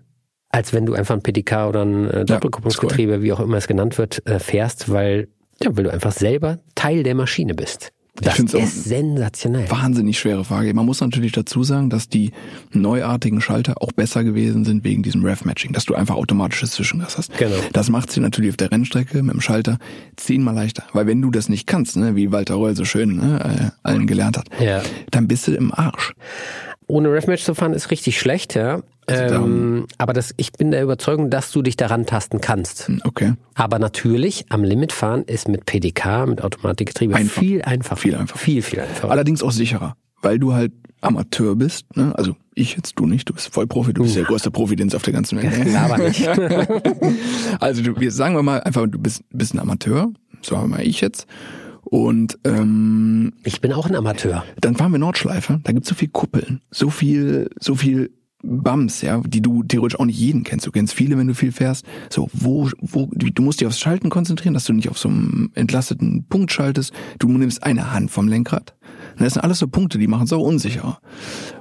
als 0.52 0.74
wenn 0.74 0.86
du 0.86 0.94
einfach 0.94 1.16
ein 1.16 1.22
PDK 1.24 1.68
oder 1.70 1.84
ein 1.86 2.10
äh, 2.10 2.26
Doppelkupplungsgetriebe, 2.26 3.22
wie 3.22 3.34
auch 3.34 3.40
immer 3.40 3.58
es 3.58 3.68
genannt 3.68 3.98
wird, 3.98 4.26
äh, 4.28 4.40
fährst, 4.40 4.92
weil, 4.92 5.28
ja, 5.62 5.76
weil 5.76 5.84
du 5.86 5.92
einfach 5.92 6.12
selber 6.12 6.60
Teil 6.76 7.04
der 7.04 7.16
Maschine 7.16 7.54
bist. 7.56 7.92
Das 8.16 8.40
auch 8.54 8.60
ist 8.60 8.84
sensationell. 8.84 9.72
Wahnsinnig 9.72 10.20
schwere 10.20 10.44
Frage. 10.44 10.74
Man 10.74 10.86
muss 10.86 11.00
natürlich 11.00 11.32
dazu 11.32 11.64
sagen, 11.64 11.90
dass 11.90 12.10
die 12.10 12.32
neuartigen 12.74 13.40
Schalter 13.40 13.82
auch 13.82 13.94
besser 13.94 14.26
gewesen 14.26 14.66
sind 14.66 14.84
wegen 14.84 15.02
diesem 15.02 15.24
Rev-Matching, 15.24 15.72
dass 15.72 15.86
du 15.86 15.96
einfach 15.96 16.16
automatisches 16.16 16.72
Zwischengas 16.72 17.18
hast. 17.18 17.36
Genau. 17.38 17.56
Das 17.72 17.90
macht 17.90 18.12
sie 18.12 18.20
natürlich 18.20 18.52
auf 18.52 18.58
der 18.58 18.70
Rennstrecke 18.72 19.24
mit 19.24 19.34
dem 19.34 19.40
Schalter 19.42 19.80
zehnmal 20.18 20.54
leichter. 20.54 20.84
Weil 20.92 21.08
wenn 21.08 21.22
du 21.22 21.32
das 21.32 21.48
nicht 21.48 21.68
kannst, 21.68 21.96
ne, 21.96 22.16
wie 22.18 22.32
Walter 22.34 22.56
Reul 22.56 22.76
so 22.76 22.84
schön 22.84 23.16
ne, 23.16 23.72
äh, 23.74 23.88
allen 23.88 24.08
gelernt 24.08 24.38
hat, 24.38 24.48
Ja. 24.60 24.82
dann 25.12 25.28
bist 25.30 25.48
du 25.48 25.54
im 25.54 25.74
Arsch. 25.74 26.14
Ohne 26.88 27.12
Refmatch 27.14 27.46
zu 27.46 27.56
fahren 27.56 27.74
ist 27.74 27.92
richtig 27.92 28.20
schlecht, 28.20 28.56
ja. 28.56 28.82
Also 29.08 29.24
Ähm, 29.36 29.88
aber 29.98 30.14
das, 30.14 30.34
ich 30.38 30.52
bin 30.54 30.72
der 30.72 30.84
Überzeugung, 30.84 31.30
dass 31.30 31.52
du 31.52 31.62
dich 31.62 31.76
daran 31.76 32.06
tasten 32.06 32.40
kannst. 32.40 32.90
Okay. 33.04 33.34
Aber 33.56 33.80
natürlich, 33.80 34.46
am 34.50 34.64
Limit 34.64 34.92
fahren 34.94 35.24
ist 35.24 35.48
mit 35.48 35.66
PDK, 35.66 36.28
mit 36.28 36.42
Automatikgetriebe 36.44 37.16
Einfach. 37.16 37.42
viel 37.42 37.62
einfacher. 37.64 37.98
Viel 37.98 38.16
einfacher. 38.16 38.40
Viel, 38.40 38.62
viel 38.62 38.80
einfacher. 38.80 39.12
Allerdings 39.12 39.44
auch 39.44 39.52
sicherer, 39.52 39.96
weil 40.22 40.40
du 40.40 40.54
halt 40.54 40.72
Amateur 41.02 41.56
bist. 41.56 41.98
Ne? 41.98 42.14
Also 42.16 42.36
ich 42.54 42.76
jetzt, 42.76 42.94
du 43.00 43.08
nicht, 43.08 43.28
du 43.28 43.34
bist 43.34 43.52
Vollprofi, 43.54 43.92
du 43.94 44.04
bist 44.04 44.16
der 44.16 44.24
größte 44.24 44.52
Profi, 44.52 44.76
den 44.76 44.88
es 44.88 44.96
auf 44.96 45.02
der 45.02 45.14
ganzen 45.14 45.42
Welt 45.42 45.56
gibt. 45.56 45.74
Laber 45.74 45.98
nicht. 45.98 46.28
Also 47.60 47.82
du, 47.82 48.00
wir 48.00 48.12
sagen 48.12 48.36
wir 48.36 48.44
mal 48.44 48.62
einfach, 48.62 48.86
du 48.88 49.00
bist, 49.00 49.24
bist 49.32 49.54
ein 49.54 49.60
Amateur, 49.60 50.12
sagen 50.42 50.64
wir 50.64 50.68
mal 50.78 50.88
ich 50.88 51.02
jetzt. 51.02 51.28
Und 51.84 52.38
ähm, 52.44 53.34
Ich 53.44 53.62
bin 53.62 53.74
auch 53.74 53.88
ein 53.88 53.96
Amateur. 53.96 54.44
dann 54.62 54.76
fahren 54.76 54.92
wir 54.92 55.00
Nordschleife, 55.00 55.60
da 55.64 55.72
gibt's 55.72 55.90
so 55.90 55.96
viel 55.96 56.10
Kuppeln, 56.10 56.62
so 56.72 56.90
viel, 56.90 57.50
so 57.60 57.76
viel 57.76 58.12
Bums, 58.44 59.02
ja, 59.02 59.22
die 59.26 59.42
du 59.42 59.64
theoretisch 59.64 60.00
auch 60.00 60.06
nicht 60.06 60.20
jeden 60.20 60.44
kennst. 60.44 60.66
Du 60.66 60.72
kennst 60.72 60.94
viele, 60.94 61.18
wenn 61.18 61.28
du 61.28 61.36
viel 61.36 61.52
fährst. 61.52 61.86
So, 62.10 62.30
wo, 62.34 62.70
wo, 62.80 63.10
du 63.12 63.42
musst 63.42 63.62
dich 63.62 63.68
aufs 63.68 63.80
Schalten 63.80 64.10
konzentrieren, 64.10 64.54
dass 64.54 64.66
du 64.66 64.74
nicht 64.74 64.90
auf 64.90 64.98
so 64.98 65.10
einem 65.10 65.52
entlasteten 65.54 66.26
Punkt 66.28 66.52
schaltest. 66.52 66.94
Du 67.20 67.30
nimmst 67.30 67.64
eine 67.64 67.94
Hand 67.94 68.12
vom 68.12 68.28
Lenkrad. 68.28 68.76
Das 69.18 69.34
sind 69.34 69.44
alles 69.44 69.60
so 69.60 69.68
Punkte, 69.68 69.98
die 69.98 70.08
machen 70.08 70.24
es 70.24 70.34
auch 70.34 70.42
unsicherer. 70.42 71.00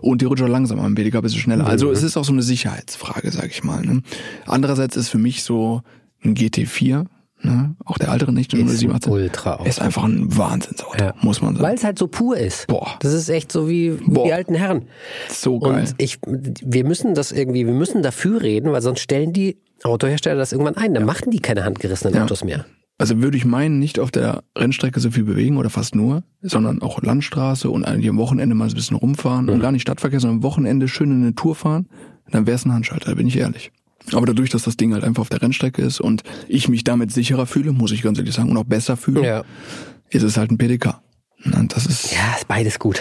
Und 0.00 0.20
theoretisch 0.20 0.44
auch 0.44 0.50
langsamer, 0.50 0.86
im 0.86 0.94
BDK 0.94 1.20
bist 1.20 1.34
du 1.34 1.38
schneller. 1.38 1.66
Also 1.66 1.90
es 1.90 2.02
ist 2.02 2.16
auch 2.16 2.24
so 2.24 2.32
eine 2.32 2.42
Sicherheitsfrage, 2.42 3.30
sag 3.30 3.50
ich 3.50 3.64
mal. 3.64 3.84
Ne? 3.84 4.02
Andererseits 4.46 4.96
ist 4.96 5.08
für 5.08 5.18
mich 5.18 5.42
so 5.42 5.82
ein 6.24 6.34
GT4, 6.34 7.06
ne? 7.42 7.74
auch 7.84 7.98
der 7.98 8.08
ältere 8.10 8.32
nicht, 8.32 8.52
ein 8.54 8.68
718, 8.68 9.12
Ultra-Auto. 9.12 9.64
ist 9.64 9.80
einfach 9.80 10.04
ein 10.04 10.36
Wahnsinnsauto, 10.36 10.96
Ja. 11.02 11.14
muss 11.22 11.40
man 11.42 11.54
sagen. 11.54 11.64
Weil 11.66 11.74
es 11.74 11.84
halt 11.84 11.98
so 11.98 12.06
pur 12.08 12.36
ist. 12.36 12.66
Boah. 12.66 12.96
Das 13.00 13.12
ist 13.12 13.28
echt 13.28 13.50
so 13.52 13.68
wie 13.68 13.90
Boah. 13.90 14.24
die 14.26 14.32
alten 14.32 14.54
Herren. 14.54 14.86
so 15.28 15.58
geil. 15.58 15.72
Und 15.80 15.94
ich, 15.98 16.18
wir 16.26 16.84
müssen 16.84 17.14
das 17.14 17.32
irgendwie, 17.32 17.66
wir 17.66 17.74
müssen 17.74 18.02
dafür 18.02 18.42
reden, 18.42 18.72
weil 18.72 18.82
sonst 18.82 19.00
stellen 19.00 19.32
die 19.32 19.58
Autohersteller 19.82 20.36
das 20.36 20.52
irgendwann 20.52 20.76
ein. 20.76 20.92
Dann 20.94 21.04
machen 21.04 21.30
die 21.30 21.40
keine 21.40 21.64
handgerissenen 21.64 22.14
Ja. 22.14 22.24
Autos 22.24 22.44
mehr. 22.44 22.66
Also 22.98 23.22
würde 23.22 23.38
ich 23.38 23.46
meinen, 23.46 23.78
nicht 23.78 23.98
auf 23.98 24.10
der 24.10 24.42
Rennstrecke 24.58 25.00
so 25.00 25.10
viel 25.10 25.24
bewegen 25.24 25.56
oder 25.56 25.70
fast 25.70 25.94
nur, 25.94 26.22
sondern 26.42 26.82
auch 26.82 27.00
Landstraße 27.00 27.70
und 27.70 27.86
eigentlich 27.86 28.10
am 28.10 28.18
Wochenende 28.18 28.54
mal 28.54 28.68
so 28.68 28.74
ein 28.74 28.76
bisschen 28.76 28.98
rumfahren 28.98 29.48
und 29.48 29.60
gar 29.60 29.72
nicht 29.72 29.80
Stadtverkehr, 29.80 30.20
sondern 30.20 30.38
am 30.38 30.42
Wochenende 30.42 30.86
schön 30.86 31.10
in 31.10 31.22
eine 31.22 31.34
Tour 31.34 31.54
fahren, 31.54 31.88
dann 32.30 32.46
wäre 32.46 32.56
es 32.56 32.66
ein 32.66 32.74
Handschalter, 32.74 33.14
bin 33.14 33.26
ich 33.26 33.38
ehrlich. 33.38 33.72
Aber 34.12 34.26
dadurch, 34.26 34.50
dass 34.50 34.62
das 34.62 34.76
Ding 34.76 34.92
halt 34.94 35.04
einfach 35.04 35.22
auf 35.22 35.28
der 35.28 35.42
Rennstrecke 35.42 35.82
ist 35.82 36.00
und 36.00 36.22
ich 36.48 36.68
mich 36.68 36.84
damit 36.84 37.12
sicherer 37.12 37.46
fühle, 37.46 37.72
muss 37.72 37.92
ich 37.92 38.02
ganz 38.02 38.18
ehrlich 38.18 38.34
sagen, 38.34 38.50
und 38.50 38.56
auch 38.56 38.64
besser 38.64 38.96
fühle, 38.96 39.24
Ja. 39.24 39.44
ist 40.10 40.22
es 40.22 40.36
halt 40.36 40.50
ein 40.50 40.58
PDK. 40.58 41.00
Und 41.44 41.74
das 41.74 41.86
ist, 41.86 42.12
Ja, 42.12 42.34
ist 42.36 42.48
beides 42.48 42.78
gut. 42.78 43.00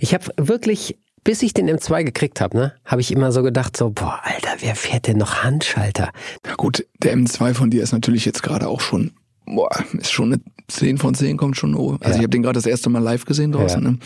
Ich 0.00 0.14
habe 0.14 0.24
wirklich, 0.36 0.96
bis 1.24 1.42
ich 1.42 1.52
den 1.54 1.68
M2 1.68 2.04
gekriegt 2.04 2.40
habe, 2.40 2.56
ne, 2.56 2.72
habe 2.84 3.00
ich 3.00 3.10
immer 3.12 3.32
so 3.32 3.42
gedacht, 3.42 3.76
so, 3.76 3.90
boah, 3.90 4.20
Alter, 4.22 4.50
wer 4.60 4.74
fährt 4.74 5.06
denn 5.06 5.16
noch 5.18 5.42
Handschalter? 5.42 6.10
ja 6.46 6.54
gut, 6.54 6.86
der 7.02 7.16
M2 7.16 7.54
von 7.54 7.70
dir 7.70 7.82
ist 7.82 7.92
natürlich 7.92 8.24
jetzt 8.24 8.42
gerade 8.42 8.68
auch 8.68 8.80
schon, 8.80 9.12
boah, 9.46 9.68
ist 9.94 10.12
schon 10.12 10.32
eine 10.32 10.42
10 10.68 10.96
von 10.98 11.14
10, 11.14 11.36
kommt 11.36 11.56
schon, 11.56 11.74
oh. 11.74 11.92
Also 12.00 12.04
Ja. 12.04 12.10
ich 12.12 12.16
habe 12.18 12.28
den 12.28 12.42
gerade 12.42 12.54
das 12.54 12.66
erste 12.66 12.88
Mal 12.88 13.00
live 13.02 13.24
gesehen 13.26 13.52
draußen, 13.52 13.82
Ja. 13.84 13.90
ne? 13.90 13.98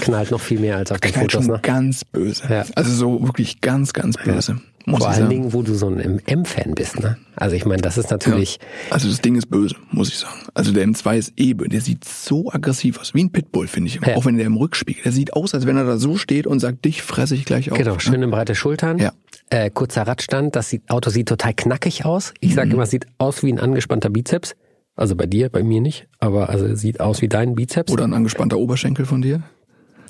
Knallt 0.00 0.30
noch 0.32 0.40
viel 0.40 0.58
mehr 0.58 0.76
als 0.76 0.90
auf 0.90 0.98
den 1.00 1.12
Knallt 1.12 1.30
Fotos, 1.32 1.44
schon 1.46 1.54
ne? 1.54 1.60
ganz 1.62 2.04
böse. 2.04 2.42
Ja. 2.48 2.64
Also 2.74 2.92
so 2.92 3.22
wirklich 3.26 3.60
ganz, 3.60 3.92
ganz 3.92 4.16
böse. 4.16 4.60
Muss 4.86 5.00
Vor 5.00 5.08
ich 5.08 5.14
allen 5.14 5.24
sagen. 5.24 5.30
Dingen, 5.30 5.52
wo 5.52 5.62
du 5.62 5.74
so 5.74 5.88
ein 5.88 6.20
M-Fan 6.26 6.74
bist, 6.74 6.98
ne? 7.00 7.18
Also 7.36 7.54
ich 7.54 7.64
meine, 7.66 7.82
das 7.82 7.98
ist 7.98 8.10
natürlich, 8.10 8.58
Ja. 8.60 8.94
Also 8.94 9.08
das 9.08 9.20
Ding 9.20 9.36
ist 9.36 9.50
böse, 9.50 9.76
muss 9.90 10.08
ich 10.08 10.18
sagen. 10.18 10.34
Also 10.54 10.72
der 10.72 10.86
M2 10.86 11.16
ist 11.18 11.32
eh 11.36 11.52
böse. 11.54 11.68
Der 11.68 11.80
sieht 11.82 12.04
so 12.04 12.50
aggressiv 12.50 12.98
aus. 12.98 13.12
Wie 13.14 13.22
ein 13.22 13.30
Pitbull, 13.30 13.66
finde 13.68 13.88
ich. 13.88 14.00
Ja. 14.04 14.16
Auch 14.16 14.24
wenn 14.24 14.36
der 14.38 14.46
im 14.46 14.56
Rückspiegel. 14.56 15.02
Der 15.04 15.12
sieht 15.12 15.34
aus, 15.34 15.54
als 15.54 15.66
wenn 15.66 15.76
er 15.76 15.84
da 15.84 15.98
so 15.98 16.16
steht 16.16 16.46
und 16.46 16.60
sagt, 16.60 16.84
dich 16.86 17.02
fresse 17.02 17.34
ich 17.34 17.44
gleich 17.44 17.70
auf. 17.70 17.76
genau, 17.78 17.94
ne? 17.94 18.00
schöne 18.00 18.26
breite 18.28 18.54
Schultern, 18.54 18.98
Ja. 18.98 19.12
äh, 19.50 19.68
kurzer 19.70 20.02
Radstand, 20.02 20.56
das 20.56 20.70
sieht, 20.70 20.88
Auto 20.90 21.10
sieht 21.10 21.28
total 21.28 21.52
knackig 21.54 22.04
aus. 22.06 22.32
Ich 22.40 22.50
Mhm. 22.50 22.54
sage 22.54 22.70
immer, 22.72 22.82
es 22.84 22.90
sieht 22.90 23.06
aus 23.18 23.42
wie 23.42 23.52
ein 23.52 23.60
angespannter 23.60 24.08
Bizeps. 24.10 24.54
Also 24.96 25.14
bei 25.14 25.26
dir, 25.26 25.48
bei 25.50 25.62
mir 25.62 25.80
nicht, 25.80 26.08
aber 26.18 26.48
also 26.50 26.66
es 26.66 26.80
sieht 26.80 27.00
aus 27.00 27.22
wie 27.22 27.28
dein 27.28 27.54
Bizeps. 27.54 27.92
Oder 27.92 28.04
ein 28.04 28.12
angespannter 28.14 28.58
Oberschenkel 28.58 29.04
von 29.06 29.22
dir. 29.22 29.42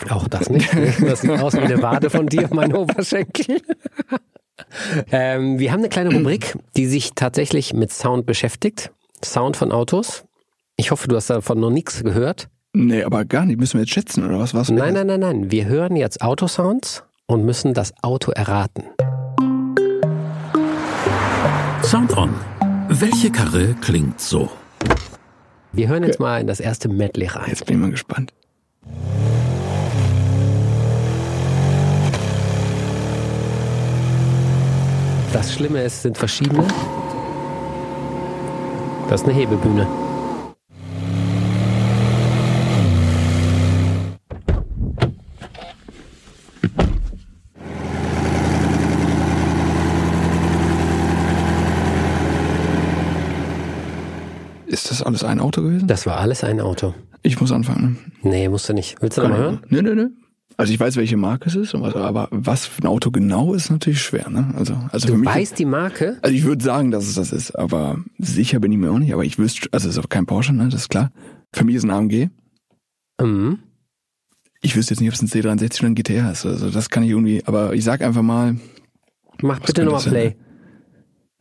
Auch 0.08 0.26
das 0.28 0.48
nicht. 0.48 0.68
Das 1.06 1.20
sieht 1.20 1.30
aus 1.32 1.52
wie 1.54 1.58
eine 1.58 1.82
Wade 1.82 2.08
von 2.10 2.26
dir, 2.26 2.48
mein 2.52 2.72
Oberschenkel. 2.74 3.60
Ähm, 5.12 5.58
wir 5.58 5.72
haben 5.72 5.80
eine 5.80 5.88
kleine 5.88 6.14
Rubrik, 6.14 6.56
die 6.76 6.86
sich 6.86 7.12
tatsächlich 7.14 7.72
mit 7.74 7.92
Sound 7.92 8.26
beschäftigt. 8.26 8.90
Sound 9.24 9.56
von 9.56 9.72
Autos. 9.72 10.24
Ich 10.76 10.90
hoffe, 10.90 11.08
du 11.08 11.16
hast 11.16 11.30
davon 11.30 11.60
noch 11.60 11.70
nichts 11.70 12.02
gehört. 12.02 12.48
Nee, 12.72 13.02
aber 13.02 13.24
gar 13.24 13.44
nicht. 13.44 13.58
Müssen 13.58 13.74
wir 13.74 13.80
jetzt 13.80 13.92
schätzen, 13.92 14.24
oder 14.24 14.38
was? 14.38 14.54
was 14.54 14.70
Nein, 14.70 14.94
nein, 14.94 15.06
nein, 15.06 15.20
nein. 15.20 15.50
Wir 15.50 15.66
hören 15.66 15.96
jetzt 15.96 16.22
Autosounds 16.22 17.02
und 17.26 17.44
müssen 17.44 17.74
das 17.74 17.92
Auto 18.02 18.32
erraten. 18.32 18.84
Sound 21.82 22.16
on. 22.16 22.34
Welche 22.88 23.30
Karre 23.30 23.74
klingt 23.80 24.20
so? 24.20 24.50
Wir 25.72 25.88
hören 25.88 26.02
jetzt 26.02 26.20
mal 26.20 26.40
in 26.40 26.46
das 26.46 26.60
erste 26.60 26.88
Medley 26.88 27.26
rein. 27.26 27.48
Jetzt 27.48 27.66
bin 27.66 27.76
ich 27.76 27.80
mal 27.80 27.90
gespannt. 27.90 28.32
Das 35.32 35.54
Schlimme 35.54 35.82
ist, 35.82 35.94
es 35.94 36.02
sind 36.02 36.18
verschiedene. 36.18 36.64
Das 39.08 39.20
ist 39.20 39.28
eine 39.28 39.36
Hebebühne. 39.36 39.86
Ist 54.66 54.90
das 54.90 55.02
alles 55.02 55.22
ein 55.22 55.40
Auto 55.40 55.62
gewesen? 55.62 55.86
Das 55.86 56.06
war 56.06 56.16
alles 56.18 56.42
ein 56.42 56.60
Auto. 56.60 56.94
Ich 57.22 57.40
muss 57.40 57.52
anfangen. 57.52 57.98
Ne? 58.22 58.30
Nee, 58.30 58.48
musst 58.48 58.68
du 58.68 58.72
nicht. 58.72 59.00
Willst 59.00 59.18
du 59.18 59.22
noch 59.22 59.28
mal 59.30 59.38
hören? 59.38 59.60
Nö, 59.68 59.82
nö, 59.82 59.94
nö. 59.94 60.08
Also 60.60 60.72
ich 60.74 60.78
weiß, 60.78 60.96
welche 60.96 61.16
Marke 61.16 61.48
es 61.48 61.54
ist, 61.56 61.72
was- 61.74 61.94
aber 61.96 62.28
was 62.30 62.66
für 62.66 62.82
ein 62.82 62.86
Auto 62.86 63.10
genau 63.10 63.54
ist 63.54 63.70
natürlich 63.70 64.02
schwer. 64.02 64.28
Ne? 64.28 64.52
Also, 64.56 64.74
also 64.92 65.08
für 65.08 65.14
Du 65.14 65.24
weißt 65.24 65.58
die 65.58 65.64
Marke? 65.64 66.18
Also 66.22 66.34
ich 66.36 66.44
würde 66.44 66.62
sagen, 66.62 66.90
dass 66.90 67.04
es 67.08 67.14
das 67.14 67.32
ist, 67.32 67.52
aber 67.58 67.98
sicher 68.18 68.60
bin 68.60 68.70
ich 68.70 68.78
mir 68.78 68.90
auch 68.90 68.98
nicht. 68.98 69.12
Aber 69.14 69.24
ich 69.24 69.38
wüsste, 69.38 69.68
also 69.72 69.88
es 69.88 69.96
ist 69.96 70.04
auch 70.04 70.08
kein 70.08 70.26
Porsche, 70.26 70.52
ne? 70.52 70.66
Das 70.68 70.82
ist 70.82 70.88
klar. 70.90 71.10
Für 71.54 71.64
mich 71.64 71.76
ist 71.76 71.84
ein 71.84 71.90
AMG. 71.90 72.28
Mhm. 73.20 73.58
Ich 74.62 74.76
wüsste 74.76 74.92
jetzt 74.92 75.00
nicht, 75.00 75.08
ob 75.08 75.14
es 75.14 75.22
ein 75.22 75.28
C63 75.28 75.80
oder 75.80 75.88
ein 75.88 75.94
GTR 75.94 76.30
ist. 76.32 76.44
Also 76.44 76.68
das 76.70 76.90
kann 76.90 77.02
ich 77.02 77.10
irgendwie, 77.10 77.42
aber 77.46 77.72
ich 77.72 77.82
sag 77.82 78.02
einfach 78.02 78.22
mal, 78.22 78.56
Mach 79.42 79.60
bitte 79.60 79.84
nochmal? 79.84 80.02
Play. 80.02 80.36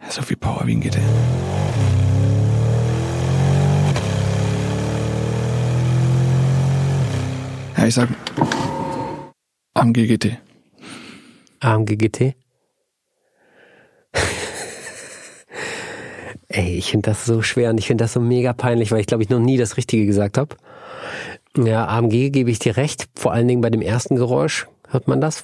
ja, 0.01 0.09
so 0.11 0.21
viel 0.21 0.37
Power 0.37 0.61
wie 0.65 0.71
ein 0.75 0.79
GTR. 0.81 1.01
Ja, 7.77 7.85
ich 7.87 7.95
sag 7.95 8.09
AMG 9.73 10.07
GT. 10.07 10.37
AMG 11.61 11.95
GT. 11.97 12.35
Ey, 16.51 16.75
ich 16.77 16.89
finde 16.91 17.11
das 17.11 17.25
so 17.25 17.41
schwer 17.43 17.69
und 17.69 17.77
ich 17.77 17.87
finde 17.87 18.03
das 18.03 18.13
so 18.13 18.19
mega 18.19 18.53
peinlich, 18.53 18.91
weil 18.91 18.99
ich 19.01 19.05
glaube, 19.07 19.23
ich 19.23 19.29
noch 19.29 19.39
nie 19.39 19.57
das 19.57 19.77
Richtige 19.77 20.05
gesagt 20.05 20.37
habe. 20.37 20.55
Ja, 21.57 21.87
AMG 21.87 22.31
gebe 22.31 22.49
ich 22.49 22.59
dir 22.59 22.75
recht, 22.75 23.07
vor 23.15 23.33
allen 23.33 23.47
Dingen 23.47 23.61
bei 23.61 23.69
dem 23.69 23.81
ersten 23.81 24.15
Geräusch 24.15 24.67
hört 24.87 25.07
man 25.07 25.21
das. 25.21 25.43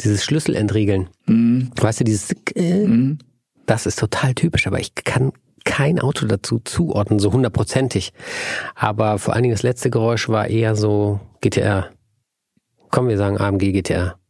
Dieses 0.00 0.24
Schlüsselentriegeln. 0.24 1.08
Mhm. 1.26 1.70
Weißt 1.76 2.00
du, 2.00 2.04
dieses 2.04 2.30
äh, 2.54 2.86
Mhm. 2.86 3.18
das 3.66 3.86
ist 3.86 3.98
total 3.98 4.34
typisch, 4.34 4.66
aber 4.68 4.78
ich 4.78 4.94
kann 4.94 5.32
kein 5.64 5.98
Auto 5.98 6.26
dazu 6.26 6.60
zuordnen, 6.60 7.18
so 7.18 7.32
hundertprozentig. 7.32 8.12
Aber 8.76 9.18
vor 9.18 9.34
allen 9.34 9.42
Dingen 9.42 9.54
das 9.54 9.62
letzte 9.62 9.90
Geräusch 9.90 10.28
war 10.28 10.46
eher 10.48 10.76
so 10.76 11.18
GTR. 11.40 11.90
Komm, 12.94 13.08
wir 13.08 13.18
sagen 13.18 13.38
AMG 13.38 13.72
GTR. 13.72 14.20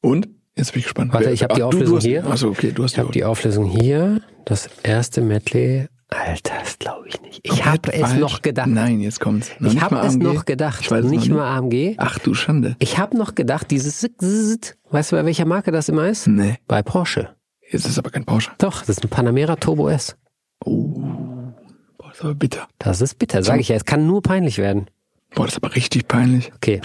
Und? 0.00 0.28
Jetzt 0.54 0.72
bin 0.72 0.78
ich 0.78 0.84
gespannt. 0.84 1.12
Warte, 1.12 1.30
ich 1.30 1.42
hab 1.42 1.54
die 1.54 1.64
Auflösung 1.64 1.86
du, 1.86 1.90
du 1.90 1.96
hast, 1.96 2.04
hier. 2.04 2.24
Achso, 2.24 2.48
okay, 2.50 2.70
du 2.70 2.84
hast 2.84 2.92
Ich 2.92 2.98
habe 3.00 3.10
die 3.10 3.24
Auflösung 3.24 3.64
hier. 3.64 4.20
Das 4.44 4.70
erste 4.84 5.20
Medley. 5.20 5.88
Alter, 6.06 6.54
das 6.60 6.78
glaube 6.78 7.08
ich 7.08 7.20
nicht. 7.22 7.40
Ich 7.42 7.64
habe 7.64 7.92
es 7.92 8.14
noch 8.14 8.42
gedacht. 8.42 8.68
Nein, 8.68 9.00
jetzt 9.00 9.18
kommt's. 9.18 9.50
Noch 9.58 9.70
ich 9.70 9.74
nicht 9.74 9.82
habe 9.82 10.06
es 10.06 10.14
noch 10.14 10.44
gedacht. 10.44 10.82
Ich 10.82 10.90
weiß 10.92 11.04
nicht 11.06 11.28
noch 11.28 11.38
mal 11.38 11.58
AMG. 11.58 11.96
Ach 11.98 12.20
du 12.20 12.32
Schande. 12.34 12.76
Ich 12.78 12.96
habe 12.96 13.16
noch 13.18 13.34
gedacht, 13.34 13.72
dieses 13.72 14.04
weißt 14.04 15.10
du, 15.10 15.16
bei 15.16 15.24
welcher 15.24 15.44
Marke 15.44 15.72
das 15.72 15.88
immer 15.88 16.06
ist? 16.06 16.28
Nee, 16.28 16.58
Bei 16.68 16.84
Porsche. 16.84 17.34
jetzt 17.72 17.86
ist 17.86 17.98
aber 17.98 18.10
kein 18.10 18.24
Porsche. 18.24 18.52
Doch, 18.58 18.82
das 18.82 18.90
ist 18.90 19.04
ein 19.04 19.08
Panamera 19.08 19.56
Turbo 19.56 19.88
S. 19.88 20.16
Oh, 20.64 21.00
boah, 21.98 22.06
das 22.06 22.18
ist 22.18 22.24
aber 22.24 22.34
bitter. 22.36 22.68
Das 22.78 23.00
ist 23.00 23.18
bitter, 23.18 23.42
sage 23.42 23.62
ich 23.62 23.70
ja. 23.70 23.74
Es 23.74 23.84
kann 23.84 24.06
nur 24.06 24.22
peinlich 24.22 24.58
werden. 24.58 24.86
Boah, 25.34 25.46
das 25.46 25.54
ist 25.54 25.64
aber 25.64 25.74
richtig 25.74 26.06
peinlich. 26.06 26.52
Okay. 26.54 26.80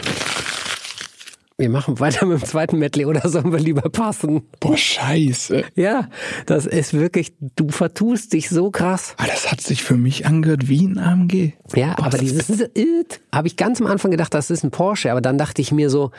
Wir 1.62 1.70
machen 1.70 2.00
weiter 2.00 2.26
mit 2.26 2.42
dem 2.42 2.44
zweiten 2.48 2.80
Medley 2.80 3.06
oder 3.06 3.30
sollen 3.30 3.52
wir 3.52 3.60
lieber 3.60 3.88
passen? 3.92 4.42
Boah, 4.60 4.76
scheiße. 4.76 5.64
Ja, 5.76 6.10
das 6.48 6.66
ist 6.66 6.96
wirklich, 6.96 7.34
du 7.40 7.70
vertust 7.70 8.34
dich 8.34 8.50
so 8.50 8.72
krass. 8.72 9.14
Ah, 9.18 9.28
das 9.28 9.52
hat 9.52 9.62
sich 9.62 9.84
für 9.84 9.96
mich 9.96 10.26
angehört 10.26 10.68
wie 10.70 10.88
ein 10.88 10.98
AMG. 10.98 11.54
Ja, 11.76 11.94
Boah, 11.94 12.08
aber 12.08 12.20
ist 12.20 12.50
dieses 12.50 12.62
It, 12.74 13.22
habe 13.32 13.46
ich 13.46 13.58
ganz 13.58 13.80
am 13.80 13.86
Anfang 13.86 14.10
gedacht, 14.10 14.34
das 14.34 14.50
ist 14.50 14.64
ein 14.64 14.72
Porsche, 14.72 15.12
aber 15.12 15.22
dann 15.22 15.38
dachte 15.38 15.62
ich 15.62 15.72
mir 15.72 15.92
so, 15.92 16.10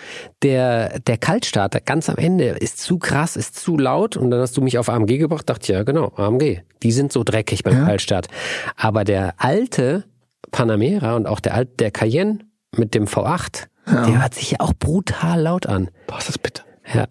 der, 0.43 1.01
der 1.01 1.19
Kaltstarter 1.19 1.81
ganz 1.81 2.09
am 2.09 2.19
Ende 2.19 2.45
ist 2.51 2.79
zu 2.79 3.01
krass, 3.01 3.35
ist 3.35 3.57
zu 3.57 3.77
laut 3.77 4.17
und 4.17 4.31
dann 4.31 4.39
hast 4.41 4.57
du 4.57 4.61
mich 4.61 4.79
auf 4.79 4.89
AMG 4.89 5.19
gebracht, 5.19 5.51
dachte 5.51 5.63
ich, 5.65 5.69
ja 5.71 5.83
genau, 5.83 6.13
AMG. 6.15 6.61
Die 6.85 6.93
sind 6.93 7.13
so 7.13 7.25
dreckig 7.25 7.65
beim 7.65 7.79
Ja. 7.79 7.85
Kaltstart. 7.87 8.29
Aber 8.77 9.03
der 9.03 9.35
alte 9.39 10.05
Panamera 10.53 11.17
und 11.17 11.27
auch 11.27 11.41
der 11.41 11.55
alte, 11.55 11.73
der 11.81 11.91
Cayenne 11.91 12.39
mit 12.77 12.95
dem 12.95 13.07
V8, 13.07 13.67
Ja. 13.87 14.07
der 14.07 14.23
hört 14.23 14.35
sich 14.35 14.53
ja 14.53 14.61
auch 14.61 14.73
brutal 14.79 15.41
laut 15.43 15.67
an. 15.67 15.91
Boah, 16.07 16.19
ist 16.19 16.29
das 16.29 16.39
bitter. 16.39 16.65
Ja. 16.93 17.07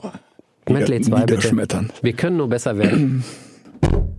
Medley 0.69 1.01
2 1.01 1.25
bitte. 1.25 1.87
Wir 2.01 2.13
können 2.13 2.37
nur 2.37 2.49
besser 2.49 2.77
werden. 2.77 3.23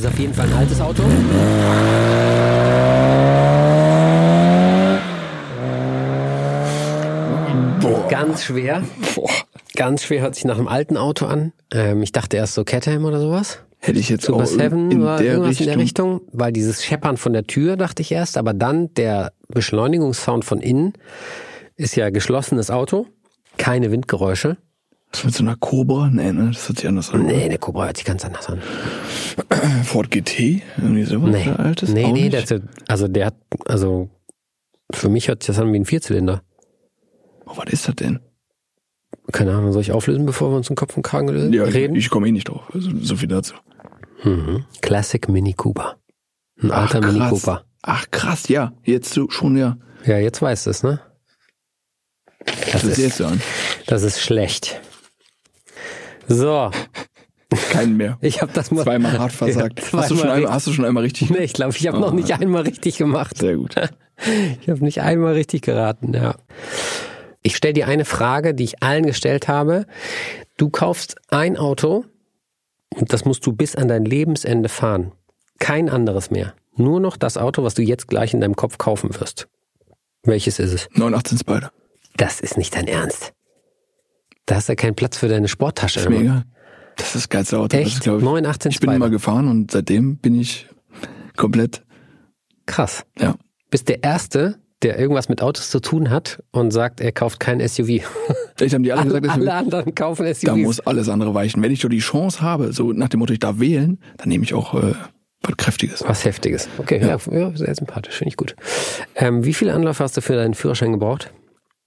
Also 0.00 0.08
auf 0.08 0.18
jeden 0.18 0.32
Fall 0.32 0.46
ein 0.46 0.54
altes 0.54 0.80
Auto. 0.80 1.02
Boah. 7.80 8.08
Ganz 8.08 8.44
schwer. 8.44 8.82
Boah. 9.14 9.28
Ganz 9.76 10.04
schwer 10.04 10.22
hört 10.22 10.36
sich 10.36 10.46
nach 10.46 10.56
einem 10.56 10.68
alten 10.68 10.96
Auto 10.96 11.26
an. 11.26 11.52
Ähm, 11.70 12.00
ich 12.00 12.12
dachte 12.12 12.38
erst 12.38 12.54
so 12.54 12.64
Caterham 12.64 13.04
oder 13.04 13.20
sowas. 13.20 13.58
Hätte 13.78 13.98
ich 13.98 14.08
jetzt 14.08 14.24
Super 14.24 14.44
auch 14.44 14.46
Seven 14.46 14.90
in 14.90 15.02
oder 15.02 15.18
der 15.18 15.26
irgendwas 15.34 15.50
Richtung. 15.50 15.66
in 15.66 15.72
der 15.72 15.78
Richtung, 15.84 16.20
weil 16.32 16.52
dieses 16.52 16.82
Scheppern 16.82 17.18
von 17.18 17.34
der 17.34 17.46
Tür 17.46 17.76
dachte 17.76 18.00
ich 18.00 18.10
erst, 18.10 18.38
aber 18.38 18.54
dann 18.54 18.94
der 18.94 19.34
Beschleunigungssound 19.48 20.46
von 20.46 20.62
innen 20.62 20.94
ist 21.76 21.94
ja 21.94 22.08
geschlossenes 22.08 22.70
Auto, 22.70 23.06
keine 23.58 23.90
Windgeräusche. 23.90 24.56
Was 25.12 25.24
mit 25.24 25.34
so 25.34 25.42
einer 25.42 25.56
Cobra? 25.56 26.08
Nee, 26.12 26.32
ne, 26.32 26.50
das 26.52 26.68
hört 26.68 26.78
sich 26.78 26.88
anders 26.88 27.10
an. 27.10 27.26
Nee, 27.26 27.48
der 27.48 27.58
Cobra 27.58 27.86
hört 27.86 27.96
sich 27.96 28.06
ganz 28.06 28.24
anders 28.24 28.48
an. 28.48 28.60
Ford 29.84 30.10
GT? 30.10 30.62
Irgendwie 30.78 31.04
sowas? 31.04 31.30
Nee, 31.30 31.44
der 31.44 31.58
altes? 31.60 31.90
nee, 31.90 32.04
Auch 32.04 32.12
nee, 32.12 32.28
der, 32.28 32.44
also 32.86 33.08
der 33.08 33.26
hat, 33.26 33.34
also 33.66 34.08
für 34.92 35.08
mich 35.08 35.26
hört 35.28 35.42
sich 35.42 35.48
das 35.48 35.58
an 35.58 35.72
wie 35.72 35.78
ein 35.80 35.84
Vierzylinder. 35.84 36.42
Oh, 37.46 37.52
was 37.56 37.72
ist 37.72 37.88
das 37.88 37.96
denn? 37.96 38.20
Keine 39.32 39.52
Ahnung, 39.56 39.72
soll 39.72 39.82
ich 39.82 39.90
auflösen, 39.92 40.26
bevor 40.26 40.50
wir 40.52 40.56
uns 40.56 40.68
den 40.68 40.76
Kopf 40.76 40.96
und 40.96 41.02
Kragen 41.02 41.52
Ja, 41.52 41.64
reden? 41.64 41.96
ich 41.96 42.08
komme 42.10 42.28
eh 42.28 42.32
nicht 42.32 42.48
drauf. 42.48 42.62
Also, 42.72 42.90
so 43.00 43.16
viel 43.16 43.28
dazu. 43.28 43.54
Mhm. 44.22 44.64
Classic 44.80 45.28
Mini 45.28 45.54
Cooper. 45.54 45.96
Ein 46.62 46.70
alter 46.70 47.00
Mini 47.00 47.18
krass. 47.18 47.30
Cooper. 47.30 47.64
Ach 47.82 48.06
krass, 48.10 48.48
ja. 48.48 48.72
Jetzt 48.84 49.12
so, 49.14 49.28
schon, 49.30 49.56
ja. 49.56 49.76
Ja, 50.04 50.18
jetzt 50.18 50.40
weißt 50.40 50.66
du 50.66 50.70
es, 50.70 50.82
ne? 50.84 51.00
Das 52.44 52.72
Das 52.72 52.84
ist 52.84 52.90
ist, 52.92 52.98
jetzt 52.98 53.16
so 53.18 53.26
an. 53.26 53.40
das 53.86 54.02
ist 54.02 54.20
schlecht. 54.20 54.80
So, 56.32 56.70
Keinen 57.72 57.96
mehr. 57.96 58.16
ich 58.20 58.40
habe 58.40 58.52
das 58.52 58.70
mal. 58.70 58.84
Zweimal 58.84 59.18
hart 59.18 59.32
versagt. 59.32 59.80
Ja, 59.80 59.98
hast, 59.98 60.10
du 60.10 60.14
schon 60.14 60.18
zweimal 60.18 60.36
einmal, 60.36 60.52
hast 60.52 60.66
du 60.68 60.72
schon 60.72 60.84
einmal 60.84 61.02
richtig? 61.02 61.30
Nee, 61.30 61.38
ich 61.38 61.52
glaube, 61.52 61.74
ich 61.76 61.86
habe 61.88 61.98
noch 61.98 62.12
Ah. 62.12 62.14
nicht 62.14 62.32
einmal 62.32 62.62
richtig 62.62 62.98
gemacht. 62.98 63.36
Sehr 63.36 63.56
gut. 63.56 63.74
Ich 64.60 64.68
habe 64.68 64.84
nicht 64.84 65.00
einmal 65.00 65.32
richtig 65.32 65.62
geraten, 65.62 66.12
ja. 66.14 66.36
Ich 67.42 67.56
stelle 67.56 67.74
dir 67.74 67.88
eine 67.88 68.04
Frage, 68.04 68.54
die 68.54 68.64
ich 68.64 68.82
allen 68.82 69.06
gestellt 69.06 69.48
habe. 69.48 69.86
Du 70.58 70.68
kaufst 70.70 71.16
ein 71.30 71.56
Auto 71.56 72.04
und 72.94 73.12
das 73.12 73.24
musst 73.24 73.44
du 73.46 73.52
bis 73.52 73.74
an 73.74 73.88
dein 73.88 74.04
Lebensende 74.04 74.68
fahren. 74.68 75.12
Kein 75.58 75.88
anderes 75.88 76.30
mehr. 76.30 76.54
Nur 76.76 77.00
noch 77.00 77.16
das 77.16 77.36
Auto, 77.38 77.64
was 77.64 77.74
du 77.74 77.82
jetzt 77.82 78.08
gleich 78.08 78.32
in 78.34 78.40
deinem 78.40 78.56
Kopf 78.56 78.78
kaufen 78.78 79.18
wirst. 79.18 79.48
Welches 80.22 80.58
ist 80.58 80.72
es? 80.72 80.88
918 80.92 81.38
Spider. 81.38 81.72
Das 82.16 82.40
ist 82.40 82.56
nicht 82.58 82.76
dein 82.76 82.86
Ernst. 82.86 83.32
Da 84.50 84.56
hast 84.56 84.68
du 84.68 84.72
ja 84.72 84.76
keinen 84.76 84.96
Platz 84.96 85.16
für 85.16 85.28
deine 85.28 85.46
Sporttasche. 85.46 86.00
Ist 86.00 86.06
immer. 86.06 86.18
mir 86.18 86.24
egal. 86.24 86.44
Das 86.96 87.06
ist 87.06 87.14
das 87.14 87.28
geilste 87.28 87.56
Auto. 87.56 87.76
Echt? 87.76 87.86
Das 87.86 88.06
ist, 88.06 88.06
ich, 88.06 88.24
918 88.24 88.72
ich 88.72 88.80
bin 88.80 88.90
immer 88.90 89.08
gefahren 89.08 89.46
und 89.46 89.70
seitdem 89.70 90.16
bin 90.16 90.34
ich 90.34 90.66
komplett, 91.36 91.84
Krass. 92.66 93.04
ja. 93.20 93.36
Bist 93.70 93.88
der 93.88 94.02
Erste, 94.02 94.58
der 94.82 94.98
irgendwas 94.98 95.28
mit 95.28 95.40
Autos 95.40 95.70
zu 95.70 95.78
tun 95.78 96.10
hat 96.10 96.42
und 96.50 96.72
sagt, 96.72 97.00
er 97.00 97.12
kauft 97.12 97.38
kein 97.38 97.60
SUV. 97.60 98.02
Vielleicht 98.56 98.74
haben 98.74 98.82
die 98.82 98.92
alle 98.92 99.04
gesagt, 99.04 99.28
alle 99.28 99.54
anderen 99.54 99.94
kaufen 99.94 100.26
SUVs. 100.26 100.40
da 100.40 100.56
muss 100.56 100.80
alles 100.80 101.08
andere 101.08 101.32
weichen. 101.32 101.62
Wenn 101.62 101.70
ich 101.70 101.78
doch 101.78 101.88
die 101.88 102.00
Chance 102.00 102.40
habe, 102.40 102.72
so 102.72 102.92
nach 102.92 103.08
dem 103.08 103.20
Motto, 103.20 103.32
ich 103.32 103.38
darf 103.38 103.60
wählen, 103.60 104.00
dann 104.16 104.30
nehme 104.30 104.42
ich 104.42 104.52
auch 104.52 104.74
äh, 104.74 104.94
was 105.42 105.56
Kräftiges. 105.58 106.02
Was 106.04 106.24
Heftiges. 106.24 106.68
Okay, 106.78 107.00
ja, 107.00 107.18
ja 107.30 107.56
sehr 107.56 107.72
sympathisch, 107.72 108.16
finde 108.16 108.30
ich 108.30 108.36
gut. 108.36 108.56
Ähm, 109.14 109.44
wie 109.44 109.54
viele 109.54 109.74
Anläufe 109.74 110.02
hast 110.02 110.16
du 110.16 110.20
für 110.20 110.34
deinen 110.34 110.54
Führerschein 110.54 110.90
gebraucht? 110.90 111.32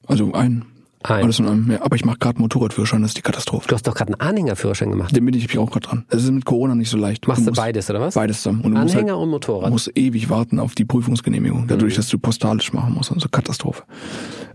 Also 0.08 0.32
ein. 0.32 0.64
Ein. 1.04 1.24
Alles 1.24 1.40
in 1.40 1.48
einem. 1.48 1.72
Ja, 1.72 1.82
aber 1.82 1.96
ich 1.96 2.06
mache 2.06 2.18
gerade 2.18 2.40
Motorradführerschein, 2.40 3.02
das 3.02 3.12
ist 3.12 3.18
die 3.18 3.22
Katastrophe. 3.22 3.68
Du 3.68 3.76
hast 3.76 3.86
doch 3.88 3.94
gerade 3.94 4.14
einen 4.14 4.22
Anhängerführerschein 4.22 4.90
gemacht. 4.90 5.16
Den 5.16 5.26
bin 5.26 5.34
ich 5.36 5.58
auch 5.58 5.70
gerade 5.70 5.88
dran. 5.88 6.06
Das 6.10 6.24
ist 6.24 6.32
mit 6.32 6.46
Corona 6.46 6.76
nicht 6.76 6.90
so 6.90 6.98
leicht. 6.98 7.28
Machst 7.28 7.42
du 7.42 7.50
musst 7.52 7.62
beides, 7.62 7.90
oder 7.90 8.00
was? 8.00 8.16
Beides 8.16 8.42
zusammen. 8.42 8.62
Und 8.62 8.76
du 8.76 8.82
Anhänger 8.82 9.14
halt, 9.14 9.24
und 9.24 9.30
Motorrad. 9.30 9.70
musst 9.70 9.92
ewig 9.96 10.30
warten 10.30 10.60
auf 10.60 10.76
die 10.76 10.86
Prüfungsgenehmigung. 10.86 11.68
Dadurch, 11.68 11.96
dass 11.96 12.08
du 12.08 12.18
postalisch 12.20 12.74
machen 12.74 12.94
musst. 12.94 13.12
Also 13.12 13.28
Katastrophe. 13.30 13.84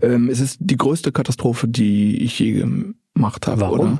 Ähm, 0.01 0.29
es 0.29 0.39
ist 0.39 0.57
die 0.59 0.77
größte 0.77 1.11
Katastrophe, 1.11 1.67
die 1.67 2.23
ich 2.23 2.39
je 2.39 2.63
gemacht 3.13 3.47
habe, 3.47 3.61
Warum? 3.61 3.79
oder? 3.79 3.99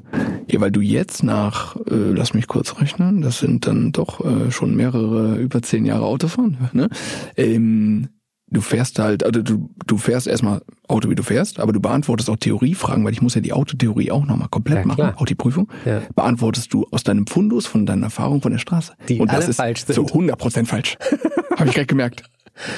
Ja, 0.50 0.62
weil 0.62 0.72
du 0.72 0.82
jetzt 0.82 1.24
nach, 1.24 1.76
äh, 1.76 2.12
lass 2.14 2.34
mich 2.34 2.48
kurz 2.48 2.80
rechnen, 2.80 3.22
das 3.22 3.40
sind 3.40 3.68
dann 3.68 3.92
doch 3.92 4.26
äh, 4.26 4.52
schon 4.52 4.76
mehrere, 4.76 5.36
über 5.36 5.62
zehn 5.62 5.86
Jahre 5.86 6.06
Autofahren, 6.06 6.58
ne? 6.74 6.90
Ähm, 7.36 8.10
du 8.52 8.62
fährst 8.62 9.00
halt, 9.00 9.24
also 9.24 9.42
du, 9.42 9.70
du 9.86 9.98
fährst 9.98 10.28
erstmal 10.28 10.62
Auto, 10.88 11.10
wie 11.10 11.16
du 11.16 11.24
fährst, 11.24 11.60
aber 11.60 11.72
du 11.74 11.80
beantwortest 11.80 12.30
auch 12.30 12.38
Theoriefragen, 12.38 13.04
weil 13.06 13.14
ich 13.14 13.22
muss 13.22 13.36
ja 13.36 13.42
die 13.42 13.54
Autotheorie 13.54 14.12
auch 14.12 14.26
nochmal 14.26 14.48
komplett 14.50 14.80
Ja, 14.80 14.86
machen, 14.86 14.96
klar. 14.98 15.14
auch 15.18 15.26
die 15.26 15.36
Prüfung. 15.36 15.70
Ja. 15.86 16.02
Beantwortest 16.16 16.74
du 16.74 16.88
aus 16.92 17.04
deinem 17.04 17.28
Fundus, 17.28 17.68
von 17.68 17.86
deiner 17.86 18.08
Erfahrung 18.08 18.42
von 18.42 18.52
der 18.52 18.60
Straße. 18.60 18.94
Die 19.08 19.20
Und 19.20 19.28
das 19.32 19.36
alle 19.42 19.46
ist 19.50 19.58
falsch 19.58 19.86
sind. 19.86 19.96
so 19.96 20.04
100% 20.06 20.66
falsch. 20.66 20.98
Habe 21.58 21.70
ich 21.70 21.76
gerade 21.76 21.88
gemerkt. 21.88 22.24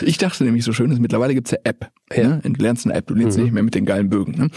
Ich 0.02 0.18
dachte 0.18 0.44
nämlich 0.44 0.64
so 0.64 0.74
schön, 0.74 0.92
ist, 0.92 1.00
mittlerweile 1.00 1.34
gibt's 1.34 1.52
ja 1.52 1.58
App. 1.64 1.90
Ja. 2.16 2.24
Mhm. 2.24 2.30
Ne? 2.30 2.42
Du 2.44 2.64
lernst 2.64 2.86
eine 2.86 2.96
App, 2.96 3.08
du 3.08 3.14
lernst 3.14 3.38
nicht 3.38 3.52
mehr 3.52 3.64
mit 3.64 3.76
den 3.76 3.86
geilen 3.86 4.10
Bögen. 4.10 4.34
Ne? 4.38 4.50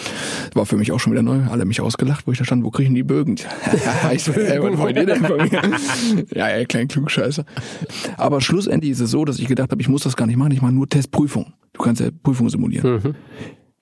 War 0.55 0.66
für 0.66 0.77
mich 0.77 0.93
auch 0.93 1.01
schon 1.01 1.12
wieder 1.12 1.22
neu. 1.22 1.41
Alle 1.51 1.62
haben 1.62 1.68
mich 1.68 1.81
ausgelacht, 1.81 2.27
wo 2.27 2.33
ich 2.33 2.39
da 2.39 2.45
stand, 2.45 2.64
wo 2.64 2.70
kriegen 2.70 2.95
die 2.95 3.03
Bögen? 3.03 3.37
ich 4.12 4.25
so, 4.25 4.33
ey, 4.33 4.62
was 4.62 4.79
wollt 4.79 4.97
ihr 4.97 5.07
denn 5.07 5.25
von 5.25 5.37
mir? 5.37 5.62
ja, 6.35 6.49
ey, 6.49 6.66
klein 6.66 6.89
Klugscheißer. 6.89 7.45
Aber 8.16 8.41
schlussendlich 8.41 8.93
ist 8.93 9.01
es 9.01 9.11
so, 9.11 9.25
dass 9.25 9.39
ich 9.39 9.49
gedacht 9.49 9.70
habe, 9.70 9.81
ich 9.81 9.89
muss 9.89 10.03
das 10.03 10.16
gar 10.16 10.27
nicht 10.27 10.37
machen, 10.37 10.53
ich 10.53 10.62
mache 10.62 10.72
nur 10.72 10.89
Testprüfung. 10.89 11.53
Du 11.72 11.83
kannst 11.83 12.01
ja 12.01 12.09
Prüfung 12.22 12.49
simulieren. 12.49 13.03
Mhm. 13.03 13.14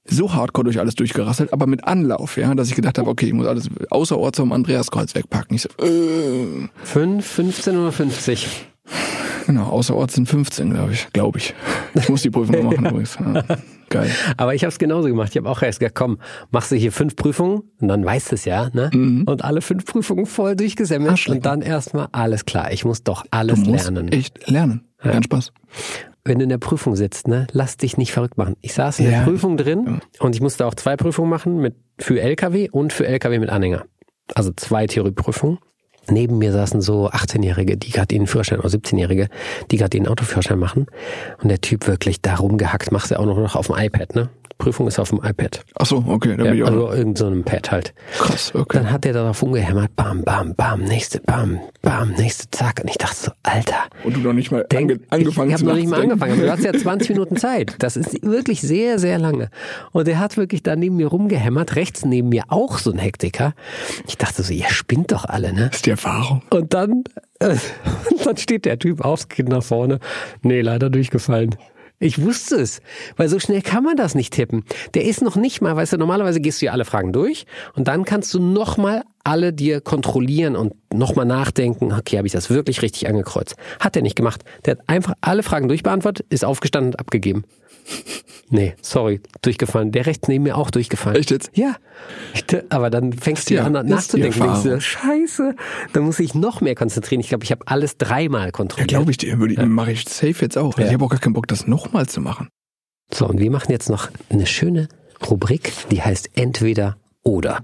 So 0.04 0.34
hardcore 0.34 0.64
durch 0.64 0.80
alles 0.80 0.96
durchgerasselt, 0.96 1.52
aber 1.52 1.66
mit 1.66 1.84
Anlauf, 1.84 2.36
ja, 2.36 2.52
dass 2.54 2.68
ich 2.68 2.74
gedacht 2.74 2.98
habe, 2.98 3.08
okay, 3.08 3.26
ich 3.26 3.32
muss 3.32 3.46
alles 3.46 3.68
außerorts 3.90 4.40
am 4.40 4.50
Andreaskreuz 4.50 5.14
wegpacken. 5.14 5.54
Ich 5.54 5.62
so, 5.62 5.68
äh, 5.84 6.68
5, 6.82 7.24
15 7.24 7.76
oder 7.76 7.92
50? 7.92 8.48
Genau, 9.46 9.64
außerorts 9.64 10.14
sind 10.14 10.28
15, 10.28 10.70
glaube 10.70 10.92
ich. 10.92 11.08
Glaube 11.12 11.38
ich. 11.38 11.54
Ich 11.94 12.08
muss 12.08 12.22
die 12.22 12.30
Prüfung 12.30 12.56
noch 12.64 12.70
machen 12.72 12.86
übrigens. 12.90 13.18
Ja. 13.18 13.42
Geil. 13.88 14.10
Aber 14.36 14.54
ich 14.54 14.62
habe 14.64 14.70
es 14.70 14.78
genauso 14.78 15.08
gemacht. 15.08 15.30
Ich 15.32 15.36
habe 15.36 15.50
auch 15.50 15.60
erst 15.62 15.80
gesagt, 15.80 15.94
komm, 15.96 16.18
machst 16.50 16.70
du 16.72 16.76
hier 16.76 16.92
fünf 16.92 17.14
Prüfungen 17.16 17.62
und 17.80 17.88
dann 17.88 18.04
weißt 18.04 18.30
du 18.30 18.34
es 18.36 18.44
ja, 18.44 18.70
ne? 18.72 18.90
Und 19.26 19.44
alle 19.44 19.60
fünf 19.60 19.84
Prüfungen 19.84 20.24
voll 20.26 20.56
durchgesammelt 20.56 21.10
Arschlecken. 21.10 21.38
und 21.38 21.46
dann 21.46 21.60
erstmal 21.62 22.08
alles 22.12 22.44
klar. 22.46 22.72
Ich 22.72 22.84
muss 22.84 23.02
doch 23.02 23.22
Du 23.24 23.28
alles 23.32 23.58
musst 23.58 23.84
lernen. 23.90 24.08
echt 24.08 24.48
lernen. 24.48 24.84
Kein 24.98 25.22
Spaß. 25.22 25.52
Wenn 26.24 26.38
du 26.38 26.44
in 26.44 26.48
der 26.48 26.58
Prüfung 26.58 26.94
sitzt, 26.94 27.26
ne, 27.26 27.48
lass 27.52 27.76
dich 27.76 27.96
nicht 27.98 28.12
verrückt 28.12 28.38
machen. 28.38 28.54
Ich 28.60 28.72
saß 28.74 29.00
in 29.00 29.06
der 29.06 29.14
Ja. 29.18 29.24
Prüfung 29.24 29.56
drin 29.56 30.00
und 30.20 30.34
ich 30.36 30.40
musste 30.40 30.64
auch 30.66 30.74
zwei 30.76 30.96
Prüfungen 30.96 31.28
machen 31.28 31.58
mit 31.58 31.74
für 31.98 32.20
LKW 32.20 32.70
und 32.70 32.92
für 32.92 33.06
LKW 33.06 33.40
mit 33.40 33.50
Anhänger. 33.50 33.84
Also 34.34 34.52
zwei 34.56 34.86
Theorieprüfungen. 34.86 35.58
Neben 36.10 36.38
mir 36.38 36.52
saßen 36.52 36.80
so 36.80 37.08
18-Jährige, 37.10 37.76
die 37.76 37.90
gerade 37.90 38.08
den 38.08 38.26
Führerschein, 38.26 38.58
oder 38.58 38.68
17-Jährige, 38.68 39.28
die 39.70 39.76
gerade 39.76 39.90
den 39.90 40.08
Autoführerschein 40.08 40.58
machen. 40.58 40.86
Und 41.42 41.48
der 41.48 41.60
Typ 41.60 41.86
wirklich 41.86 42.20
da 42.20 42.36
rumgehackt, 42.36 42.90
machst 42.90 43.10
du 43.10 43.18
auch 43.18 43.26
noch 43.26 43.54
auf 43.54 43.68
dem 43.68 43.76
iPad, 43.76 44.14
ne? 44.14 44.28
Prüfung 44.62 44.86
ist 44.86 44.98
auf 45.00 45.10
dem 45.10 45.18
iPad. 45.24 45.64
Ach 45.74 45.86
so, 45.86 46.04
okay, 46.06 46.36
da 46.36 46.44
bin 46.44 46.52
ich 46.54 46.58
Ja, 46.60 46.64
auch 46.66 46.68
also 46.70 46.86
noch. 46.86 46.94
irgend 46.94 47.18
so 47.18 47.26
einem 47.26 47.42
Pad 47.42 47.70
halt. 47.72 47.94
krass. 48.18 48.52
Okay. 48.54 48.78
Dann 48.78 48.90
hat 48.92 49.04
der 49.04 49.12
darauf 49.12 49.42
umgehämmert, 49.42 49.96
bam, 49.96 50.22
bam, 50.22 50.54
bam, 50.54 50.82
nächste, 50.84 51.18
bam, 51.20 51.58
bam, 51.82 52.10
nächste, 52.12 52.48
zack. 52.52 52.80
Und 52.82 52.88
ich 52.88 52.96
dachte 52.98 53.16
so, 53.16 53.32
Alter, 53.42 53.74
Und 54.04 54.14
du 54.16 54.20
noch 54.20 54.32
nicht 54.32 54.52
mal 54.52 54.64
Denk, 54.70 54.90
ange 54.92 55.00
angefangen 55.10 55.50
ich, 55.50 55.54
ich 55.56 55.60
zu 55.60 55.66
habe 55.66 55.74
noch 55.74 55.80
nicht 55.82 55.90
mal 55.90 56.00
angefangen, 56.00 56.32
aber 56.34 56.42
du 56.42 56.50
hast 56.52 56.64
ja 56.64 56.72
20 56.78 57.10
Minuten 57.10 57.36
Zeit. 57.36 57.74
Das 57.80 57.96
ist 57.96 58.22
wirklich 58.22 58.60
sehr, 58.60 58.98
sehr 59.00 59.18
lange. 59.18 59.50
Und 59.90 60.06
er 60.06 60.20
hat 60.20 60.36
wirklich 60.36 60.62
da 60.62 60.76
neben 60.76 60.96
mir 60.96 61.08
rumgehämmert, 61.08 61.74
rechts 61.74 62.04
neben 62.04 62.28
mir 62.28 62.44
auch 62.48 62.78
so 62.78 62.92
ein 62.92 62.98
Hektiker. 62.98 63.54
Ich 64.06 64.16
dachte 64.16 64.42
so, 64.44 64.52
ihr 64.52 64.68
spinnt 64.70 65.10
doch 65.12 65.24
alle, 65.24 65.52
ne? 65.52 65.66
Das 65.68 65.76
ist 65.78 65.86
die 65.86 65.90
Erfahrung. 65.90 66.42
Und 66.50 66.72
dann, 66.72 67.02
äh, 67.40 67.56
dann 68.24 68.36
steht 68.36 68.64
der 68.64 68.78
Typ 68.78 69.04
aufs 69.04 69.28
Kind 69.28 69.48
nach 69.48 69.64
vorne. 69.64 69.98
Nee, 70.42 70.60
leider 70.60 70.88
durchgefallen. 70.88 71.56
Ich 72.02 72.20
wusste 72.20 72.56
es, 72.56 72.80
weil 73.16 73.28
so 73.28 73.38
schnell 73.38 73.62
kann 73.62 73.84
man 73.84 73.94
das 73.94 74.16
nicht 74.16 74.34
tippen. 74.34 74.64
Der 74.94 75.04
ist 75.04 75.22
noch 75.22 75.36
nicht 75.36 75.60
mal, 75.60 75.76
weißt 75.76 75.92
du, 75.92 75.98
normalerweise 75.98 76.40
gehst 76.40 76.60
du 76.60 76.66
ja 76.66 76.72
alle 76.72 76.84
Fragen 76.84 77.12
durch 77.12 77.46
und 77.76 77.86
dann 77.86 78.04
kannst 78.04 78.34
du 78.34 78.40
nochmal 78.40 79.04
alle 79.22 79.52
dir 79.52 79.80
kontrollieren 79.80 80.56
und 80.56 80.74
nochmal 80.92 81.26
nachdenken, 81.26 81.92
okay, 81.92 82.18
habe 82.18 82.26
ich 82.26 82.32
das 82.32 82.50
wirklich 82.50 82.82
richtig 82.82 83.08
angekreuzt? 83.08 83.54
Hat 83.78 83.94
er 83.94 84.02
nicht 84.02 84.16
gemacht. 84.16 84.42
Der 84.64 84.72
hat 84.72 84.88
einfach 84.88 85.14
alle 85.20 85.44
Fragen 85.44 85.68
durchbeantwortet, 85.68 86.26
ist 86.28 86.44
aufgestanden 86.44 86.94
und 86.94 86.98
abgegeben. 86.98 87.44
Nee, 88.50 88.74
sorry, 88.82 89.20
durchgefallen. 89.40 89.92
Der 89.92 90.04
rechts 90.04 90.28
neben 90.28 90.44
mir 90.44 90.58
auch 90.58 90.70
durchgefallen. 90.70 91.16
Echt 91.16 91.30
jetzt? 91.30 91.50
Ja. 91.54 91.76
Aber 92.68 92.90
dann 92.90 93.14
fängst 93.14 93.48
du 93.48 93.54
Ja, 93.54 93.64
an 93.64 93.74
ist 93.74 93.84
die 93.86 93.90
nachzudenken. 93.90 94.40
Denkst 94.42 94.62
du. 94.64 94.78
Scheiße, 94.80 95.54
da 95.94 96.00
muss 96.00 96.18
ich 96.18 96.34
noch 96.34 96.60
mehr 96.60 96.74
konzentrieren. 96.74 97.20
Ich 97.20 97.28
glaube, 97.30 97.44
ich 97.44 97.50
habe 97.50 97.66
alles 97.66 97.96
dreimal 97.96 98.46
Ja, 98.46 98.50
kontrolliert. 98.50 98.88
glaube 98.90 99.10
ich 99.10 99.16
dir. 99.16 99.38
Würde 99.38 99.54
ich, 99.54 99.58
Mache 99.60 99.92
ich 99.92 100.06
safe 100.06 100.34
jetzt 100.42 100.58
auch. 100.58 100.72
Also 100.76 100.82
Ja. 100.82 100.88
Ich 100.88 100.92
habe 100.94 101.04
auch 101.04 101.08
gar 101.10 101.18
keinen 101.20 101.32
Bock, 101.32 101.48
das 101.48 101.66
nochmal 101.66 102.06
zu 102.08 102.20
machen. 102.20 102.48
So, 103.10 103.26
und 103.26 103.40
wir 103.40 103.50
machen 103.50 103.72
jetzt 103.72 103.88
noch 103.88 104.10
eine 104.28 104.44
schöne 104.46 104.88
Rubrik, 105.30 105.72
die 105.90 106.02
heißt 106.02 106.30
Entweder 106.34 106.98
oder. 107.22 107.60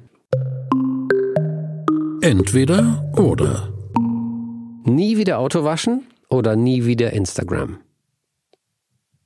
Entweder 2.22 3.04
oder. 3.16 3.72
Nie 4.84 5.18
wieder 5.18 5.38
Auto 5.38 5.64
waschen 5.64 6.06
oder 6.30 6.56
nie 6.56 6.84
wieder 6.86 7.12
Instagram. 7.12 7.78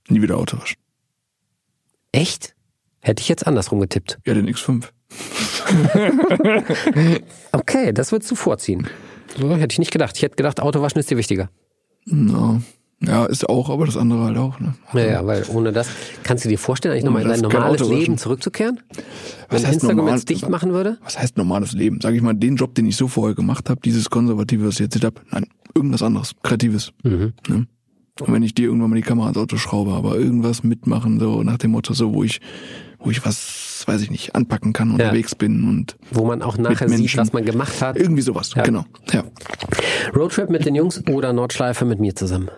Nie 0.08 0.22
wieder 0.22 0.36
Auto 0.38 0.58
waschen. 0.58 0.76
Echt? 2.12 2.54
Hätte 3.00 3.20
ich 3.20 3.28
jetzt 3.28 3.46
andersrum 3.46 3.80
getippt. 3.80 4.18
Ja, 4.26 4.34
den 4.34 4.48
X5. 4.48 4.84
Okay, 7.52 7.92
das 7.92 8.12
würdest 8.12 8.30
du 8.30 8.34
vorziehen. 8.34 8.88
So, 9.38 9.54
hätte 9.56 9.72
ich 9.72 9.78
nicht 9.78 9.92
gedacht. 9.92 10.16
Ich 10.16 10.22
hätte 10.22 10.36
gedacht, 10.36 10.60
Autowaschen 10.60 10.98
ist 10.98 11.10
dir 11.10 11.16
wichtiger. 11.16 11.50
No. 12.06 12.60
Ja, 13.00 13.26
ist 13.26 13.48
auch, 13.48 13.68
aber 13.68 13.86
das 13.86 13.96
andere 13.96 14.24
halt 14.24 14.38
auch. 14.38 14.60
Ne? 14.60 14.74
Ja, 14.92 15.00
ja, 15.00 15.26
weil 15.26 15.44
ohne 15.48 15.72
das, 15.72 15.88
kannst 16.22 16.44
du 16.44 16.48
dir 16.48 16.58
vorstellen, 16.58 16.92
eigentlich 16.92 17.04
nochmal 17.04 17.22
in 17.22 17.28
dein 17.28 17.40
normales. 17.40 17.88
Leben 17.88 18.16
zurückzukehren? 18.16 18.80
Was 19.48 19.64
heißt 19.64 19.74
Instagram 19.74 19.96
normal? 19.96 20.14
jetzt 20.14 20.28
dicht 20.28 20.48
machen 20.48 20.72
würde? 20.72 20.98
Was 21.02 21.18
heißt 21.18 21.36
normales 21.36 21.72
Leben? 21.72 22.00
Sag 22.00 22.14
ich 22.14 22.22
mal, 22.22 22.34
den 22.34 22.56
Job, 22.56 22.74
den 22.76 22.86
ich 22.86 22.96
so 22.96 23.08
vorher 23.08 23.34
gemacht 23.34 23.70
habe, 23.70 23.80
dieses 23.80 24.08
Konservative, 24.08 24.66
was 24.66 24.74
ich 24.74 24.80
jetzt 24.80 25.04
habe, 25.04 25.20
nein, 25.30 25.46
irgendwas 25.74 26.02
anderes, 26.02 26.32
Kreatives. 26.42 26.92
Mhm. 27.02 27.32
Ne? 27.48 27.66
Und 28.20 28.32
wenn 28.32 28.42
ich 28.42 28.54
dir 28.54 28.66
irgendwann 28.66 28.90
mal 28.90 28.96
die 28.96 29.02
Kamera 29.02 29.26
ans 29.26 29.38
Auto 29.38 29.56
schraube, 29.56 29.92
aber 29.92 30.16
irgendwas 30.16 30.62
mitmachen, 30.62 31.18
so 31.18 31.42
nach 31.42 31.56
dem 31.58 31.70
Motto, 31.70 31.94
so 31.94 32.12
wo 32.12 32.22
ich, 32.22 32.40
wo 32.98 33.10
ich 33.10 33.24
was, 33.24 33.84
weiß 33.86 34.02
ich 34.02 34.10
nicht, 34.10 34.34
anpacken 34.34 34.72
kann, 34.74 34.90
unterwegs 34.90 35.34
bin 35.34 35.64
und 35.68 35.96
Wo 36.10 36.26
man 36.26 36.42
auch 36.42 36.58
nachher 36.58 36.88
sieht, 36.90 37.16
was 37.16 37.32
man 37.32 37.44
gemacht 37.44 37.80
hat. 37.80 37.96
irgendwie 37.96 38.22
sowas. 38.22 38.52
Ja. 38.54 38.62
Genau. 38.64 38.84
Ja. 39.12 39.24
Roadtrip 40.14 40.50
mit 40.50 40.66
den 40.66 40.74
Jungs 40.74 41.02
oder 41.08 41.32
Nordschleife 41.32 41.84
mit 41.86 42.00
mir 42.00 42.14
zusammen? 42.14 42.50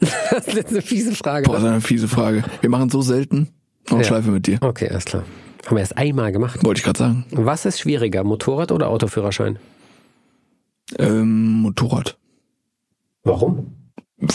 Das 0.30 0.48
ist 0.48 0.68
eine 0.70 0.82
fiese 0.82 1.14
Frage. 1.14 1.44
Boah, 1.46 1.54
das 1.54 1.62
ist 1.62 1.68
eine 1.68 1.80
fiese 1.80 2.08
Frage. 2.08 2.42
Wir 2.60 2.68
machen 2.70 2.90
so 2.90 3.02
selten 3.02 3.48
noch 3.90 3.98
Ja. 3.98 4.04
Schleife 4.04 4.30
mit 4.30 4.46
dir. 4.46 4.58
Okay, 4.60 4.88
alles 4.88 5.04
klar. 5.04 5.22
Haben 5.66 5.76
wir 5.76 5.80
erst 5.80 5.96
einmal 5.96 6.32
gemacht. 6.32 6.64
Wollte 6.64 6.78
ich 6.80 6.84
gerade 6.84 6.98
sagen. 6.98 7.24
Was 7.30 7.64
ist 7.64 7.78
schwieriger, 7.80 8.24
Motorrad 8.24 8.72
oder 8.72 8.88
Autoführerschein? 8.88 9.58
Ähm, 10.98 11.62
Motorrad. 11.62 12.18
Warum? 13.22 13.72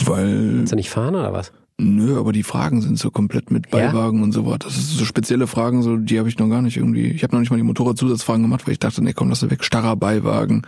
Weil, 0.06 0.54
Kannst 0.58 0.72
du 0.72 0.76
nicht 0.76 0.90
fahren 0.90 1.16
oder 1.16 1.34
was? 1.34 1.52
nö, 1.82 2.20
aber 2.20 2.34
die 2.34 2.44
Fragen 2.44 2.82
sind 2.82 3.00
so 3.00 3.10
komplett 3.10 3.52
mit 3.52 3.68
Ja? 3.74 3.88
Beiwagen 3.88 4.22
und 4.22 4.34
so 4.34 4.46
was. 4.46 4.60
Das 4.60 4.78
ist 4.78 4.98
so 4.98 5.06
spezielle 5.06 5.48
Fragen, 5.48 5.82
so 5.82 5.96
die 5.98 6.20
habe 6.20 6.28
ich 6.28 6.38
noch 6.38 6.50
gar 6.50 6.62
nicht 6.62 6.76
irgendwie. 6.78 7.08
Ich 7.08 7.24
habe 7.24 7.34
noch 7.34 7.40
nicht 7.40 7.52
mal 7.52 7.58
die 7.58 7.64
Motorradzusatzfragen 7.64 8.42
gemacht, 8.44 8.68
weil 8.68 8.74
ich 8.74 8.80
dachte, 8.80 9.04
nee, 9.04 9.14
komm, 9.14 9.30
lass 9.30 9.40
sie 9.40 9.50
weg. 9.50 9.64
Starrer 9.64 9.96
Beiwagen. 9.96 10.64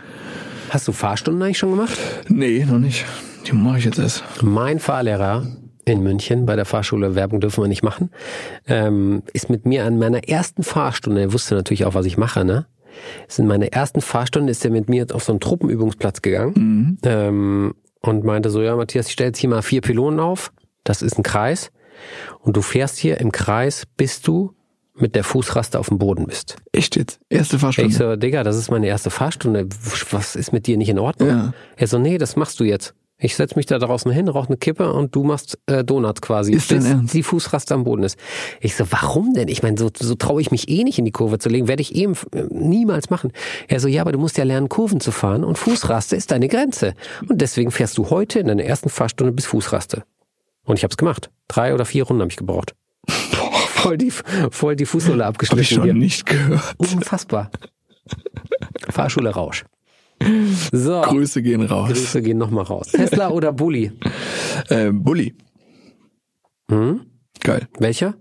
Hast 0.70 0.88
du 0.88 0.92
Fahrstunden 0.92 1.42
eigentlich 1.42 1.58
schon 1.58 1.70
gemacht? 1.70 1.98
Nee, 2.28 2.64
noch 2.64 2.78
nicht. 2.78 3.04
Die 3.46 3.52
mache 3.52 3.78
ich 3.78 3.84
jetzt 3.84 3.98
erst. 3.98 4.24
Mein 4.42 4.78
Fahrlehrer 4.78 5.46
in 5.84 6.02
München 6.02 6.46
bei 6.46 6.56
der 6.56 6.64
Fahrschule, 6.64 7.14
Werbung 7.14 7.40
dürfen 7.40 7.62
wir 7.62 7.68
nicht 7.68 7.82
machen, 7.82 8.10
ähm, 8.66 9.22
ist 9.32 9.50
mit 9.50 9.66
mir 9.66 9.84
an 9.84 9.98
meiner 9.98 10.28
ersten 10.28 10.62
Fahrstunde, 10.62 11.20
er 11.20 11.32
wusste 11.32 11.56
natürlich 11.56 11.84
auch, 11.84 11.94
was 11.94 12.06
ich 12.06 12.16
mache, 12.16 12.44
ne? 12.44 12.66
Ist 13.26 13.38
in 13.38 13.46
meiner 13.46 13.66
ersten 13.66 14.00
Fahrstunde 14.00 14.50
ist 14.50 14.64
er 14.64 14.70
mit 14.70 14.88
mir 14.88 15.06
auf 15.12 15.24
so 15.24 15.32
einen 15.32 15.40
Truppenübungsplatz 15.40 16.22
gegangen 16.22 16.98
ähm, 17.02 17.74
und 18.02 18.24
meinte 18.24 18.50
so, 18.50 18.62
ja 18.62 18.76
Matthias, 18.76 19.06
ich 19.06 19.12
stelle 19.12 19.28
jetzt 19.28 19.38
hier 19.38 19.50
mal 19.50 19.62
vier 19.62 19.80
Pylonen 19.80 20.20
auf, 20.20 20.52
das 20.84 21.02
ist 21.02 21.18
ein 21.18 21.22
Kreis 21.22 21.70
und 22.40 22.56
du 22.56 22.62
fährst 22.62 22.98
hier 22.98 23.18
im 23.20 23.32
Kreis, 23.32 23.84
bis 23.96 24.20
du 24.20 24.54
mit 24.94 25.14
der 25.14 25.24
Fußraste 25.24 25.78
auf 25.78 25.88
dem 25.88 25.98
Boden 25.98 26.26
bist. 26.26 26.56
Echt 26.72 26.96
jetzt? 26.96 27.20
Erste 27.30 27.58
Fahrstunde. 27.58 27.90
Ich 27.90 27.96
so, 27.96 28.16
Digga, 28.16 28.42
das 28.44 28.56
ist 28.56 28.70
meine 28.70 28.86
erste 28.86 29.10
Fahrstunde. 29.10 29.66
Was 30.10 30.36
ist 30.36 30.52
mit 30.52 30.66
dir 30.66 30.76
nicht 30.76 30.90
in 30.90 30.98
Ordnung? 30.98 31.28
Ja. 31.28 31.54
Er 31.76 31.86
so, 31.86 31.98
nee, 31.98 32.18
das 32.18 32.36
machst 32.36 32.60
du 32.60 32.64
jetzt. 32.64 32.94
Ich 33.22 33.36
setz 33.36 33.54
mich 33.54 33.66
da 33.66 33.78
draußen 33.78 34.10
hin, 34.10 34.26
rauch 34.28 34.48
eine 34.48 34.56
Kippe 34.56 34.92
und 34.92 35.14
du 35.14 35.22
machst 35.22 35.56
äh, 35.66 35.84
Donuts 35.84 36.20
quasi, 36.20 36.52
Ist 36.52 36.68
bis 36.70 36.84
Ernst? 36.84 37.14
die 37.14 37.22
Fußraste 37.22 37.72
am 37.72 37.84
Boden 37.84 38.02
ist. 38.02 38.18
Ich 38.60 38.74
so, 38.74 38.84
warum 38.90 39.32
denn? 39.32 39.46
Ich 39.46 39.62
meine, 39.62 39.78
so, 39.78 39.90
so 39.96 40.16
traue 40.16 40.40
ich 40.40 40.50
mich 40.50 40.68
eh 40.68 40.82
nicht 40.82 40.98
in 40.98 41.04
die 41.04 41.12
Kurve 41.12 41.38
zu 41.38 41.48
legen, 41.48 41.68
werde 41.68 41.82
ich 41.82 41.94
eben 41.94 42.14
äh, 42.32 42.42
niemals 42.50 43.10
machen. 43.10 43.32
Er 43.68 43.78
so, 43.78 43.86
ja, 43.86 44.02
aber 44.02 44.10
du 44.10 44.18
musst 44.18 44.38
ja 44.38 44.44
lernen, 44.44 44.68
Kurven 44.68 44.98
zu 45.00 45.12
fahren 45.12 45.44
und 45.44 45.56
Fußraste 45.56 46.16
ist 46.16 46.32
deine 46.32 46.48
Grenze. 46.48 46.94
Und 47.28 47.40
deswegen 47.40 47.70
fährst 47.70 47.96
du 47.96 48.10
heute 48.10 48.40
in 48.40 48.48
deiner 48.48 48.64
ersten 48.64 48.88
Fahrstunde 48.88 49.32
bis 49.32 49.46
Fußraste. 49.46 50.02
Und 50.64 50.76
ich 50.78 50.84
hab's 50.84 50.96
gemacht. 50.96 51.30
Drei 51.46 51.74
oder 51.74 51.84
vier 51.84 52.04
Runden 52.04 52.22
habe 52.22 52.30
ich 52.32 52.36
gebraucht. 52.36 52.74
Voll 53.68 53.98
die, 53.98 54.12
voll 54.12 54.76
die 54.76 54.86
Fußsohle 54.86 55.24
Habe 55.24 55.34
ich 55.42 55.48
abgeschnitten 55.50 55.64
schon 55.74 55.82
hier. 55.82 55.94
nicht 55.94 56.24
gehört. 56.26 56.62
Unfassbar. 56.78 57.50
Fahrschule 58.90 59.30
Rausch. 59.30 59.64
So, 60.72 61.00
Grüße 61.02 61.42
gehen 61.42 61.62
raus. 61.62 61.88
Grüße 61.88 62.22
gehen 62.22 62.38
nochmal 62.38 62.64
raus. 62.64 62.88
Tesla 62.92 63.30
oder 63.30 63.52
Bulli? 63.52 63.92
Äh, 64.68 64.90
Bulli. 64.92 65.34
Hm? 66.70 67.00
Geil. 67.40 67.68
Welcher? 67.78 68.14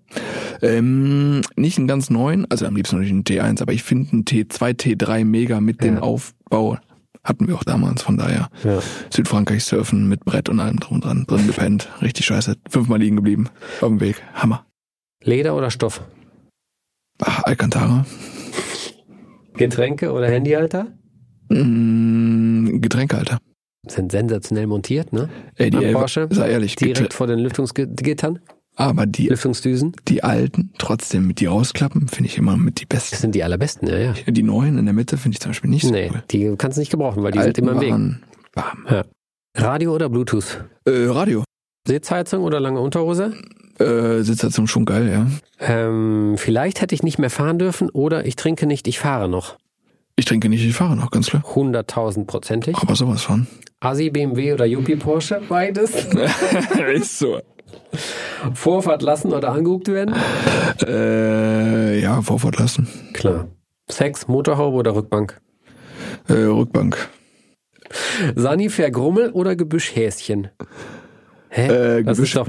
Ähm, 0.61 1.41
nicht 1.55 1.77
einen 1.77 1.87
ganz 1.87 2.09
neuen, 2.09 2.49
also 2.49 2.65
am 2.65 2.75
liebsten 2.75 2.97
natürlich 2.97 3.13
einen 3.13 3.23
T1, 3.23 3.61
aber 3.61 3.73
ich 3.73 3.83
finde 3.83 4.11
einen 4.11 4.23
T2, 4.25 4.73
T3 4.79 5.25
mega 5.25 5.61
mit 5.61 5.83
dem 5.83 5.95
Ja. 5.95 6.01
Aufbau. 6.01 6.77
Hatten 7.23 7.47
wir 7.47 7.55
auch 7.55 7.63
damals, 7.63 8.01
von 8.01 8.17
daher. 8.17 8.49
Ja. 8.63 8.79
Südfrankreich 9.11 9.63
surfen 9.63 10.07
mit 10.07 10.25
Brett 10.25 10.49
und 10.49 10.59
allem 10.59 10.79
drum 10.79 11.01
dran, 11.01 11.25
drin 11.27 11.45
gepennt. 11.45 11.87
Richtig 12.01 12.25
scheiße. 12.25 12.55
Fünfmal 12.67 12.97
liegen 12.99 13.15
geblieben. 13.15 13.49
Auf 13.79 13.89
dem 13.89 13.99
Weg. 13.99 14.23
Hammer. 14.33 14.65
Leder 15.23 15.55
oder 15.55 15.69
Stoff? 15.69 16.01
Ach, 17.23 17.43
Alcantara. 17.43 18.05
Getränke 19.53 20.11
oder 20.13 20.27
Handyhalter? 20.27 20.87
Mm, 21.53 22.81
Getränkehalter. 22.81 23.37
Sind 23.87 24.11
sensationell 24.11 24.67
montiert, 24.67 25.11
ne? 25.11 25.29
Ey, 25.55 25.69
die 25.71 25.85
Am 25.87 25.93
Porsche? 25.93 26.27
sei 26.31 26.51
ehrlich, 26.51 26.75
Direkt 26.75 27.13
vor 27.13 27.25
den 27.27 27.39
Lüftungsgittern, 27.39 28.39
aber 28.75 29.05
die, 29.07 29.27
Lüftungsdüsen. 29.27 29.93
die 30.07 30.23
alten, 30.23 30.71
trotzdem 30.77 31.25
mit 31.27 31.39
die 31.39 31.47
rausklappen, 31.47 32.07
finde 32.07 32.29
ich 32.29 32.37
immer 32.37 32.57
mit 32.57 32.79
die 32.79 32.85
Das 32.87 33.09
besten. 33.09 33.15
sind 33.21 33.35
die 33.35 33.43
allerbesten, 33.43 33.87
ja, 33.87 33.97
ja. 33.97 34.13
Die 34.27 34.43
neuen 34.43 34.77
in 34.77 34.85
der 34.85 34.93
Mitte 34.93 35.17
finde 35.17 35.35
ich 35.35 35.39
zum 35.39 35.49
Beispiel 35.49 35.69
nicht 35.71 35.83
so 35.85 35.91
Nee, 35.91 36.09
cool. 36.13 36.23
die 36.29 36.53
kannst 36.57 36.77
du 36.77 36.81
nicht 36.81 36.91
gebrauchen, 36.91 37.23
weil 37.23 37.31
die 37.31 37.39
sind 37.39 37.47
Alten 37.47 37.61
immer 37.67 37.81
im 37.83 38.11
Weg. 38.11 38.19
warm. 38.53 38.85
Ja. 38.89 39.03
Radio 39.57 39.95
oder 39.95 40.09
Bluetooth? 40.09 40.63
Äh, 40.85 41.05
Radio. 41.07 41.43
Sitzheizung 41.87 42.43
oder 42.43 42.59
lange 42.59 42.79
Unterhose? 42.79 43.33
Äh, 43.79 44.21
Sitzheizung 44.21 44.67
schon 44.67 44.85
geil, 44.85 45.09
ja. 45.09 45.27
Ähm, 45.59 46.35
vielleicht 46.37 46.81
hätte 46.81 46.93
ich 46.93 47.01
nicht 47.01 47.17
mehr 47.17 47.31
fahren 47.31 47.57
dürfen 47.57 47.89
oder 47.89 48.25
ich 48.27 48.35
trinke 48.35 48.67
nicht, 48.67 48.87
ich 48.87 48.99
fahre 48.99 49.27
noch. 49.27 49.57
Ich 50.15 50.25
trinke 50.25 50.49
nicht, 50.49 50.63
ich 50.65 50.75
fahre 50.75 50.95
noch, 50.95 51.11
ganz 51.11 51.27
klar. 51.27 51.43
100.000 51.43 52.25
prozentig. 52.25 52.75
Aber 52.77 52.95
sowas 52.95 53.23
von. 53.23 53.47
Asi, 53.79 54.09
BMW 54.09 54.53
oder 54.53 54.65
Yuppie 54.65 54.95
Porsche? 54.95 55.41
Beides. 55.47 55.91
Ist 56.93 57.19
so. 57.19 57.39
Vorfahrt 58.53 59.01
lassen 59.01 59.33
oder 59.33 59.51
angeguckt 59.51 59.87
werden? 59.87 60.15
Äh, 60.85 61.99
ja, 61.99 62.21
Vorfahrt 62.21 62.59
lassen. 62.59 62.87
Klar. 63.13 63.47
Sex, 63.89 64.27
Motorhaube 64.27 64.77
oder 64.77 64.95
Rückbank? 64.95 65.41
Äh, 66.27 66.33
Rückbank. 66.33 67.09
Sanifair 68.35 68.91
Grummel 68.91 69.31
oder 69.31 69.55
Gebüschhäschen? 69.55 70.49
Hä? 71.49 71.97
Äh, 71.99 72.03
das 72.03 72.19
ist 72.19 72.35
doch, 72.35 72.47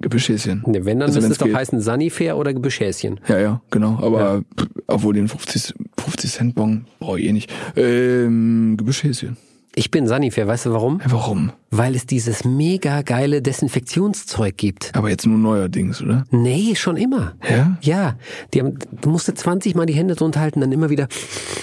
Gebüschhäschen. 0.00 0.62
ne, 0.66 0.84
wenn, 0.84 0.98
dann 1.00 1.08
Also 1.08 1.20
müsste 1.20 1.32
es 1.32 1.38
doch 1.38 1.46
geht. 1.46 1.54
heißen 1.56 1.80
Sanifair 1.80 2.36
oder 2.36 2.52
Gebüschhäschen. 2.54 3.20
Ja, 3.28 3.38
ja, 3.38 3.60
genau. 3.70 3.98
Aber 4.02 4.42
pff, 4.58 4.66
obwohl 4.86 5.14
den 5.14 5.28
50, 5.28 5.74
50 5.98 6.30
Cent 6.32 6.54
Bon 6.54 6.84
brauche 6.98 7.20
ich 7.20 7.26
eh 7.26 7.32
nicht. 7.32 7.52
Ähm, 7.76 8.76
Gebüschhäschen. 8.78 9.36
Ich 9.76 9.92
bin 9.92 10.08
Sanifair, 10.08 10.48
weißt 10.48 10.66
du 10.66 10.72
warum? 10.72 11.00
Warum? 11.06 11.52
Weil 11.70 11.94
es 11.94 12.04
dieses 12.04 12.44
mega 12.44 13.02
geile 13.02 13.40
Desinfektionszeug 13.40 14.56
gibt. 14.56 14.90
Aber 14.96 15.08
jetzt 15.08 15.24
nur 15.26 15.38
neuerdings, 15.38 16.02
oder? 16.02 16.24
Nee, 16.32 16.74
schon 16.74 16.96
immer. 16.96 17.34
Ja? 17.48 17.78
Ja, 17.80 18.16
die 18.52 18.58
haben, 18.60 18.74
du 19.00 19.08
musst 19.10 19.26
20 19.34 19.76
Mal 19.76 19.86
die 19.86 19.92
Hände 19.92 20.16
drunter 20.16 20.40
halten, 20.40 20.60
dann 20.60 20.72
immer 20.72 20.90
wieder 20.90 21.06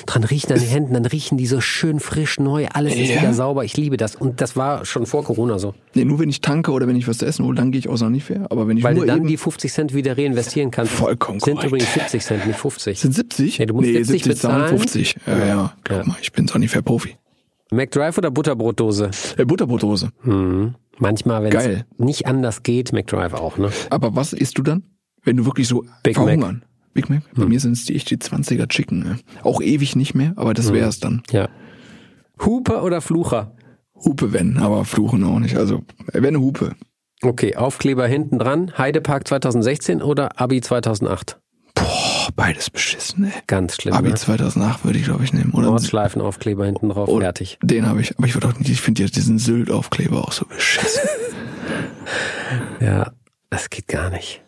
dran 0.05 0.23
riechen 0.23 0.53
an 0.53 0.59
den 0.59 0.69
Händen, 0.69 0.93
dann 0.93 1.05
riechen 1.05 1.37
die 1.37 1.47
so 1.47 1.59
schön 1.59 1.99
frisch 1.99 2.39
neu, 2.39 2.67
alles 2.71 2.95
ist 2.95 3.09
Ja? 3.09 3.19
wieder 3.21 3.33
sauber. 3.33 3.65
Ich 3.65 3.75
liebe 3.75 3.97
das. 3.97 4.15
Und 4.15 4.39
das 4.39 4.55
war 4.55 4.85
schon 4.85 5.05
vor 5.05 5.25
Corona 5.25 5.59
so. 5.59 5.73
Nee, 5.93 6.05
nur 6.05 6.19
wenn 6.19 6.29
ich 6.29 6.39
tanke 6.39 6.71
oder 6.71 6.87
wenn 6.87 6.95
ich 6.95 7.09
was 7.09 7.17
zu 7.17 7.25
essen 7.25 7.45
hole, 7.45 7.55
dann 7.55 7.71
gehe 7.73 7.79
ich 7.79 7.89
auch 7.89 7.99
noch 7.99 8.09
nicht 8.09 8.23
fair. 8.23 8.45
Aber 8.49 8.69
wenn 8.69 8.77
ich 8.77 8.83
Weil 8.85 8.93
nur 8.95 9.05
du 9.05 9.11
dann 9.11 9.27
die 9.27 9.35
50 9.35 9.73
Cent 9.73 9.93
wieder 9.93 10.17
reinvestieren 10.17 10.71
kannst. 10.71 10.93
Vollkommen 10.93 11.41
Sind 11.41 11.55
korrekt. 11.55 11.67
übrigens 11.73 11.93
70 11.93 12.23
Cent, 12.23 12.47
nicht 12.47 12.57
50. 12.59 12.99
sind 13.01 13.13
70? 13.13 13.59
Nee, 13.59 13.65
du 13.65 13.73
musst 13.73 13.87
70 13.89 14.23
zahlen 14.37 14.61
bezahlen. 14.61 14.69
50. 14.79 15.17
Ja, 15.27 15.45
ja. 15.45 15.73
Glaub 15.83 15.99
Ja. 15.99 16.05
mal, 16.07 16.17
ich 16.21 16.31
bin 16.31 16.47
so 16.47 16.57
nicht 16.57 16.71
fair 16.71 16.81
Profi. 16.81 17.17
McDrive 17.71 18.17
oder 18.17 18.31
Butterbrotdose? 18.31 19.11
Äh, 19.37 19.45
Butterbrotdose. 19.45 20.09
Mhm. 20.23 20.75
Manchmal, 20.99 21.43
wenn 21.43 21.55
es 21.55 21.83
nicht 21.97 22.25
anders 22.25 22.63
geht, 22.63 22.91
McDrive 22.91 23.33
auch, 23.33 23.57
ne? 23.57 23.71
Aber 23.89 24.15
was 24.15 24.33
isst 24.33 24.57
du 24.57 24.63
dann? 24.63 24.83
Wenn 25.23 25.37
du 25.37 25.45
wirklich 25.45 25.67
so 25.67 25.83
Big 26.03 26.15
Mac. 26.17 26.25
verhungern? 26.25 26.63
Big 26.93 27.09
Mac? 27.09 27.21
Bei 27.35 27.45
mir 27.45 27.59
sind 27.59 27.73
es 27.73 27.85
die, 27.85 27.95
echt 27.95 28.09
die 28.09 28.17
20er 28.17 28.67
Chicken. 28.67 28.99
Ne? 28.99 29.19
Auch 29.43 29.61
ewig 29.61 29.95
nicht 29.95 30.15
mehr, 30.15 30.33
aber 30.37 30.53
das 30.53 30.73
wäre 30.73 30.87
es 30.89 30.99
dann. 30.99 31.21
Ja. 31.31 31.49
Hupe 32.43 32.81
oder 32.81 33.01
Flucher? 33.01 33.55
Hupe 33.93 34.33
wenn, 34.33 34.57
aber 34.57 34.85
fluchen 34.85 35.23
auch 35.23 35.39
nicht. 35.39 35.57
Also, 35.57 35.83
äh, 36.13 36.21
wenn 36.21 36.37
Hupe. 36.37 36.75
Okay, 37.21 37.55
Aufkleber 37.55 38.07
hinten 38.07 38.39
dran, 38.39 38.77
Heidepark 38.77 39.27
2016 39.27 40.01
oder 40.01 40.39
Abi 40.39 40.61
2008? 40.61 41.39
Boah, 41.97 42.27
beides 42.35 42.69
beschissen, 42.69 43.25
ey. 43.25 43.31
Ganz 43.47 43.75
schlimm. 43.75 43.93
Abi 43.95 44.09
ne? 44.09 44.15
2008 44.15 44.85
würde 44.85 44.99
ich, 44.99 45.05
glaube 45.05 45.23
ich, 45.23 45.33
nehmen. 45.33 45.51
Oder 45.53 45.67
Nordschleifenaufkleber 45.67 46.65
hinten 46.65 46.89
drauf, 46.89 47.09
Oder- 47.09 47.25
fertig. 47.25 47.57
Den 47.63 47.87
habe 47.87 48.01
ich. 48.01 48.15
Aber 48.17 48.27
ich 48.27 48.35
würde 48.35 48.49
auch 48.49 48.53
nicht, 48.57 48.69
ich 48.69 48.81
finde 48.81 49.05
diesen 49.05 49.39
Sylt-Aufkleber 49.39 50.19
auch 50.23 50.31
so 50.31 50.45
beschissen. 50.45 51.01
Ja, 52.79 53.11
das 53.49 53.69
geht 53.69 53.87
gar 53.87 54.09
nicht. 54.09 54.41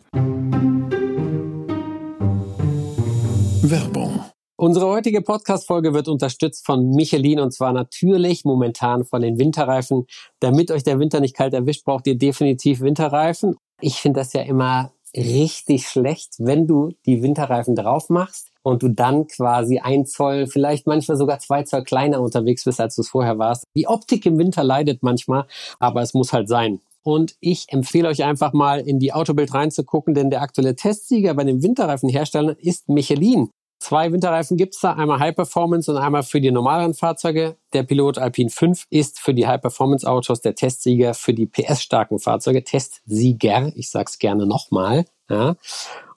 Werbung. 3.63 4.23
Unsere 4.55 4.87
heutige 4.87 5.21
Podcast-Folge 5.21 5.93
wird 5.93 6.07
unterstützt 6.07 6.65
von 6.65 6.89
Michelin 6.91 7.39
und 7.39 7.53
zwar 7.53 7.73
natürlich 7.73 8.45
momentan 8.45 9.05
von 9.05 9.21
den 9.21 9.39
Winterreifen. 9.39 10.05
Damit 10.39 10.69
euch 10.71 10.83
der 10.83 10.99
Winter 10.99 11.19
nicht 11.21 11.35
kalt 11.35 11.53
erwischt, 11.53 11.85
braucht 11.85 12.07
ihr 12.07 12.17
definitiv 12.17 12.81
Winterreifen. 12.81 13.55
Ich 13.81 13.95
finde 13.95 14.19
das 14.19 14.33
ja 14.33 14.41
immer 14.41 14.91
richtig 15.15 15.87
schlecht, 15.87 16.35
wenn 16.37 16.67
du 16.67 16.93
die 17.05 17.21
Winterreifen 17.21 17.75
drauf 17.75 18.09
machst 18.09 18.51
und 18.61 18.83
du 18.83 18.89
dann 18.89 19.27
quasi 19.27 19.79
ein 19.79 20.05
Zoll, 20.05 20.47
vielleicht 20.47 20.87
manchmal 20.87 21.17
sogar 21.17 21.39
zwei 21.39 21.63
Zoll 21.63 21.83
kleiner 21.83 22.21
unterwegs 22.21 22.63
bist, 22.65 22.79
als 22.79 22.95
du 22.95 23.01
es 23.01 23.09
vorher 23.09 23.37
warst. 23.39 23.63
Die 23.75 23.87
Optik 23.87 24.25
im 24.25 24.37
Winter 24.37 24.63
leidet 24.63 25.03
manchmal, 25.03 25.45
aber 25.79 26.01
es 26.01 26.13
muss 26.13 26.33
halt 26.33 26.47
sein. 26.47 26.81
Und 27.01 27.35
ich 27.39 27.65
empfehle 27.69 28.09
euch 28.09 28.23
einfach 28.23 28.53
mal 28.53 28.81
in 28.81 28.99
die 28.99 29.13
Autobild 29.13 29.53
reinzugucken, 29.53 30.13
denn 30.13 30.29
der 30.29 30.41
aktuelle 30.41 30.75
Testsieger 30.75 31.33
bei 31.33 31.43
den 31.43 31.63
Winterreifenherstellern 31.63 32.55
ist 32.59 32.89
Michelin. 32.89 33.49
Zwei 33.79 34.11
Winterreifen 34.11 34.57
gibt's 34.57 34.81
da, 34.81 34.93
einmal 34.93 35.19
High 35.19 35.35
Performance 35.35 35.89
und 35.89 35.97
einmal 35.97 36.23
für 36.23 36.41
die 36.41 36.51
normalen 36.51 36.93
Fahrzeuge. 36.93 37.55
Der 37.71 37.83
Pilot 37.83 38.17
Alpine 38.17 38.49
5 38.49 38.87
ist 38.89 39.19
für 39.19 39.33
die 39.33 39.47
High 39.47 39.61
Performance 39.61 40.05
Autos 40.05 40.41
der 40.41 40.53
Testsieger 40.53 41.13
für 41.13 41.33
die 41.33 41.45
PS-starken 41.45 42.19
Fahrzeuge. 42.19 42.63
Testsieger, 42.63 43.71
ich 43.75 43.89
sag's 43.89 44.19
gerne 44.19 44.45
nochmal. 44.45 45.05
Ja. 45.29 45.55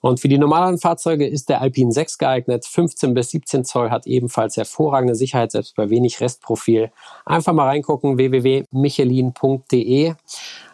Und 0.01 0.19
für 0.19 0.27
die 0.27 0.37
normalen 0.37 0.77
Fahrzeuge 0.77 1.25
ist 1.25 1.47
der 1.47 1.61
Alpine 1.61 1.93
6 1.93 2.17
geeignet. 2.17 2.65
15 2.65 3.13
bis 3.13 3.29
17 3.29 3.63
Zoll 3.63 3.91
hat 3.91 4.07
ebenfalls 4.07 4.57
hervorragende 4.57 5.15
Sicherheit, 5.15 5.51
selbst 5.51 5.77
bei 5.77 5.89
wenig 5.89 6.19
Restprofil. 6.19 6.91
Einfach 7.25 7.53
mal 7.53 7.67
reingucken, 7.67 8.17
www.michelin.de. 8.17 10.15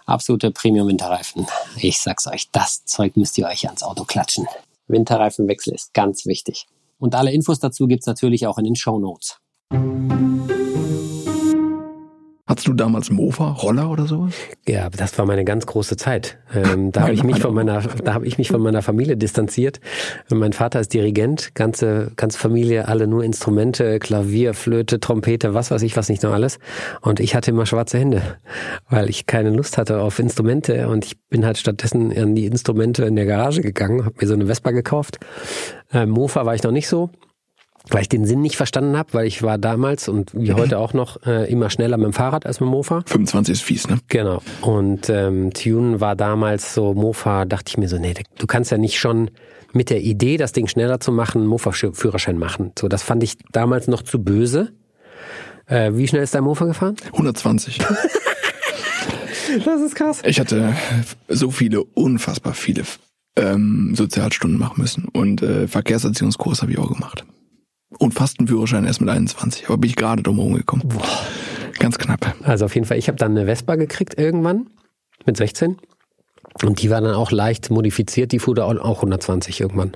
Absolute 0.07 0.49
Premium-Winterreifen. 0.49 1.45
Ich 1.77 1.99
sag's 1.99 2.25
euch, 2.25 2.49
das 2.51 2.85
Zeug 2.85 3.15
müsst 3.15 3.37
ihr 3.37 3.45
euch 3.45 3.67
ans 3.67 3.83
Auto 3.83 4.05
klatschen. 4.05 4.47
Winterreifenwechsel 4.87 5.75
ist 5.75 5.93
ganz 5.93 6.25
wichtig. 6.25 6.65
Und 6.99 7.15
alle 7.15 7.31
Infos 7.31 7.59
dazu 7.59 7.87
gibt's 7.87 8.05
natürlich 8.05 8.45
auch 8.45 8.57
in 8.57 8.65
den 8.65 8.75
Show 8.75 8.99
Notes. 8.99 9.39
Hattest 12.49 12.67
du 12.67 12.73
damals 12.73 13.11
Mofa, 13.11 13.51
Roller 13.51 13.91
oder 13.91 14.07
sowas? 14.07 14.33
Ja, 14.67 14.89
das 14.89 15.15
war 15.19 15.27
meine 15.27 15.45
ganz 15.45 15.67
große 15.67 15.97
Zeit. 15.97 16.39
Ähm, 16.51 16.91
da 16.91 17.01
habe 17.01 17.13
ich 17.13 17.23
mich 17.23 17.39
von 17.39 17.53
meiner, 17.53 17.83
da 18.03 18.15
habe 18.15 18.25
ich 18.25 18.39
mich 18.39 18.47
von 18.47 18.59
meiner 18.59 18.81
Familie 18.81 19.17
distanziert. 19.17 19.79
Mein 20.29 20.53
Vater 20.53 20.79
ist 20.79 20.91
Dirigent, 20.91 21.53
ganze, 21.53 22.11
ganze 22.15 22.39
Familie, 22.39 22.87
alle 22.87 23.05
nur 23.05 23.23
Instrumente, 23.23 23.99
Klavier, 23.99 24.55
Flöte, 24.55 24.99
Trompete, 24.99 25.53
was 25.53 25.69
weiß 25.69 25.83
ich, 25.83 25.95
was 25.95 26.09
nicht 26.09 26.23
noch 26.23 26.33
alles. 26.33 26.57
Und 27.01 27.19
ich 27.19 27.35
hatte 27.35 27.51
immer 27.51 27.67
schwarze 27.67 27.99
Hände, 27.99 28.23
weil 28.89 29.11
ich 29.11 29.27
keine 29.27 29.51
Lust 29.51 29.77
hatte 29.77 29.99
auf 29.99 30.17
Instrumente. 30.17 30.87
Und 30.87 31.05
ich 31.05 31.19
bin 31.29 31.45
halt 31.45 31.59
stattdessen 31.59 32.11
an 32.17 32.33
die 32.33 32.47
Instrumente 32.47 33.05
in 33.05 33.15
der 33.15 33.27
Garage 33.27 33.61
gegangen, 33.61 34.05
habe 34.05 34.15
mir 34.19 34.27
so 34.27 34.33
eine 34.33 34.47
Vespa 34.47 34.71
gekauft. 34.71 35.19
Äh, 35.93 36.07
Mofa 36.07 36.47
war 36.47 36.55
ich 36.55 36.63
noch 36.63 36.71
nicht 36.71 36.87
so 36.87 37.11
weil 37.89 38.01
ich 38.01 38.09
den 38.09 38.25
Sinn 38.25 38.41
nicht 38.41 38.57
verstanden 38.57 38.97
habe, 38.97 39.13
weil 39.13 39.25
ich 39.25 39.41
war 39.41 39.57
damals 39.57 40.09
und 40.09 40.31
wie 40.33 40.53
heute 40.53 40.77
auch 40.77 40.93
noch 40.93 41.25
äh, 41.25 41.49
immer 41.51 41.69
schneller 41.69 41.97
mit 41.97 42.05
dem 42.05 42.13
Fahrrad 42.13 42.45
als 42.45 42.59
mit 42.59 42.67
dem 42.67 42.71
Mofa. 42.71 43.03
25 43.05 43.53
ist 43.53 43.61
fies, 43.61 43.87
ne? 43.87 43.99
Genau. 44.07 44.41
Und 44.61 45.09
ähm, 45.09 45.51
Tune 45.53 46.01
war 46.01 46.15
damals 46.15 46.73
so, 46.73 46.93
Mofa, 46.93 47.45
dachte 47.45 47.69
ich 47.69 47.77
mir 47.77 47.87
so, 47.87 47.97
nee, 47.97 48.13
du 48.37 48.47
kannst 48.47 48.71
ja 48.71 48.77
nicht 48.77 48.99
schon 48.99 49.31
mit 49.73 49.89
der 49.89 50.01
Idee, 50.01 50.37
das 50.37 50.51
Ding 50.51 50.67
schneller 50.67 50.99
zu 50.99 51.11
machen, 51.11 51.41
einen 51.41 51.47
Mofa-Führerschein 51.47 52.37
machen. 52.37 52.71
So, 52.77 52.87
das 52.87 53.03
fand 53.03 53.23
ich 53.23 53.37
damals 53.51 53.87
noch 53.87 54.01
zu 54.01 54.23
böse. 54.23 54.71
Äh, 55.67 55.91
wie 55.93 56.07
schnell 56.07 56.23
ist 56.23 56.33
dein 56.33 56.43
Mofa 56.43 56.65
gefahren? 56.65 56.95
120. 57.13 57.79
Das 59.65 59.81
ist 59.81 59.95
krass. 59.95 60.21
Ich 60.25 60.39
hatte 60.39 60.75
so 61.27 61.49
viele, 61.49 61.83
unfassbar 61.83 62.53
viele 62.53 62.83
ähm, 63.35 63.93
Sozialstunden 63.95 64.59
machen 64.59 64.81
müssen. 64.81 65.05
Und 65.05 65.41
äh, 65.41 65.67
Verkehrserziehungskurs 65.67 66.61
habe 66.61 66.71
ich 66.71 66.77
auch 66.77 66.91
gemacht. 66.93 67.25
Und 67.99 68.13
fast 68.13 68.39
einen 68.39 68.47
Führerschein 68.47 68.85
erst 68.85 69.01
mit 69.01 69.09
21. 69.09 69.67
Aber 69.67 69.77
bin 69.77 69.89
ich 69.89 69.95
gerade 69.95 70.23
drum 70.23 70.39
rumgekommen. 70.39 70.87
Ganz 71.77 71.97
knapp. 71.97 72.33
Also 72.43 72.65
auf 72.65 72.73
jeden 72.73 72.87
Fall, 72.87 72.97
ich 72.97 73.07
habe 73.07 73.17
dann 73.17 73.37
eine 73.37 73.45
Vespa 73.45 73.75
gekriegt 73.75 74.17
irgendwann 74.17 74.67
mit 75.25 75.37
16. 75.37 75.77
Und 76.63 76.81
die 76.81 76.89
war 76.89 77.01
dann 77.01 77.13
auch 77.13 77.31
leicht 77.31 77.69
modifiziert, 77.69 78.31
die 78.31 78.39
fuhr 78.39 78.55
da 78.55 78.65
auch 78.65 78.97
120 78.97 79.61
irgendwann. 79.61 79.91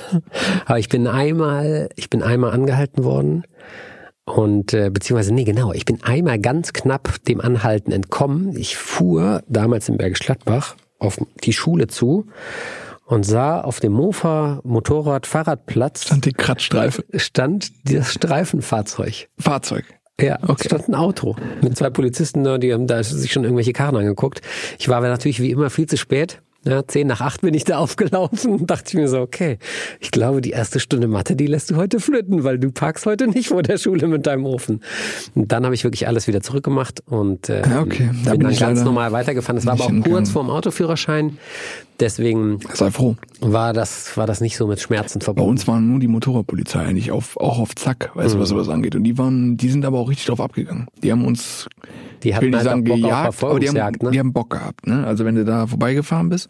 Aber 0.64 0.78
ich 0.78 0.88
bin 0.88 1.06
einmal, 1.06 1.88
ich 1.96 2.08
bin 2.08 2.22
einmal 2.22 2.52
angehalten 2.52 3.04
worden 3.04 3.44
und 4.24 4.72
äh, 4.72 4.90
beziehungsweise 4.90 5.34
nee 5.34 5.44
genau, 5.44 5.72
ich 5.72 5.84
bin 5.84 6.02
einmal 6.02 6.38
ganz 6.38 6.72
knapp 6.72 7.22
dem 7.24 7.40
Anhalten 7.40 7.92
entkommen. 7.92 8.56
Ich 8.56 8.76
fuhr 8.76 9.42
damals 9.48 9.88
in 9.88 9.98
Bergisch 9.98 10.20
Gladbach 10.20 10.76
auf 10.98 11.18
die 11.44 11.52
Schule 11.52 11.88
zu 11.88 12.26
und 13.06 13.24
sah 13.24 13.60
auf 13.60 13.80
dem 13.80 13.92
Mofa, 13.92 14.60
Motorrad, 14.64 15.26
Fahrradplatz 15.26 16.04
Stand 16.04 16.24
die 16.24 16.32
Kratzstreife. 16.32 17.04
stand 17.16 17.70
das 17.84 18.12
Streifenfahrzeug. 18.14 19.28
Fahrzeug. 19.38 19.84
Ja, 20.20 20.38
Okay. 20.42 20.54
es 20.60 20.66
stand 20.66 20.88
ein 20.88 20.94
Auto 20.94 21.34
mit 21.60 21.76
zwei 21.76 21.90
Polizisten 21.90 22.44
die 22.60 22.72
haben 22.72 22.86
da 22.86 23.02
sich 23.02 23.32
schon 23.32 23.42
irgendwelche 23.44 23.72
Karren 23.72 23.96
angeguckt. 23.96 24.42
Ich 24.78 24.88
war 24.88 24.98
aber 24.98 25.08
natürlich 25.08 25.40
wie 25.40 25.50
immer 25.50 25.70
viel 25.70 25.86
zu 25.86 25.96
spät. 25.96 26.40
Ja, 26.66 26.86
zehn 26.86 27.06
nach 27.06 27.20
acht 27.20 27.42
bin 27.42 27.52
ich 27.52 27.64
da 27.64 27.76
aufgelaufen 27.78 28.52
und 28.52 28.70
dachte 28.70 28.84
ich 28.88 28.94
mir 28.94 29.06
so, 29.08 29.20
okay, 29.20 29.58
ich 30.00 30.10
glaube, 30.10 30.40
die 30.40 30.50
erste 30.50 30.80
Stunde 30.80 31.08
Mathe, 31.08 31.36
die 31.36 31.46
lässt 31.46 31.70
du 31.70 31.76
heute 31.76 32.00
flöten, 32.00 32.42
weil 32.42 32.58
du 32.58 32.70
parkst 32.70 33.04
heute 33.04 33.26
nicht 33.26 33.48
vor 33.48 33.62
der 33.62 33.76
Schule 33.76 34.06
mit 34.06 34.26
deinem 34.26 34.46
Ofen. 34.46 34.80
Und 35.34 35.52
dann 35.52 35.64
habe 35.66 35.74
ich 35.74 35.84
wirklich 35.84 36.06
alles 36.08 36.26
wieder 36.26 36.40
zurückgemacht 36.40 37.02
und 37.06 37.50
äh, 37.50 37.68
Ja, 37.68 37.82
okay. 37.82 38.08
Da 38.24 38.30
bin 38.30 38.38
bin 38.38 38.40
dann 38.44 38.52
ich 38.52 38.60
ganz 38.60 38.82
normal 38.82 39.12
weitergefahren. 39.12 39.56
Das 39.56 39.66
war 39.66 39.74
aber 39.74 39.84
auch 39.84 40.04
kurz 40.04 40.30
vorm 40.30 40.48
Autoführerschein. 40.48 41.36
Deswegen 42.00 42.58
Sei 42.72 42.90
froh. 42.90 43.16
war 43.40 43.72
das, 43.72 44.16
war 44.16 44.26
das 44.26 44.40
nicht 44.40 44.56
so 44.56 44.66
mit 44.66 44.80
Schmerzen 44.80 45.20
Bei 45.20 45.26
verbunden. 45.26 45.50
uns 45.50 45.68
waren 45.68 45.88
nur 45.88 46.00
die 46.00 46.08
Motorradpolizei 46.08 46.80
eigentlich 46.84 47.12
auf, 47.12 47.36
auch 47.36 47.58
auf 47.60 47.74
Zack, 47.76 48.10
weißt 48.14 48.34
du, 48.34 48.38
Mhm. 48.38 48.42
was 48.42 48.48
sowas 48.48 48.68
angeht. 48.68 48.96
Und 48.96 49.04
die 49.04 49.16
waren, 49.16 49.56
die 49.56 49.68
sind 49.68 49.84
aber 49.84 49.98
auch 50.00 50.08
richtig 50.08 50.26
drauf 50.26 50.40
abgegangen. 50.40 50.88
Die 51.04 51.12
haben 51.12 51.24
uns, 51.24 51.68
Die 52.24 52.30
ich 52.30 52.34
will 52.34 52.34
hatten 52.34 52.46
nicht 52.46 52.56
halt 52.56 52.64
sagen 52.64 52.84
gejagt, 52.84 53.42
aber 53.44 53.60
die 53.60 53.68
haben, 53.68 53.92
ne? 54.02 54.10
die 54.10 54.18
haben 54.18 54.32
Bock 54.32 54.50
gehabt, 54.50 54.86
ne? 54.88 55.06
Also 55.06 55.24
wenn 55.24 55.36
du 55.36 55.44
da 55.44 55.66
vorbeigefahren 55.68 56.28
bist. 56.30 56.48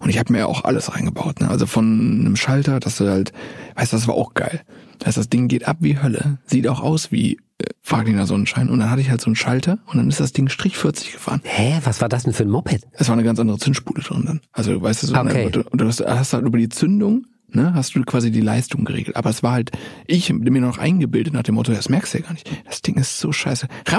Und 0.00 0.10
ich 0.10 0.18
habe 0.18 0.32
mir 0.32 0.48
auch 0.48 0.64
alles 0.64 0.92
reingebaut, 0.92 1.40
ne? 1.40 1.48
Also 1.48 1.66
von 1.66 1.84
einem 2.24 2.34
Schalter, 2.36 2.80
dass 2.80 2.96
du 2.98 3.08
halt, 3.08 3.32
weißt 3.76 3.92
du, 3.92 3.96
das 3.96 4.08
war 4.08 4.16
auch 4.16 4.34
geil. 4.34 4.62
Heißt, 5.04 5.16
das 5.16 5.28
Ding 5.28 5.46
geht 5.48 5.66
ab 5.68 5.76
wie 5.80 6.00
Hölle. 6.00 6.38
Sieht 6.46 6.66
auch 6.68 6.80
aus 6.80 7.10
wie 7.12 7.38
fragender 7.80 8.26
Sonnenschein. 8.26 8.68
Und 8.68 8.78
dann 8.78 8.90
hatte 8.90 9.00
ich 9.00 9.10
halt 9.10 9.20
so 9.20 9.26
einen 9.26 9.36
Schalter 9.36 9.78
und 9.86 9.96
dann 9.98 10.08
ist 10.08 10.20
das 10.20 10.32
Ding 10.32 10.48
Strich 10.48 10.76
40 10.76 11.12
gefahren. 11.12 11.40
Hä, 11.44 11.78
was 11.84 12.00
war 12.00 12.08
das 12.08 12.24
denn 12.24 12.32
für 12.32 12.42
ein 12.44 12.50
Moped? 12.50 12.86
Es 12.92 13.08
war 13.08 13.14
eine 13.14 13.24
ganz 13.24 13.38
andere 13.40 13.58
Zündspule 13.58 14.02
drin 14.02 14.24
dann. 14.26 14.40
Also 14.52 14.80
weißt 14.80 15.02
du 15.02 15.06
so, 15.08 15.16
Okay. 15.16 15.44
ne, 15.46 15.50
du, 15.50 15.62
du 15.62 15.86
hast, 15.86 16.00
hast 16.04 16.32
halt 16.32 16.44
über 16.44 16.58
die 16.58 16.68
Zündung, 16.68 17.26
ne, 17.54 17.74
hast 17.74 17.94
du 17.94 18.02
quasi 18.02 18.30
die 18.30 18.40
Leistung 18.40 18.84
geregelt. 18.84 19.16
Aber 19.16 19.30
es 19.30 19.42
war 19.42 19.52
halt, 19.52 19.70
ich 20.06 20.32
mir 20.32 20.60
noch 20.60 20.78
eingebildet 20.78 21.34
nach 21.34 21.42
dem 21.42 21.56
Motto, 21.56 21.72
das 21.72 21.88
merkst 21.88 22.14
du 22.14 22.18
ja 22.18 22.24
gar 22.24 22.32
nicht. 22.32 22.48
Das 22.66 22.82
Ding 22.82 22.96
ist 22.96 23.18
so 23.18 23.32
scheiße. 23.32 23.66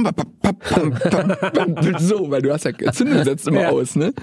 So, 1.99 2.29
weil 2.31 2.41
du 2.41 2.51
hast 2.51 2.65
ja 2.65 2.71
Zündung 2.91 3.23
setzt 3.23 3.47
immer 3.47 3.61
Ja. 3.61 3.69
aus, 3.69 3.95
ne? 3.95 4.13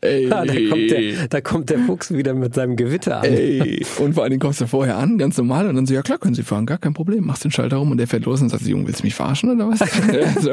Ey, 0.00 0.30
Ah, 0.32 0.44
da, 0.44 0.54
kommt 0.54 0.90
der, 0.90 1.28
da 1.28 1.40
kommt 1.40 1.70
der 1.70 1.78
Fuchs 1.80 2.12
wieder 2.14 2.34
mit 2.34 2.54
seinem 2.54 2.76
Gewitter 2.76 3.18
an. 3.20 3.24
Ey, 3.26 3.84
und 3.98 4.14
vor 4.14 4.22
allen 4.22 4.30
Dingen 4.30 4.40
kommst 4.40 4.60
du 4.60 4.66
vorher 4.66 4.96
an, 4.96 5.18
ganz 5.18 5.36
normal, 5.36 5.68
und 5.68 5.76
dann 5.76 5.86
so, 5.86 5.94
ja 5.94 6.02
klar, 6.02 6.18
können 6.18 6.34
Sie 6.34 6.42
fahren, 6.42 6.66
gar 6.66 6.78
kein 6.78 6.94
Problem. 6.94 7.24
Machst 7.26 7.44
den 7.44 7.50
Schalter 7.50 7.76
rum 7.76 7.90
und 7.90 7.98
der 7.98 8.06
fährt 8.06 8.24
los 8.24 8.40
und 8.40 8.48
sagt, 8.48 8.62
Junge, 8.66 8.86
willst 8.86 9.00
du 9.00 9.04
mich 9.06 9.14
verarschen 9.14 9.50
oder 9.50 9.68
was? 9.68 9.80
Ja, 9.80 10.40
so. 10.40 10.52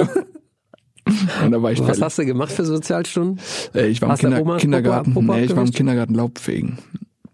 Und 1.45 1.51
da 1.51 1.61
war 1.61 1.71
ich 1.71 1.79
Was 1.79 1.85
fertig. 1.85 2.03
hast 2.03 2.19
du 2.19 2.25
gemacht 2.25 2.51
für 2.51 2.65
Sozialstunden? 2.65 3.39
Äh, 3.73 3.87
Ich 3.87 4.01
war 4.01 4.09
im 4.09 4.11
Hast 4.11 4.19
Kinder 4.19 4.57
Kindergarten, 4.57 5.13
Popo- 5.13 5.25
Popo 5.27 5.39
nee, 5.39 5.45
ich 5.45 5.55
war 5.55 5.63
im? 5.63 5.71
Kindergarten 5.71 6.13
Laubfegen. 6.15 6.77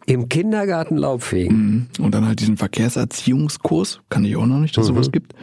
Im 0.06 0.30
Kindergarten 0.30 0.98
Laubfegen. 0.98 1.88
Mhm. 1.98 2.06
Und 2.06 2.14
dann 2.14 2.28
halt 2.28 2.40
diesen 2.40 2.58
Verkehrserziehungskurs, 2.58 4.02
kann 4.10 4.26
ich 4.26 4.36
auch 4.36 4.46
noch 4.46 4.60
nicht, 4.60 4.78
dass 4.78 4.88
sowas 4.88 5.12
gibt. 5.12 5.34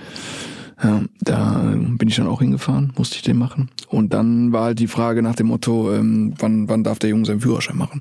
Ja, 0.82 1.02
da 1.20 1.74
bin 1.76 2.08
ich 2.08 2.16
dann 2.16 2.26
auch 2.26 2.40
hingefahren, 2.40 2.92
musste 2.96 3.16
ich 3.16 3.22
den 3.22 3.36
machen. 3.36 3.68
Und 3.88 4.14
dann 4.14 4.52
war 4.52 4.64
halt 4.64 4.78
die 4.78 4.86
Frage 4.86 5.20
nach 5.20 5.34
dem 5.34 5.48
Motto, 5.48 5.92
ähm, 5.92 6.32
wann, 6.38 6.70
wann 6.70 6.84
darf 6.84 6.98
der 6.98 7.10
Junge 7.10 7.26
seinen 7.26 7.40
Führerschein 7.40 7.76
machen? 7.76 8.00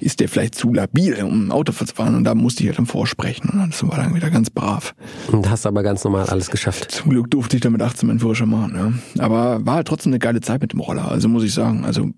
Ist 0.00 0.20
der 0.20 0.28
vielleicht 0.28 0.54
zu 0.54 0.72
labil, 0.72 1.22
um 1.22 1.48
ein 1.48 1.52
Auto 1.52 1.72
zu 1.72 1.84
fahren? 1.86 2.14
Und 2.14 2.24
da 2.24 2.34
musste 2.34 2.62
ich 2.62 2.68
halt 2.68 2.78
dann 2.78 2.86
vorsprechen. 2.86 3.50
Und 3.50 3.58
dann 3.58 3.90
war 3.90 3.98
dann 3.98 4.14
wieder 4.14 4.30
ganz 4.30 4.48
brav. 4.48 4.94
Und 5.30 5.50
hast 5.50 5.66
aber 5.66 5.82
ganz 5.82 6.02
normal 6.02 6.26
alles 6.26 6.50
geschafft. 6.50 6.92
Zum 6.92 7.10
Glück 7.10 7.30
durfte 7.30 7.56
ich 7.56 7.62
dann 7.62 7.72
mit 7.72 7.82
18 7.82 8.06
meinen 8.06 8.20
Führerschein 8.20 8.48
machen. 8.48 9.02
Ja. 9.16 9.22
Aber 9.24 9.66
war 9.66 9.74
halt 9.74 9.88
trotzdem 9.88 10.12
eine 10.12 10.18
geile 10.18 10.40
Zeit 10.40 10.62
mit 10.62 10.72
dem 10.72 10.80
Roller. 10.80 11.10
Also 11.10 11.28
muss 11.28 11.44
ich 11.44 11.52
sagen, 11.52 11.84
also 11.84 12.10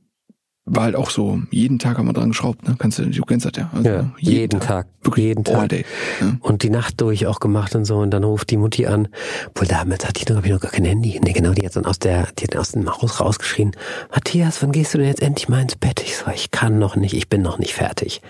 war 0.71 0.85
halt 0.85 0.97
auch 0.97 1.11
so, 1.11 1.41
jeden 1.51 1.79
Tag 1.79 1.99
haben 1.99 2.07
wir 2.07 2.13
dran 2.13 2.31
geschraubt. 2.31 2.67
Ne? 2.67 2.77
Kannst 2.79 2.99
du, 2.99 3.07
du 3.07 3.23
kennst 3.23 3.45
das 3.47 3.53
ja. 3.57 3.71
Also 3.75 3.89
Ja, 3.89 4.13
jeden 4.19 4.61
Tag. 4.61 4.87
Wirklich 5.03 5.27
jeden 5.27 5.45
Tag. 5.45 5.69
day. 5.71 5.85
Ja. 6.21 6.37
Und 6.41 6.63
die 6.63 6.71
Nacht 6.71 7.01
durch 7.01 7.27
auch 7.27 7.41
gemacht 7.41 7.75
und 7.75 7.85
so. 7.85 7.99
Und 7.99 8.11
dann 8.11 8.23
ruft 8.23 8.51
die 8.51 8.57
Mutti 8.57 8.87
an. 8.87 9.09
Wohl 9.55 9.67
damals 9.67 10.07
hatte 10.07 10.21
ich 10.21 10.29
noch, 10.29 10.37
hab 10.37 10.45
ich 10.45 10.53
noch 10.53 10.61
gar 10.61 10.71
kein 10.71 10.85
Handy. 10.85 11.19
Nee, 11.23 11.33
genau, 11.33 11.53
die 11.53 11.65
hat 11.67 11.75
dann 11.75 11.87
aus 11.87 11.99
der, 11.99 12.29
die 12.39 12.45
hat 12.45 12.57
aus 12.57 12.73
dem 12.73 12.89
Haus 12.91 13.21
rausgeschrien. 13.21 13.73
Matthias, 14.11 14.63
wann 14.63 14.73
gehst 14.73 14.95
du 14.95 14.99
denn 14.99 15.07
jetzt 15.09 15.23
endlich 15.23 15.49
mal 15.49 15.61
ins 15.63 15.77
Bett? 15.77 16.03
Ich 16.05 16.17
so, 16.17 16.31
ich 16.31 16.51
kann 16.51 16.79
noch 16.79 16.97
nicht, 16.97 17.15
ich 17.15 17.29
bin 17.29 17.43
noch 17.43 17.59
nicht 17.59 17.75
fertig. 17.75 18.21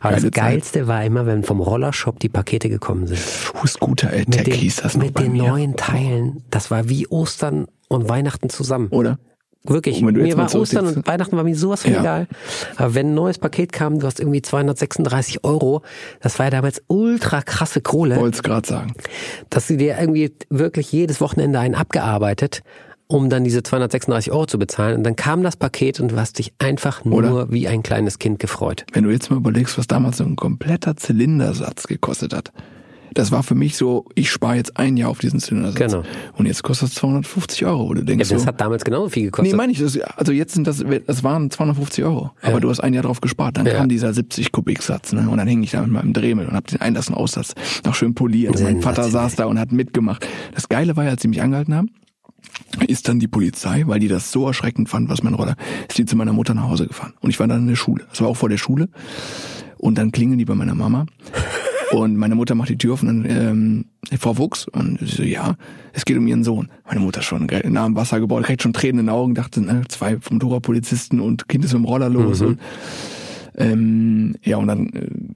Aber 0.00 0.10
Geile 0.14 0.22
das 0.22 0.30
Geilste 0.32 0.86
war 0.88 1.04
immer, 1.04 1.26
wenn 1.26 1.44
vom 1.44 1.60
Rollershop 1.60 2.18
die 2.20 2.28
Pakete 2.28 2.68
gekommen 2.68 3.06
sind. 3.06 3.20
Scooter 3.66 4.08
Attack 4.12 4.52
hieß 4.52 4.76
das 4.76 4.96
noch 4.96 5.04
mit 5.04 5.18
den 5.18 5.32
mir. 5.32 5.48
neuen 5.48 5.76
Teilen. 5.76 6.42
Das 6.50 6.70
war 6.70 6.88
wie 6.88 7.06
Ostern 7.08 7.66
und 7.88 8.08
Weihnachten 8.08 8.48
zusammen. 8.50 8.88
Oder? 8.88 9.18
Wirklich, 9.68 10.00
mir 10.02 10.36
war 10.36 10.54
Ostern 10.54 10.86
und 10.86 11.06
Weihnachten 11.06 11.36
war 11.36 11.44
mir 11.44 11.56
sowas 11.56 11.82
von 11.82 11.92
Ja. 11.92 12.00
egal. 12.00 12.26
Aber 12.76 12.94
wenn 12.94 13.08
ein 13.10 13.14
neues 13.14 13.38
Paket 13.38 13.72
kam, 13.72 13.98
du 13.98 14.06
hast 14.06 14.20
irgendwie 14.20 14.42
236 14.42 15.44
Euro, 15.44 15.82
das 16.20 16.38
war 16.38 16.46
ja 16.46 16.50
damals 16.50 16.82
ultra 16.88 17.42
krasse 17.42 17.80
Kohle, 17.80 18.16
Wollte 18.16 18.36
es 18.36 18.42
gerade 18.42 18.66
sagen. 18.68 18.94
dass 19.50 19.66
sie 19.66 19.76
dir 19.76 19.96
irgendwie 19.98 20.32
wirklich 20.50 20.90
jedes 20.92 21.20
Wochenende 21.20 21.58
einen 21.58 21.74
abgearbeitet, 21.74 22.62
um 23.08 23.30
dann 23.30 23.44
diese 23.44 23.62
236 23.62 24.32
Euro 24.32 24.46
zu 24.46 24.58
bezahlen. 24.58 24.96
Und 24.96 25.04
dann 25.04 25.14
kam 25.14 25.42
das 25.42 25.56
Paket 25.56 26.00
und 26.00 26.10
du 26.12 26.16
hast 26.16 26.38
dich 26.38 26.52
einfach 26.58 27.04
nur 27.04 27.18
Oder? 27.18 27.50
wie 27.52 27.68
ein 27.68 27.82
kleines 27.82 28.18
Kind 28.18 28.38
gefreut. 28.40 28.84
Wenn 28.92 29.04
du 29.04 29.10
jetzt 29.10 29.30
mal 29.30 29.36
überlegst, 29.36 29.78
was 29.78 29.86
damals 29.86 30.16
so 30.16 30.24
ein 30.24 30.34
kompletter 30.36 30.96
Zylindersatz 30.96 31.86
gekostet 31.86 32.34
hat. 32.34 32.50
Das 33.16 33.32
war 33.32 33.42
für 33.42 33.54
mich 33.54 33.76
so, 33.76 34.04
ich 34.14 34.30
spare 34.30 34.56
jetzt 34.56 34.76
ein 34.76 34.96
Jahr 34.96 35.10
auf 35.10 35.18
diesen 35.18 35.40
Zylindersatz. 35.40 35.78
Genau. 35.92 36.02
Und 36.36 36.46
jetzt 36.46 36.62
kostet 36.62 36.88
es 36.88 36.94
250 36.96 37.64
Euro. 37.64 37.88
wo 37.88 37.94
Du 37.94 38.00
Ja, 38.00 38.04
denkst 38.04 38.28
das 38.28 38.42
so, 38.42 38.46
hat 38.46 38.60
damals 38.60 38.84
genauso 38.84 39.08
viel 39.08 39.24
gekostet. 39.24 39.52
Nee, 39.52 39.56
meine 39.56 39.72
ich, 39.72 39.78
das, 39.78 39.98
also 39.98 40.32
jetzt 40.32 40.54
sind 40.54 40.66
das, 40.66 40.84
das 41.06 41.24
waren 41.24 41.50
250 41.50 42.04
Euro. 42.04 42.30
Aber 42.42 42.60
du 42.60 42.68
hast 42.70 42.80
ein 42.80 42.92
Jahr 42.94 43.02
drauf 43.02 43.20
gespart. 43.20 43.56
Dann 43.56 43.66
Ja. 43.66 43.74
kam 43.74 43.88
dieser 43.88 44.12
70 44.12 44.52
Kubiksatz, 44.52 45.12
ne? 45.12 45.28
Und 45.28 45.38
dann 45.38 45.48
hänge 45.48 45.64
ich 45.64 45.70
da 45.72 45.80
mit 45.82 45.90
meinem 45.90 46.12
Dremel 46.12 46.46
und 46.46 46.54
habe 46.54 46.66
den 46.66 46.80
Einlass 46.80 47.08
und 47.08 47.14
Aussatz 47.14 47.54
noch 47.84 47.94
schön 47.94 48.14
poliert. 48.14 48.54
Und 48.56 48.62
mein 48.62 48.82
Vater 48.82 49.04
saß 49.08 49.36
da 49.36 49.46
und 49.46 49.58
hat 49.58 49.72
mitgemacht. 49.72 50.26
Das 50.54 50.68
Geile 50.68 50.96
war 50.96 51.04
ja, 51.04 51.10
als 51.10 51.22
sie 51.22 51.28
mich 51.28 51.40
angehalten 51.42 51.74
haben, 51.74 51.90
ist 52.86 53.08
dann 53.08 53.18
die 53.18 53.28
Polizei, 53.28 53.84
weil 53.86 53.98
die 53.98 54.08
das 54.08 54.30
so 54.30 54.46
erschreckend 54.46 54.88
fand, 54.88 55.08
was 55.08 55.22
mein 55.22 55.34
Roller, 55.34 55.56
ist 55.88 55.96
die 55.98 56.04
zu 56.04 56.16
meiner 56.16 56.32
Mutter 56.32 56.54
nach 56.54 56.68
Hause 56.68 56.86
gefahren. 56.86 57.14
Und 57.20 57.30
ich 57.30 57.40
war 57.40 57.48
dann 57.48 57.60
in 57.62 57.66
der 57.68 57.76
Schule. 57.76 58.04
Das 58.10 58.20
war 58.20 58.28
auch 58.28 58.36
vor 58.36 58.48
der 58.50 58.58
Schule. 58.58 58.88
Und 59.78 59.98
dann 59.98 60.12
klingeln 60.12 60.38
die 60.38 60.44
bei 60.44 60.54
meiner 60.54 60.74
Mama. 60.74 61.06
Und 61.92 62.16
meine 62.16 62.34
Mutter 62.34 62.54
macht 62.54 62.68
die 62.68 62.78
Tür 62.78 62.94
auf 62.94 63.02
und 63.02 63.08
dann, 63.08 63.24
ähm, 63.28 63.84
Frau 64.18 64.38
Wuchs. 64.38 64.66
Und 64.68 65.00
ich 65.02 65.14
so, 65.14 65.22
ja, 65.22 65.56
es 65.92 66.04
geht 66.04 66.16
um 66.16 66.26
ihren 66.26 66.44
Sohn. 66.44 66.68
Meine 66.86 67.00
Mutter 67.00 67.22
schon 67.22 67.48
nah 67.64 67.84
am 67.84 67.96
Wasser 67.96 68.20
gebaut, 68.20 68.44
kriegt 68.44 68.62
schon 68.62 68.72
Tränen 68.72 69.00
in 69.00 69.06
den 69.06 69.14
Augen, 69.14 69.34
dachte, 69.34 69.60
ne, 69.60 69.82
zwei 69.88 70.18
vom 70.20 70.38
Polizisten 70.38 71.20
und 71.20 71.48
Kind 71.48 71.64
ist 71.64 71.72
mit 71.72 71.82
dem 71.82 71.86
Roller 71.86 72.08
los. 72.08 72.40
Und, 72.40 72.60
ähm, 73.56 74.36
ja, 74.42 74.58
und 74.58 74.66
dann, 74.66 74.90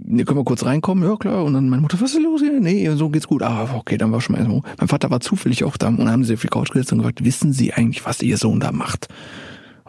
ne, 0.04 0.24
können 0.24 0.38
wir 0.38 0.44
kurz 0.44 0.64
reinkommen? 0.64 1.08
Ja, 1.08 1.16
klar. 1.16 1.44
Und 1.44 1.54
dann 1.54 1.68
meine 1.68 1.82
Mutter, 1.82 2.00
was 2.00 2.14
ist 2.14 2.22
los 2.22 2.40
hier? 2.40 2.60
Nee, 2.60 2.90
so 2.90 3.08
geht's 3.08 3.26
gut. 3.26 3.42
Ah, 3.42 3.68
okay, 3.74 3.96
dann 3.96 4.12
war 4.12 4.20
schon 4.20 4.34
mal 4.34 4.40
erstmal. 4.40 4.62
Mein 4.78 4.88
Vater 4.88 5.10
war 5.10 5.20
zufällig 5.20 5.64
auch 5.64 5.76
da 5.76 5.88
und 5.88 5.98
dann 5.98 6.10
haben 6.10 6.24
sie 6.24 6.34
auf 6.34 6.42
die 6.42 6.48
Couch 6.48 6.70
gesetzt 6.70 6.92
und 6.92 6.98
gefragt, 6.98 7.24
wissen 7.24 7.52
Sie 7.52 7.72
eigentlich, 7.72 8.04
was 8.04 8.22
Ihr 8.22 8.36
Sohn 8.36 8.60
da 8.60 8.72
macht? 8.72 9.08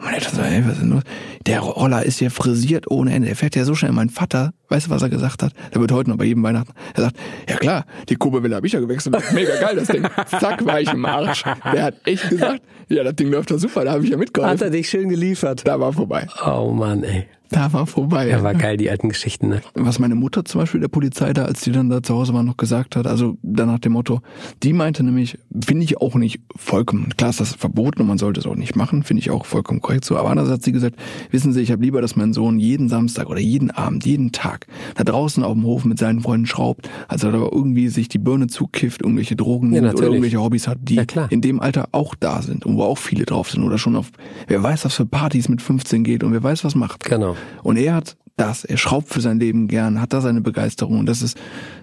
Und 0.02 0.06
meine 0.06 0.16
Eltern 0.16 0.34
so, 0.34 0.42
ey, 0.42 0.64
was 0.64 0.72
ist 0.72 0.80
denn 0.82 0.90
los? 0.90 1.02
Der 1.46 1.60
Roller 1.60 2.02
ist 2.04 2.20
ja 2.20 2.28
frisiert 2.28 2.90
ohne 2.90 3.12
Ende. 3.12 3.28
Er 3.28 3.36
fährt 3.36 3.54
ja 3.54 3.64
so 3.64 3.76
schnell. 3.76 3.92
Mein 3.92 4.10
Vater, 4.10 4.52
weißt 4.68 4.86
du, 4.86 4.90
was 4.90 5.00
er 5.02 5.08
gesagt 5.08 5.44
hat? 5.44 5.52
Der 5.72 5.80
wird 5.80 5.92
heute 5.92 6.10
noch 6.10 6.16
bei 6.16 6.24
jedem 6.24 6.42
Weihnachten. 6.42 6.72
Er 6.94 7.04
sagt, 7.04 7.16
ja 7.48 7.56
klar, 7.56 7.84
die 8.08 8.16
Kurbelwelle 8.16 8.56
habe 8.56 8.66
ich 8.66 8.72
ja 8.72 8.80
gewechselt. 8.80 9.16
Mega 9.32 9.60
geil, 9.60 9.76
das 9.76 9.86
Ding. 9.86 10.04
Zack, 10.40 10.64
war 10.66 10.80
ich 10.80 10.92
im 10.92 11.04
Arsch. 11.04 11.44
Der 11.72 11.84
hat 11.84 11.94
echt 12.04 12.28
gesagt, 12.28 12.62
ja, 12.88 13.04
das 13.04 13.14
Ding 13.14 13.30
läuft 13.30 13.52
doch 13.52 13.58
super, 13.58 13.84
da 13.84 13.92
habe 13.92 14.02
ich 14.02 14.10
ja 14.10 14.14
Hat 14.16 14.20
mitgeholfen. 14.20 14.60
er 14.62 14.70
dich 14.70 14.88
schön 14.88 15.08
geliefert? 15.08 15.62
Da 15.64 15.78
war 15.78 15.92
vorbei. 15.92 16.26
Oh 16.44 16.72
Mann, 16.72 17.04
ey. 17.04 17.26
Da 17.62 17.72
war 17.72 17.86
vorbei. 17.86 18.28
Ja, 18.28 18.42
war 18.42 18.54
geil, 18.54 18.76
die 18.76 18.90
alten 18.90 19.08
Geschichten, 19.08 19.48
ne? 19.48 19.60
was 19.74 19.98
meine 19.98 20.14
Mutter 20.14 20.44
zum 20.44 20.60
Beispiel 20.60 20.80
der 20.80 20.88
Polizei 20.88 21.32
da, 21.32 21.44
als 21.44 21.60
die 21.60 21.72
dann 21.72 21.90
da 21.90 22.02
zu 22.02 22.14
Hause 22.14 22.34
war, 22.34 22.42
noch 22.42 22.56
gesagt 22.56 22.96
hat, 22.96 23.06
also 23.06 23.36
dann 23.42 23.68
nach 23.68 23.78
dem 23.78 23.92
Motto, 23.92 24.20
die 24.62 24.72
meinte 24.72 25.02
nämlich, 25.02 25.38
finde 25.64 25.84
ich 25.84 26.00
auch 26.00 26.14
nicht 26.14 26.40
vollkommen, 26.56 27.10
klar 27.16 27.30
ist 27.30 27.40
das 27.40 27.54
verboten 27.54 28.00
und 28.00 28.08
man 28.08 28.18
sollte 28.18 28.40
es 28.40 28.46
auch 28.46 28.56
nicht 28.56 28.74
machen, 28.74 29.02
finde 29.02 29.20
ich 29.20 29.30
auch 29.30 29.46
vollkommen 29.46 29.80
korrekt 29.80 30.04
so, 30.04 30.16
aber 30.16 30.30
andererseits 30.30 30.58
hat 30.58 30.64
sie 30.64 30.72
gesagt, 30.72 30.96
wissen 31.30 31.52
Sie, 31.52 31.60
ich 31.60 31.70
habe 31.70 31.82
lieber, 31.82 32.00
dass 32.00 32.16
mein 32.16 32.32
Sohn 32.32 32.58
jeden 32.58 32.88
Samstag 32.88 33.28
oder 33.28 33.40
jeden 33.40 33.70
Abend, 33.70 34.04
jeden 34.06 34.32
Tag 34.32 34.66
da 34.94 35.04
draußen 35.04 35.42
auf 35.44 35.52
dem 35.52 35.64
Hof 35.64 35.84
mit 35.84 35.98
seinen 35.98 36.20
Freunden 36.20 36.46
schraubt, 36.46 36.88
als 37.08 37.22
er 37.22 37.32
da 37.32 37.38
irgendwie 37.38 37.88
sich 37.88 38.08
die 38.08 38.18
Birne 38.18 38.46
zukifft, 38.46 39.02
irgendwelche 39.02 39.36
Drogen 39.36 39.72
Ja, 39.72 39.82
nimmt 39.82 39.94
oder 39.94 40.06
irgendwelche 40.06 40.40
Hobbys 40.40 40.68
hat, 40.68 40.78
die 40.82 40.96
Ja, 40.96 41.04
in 41.30 41.40
dem 41.40 41.60
Alter 41.60 41.88
auch 41.92 42.14
da 42.18 42.42
sind 42.42 42.64
und 42.64 42.76
wo 42.76 42.82
auch 42.82 42.98
viele 42.98 43.24
drauf 43.24 43.50
sind 43.50 43.62
oder 43.62 43.78
schon 43.78 43.96
auf, 43.96 44.10
wer 44.48 44.62
weiß, 44.62 44.84
was 44.84 44.94
für 44.94 45.06
Partys 45.06 45.48
mit 45.48 45.60
15 45.62 46.04
geht 46.04 46.24
und 46.24 46.32
wer 46.32 46.42
weiß, 46.42 46.64
was 46.64 46.74
macht. 46.74 47.04
Genau. 47.04 47.36
Und 47.62 47.76
er 47.76 47.94
hat 47.94 48.16
das, 48.36 48.64
er 48.64 48.76
schraubt 48.78 49.08
für 49.08 49.20
sein 49.20 49.38
Leben 49.38 49.68
gern, 49.68 50.00
hat 50.00 50.12
da 50.12 50.20
seine 50.20 50.40
Begeisterung 50.40 50.98
und 50.98 51.06
das 51.06 51.20
ist, 51.22 51.36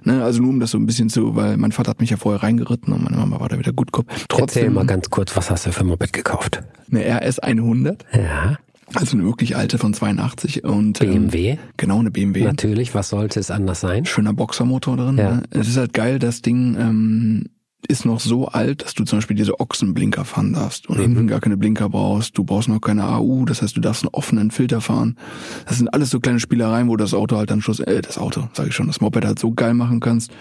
ne, 0.03 0.23
also 0.23 0.41
nur 0.41 0.49
um 0.49 0.59
das 0.59 0.71
so 0.71 0.77
ein 0.79 0.85
bisschen 0.85 1.09
zu, 1.09 1.35
weil 1.35 1.57
mein 1.57 1.71
Vater 1.71 1.91
hat 1.91 2.01
mich 2.01 2.09
ja 2.09 2.17
vorher 2.17 2.41
reingeritten 2.41 2.91
und 2.91 3.03
meine 3.03 3.17
Mama 3.17 3.39
war 3.39 3.49
da 3.49 3.59
wieder 3.59 3.71
gut 3.71 3.91
Kopf. 3.91 4.07
Erzähl 4.09 4.25
Trotzdem 4.27 4.73
mal 4.73 4.85
ganz 4.85 5.09
kurz, 5.09 5.35
was 5.35 5.51
hast 5.51 5.67
du 5.67 5.71
für 5.71 5.81
ein 5.81 5.87
Moped 5.87 6.11
gekauft? 6.11 6.63
eine 6.91 7.05
RS 7.05 7.37
100, 7.39 8.03
Ja, 8.13 8.57
also 8.95 9.15
eine 9.15 9.25
wirklich 9.25 9.55
alte 9.55 9.77
von 9.77 9.93
82 9.93 10.63
und 10.63 10.97
BMW. 10.99 11.51
Ähm, 11.51 11.57
genau 11.77 11.99
eine 11.99 12.09
BMW. 12.09 12.43
natürlich, 12.43 12.95
was 12.95 13.09
sollte 13.09 13.39
es 13.39 13.51
anders 13.51 13.81
sein? 13.81 14.05
Schöner 14.05 14.33
Boxermotor 14.33 14.97
drin. 14.97 15.17
Ja. 15.17 15.35
Ne? 15.35 15.43
Es 15.51 15.67
ist 15.67 15.77
halt 15.77 15.93
geil, 15.93 16.17
das 16.17 16.41
Ding 16.41 16.75
ähm, 16.79 17.45
ist 17.87 18.05
noch 18.05 18.19
so 18.19 18.47
alt, 18.47 18.83
dass 18.83 18.93
du 18.93 19.03
zum 19.05 19.19
Beispiel 19.19 19.35
diese 19.37 19.59
Ochsenblinker 19.59 20.25
fahren 20.25 20.53
darfst 20.53 20.87
und 20.89 20.99
hinten 20.99 21.27
gar 21.27 21.39
keine 21.39 21.57
Blinker 21.57 21.89
brauchst. 21.89 22.37
Du 22.37 22.43
brauchst 22.43 22.67
noch 22.67 22.81
keine 22.81 23.05
AU, 23.07 23.45
das 23.45 23.61
heißt, 23.61 23.75
du 23.77 23.81
darfst 23.81 24.03
einen 24.03 24.09
offenen 24.13 24.51
Filter 24.51 24.81
fahren. 24.81 25.17
Das 25.65 25.77
sind 25.77 25.87
alles 25.93 26.09
so 26.09 26.19
kleine 26.19 26.39
Spielereien, 26.39 26.89
wo 26.89 26.97
das 26.97 27.13
Auto 27.13 27.37
halt 27.37 27.49
dann 27.51 27.61
Schluss, 27.61 27.79
äh, 27.79 28.01
das 28.01 28.17
Auto, 28.17 28.49
sage 28.53 28.69
ich 28.69 28.75
schon, 28.75 28.87
das 28.87 29.01
Moped 29.01 29.23
halt 29.25 29.39
so 29.39 29.51
geil 29.51 29.73
machen 29.73 30.01
kannst. 30.01 30.31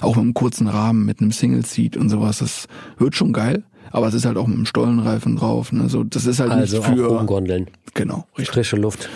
Auch 0.00 0.16
mit 0.16 0.24
einem 0.24 0.34
kurzen 0.34 0.66
Rahmen, 0.66 1.04
mit 1.06 1.20
einem 1.20 1.30
Single 1.32 1.64
Seat 1.64 1.96
und 1.96 2.08
sowas. 2.08 2.38
Das 2.38 2.66
wird 2.98 3.14
schon 3.14 3.32
geil. 3.32 3.62
Aber 3.90 4.08
es 4.08 4.12
ist 4.14 4.26
halt 4.26 4.36
auch 4.36 4.46
mit 4.46 4.56
einem 4.56 4.66
Stollenreifen 4.66 5.36
drauf. 5.36 5.72
Ne? 5.72 5.88
So, 5.88 6.04
das 6.04 6.26
ist 6.26 6.40
halt 6.40 6.50
Also 6.50 6.76
nicht 6.76 6.86
auch 6.86 6.92
für. 6.94 7.06
rumgondeln. 7.06 7.68
Genau, 7.94 8.26
richtig. 8.36 8.54
Frische 8.54 8.76
Luft. 8.76 9.08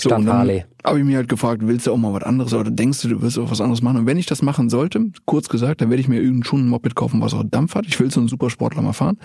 So, 0.00 0.08
Statt 0.08 0.26
Harley. 0.26 0.64
habe 0.84 0.98
ich 0.98 1.04
mir 1.04 1.16
halt 1.16 1.28
gefragt, 1.28 1.62
willst 1.64 1.86
du 1.86 1.92
auch 1.92 1.96
mal 1.96 2.12
was 2.12 2.22
anderes 2.22 2.54
oder 2.54 2.70
denkst 2.70 3.02
du, 3.02 3.08
du 3.08 3.22
wirst 3.22 3.38
auch 3.38 3.50
was 3.50 3.60
anderes 3.60 3.82
machen? 3.82 3.98
Und 3.98 4.06
wenn 4.06 4.16
ich 4.16 4.26
das 4.26 4.42
machen 4.42 4.70
sollte, 4.70 5.10
kurz 5.26 5.48
gesagt, 5.48 5.80
dann 5.80 5.90
werde 5.90 6.00
ich 6.00 6.08
mir 6.08 6.20
irgendein 6.20 6.44
schon 6.44 6.66
ein 6.66 6.68
Moped 6.68 6.94
kaufen, 6.94 7.20
was 7.20 7.34
auch 7.34 7.44
Dampf 7.44 7.74
hat. 7.74 7.86
Ich 7.86 7.98
will 8.00 8.10
so 8.10 8.20
einen 8.20 8.28
Supersportler 8.28 8.82
mal 8.82 8.92
fahren. 8.92 9.18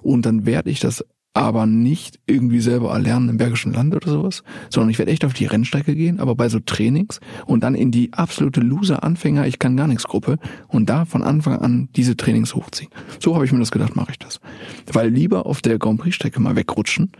Und 0.00 0.26
dann 0.26 0.46
werde 0.46 0.70
ich 0.70 0.80
das 0.80 1.04
aber 1.34 1.66
nicht 1.66 2.20
irgendwie 2.26 2.60
selber 2.60 2.92
erlernen 2.92 3.30
im 3.30 3.36
Bergischen 3.38 3.72
Land 3.72 3.94
oder 3.94 4.10
sowas, 4.10 4.42
sondern 4.68 4.90
ich 4.90 4.98
werde 4.98 5.12
echt 5.12 5.24
auf 5.24 5.32
die 5.32 5.46
Rennstrecke 5.46 5.94
gehen, 5.94 6.20
aber 6.20 6.34
bei 6.34 6.48
so 6.48 6.58
Trainings 6.60 7.20
und 7.46 7.62
dann 7.64 7.74
in 7.74 7.90
die 7.90 8.12
absolute 8.12 8.60
Loser-Anfänger, 8.60 9.46
ich 9.46 9.58
kann 9.58 9.76
gar 9.76 9.86
nichts 9.86 10.04
Gruppe 10.04 10.36
und 10.68 10.90
da 10.90 11.06
von 11.06 11.22
Anfang 11.22 11.58
an 11.58 11.88
diese 11.96 12.16
Trainings 12.16 12.54
hochziehen. 12.54 12.90
So 13.18 13.34
habe 13.34 13.46
ich 13.46 13.52
mir 13.52 13.60
das 13.60 13.70
gedacht, 13.70 13.96
mache 13.96 14.10
ich 14.12 14.18
das. 14.18 14.40
Weil 14.92 15.08
lieber 15.08 15.46
auf 15.46 15.62
der 15.62 15.78
Grand 15.78 16.00
Prix-Strecke 16.00 16.38
mal 16.38 16.54
wegrutschen, 16.54 17.12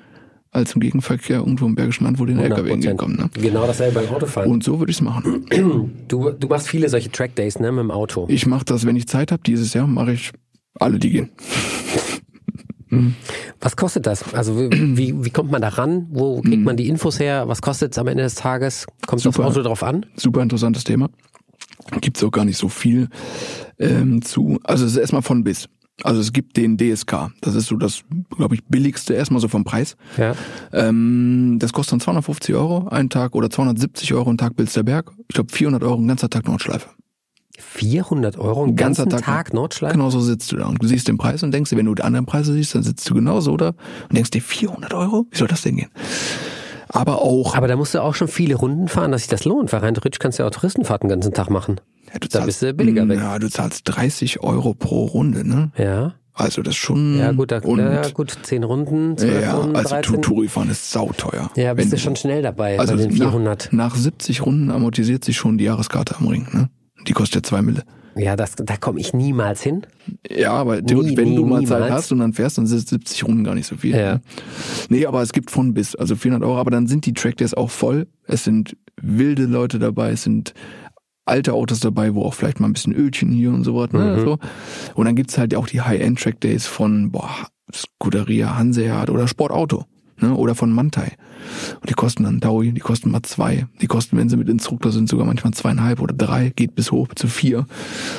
als 0.53 0.75
im 0.75 0.81
Gegenverkehr 0.81 1.39
irgendwo 1.39 1.67
im 1.67 1.75
Bergischen 1.75 2.05
Land, 2.05 2.19
wo 2.19 2.27
den 2.27 2.39
100%. 2.39 2.43
LKW 2.43 2.71
entgegenkommen. 2.71 3.17
Ne? 3.17 3.31
Genau 3.35 3.67
dasselbe 3.67 4.01
beim 4.01 4.15
Autofahren. 4.15 4.51
Und 4.51 4.63
so 4.63 4.79
würde 4.79 4.91
ich 4.91 4.99
es 4.99 5.03
machen. 5.03 5.47
du, 6.09 6.31
du 6.31 6.47
machst 6.47 6.69
viele 6.69 6.89
solche 6.91 7.11
Trackdays, 7.11 7.59
ne, 7.59 7.73
mit 7.73 7.81
dem 7.81 7.91
Auto. 7.91 8.27
Ich 8.29 8.47
mache 8.47 8.65
das, 8.65 8.87
wenn 8.87 8.95
ich 8.95 9.09
Zeit 9.09 9.33
habe, 9.33 9.43
dieses 9.45 9.73
Jahr 9.73 9.87
mache 9.87 10.13
ich 10.13 10.31
alle, 10.79 10.99
die 10.99 11.11
gehen. 11.11 11.31
Was 13.61 13.75
kostet 13.77 14.07
das? 14.07 14.35
Also 14.35 14.71
wie, 14.71 15.25
wie, 15.25 15.31
kommt 15.31 15.51
man 15.51 15.63
da 15.63 15.69
ran? 15.69 16.09
Wo 16.11 16.43
kriegt 16.43 16.63
man 16.63 16.77
die 16.77 16.89
Infos 16.89 17.19
her? 17.19 17.49
Was 17.49 17.63
kostet 17.63 17.93
es 17.93 17.99
am 17.99 18.07
Ende 18.07 18.23
des 18.23 18.35
Tages? 18.35 18.87
Kommt 19.07 19.25
das 19.25 19.35
Super. 19.35 19.49
Auto 19.49 19.63
drauf 19.63 19.83
an? 19.83 20.05
Super 20.17 20.43
interessantes 20.43 20.85
Thema. 20.85 21.09
Gibt's 22.03 22.23
auch 22.23 22.31
gar 22.31 22.45
nicht 22.45 22.59
so 22.59 22.69
viel 22.69 23.09
ähm, 23.79 24.21
zu. 24.21 24.61
Also 24.65 24.85
es 24.85 24.93
ist 24.93 24.99
erstmal 24.99 25.23
von 25.23 25.43
bis. 25.43 25.71
Also 26.03 26.21
es 26.21 26.33
gibt 26.33 26.57
den 26.57 26.79
DSK. 26.79 27.33
Das 27.41 27.55
ist 27.55 27.67
so 27.67 27.77
das, 27.77 28.03
glaube 28.37 28.55
ich, 28.55 28.65
billigste 28.65 29.15
erstmal 29.15 29.41
so 29.41 29.49
vom 29.49 29.65
Preis. 29.65 29.97
Ja. 30.17 30.35
Ähm, 30.73 31.59
das 31.61 31.73
kostet 31.73 31.93
dann 31.93 32.01
250 32.01 32.55
Euro 32.55 32.89
einen 32.89 33.11
Tag 33.11 33.35
oder 33.35 33.51
270 33.51 34.15
Euro 34.15 34.29
einen 34.29 34.39
Tag 34.39 34.57
Bilsterberg. 34.57 35.13
Ich 35.29 35.35
glaube 35.35 35.53
400 35.53 35.83
Euro 35.83 35.97
ein 35.97 36.09
ganzer 36.09 36.31
Tag 36.31 36.47
Nordschleife. 36.47 36.89
400 37.59 38.39
Euro, 38.39 38.65
einen 38.65 38.77
Ganzer 38.77 39.05
ganzen 39.05 39.25
Tag, 39.25 39.47
Tag, 39.47 39.55
Nordschleife? 39.55 39.95
Genau 39.95 40.11
so 40.11 40.21
sitzt 40.21 40.51
du 40.53 40.57
da 40.57 40.67
und 40.67 40.83
du 40.83 40.87
siehst 40.87 41.07
den 41.07 41.19
Preis 41.19 41.43
und 41.43 41.53
denkst 41.53 41.71
dir, 41.71 41.77
wenn 41.77 41.87
du 41.87 41.95
die 41.95 42.03
anderen 42.03 42.27
Preise 42.27 42.53
siehst, 42.55 42.75
dann 42.75 42.83
sitzt 42.83 43.09
du 43.09 43.15
genauso 43.15 43.57
da 43.57 43.69
und 43.69 44.17
denkst 44.17 44.31
dir 44.31 44.43
400 44.43 44.95
Euro? 44.95 45.27
Wie 45.31 45.37
soll 45.37 45.49
das 45.49 45.63
denn 45.63 45.77
gehen? 45.77 45.91
Aber 46.89 47.23
auch 47.23 47.55
Aber 47.55 47.69
da 47.69 47.77
musst 47.77 47.95
du 47.95 48.03
auch 48.03 48.15
schon 48.15 48.29
viele 48.29 48.55
Runden 48.55 48.89
fahren, 48.89 49.13
dass 49.13 49.23
sich 49.23 49.31
das 49.31 49.45
lohnt, 49.45 49.73
weil 49.73 49.81
rein 49.81 49.95
theoretisch 49.95 50.19
kannst 50.19 50.39
du 50.39 50.43
ja 50.43 50.49
auch 50.49 50.53
Touristenfahrten 50.53 51.09
den 51.09 51.17
ganzen 51.17 51.33
Tag 51.33 51.51
machen. 51.51 51.81
Ja, 52.13 52.19
du 52.19 52.29
Da 52.29 52.45
bist 52.45 52.63
du 52.63 52.73
billiger 52.75 53.09
weg. 53.09 53.19
Ja, 53.19 53.39
du 53.39 53.49
zahlst 53.49 53.83
30 53.85 54.43
Euro 54.43 54.75
pro 54.75 55.05
Runde, 55.05 55.47
ne? 55.47 55.73
Ja. 55.77 56.15
Also 56.35 56.63
das 56.63 56.77
schon. 56.77 57.19
Ja, 57.19 57.33
gut, 57.33 57.53
da, 57.53 57.59
und, 57.59 57.79
ja, 57.79 58.09
gut, 58.09 58.37
10 58.43 58.65
Runden, 58.65 59.19
12 59.19 59.43
ja, 59.43 59.55
Runden, 59.55 59.77
also 59.77 59.91
13. 59.91 60.23
Touri 60.23 60.49
fahren 60.49 60.71
ist 60.71 60.91
sauteuer. 60.91 61.51
Ja, 61.57 61.75
bist 61.75 61.93
du 61.93 61.99
schon 61.99 62.17
schnell 62.17 62.41
dabei 62.41 62.79
also 62.79 62.97
bei 62.97 63.03
den 63.03 63.13
400. 63.13 63.69
Nach, 63.73 63.91
nach 63.91 63.97
70 63.97 64.47
Runden 64.47 64.71
amortisiert 64.71 65.25
sich 65.25 65.37
schon 65.37 65.59
die 65.59 65.65
Jahreskarte 65.65 66.17
am 66.17 66.27
Ring, 66.29 66.49
ne? 66.53 66.71
Die 67.07 67.13
kostet 67.13 67.35
ja 67.35 67.43
zwei 67.43 67.61
Mille. 67.61 67.83
Ja, 68.15 68.37
das, 68.37 68.55
da 68.57 68.77
komme 68.77 69.01
ich 69.01 69.15
niemals 69.15 69.63
hin. 69.63 69.87
Ja, 70.31 70.53
aber 70.53 70.83
Nie, 70.83 71.17
wenn 71.17 71.31
nie, 71.31 71.37
du 71.37 71.47
mal 71.47 71.65
Zeit 71.65 71.81
niemals. 71.81 71.93
hast 71.93 72.13
und 72.13 72.19
dann 72.19 72.33
fährst, 72.33 72.59
dann 72.59 72.67
sind 72.67 72.87
70 72.87 73.25
Runden 73.25 73.45
gar 73.45 73.55
nicht 73.55 73.67
so 73.67 73.77
viel. 73.77 73.95
Ja. 73.97 74.15
Ne? 74.15 74.21
Nee, 74.91 75.07
aber 75.07 75.23
es 75.23 75.33
gibt 75.33 75.51
von 75.51 75.73
bis, 75.75 75.95
also 75.95 76.15
400 76.17 76.47
Euro, 76.49 76.59
aber 76.59 76.71
dann 76.71 76.87
sind 76.87 77.07
die 77.07 77.15
Trackdays 77.15 77.55
auch 77.55 77.71
voll. 77.71 78.07
Es 78.27 78.45
sind 78.45 78.77
wilde 79.01 79.45
Leute 79.45 79.79
dabei, 79.79 80.11
es 80.11 80.25
sind 80.25 80.53
alte 81.25 81.53
Autos 81.55 81.81
dabei, 81.81 82.15
wo 82.15 82.25
auch 82.25 82.35
vielleicht 82.35 82.61
mal 82.61 82.67
ein 82.67 82.73
bisschen 82.73 82.93
Ölchen 82.95 83.31
hier 83.31 83.51
und 83.51 83.65
so 83.65 83.77
was. 83.77 83.93
Ne? 83.93 84.17
Mhm. 84.19 84.25
So. 84.25 84.39
Und 84.95 85.07
dann 85.07 85.15
gibt's 85.17 85.39
halt 85.39 85.55
auch 85.55 85.67
die 85.67 85.81
High-End-Trackdays 85.81 86.67
von 86.67 87.13
boah, 87.13 87.31
Scuderia 87.73 88.57
Hanseat 88.59 89.09
oder 89.09 89.29
Sportauto. 89.29 89.85
Ne? 90.23 90.35
Oder 90.35 90.55
von 90.55 90.73
Mantai. 90.73 91.13
Und 91.81 91.91
die 91.91 91.95
kosten 91.95 92.25
dann 92.25 92.41
Taui, 92.41 92.73
die 92.73 92.81
kosten 92.81 93.11
mal 93.11 93.23
zwei. 93.23 93.67
Die 93.81 93.87
kosten, 93.87 94.17
wenn 94.17 94.29
sie 94.29 94.37
mit 94.37 94.49
Instruktor 94.49 94.93
sind, 94.93 95.09
sogar 95.09 95.27
manchmal 95.27 95.53
zweieinhalb 95.53 96.01
oder 96.01 96.15
drei, 96.15 96.51
geht 96.55 96.75
bis 96.75 96.93
hoch 96.93 97.09
zu 97.15 97.27
vier. 97.27 97.67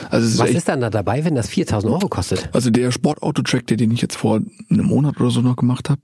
Also 0.10 0.28
ist 0.28 0.38
Was 0.40 0.50
echt 0.50 0.58
ist 0.58 0.68
dann 0.68 0.82
da 0.82 0.90
dabei, 0.90 1.24
wenn 1.26 1.36
das 1.36 1.48
4000 1.50 1.92
Euro 1.94 2.08
kostet? 2.10 2.50
also 2.54 2.70
der 2.70 2.92
Sportauto-Track, 2.92 3.68
den 3.68 3.92
ich 3.92 4.02
jetzt 4.02 4.18
vor 4.18 4.42
einem 4.70 4.86
Monat 4.86 5.20
oder 5.20 5.32
so 5.32 5.42
noch 5.42 5.56
gemacht 5.56 5.90
habe, 5.90 6.02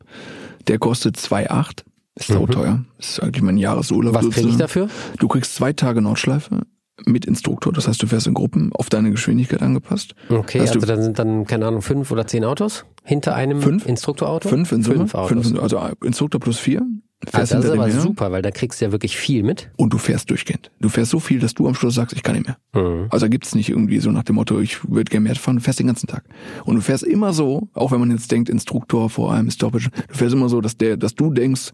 der 0.68 0.80
kostet 0.80 1.18
2,8. 1.18 1.84
Ist 2.16 2.28
sauteuer. 2.28 2.84
Ist 2.98 3.22
eigentlich 3.22 3.44
mein 3.44 3.58
Jahresurlaub. 3.58 4.14
Mhm. 4.14 4.18
Was 4.28 4.30
kriege 4.36 4.50
ich 4.50 4.58
dafür? 4.58 4.90
Du 5.20 5.28
kriegst 5.28 5.56
zwei 5.56 5.72
Tage 5.74 6.02
Nordschleife 6.02 6.62
mit 7.06 7.26
Instruktor. 7.26 7.74
Das 7.74 7.88
heißt, 7.88 8.02
du 8.02 8.08
fährst 8.08 8.28
in 8.28 8.34
Gruppen 8.34 8.72
auf 8.74 8.90
deine 8.90 9.12
Geschwindigkeit 9.12 9.62
angepasst. 9.62 10.16
Okay, 10.30 10.60
also 10.60 10.80
dann 10.80 11.02
sind 11.02 11.20
dann, 11.20 11.46
keine 11.46 11.68
Ahnung, 11.68 11.82
fünf 11.82 12.12
oder 12.12 12.28
zehn 12.28 12.44
Autos 12.44 12.86
hinter 13.04 13.36
einem 13.36 13.62
Fünf? 13.62 13.86
Instruktorauto? 13.86 14.50
Fünf 14.50 14.72
in 14.72 14.84
Summe. 14.84 14.98
Fünf 14.98 15.16
Autos. 15.16 15.48
Fünf, 15.48 15.62
also 15.62 15.82
Instruktor 16.04 16.40
plus 16.40 16.60
vier. 16.60 16.86
Fährst 17.28 17.52
das 17.52 17.66
ist 17.66 17.72
aber 17.72 17.88
her. 17.88 18.00
super, 18.00 18.32
weil 18.32 18.42
da 18.42 18.50
kriegst 18.50 18.80
du 18.80 18.86
ja 18.86 18.94
wirklich 18.94 19.18
viel 19.18 19.44
mit. 19.44 19.70
Und 19.76 19.92
du 19.92 19.98
fährst 19.98 20.30
durchgehend. 20.30 20.72
Du 20.80 20.88
fährst 20.88 21.12
so 21.12 21.20
viel, 21.20 21.40
dass 21.40 21.54
du 21.54 21.68
am 21.68 21.76
Schluss 21.76 21.96
sagst, 21.96 22.16
ich 22.16 22.24
kann 22.24 22.36
nicht 22.36 22.48
mehr. 22.48 23.08
Also 23.10 23.26
da 23.26 23.28
gibt's 23.28 23.54
nicht 23.56 23.68
irgendwie 23.68 24.00
so 24.00 24.10
nach 24.10 24.24
dem 24.24 24.36
Motto, 24.36 24.62
ich 24.62 24.90
würde 24.90 25.04
gerne 25.10 25.26
mehr 25.26 25.36
fahren, 25.36 25.58
du 25.58 25.62
fährst 25.62 25.80
den 25.80 25.88
ganzen 25.88 26.08
Tag. 26.08 26.24
Und 26.64 26.76
du 26.76 26.82
fährst 26.82 27.04
immer 27.04 27.34
so, 27.34 27.68
auch 27.74 27.92
wenn 27.92 28.00
man 28.00 28.12
jetzt 28.12 28.32
denkt, 28.32 28.48
Instruktor 28.48 29.10
vor 29.10 29.34
allem 29.34 29.52
Stoppage, 29.52 29.90
du 30.08 30.14
fährst 30.14 30.34
immer 30.34 30.48
so, 30.48 30.62
dass 30.62 30.78
der, 30.78 30.96
dass 30.96 31.14
du 31.14 31.30
denkst, 31.32 31.72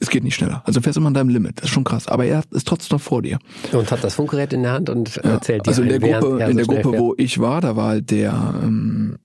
es 0.00 0.10
geht 0.10 0.22
nicht 0.22 0.36
schneller. 0.36 0.62
Also 0.64 0.80
du 0.80 0.84
fährst 0.84 0.96
immer 0.96 1.08
an 1.08 1.14
deinem 1.14 1.28
Limit. 1.28 1.58
Das 1.58 1.64
ist 1.64 1.70
schon 1.70 1.84
krass. 1.84 2.06
Aber 2.06 2.24
er 2.24 2.42
ist 2.52 2.68
trotzdem 2.68 2.96
noch 2.96 3.02
vor 3.02 3.22
dir. 3.22 3.38
Und 3.72 3.90
hat 3.90 4.04
das 4.04 4.14
Funkgerät 4.14 4.52
in 4.52 4.62
der 4.62 4.72
Hand 4.72 4.90
und 4.90 5.16
erzählt 5.18 5.66
dir 5.66 5.70
also 5.70 5.82
in 5.82 5.88
der 5.88 5.98
Gruppe, 5.98 6.44
in 6.44 6.50
so 6.50 6.56
der 6.56 6.66
Gruppe, 6.66 6.90
fährt. 6.90 7.02
wo 7.02 7.14
ich 7.16 7.40
war, 7.40 7.60
da 7.60 7.74
war 7.74 7.88
halt 7.88 8.10
der 8.10 8.54
ähm, 8.62 9.18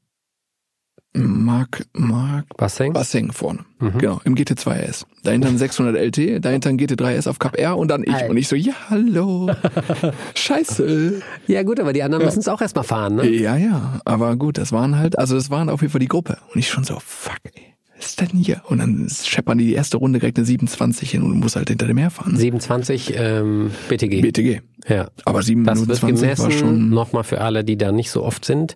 Mark, 1.15 1.86
Mark 1.93 2.57
Basseng? 2.57 2.91
Basseng 2.93 3.32
vorne. 3.32 3.59
Mhm. 3.80 3.99
Genau, 3.99 4.21
im 4.24 4.34
GT2 4.34 4.89
RS. 4.89 5.05
Dahinter 5.24 5.49
ein 5.49 5.59
600 5.59 5.95
LT, 5.95 6.43
dahinter 6.43 6.69
ein 6.69 6.80
GT3 6.80 7.13
S 7.13 7.28
auf 7.28 7.38
Cup 7.38 7.55
R 7.55 7.78
und 7.78 7.89
dann 7.89 8.01
ich. 8.03 8.11
Alter. 8.11 8.32
Und 8.32 8.38
ich 8.38 8.47
so, 8.47 8.55
ja, 8.55 8.74
hallo. 8.89 9.51
Scheiße. 10.36 11.21
Ja 11.45 11.61
gut, 11.61 11.80
aber 11.80 11.93
die 11.93 12.01
anderen 12.01 12.26
müssen 12.26 12.39
es 12.39 12.47
auch 12.47 12.61
erstmal 12.61 12.84
fahren, 12.84 13.15
ne? 13.15 13.30
Ja, 13.30 13.55
ja, 13.57 14.01
aber 14.05 14.36
gut, 14.38 14.57
das 14.57 14.71
waren 14.71 14.97
halt, 14.97 15.19
also 15.19 15.36
das 15.36 15.51
waren 15.51 15.69
auf 15.69 15.82
jeden 15.82 15.91
Fall 15.91 15.99
die 15.99 16.07
Gruppe. 16.07 16.39
Und 16.51 16.59
ich 16.59 16.69
schon 16.69 16.84
so, 16.84 16.97
fuck, 16.99 17.38
ey, 17.53 17.72
ist 18.06 18.22
denn 18.22 18.30
hier? 18.30 18.62
Und 18.68 18.80
dann 18.80 19.08
scheppern 19.10 19.58
die 19.58 19.66
die 19.68 19.74
erste 19.74 19.97
Runde 19.97 20.20
direkt 20.20 20.38
eine 20.38 20.45
27 20.45 21.12
hin 21.12 21.22
und 21.24 21.30
du 21.32 21.36
musst 21.36 21.56
halt 21.56 21.70
hinter 21.70 21.88
dem 21.88 21.97
herfahren. 21.97 22.36
27 22.38 23.14
ähm, 23.18 23.72
BTG. 23.89 24.22
BTG. 24.22 24.62
ja. 24.88 25.10
Aber 25.26 25.39
Das 25.39 25.47
wird 25.47 25.97
27 25.97 26.22
war 26.39 26.47
gemessen, 26.47 26.51
schon, 26.51 26.89
nochmal 26.89 27.24
für 27.24 27.41
alle, 27.41 27.64
die 27.64 27.78
da 27.78 27.91
nicht 27.91 28.12
so 28.12 28.24
oft 28.24 28.45
sind, 28.45 28.76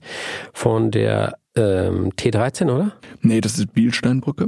von 0.53 0.91
der 0.91 1.37
ähm, 1.55 2.09
T13, 2.17 2.65
oder? 2.65 2.93
nee, 3.21 3.41
das 3.41 3.57
ist 3.57 3.73
Bielsteinbrücke. 3.73 4.47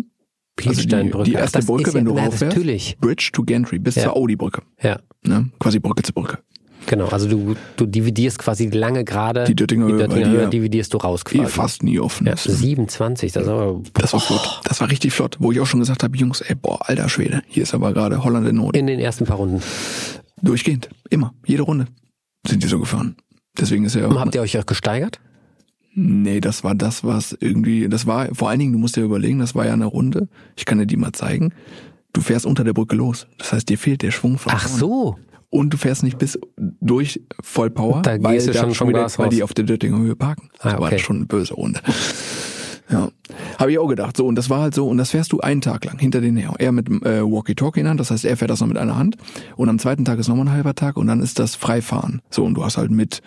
Pielsteinbrücke. 0.56 1.18
Also 1.20 1.24
die, 1.24 1.32
die 1.32 1.38
Ach, 1.38 1.42
erste 1.42 1.60
das 1.60 1.66
Brücke, 1.68 1.94
wenn 1.94 2.06
ja, 2.06 2.12
du 2.12 2.16
na, 2.16 2.26
rauffährst. 2.26 2.56
Natürlich, 2.58 2.98
Bridge 3.00 3.30
to 3.34 3.44
Gantry 3.46 3.80
bis 3.80 3.96
Ja. 3.96 4.04
zur 4.04 4.18
Audi-Brücke. 4.18 4.62
ja. 4.82 5.00
Ne? 5.22 5.50
Quasi 5.60 5.80
Brücke 5.80 6.02
zu 6.04 6.14
Brücke. 6.14 6.40
Genau, 6.86 7.08
also 7.10 7.28
du, 7.28 7.56
du 7.76 7.86
dividierst 7.86 8.40
quasi 8.40 8.70
die 8.70 8.78
lange 8.78 9.04
gerade, 9.04 9.44
Die 9.44 9.56
Döttinger 9.56 9.88
die 9.88 9.92
Döttinger 9.94 10.16
die 10.26 10.30
Höhe 10.32 10.42
ja 10.44 10.50
dividierst 10.50 10.94
du 10.94 10.98
raus 10.98 11.24
Die 11.30 11.38
quasi. 11.38 11.52
fast 11.52 11.84
nie 11.84 12.00
offen 12.00 12.26
Ja, 12.26 12.34
ist. 12.34 12.44
27, 12.44 13.32
das 13.32 13.44
ist 13.44 13.50
aber 13.50 13.82
Das 13.94 14.14
war 14.14 14.20
flott. 14.20 14.62
Das 14.64 14.80
war 14.82 14.90
richtig 14.90 15.14
flott. 15.14 15.36
Wo 15.40 15.52
ich 15.52 15.60
auch 15.60 15.66
schon 15.68 15.80
gesagt 15.82 16.04
habe, 16.04 16.18
Jungs, 16.18 16.42
ey, 16.42 16.56
boah, 16.56 16.80
alter 16.90 17.10
Schwede. 17.10 17.42
Hier 17.48 17.64
ist 17.64 17.74
aber 17.74 17.94
gerade 17.94 18.24
Holland 18.24 18.48
in 18.48 18.56
Not. 18.56 18.76
in 18.76 18.88
den 18.88 19.00
ersten 19.00 19.26
paar 19.26 19.38
Runden. 19.38 19.62
Durchgehend. 20.42 20.90
Immer. 21.10 21.34
Jede 21.46 21.64
Runde 21.64 21.86
sind 22.48 22.64
die 22.64 22.68
so 22.68 22.80
gefahren. 22.80 23.16
Deswegen 23.60 23.84
ist 23.86 23.96
er 23.96 24.08
auch. 24.10 24.20
Habt 24.20 24.36
ihr 24.36 24.42
euch 24.42 24.58
auch 24.58 24.66
gesteigert? 24.66 25.20
Nee, 25.94 26.40
das 26.40 26.64
war 26.64 26.76
das, 26.76 27.04
was 27.04 27.36
irgendwie, 27.40 27.90
das 27.90 28.08
war, 28.08 28.34
vor 28.34 28.50
allen 28.50 28.60
Dingen, 28.60 28.72
du 28.74 28.80
musst 28.80 28.96
dir 28.96 29.04
überlegen, 29.04 29.40
das 29.40 29.54
war 29.56 29.66
ja 29.66 29.74
eine 29.74 29.86
Runde. 29.86 30.30
Ich 30.56 30.66
kann 30.66 30.78
dir 30.78 30.86
die 30.86 30.96
mal 30.98 31.12
zeigen. 31.12 31.54
Du 32.14 32.22
fährst 32.22 32.46
unter 32.46 32.64
der 32.64 32.74
Brücke 32.74 32.96
los. 32.96 33.28
Das 33.38 33.52
heißt, 33.54 33.68
dir 33.70 33.78
fehlt 33.78 34.02
der 34.02 34.12
Schwung 34.12 34.38
von 34.38 34.54
Ach 34.56 34.62
vorne. 34.68 34.80
so. 34.80 35.20
Und 35.52 35.72
du 35.74 35.78
fährst 35.78 36.04
nicht 36.04 36.18
bis 36.20 36.38
durch 36.58 37.22
Vollpower, 37.42 38.02
Da 38.04 38.22
weil, 38.22 38.38
du 38.38 38.54
schon 38.54 38.74
vom 38.76 38.90
wieder- 38.90 39.00
Gas 39.02 39.18
weil 39.18 39.26
raus. 39.28 39.36
die 39.36 39.42
auf 39.44 39.54
der 39.54 39.66
Döttinger 39.66 39.98
Höhe 39.98 40.16
parken. 40.16 40.50
Das 40.62 40.74
Ah, 40.76 40.80
war 40.80 40.88
okay. 40.88 41.00
schon 41.00 41.16
eine 41.18 41.26
böse 41.26 41.56
Runde. 41.56 41.80
Ja, 42.92 43.10
habe 43.60 43.72
ich 43.72 43.78
auch 43.78 43.88
gedacht. 43.88 44.18
So 44.18 44.26
und 44.26 44.34
das 44.36 44.50
war 44.50 44.62
halt 44.62 44.74
so 44.74 44.88
und 44.88 44.98
das 44.98 45.12
fährst 45.12 45.32
du 45.32 45.40
einen 45.42 45.62
Tag 45.62 45.86
lang 45.86 46.00
hinter 46.00 46.22
den 46.22 46.36
her. 46.38 46.54
Er 46.58 46.72
mit 46.72 46.90
äh, 46.90 47.22
Walkie-Talkie 47.22 47.82
in 47.82 47.88
Hand, 47.88 48.00
das 48.00 48.10
heißt, 48.10 48.26
er 48.26 48.36
fährt 48.36 48.50
das 48.50 48.62
noch 48.62 48.68
mit 48.68 48.78
einer 48.78 48.96
Hand 48.98 49.16
und 49.58 49.70
am 49.70 49.78
zweiten 49.78 50.06
Tag 50.06 50.18
ist 50.18 50.28
nochmal 50.28 50.48
ein 50.48 50.52
halber 50.52 50.74
Tag 50.74 50.98
und 50.98 51.06
dann 51.06 51.20
ist 51.20 51.38
das 51.38 51.54
Freifahren. 51.56 52.22
So 52.32 52.44
und 52.44 52.56
du 52.56 52.64
hast 52.66 52.78
halt 52.78 52.90
mit 52.90 53.22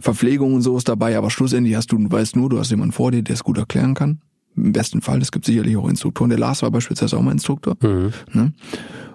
Verpflegung 0.00 0.54
und 0.54 0.62
sowas 0.62 0.84
dabei, 0.84 1.16
aber 1.18 1.30
schlussendlich 1.30 1.74
hast 1.76 1.90
du, 1.90 1.98
du 1.98 2.10
weißt 2.10 2.36
nur, 2.36 2.48
du 2.50 2.58
hast 2.60 2.70
jemanden 2.70 2.92
vor 2.92 3.10
dir, 3.10 3.22
der 3.22 3.34
es 3.34 3.42
gut 3.42 3.58
erklären 3.58 3.94
kann. 3.94 4.20
Im 4.56 4.70
besten 4.72 5.00
Fall. 5.02 5.20
Es 5.20 5.32
gibt 5.32 5.44
sicherlich 5.46 5.76
auch 5.76 5.88
Instruktoren. 5.88 6.30
Der 6.30 6.38
Lars 6.38 6.62
war 6.62 6.70
beispielsweise 6.70 7.16
auch 7.16 7.22
mal 7.22 7.32
Instruktor. 7.32 7.76
Ne? 7.82 8.52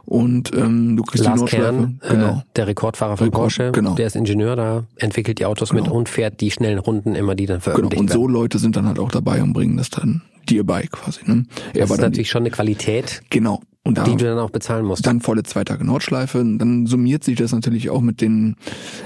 Und 0.09 0.51
ähm, 0.55 0.97
du 0.97 1.03
kriegst 1.03 1.23
Lars 1.23 1.35
die 1.35 1.39
Nordschleife. 1.41 1.65
Kern, 1.65 2.01
genau. 2.09 2.37
äh, 2.39 2.41
der 2.55 2.65
Rekordfahrer 2.65 3.15
von 3.15 3.25
Rekord, 3.27 3.41
Porsche, 3.43 3.71
genau. 3.71 3.93
der 3.93 4.07
ist 4.07 4.15
Ingenieur, 4.15 4.55
da 4.55 4.85
entwickelt 4.95 5.37
die 5.37 5.45
Autos 5.45 5.71
mit 5.71 5.83
Genau. 5.83 5.95
und 5.95 6.09
fährt 6.09 6.41
die 6.41 6.49
schnellen 6.49 6.79
Runden 6.79 7.13
immer, 7.13 7.35
die 7.35 7.45
dann 7.45 7.57
Genau, 7.59 7.63
veröffentlicht 7.75 8.01
und 8.01 8.09
so 8.11 8.21
werden. 8.21 8.31
Leute 8.33 8.57
sind 8.57 8.75
dann 8.75 8.87
halt 8.87 8.97
auch 8.97 9.11
dabei 9.11 9.43
und 9.43 9.53
bringen 9.53 9.77
das 9.77 9.91
dann 9.91 10.23
dir 10.49 10.65
bei 10.65 10.87
quasi. 10.91 11.19
Ne? 11.25 11.45
Er 11.75 11.81
Das 11.81 11.91
ist 11.91 12.01
natürlich 12.01 12.29
schon 12.31 12.41
eine 12.41 12.49
Qualität, 12.49 13.21
genau. 13.29 13.61
Und 13.83 13.99
da 13.99 14.03
die 14.03 14.15
du 14.15 14.25
dann 14.25 14.39
auch 14.39 14.49
bezahlen 14.49 14.83
musst. 14.83 15.05
dann 15.05 15.21
volle 15.21 15.43
zwei 15.43 15.63
Tage 15.63 15.85
Nordschleife. 15.85 16.43
Dann 16.57 16.87
summiert 16.87 17.23
sich 17.23 17.37
das 17.37 17.51
natürlich 17.51 17.91
auch 17.91 18.01
mit 18.01 18.19
den. 18.19 18.55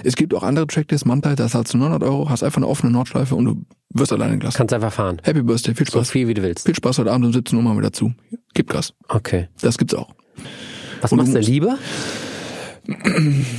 Es 0.06 0.16
gibt 0.16 0.34
auch 0.34 0.44
andere 0.44 0.68
Trackdays, 0.68 1.04
Mantai, 1.04 1.36
da 1.36 1.48
zahlst 1.50 1.74
du 1.74 1.78
900 1.80 2.02
Euro, 2.04 2.30
hast 2.30 2.44
einfach 2.44 2.58
eine 2.58 2.68
offene 2.68 2.92
Nordschleife 2.94 3.36
und 3.36 3.46
du 3.46 3.62
wirst 3.94 4.14
alleine 4.14 4.38
gelassen. 4.40 4.58
Kannst 4.58 4.74
einfach 4.74 4.94
fahren. 4.94 5.22
Happy 5.24 5.42
Birthday, 5.44 5.76
viel 5.76 5.86
So 5.86 5.98
Spaß. 6.00 6.12
viel 6.12 6.28
wie 6.30 6.34
du 6.34 6.42
willst. 6.44 6.66
Viel 6.66 6.76
Spaß 6.76 6.98
heute 7.00 7.12
Abend 7.12 7.26
um 7.28 7.34
17 7.34 7.58
Uhr 7.58 7.64
mal 7.64 7.78
wieder 7.78 7.92
zu. 7.94 8.14
Gib 8.54 8.70
Gas. 8.70 8.94
Okay. 9.10 9.50
Das 9.62 9.78
gibt's 9.78 9.94
auch. 9.94 10.10
Was 11.04 11.12
Und 11.12 11.18
machst 11.20 11.34
du 11.36 11.40
lieber? 11.40 11.78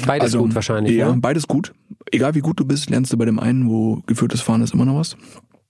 Beides 0.06 0.36
gut 0.36 0.54
wahrscheinlich. 0.54 0.94
Ja, 0.96 1.12
ne? 1.12 1.20
beides 1.20 1.46
gut. 1.46 1.72
Egal 2.12 2.34
wie 2.34 2.40
gut 2.40 2.60
du 2.60 2.64
bist, 2.64 2.90
lernst 2.90 3.12
du 3.12 3.16
bei 3.16 3.24
dem 3.24 3.38
einen, 3.38 3.68
wo 3.70 4.02
geführtes 4.06 4.40
Fahren 4.40 4.62
ist, 4.62 4.74
immer 4.74 4.84
noch 4.84 4.96
was. 4.98 5.16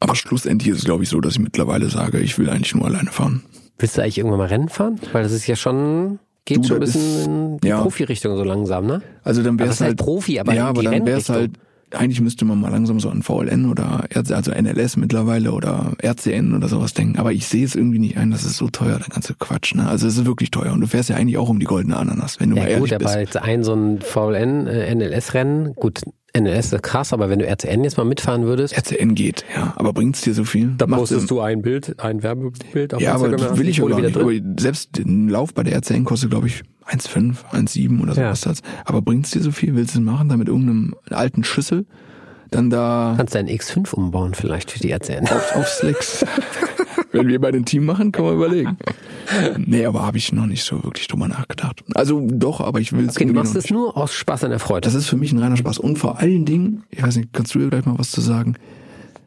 Aber 0.01 0.15
schlussendlich 0.15 0.73
ist 0.73 0.79
es, 0.81 0.85
glaube 0.85 1.03
ich, 1.05 1.09
so, 1.09 1.21
dass 1.21 1.35
ich 1.35 1.39
mittlerweile 1.39 1.89
sage, 1.89 2.19
ich 2.21 2.39
will 2.39 2.51
eigentlich 2.51 2.75
nur 2.75 2.85
alleine 2.85 3.11
fahren. 3.11 3.43
Willst 3.79 3.97
du 3.97 4.03
eigentlich 4.03 4.19
irgendwann 4.19 4.39
mal 4.41 4.47
Rennen 4.49 4.69
fahren? 4.69 5.01
Weil 5.13 5.23
das 5.23 5.33
ist 5.33 5.47
ja 5.47 5.57
schon, 5.57 6.19
geht 6.45 6.59
Du, 6.59 6.65
schon 6.65 6.77
ein 6.77 6.81
bisschen 6.81 7.01
ist- 7.21 7.27
in 7.27 7.59
die 7.61 7.69
ja. 7.69 7.81
Profi-Richtung 7.81 8.37
so 8.37 8.45
langsam, 8.45 8.87
ne? 8.87 9.03
Also 9.23 9.43
dann 9.43 9.59
wäre 9.59 9.71
es 9.71 9.81
halt 9.81 9.91
halt 9.91 9.99
Profi, 9.99 10.39
aber 10.41 10.53
ja, 10.55 10.67
aber 10.69 10.83
dann 10.83 11.07
wäre 11.07 11.19
es 11.19 11.29
halt 11.29 11.53
eigentlich 11.93 12.21
müsste 12.21 12.45
man 12.45 12.61
mal 12.61 12.71
langsam 12.71 13.01
so 13.01 13.11
an 13.11 13.23
VLN 13.23 13.67
oder 13.67 14.05
also 14.15 14.53
NLS 14.53 14.97
mittlerweile 14.97 15.53
oder 15.53 15.93
RCN 16.03 16.55
oder 16.55 16.69
sowas 16.69 16.95
denken. 16.95 17.19
Aber 17.19 17.33
ich 17.33 17.47
sehe 17.47 17.65
es 17.65 17.75
irgendwie 17.75 17.99
nicht 17.99 18.17
ein, 18.17 18.31
das 18.31 18.45
ist 18.45 18.57
so 18.57 18.69
teuer, 18.69 18.99
der 18.99 19.09
ganze 19.09 19.35
Quatsch. 19.35 19.75
Ne? 19.75 19.89
Also 19.89 20.07
es 20.07 20.17
ist 20.17 20.27
wirklich 20.27 20.51
teuer 20.51 20.73
und 20.73 20.81
du 20.81 20.87
fährst 20.87 21.09
ja 21.09 21.17
eigentlich 21.17 21.39
auch 21.39 21.49
um 21.49 21.61
die 21.61 21.67
goldene 21.67 21.97
Ananas, 21.97 22.41
wenn 22.41 22.51
du 22.51 22.57
mal 22.57 22.63
Ja 22.63 22.69
ehrlich 22.69 22.91
gut, 22.91 22.93
aber 22.93 23.05
bist. 23.05 23.17
jetzt 23.17 23.37
ein 23.37 23.65
so 23.65 23.75
ein 23.75 24.01
VLN, 24.01 24.67
äh, 24.67 24.95
NLS-Rennen, 24.95 25.75
gut, 25.75 26.01
NLS 26.37 26.73
ist 26.73 26.83
krass, 26.83 27.13
aber 27.13 27.31
wenn 27.31 27.39
du 27.39 27.47
RCN 27.47 27.85
jetzt 27.85 27.97
mal 27.97 28.03
mitfahren 28.05 28.45
würdest, 28.45 28.77
RCN 28.77 29.15
geht, 29.15 29.45
ja, 29.55 29.73
aber 29.77 29.93
bringt's 29.93 30.21
dir 30.23 30.35
so 30.35 30.43
viel? 30.45 30.75
da 30.77 30.87
Macht 30.89 31.01
postest 31.01 31.21
Sinn. 31.21 31.29
du 31.29 31.41
ein 31.41 31.63
Bild, 31.63 32.01
ein 32.01 32.25
Werbebild 32.25 32.93
auf 32.93 33.01
Ja, 33.01 33.15
aber 33.15 33.27
Instagram, 33.27 33.39
das 33.41 33.51
hast 33.53 33.59
will 33.61 33.69
ich 33.69 33.77
ja 33.77 33.85
gar 33.87 34.01
nicht. 34.01 34.17
Aber 34.17 34.33
selbst 34.61 34.99
ein 34.99 35.29
Lauf 35.29 35.55
bei 35.55 35.63
der 35.63 35.75
RCN 35.77 36.05
kostet, 36.05 36.31
glaube 36.31 36.49
ich, 36.49 36.63
1,5, 36.87 37.37
1,7 37.53 38.03
oder 38.03 38.15
Ja. 38.15 38.35
sowas. 38.35 38.41
das. 38.41 38.63
Aber 38.85 39.01
bringt's 39.01 39.31
dir 39.31 39.43
so 39.43 39.53
viel? 39.53 39.77
Willst 39.77 39.95
du 39.95 40.01
es 40.01 40.05
machen, 40.05 40.29
da 40.29 40.37
mit 40.37 40.49
irgendeinem 40.49 40.95
alten 41.11 41.45
Schüssel? 41.45 41.87
Dann 42.51 42.69
da 42.69 43.15
Kannst 43.17 43.35
deinen 43.37 43.49
X5 43.49 43.95
umbauen 43.95 44.35
vielleicht 44.35 44.71
für 44.73 44.81
die 44.81 44.91
RCN. 44.93 45.29
auf, 45.29 45.55
auf 45.57 45.69
Slicks. 45.69 46.25
Wenn 47.13 47.29
wir 47.29 47.41
bei 47.41 47.51
dem 47.51 47.65
Team 47.65 47.85
machen, 47.85 48.13
kann 48.13 48.25
man 48.25 48.35
überlegen. 48.35 48.77
Nee, 49.59 49.87
aber 49.87 50.03
habe 50.03 50.19
ich 50.19 50.33
noch 50.33 50.47
nicht 50.47 50.65
so 50.65 50.83
wirklich 50.85 51.07
drüber 51.09 51.29
nachgedacht. 51.29 51.85
Also 51.95 52.27
doch, 52.31 52.61
aber 52.61 52.81
ich 52.81 52.93
will 52.93 53.07
es 53.07 53.17
Okay, 53.17 53.27
du 53.27 53.33
machst 53.33 53.57
es 53.57 53.71
nur 53.71 53.97
aus 53.97 54.15
Spaß 54.15 54.45
an 54.45 54.51
der 54.51 54.59
Freude. 54.59 54.83
Das 54.83 54.95
ist 54.95 55.09
für 55.09 55.17
mich 55.17 55.33
ein 55.33 55.39
reiner 55.39 55.57
Spaß. 55.57 55.79
Und 55.79 55.99
vor 55.99 56.19
allen 56.19 56.45
Dingen, 56.45 56.85
ich 56.91 57.03
weiß 57.03 57.17
nicht, 57.17 57.33
kannst 57.33 57.55
du 57.55 57.59
dir 57.59 57.71
gleich 57.71 57.87
mal 57.87 57.99
was 57.99 58.11
zu 58.11 58.21
sagen? 58.21 58.57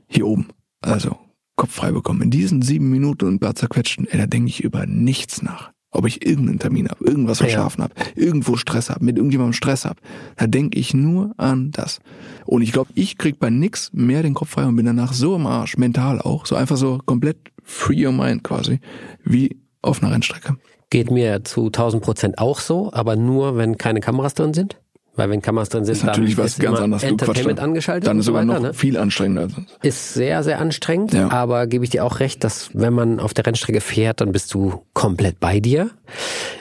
Hier 0.07 0.28
oben. 0.28 0.47
Also, 0.82 1.18
Kopf 1.55 1.72
frei 1.72 1.91
bekommen. 1.91 2.22
In 2.22 2.30
diesen 2.30 2.61
sieben 2.61 2.89
Minuten 2.89 3.26
und 3.26 3.39
Bart 3.39 3.57
zerquetschen, 3.57 4.07
ey, 4.07 4.18
da 4.18 4.28
denke 4.28 4.49
ich 4.49 4.63
über 4.63 4.86
nichts 4.86 5.41
nach. 5.41 5.72
Ob 5.89 6.05
ich 6.05 6.26
irgendeinen 6.26 6.59
Termin 6.59 6.89
habe, 6.89 7.03
irgendwas 7.05 7.39
verschlafen 7.39 7.84
habe, 7.84 7.93
irgendwo 8.15 8.57
Stress 8.57 8.89
habe, 8.89 9.03
mit 9.03 9.18
irgendjemandem 9.18 9.53
Stress 9.53 9.86
habe. 9.86 9.99
Da 10.36 10.45
denke 10.45 10.78
ich 10.78 10.93
nur 10.93 11.34
an 11.38 11.72
das. 11.72 11.99
Und 12.45 12.61
ich 12.61 12.74
glaube, 12.74 12.91
ich 12.93 13.18
krieg 13.18 13.39
bei 13.39 13.49
nix 13.49 13.91
mehr 13.93 14.22
den 14.22 14.34
Kopf 14.34 14.49
frei 14.49 14.65
und 14.65 14.76
bin 14.76 14.86
danach 14.86 15.13
so 15.13 15.36
im 15.36 15.47
Arsch, 15.47 15.78
mental 15.78 16.22
auch, 16.22 16.45
so 16.45 16.55
einfach 16.55 16.78
so 16.78 16.99
komplett 17.05 17.38
free 17.68 18.05
your 18.05 18.11
mind 18.13 18.43
quasi, 18.43 18.80
wie 19.24 19.57
auf 19.82 20.01
einer 20.01 20.11
Rennstrecke. 20.13 20.55
Geht 20.89 21.11
mir 21.11 21.43
zu 21.43 21.65
1000 21.68 22.01
Prozent 22.01 22.38
auch 22.39 22.59
so, 22.59 22.91
aber 22.93 23.15
nur, 23.18 23.57
wenn 23.57 23.78
keine 23.78 23.99
Kameras 23.99 24.34
drin 24.34 24.53
sind. 24.53 24.78
Weil 25.18 25.32
wenn 25.32 25.41
Kameras 25.41 25.70
drin 25.70 25.84
sind, 25.84 25.93
Ist 25.93 26.03
natürlich 26.03 26.36
dann 26.36 26.45
was 26.45 26.51
ist 26.53 26.59
ganz 26.59 26.80
anderes. 26.80 27.01
Entertainment 27.03 27.57
dann- 27.57 27.65
angeschaltet 27.70 28.07
Dann 28.07 28.20
ist 28.20 28.26
so 28.26 28.32
sogar 28.34 28.47
weiter. 28.47 28.59
noch 28.59 28.68
Ne? 28.68 28.74
viel 28.76 28.97
anstrengender. 28.97 29.47
Ist 29.82 30.13
sehr, 30.13 30.43
sehr 30.43 30.59
anstrengend, 30.61 31.13
Ja. 31.13 31.32
aber 31.32 31.65
gebe 31.65 31.84
ich 31.84 31.89
dir 31.89 32.05
auch 32.05 32.20
recht, 32.20 32.43
dass 32.43 32.70
wenn 32.74 32.93
man 32.93 33.20
auf 33.20 33.34
der 33.34 33.45
Rennstrecke 33.45 33.82
fährt, 33.82 34.22
dann 34.22 34.32
bist 34.32 34.53
du 34.53 34.84
komplett 34.93 35.39
bei 35.39 35.59
dir. 35.59 35.89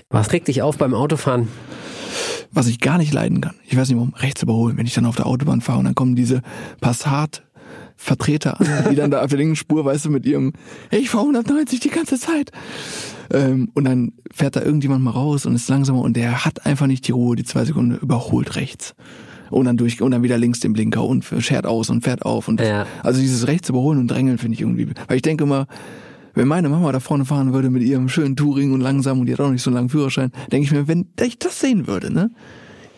Was 0.08 0.32
regt 0.32 0.48
dich 0.48 0.62
auf 0.62 0.76
beim 0.78 0.94
Autofahren? 0.94 1.48
was 2.52 2.68
ich 2.68 2.80
gar 2.80 2.96
nicht 2.96 3.12
leiden 3.12 3.42
kann. 3.42 3.54
Ich 3.66 3.76
weiß 3.76 3.88
nicht, 3.88 3.96
warum 3.98 4.14
rechts 4.14 4.42
überholen, 4.42 4.78
wenn 4.78 4.86
ich 4.86 4.94
dann 4.94 5.04
auf 5.04 5.16
der 5.16 5.26
Autobahn 5.26 5.60
fahre 5.60 5.78
und 5.80 5.84
dann 5.84 5.94
kommen 5.94 6.16
diese 6.16 6.40
Passat 6.80 7.42
Vertreter 7.96 8.60
an, 8.60 8.66
die 8.90 8.96
dann 8.96 9.10
da 9.10 9.22
auf 9.22 9.28
der 9.28 9.38
linken 9.38 9.56
Spur, 9.56 9.84
weißt 9.84 10.04
du, 10.04 10.10
mit 10.10 10.26
ihrem, 10.26 10.52
hey, 10.90 11.00
ich 11.00 11.10
fahre 11.10 11.24
190 11.24 11.80
die 11.80 11.88
ganze 11.90 12.18
Zeit. 12.18 12.52
Ähm, 13.32 13.70
und 13.74 13.84
dann 13.84 14.12
fährt 14.32 14.54
da 14.56 14.62
irgendjemand 14.62 15.02
mal 15.02 15.10
raus 15.10 15.46
und 15.46 15.54
ist 15.54 15.68
langsamer 15.68 16.00
und 16.02 16.16
der 16.16 16.44
hat 16.44 16.66
einfach 16.66 16.86
nicht 16.86 17.08
die 17.08 17.12
Ruhe, 17.12 17.36
die 17.36 17.44
zwei 17.44 17.64
Sekunden 17.64 17.96
überholt 17.98 18.56
rechts. 18.56 18.94
Und 19.50 19.64
dann 19.66 19.76
durch, 19.76 20.02
und 20.02 20.10
dann 20.10 20.22
wieder 20.22 20.38
links 20.38 20.60
den 20.60 20.72
Blinker 20.72 21.04
und 21.04 21.24
schert 21.38 21.66
aus 21.66 21.88
und 21.88 22.02
fährt 22.02 22.24
auf. 22.24 22.48
Und 22.48 22.60
Ja. 22.60 22.86
also 23.02 23.20
dieses 23.20 23.46
rechts 23.46 23.68
überholen 23.68 23.98
und 23.98 24.08
drängeln 24.10 24.38
finde 24.38 24.54
ich 24.54 24.60
irgendwie, 24.60 24.88
weil 25.08 25.16
ich 25.16 25.22
denke 25.22 25.44
immer, 25.44 25.66
wenn 26.34 26.48
meine 26.48 26.68
Mama 26.68 26.92
da 26.92 27.00
vorne 27.00 27.24
fahren 27.24 27.52
würde 27.52 27.70
mit 27.70 27.82
ihrem 27.82 28.08
schönen 28.08 28.36
Touring 28.36 28.72
und 28.72 28.80
langsam 28.80 29.20
und 29.20 29.26
die 29.26 29.32
hat 29.32 29.40
auch 29.40 29.50
nicht 29.50 29.62
so 29.62 29.70
einen 29.70 29.76
langen 29.76 29.88
Führerschein, 29.88 30.32
denke 30.52 30.66
ich 30.66 30.72
mir, 30.72 30.86
wenn 30.88 31.06
ich 31.20 31.38
das 31.38 31.60
sehen 31.60 31.86
würde, 31.86 32.12
ne? 32.12 32.30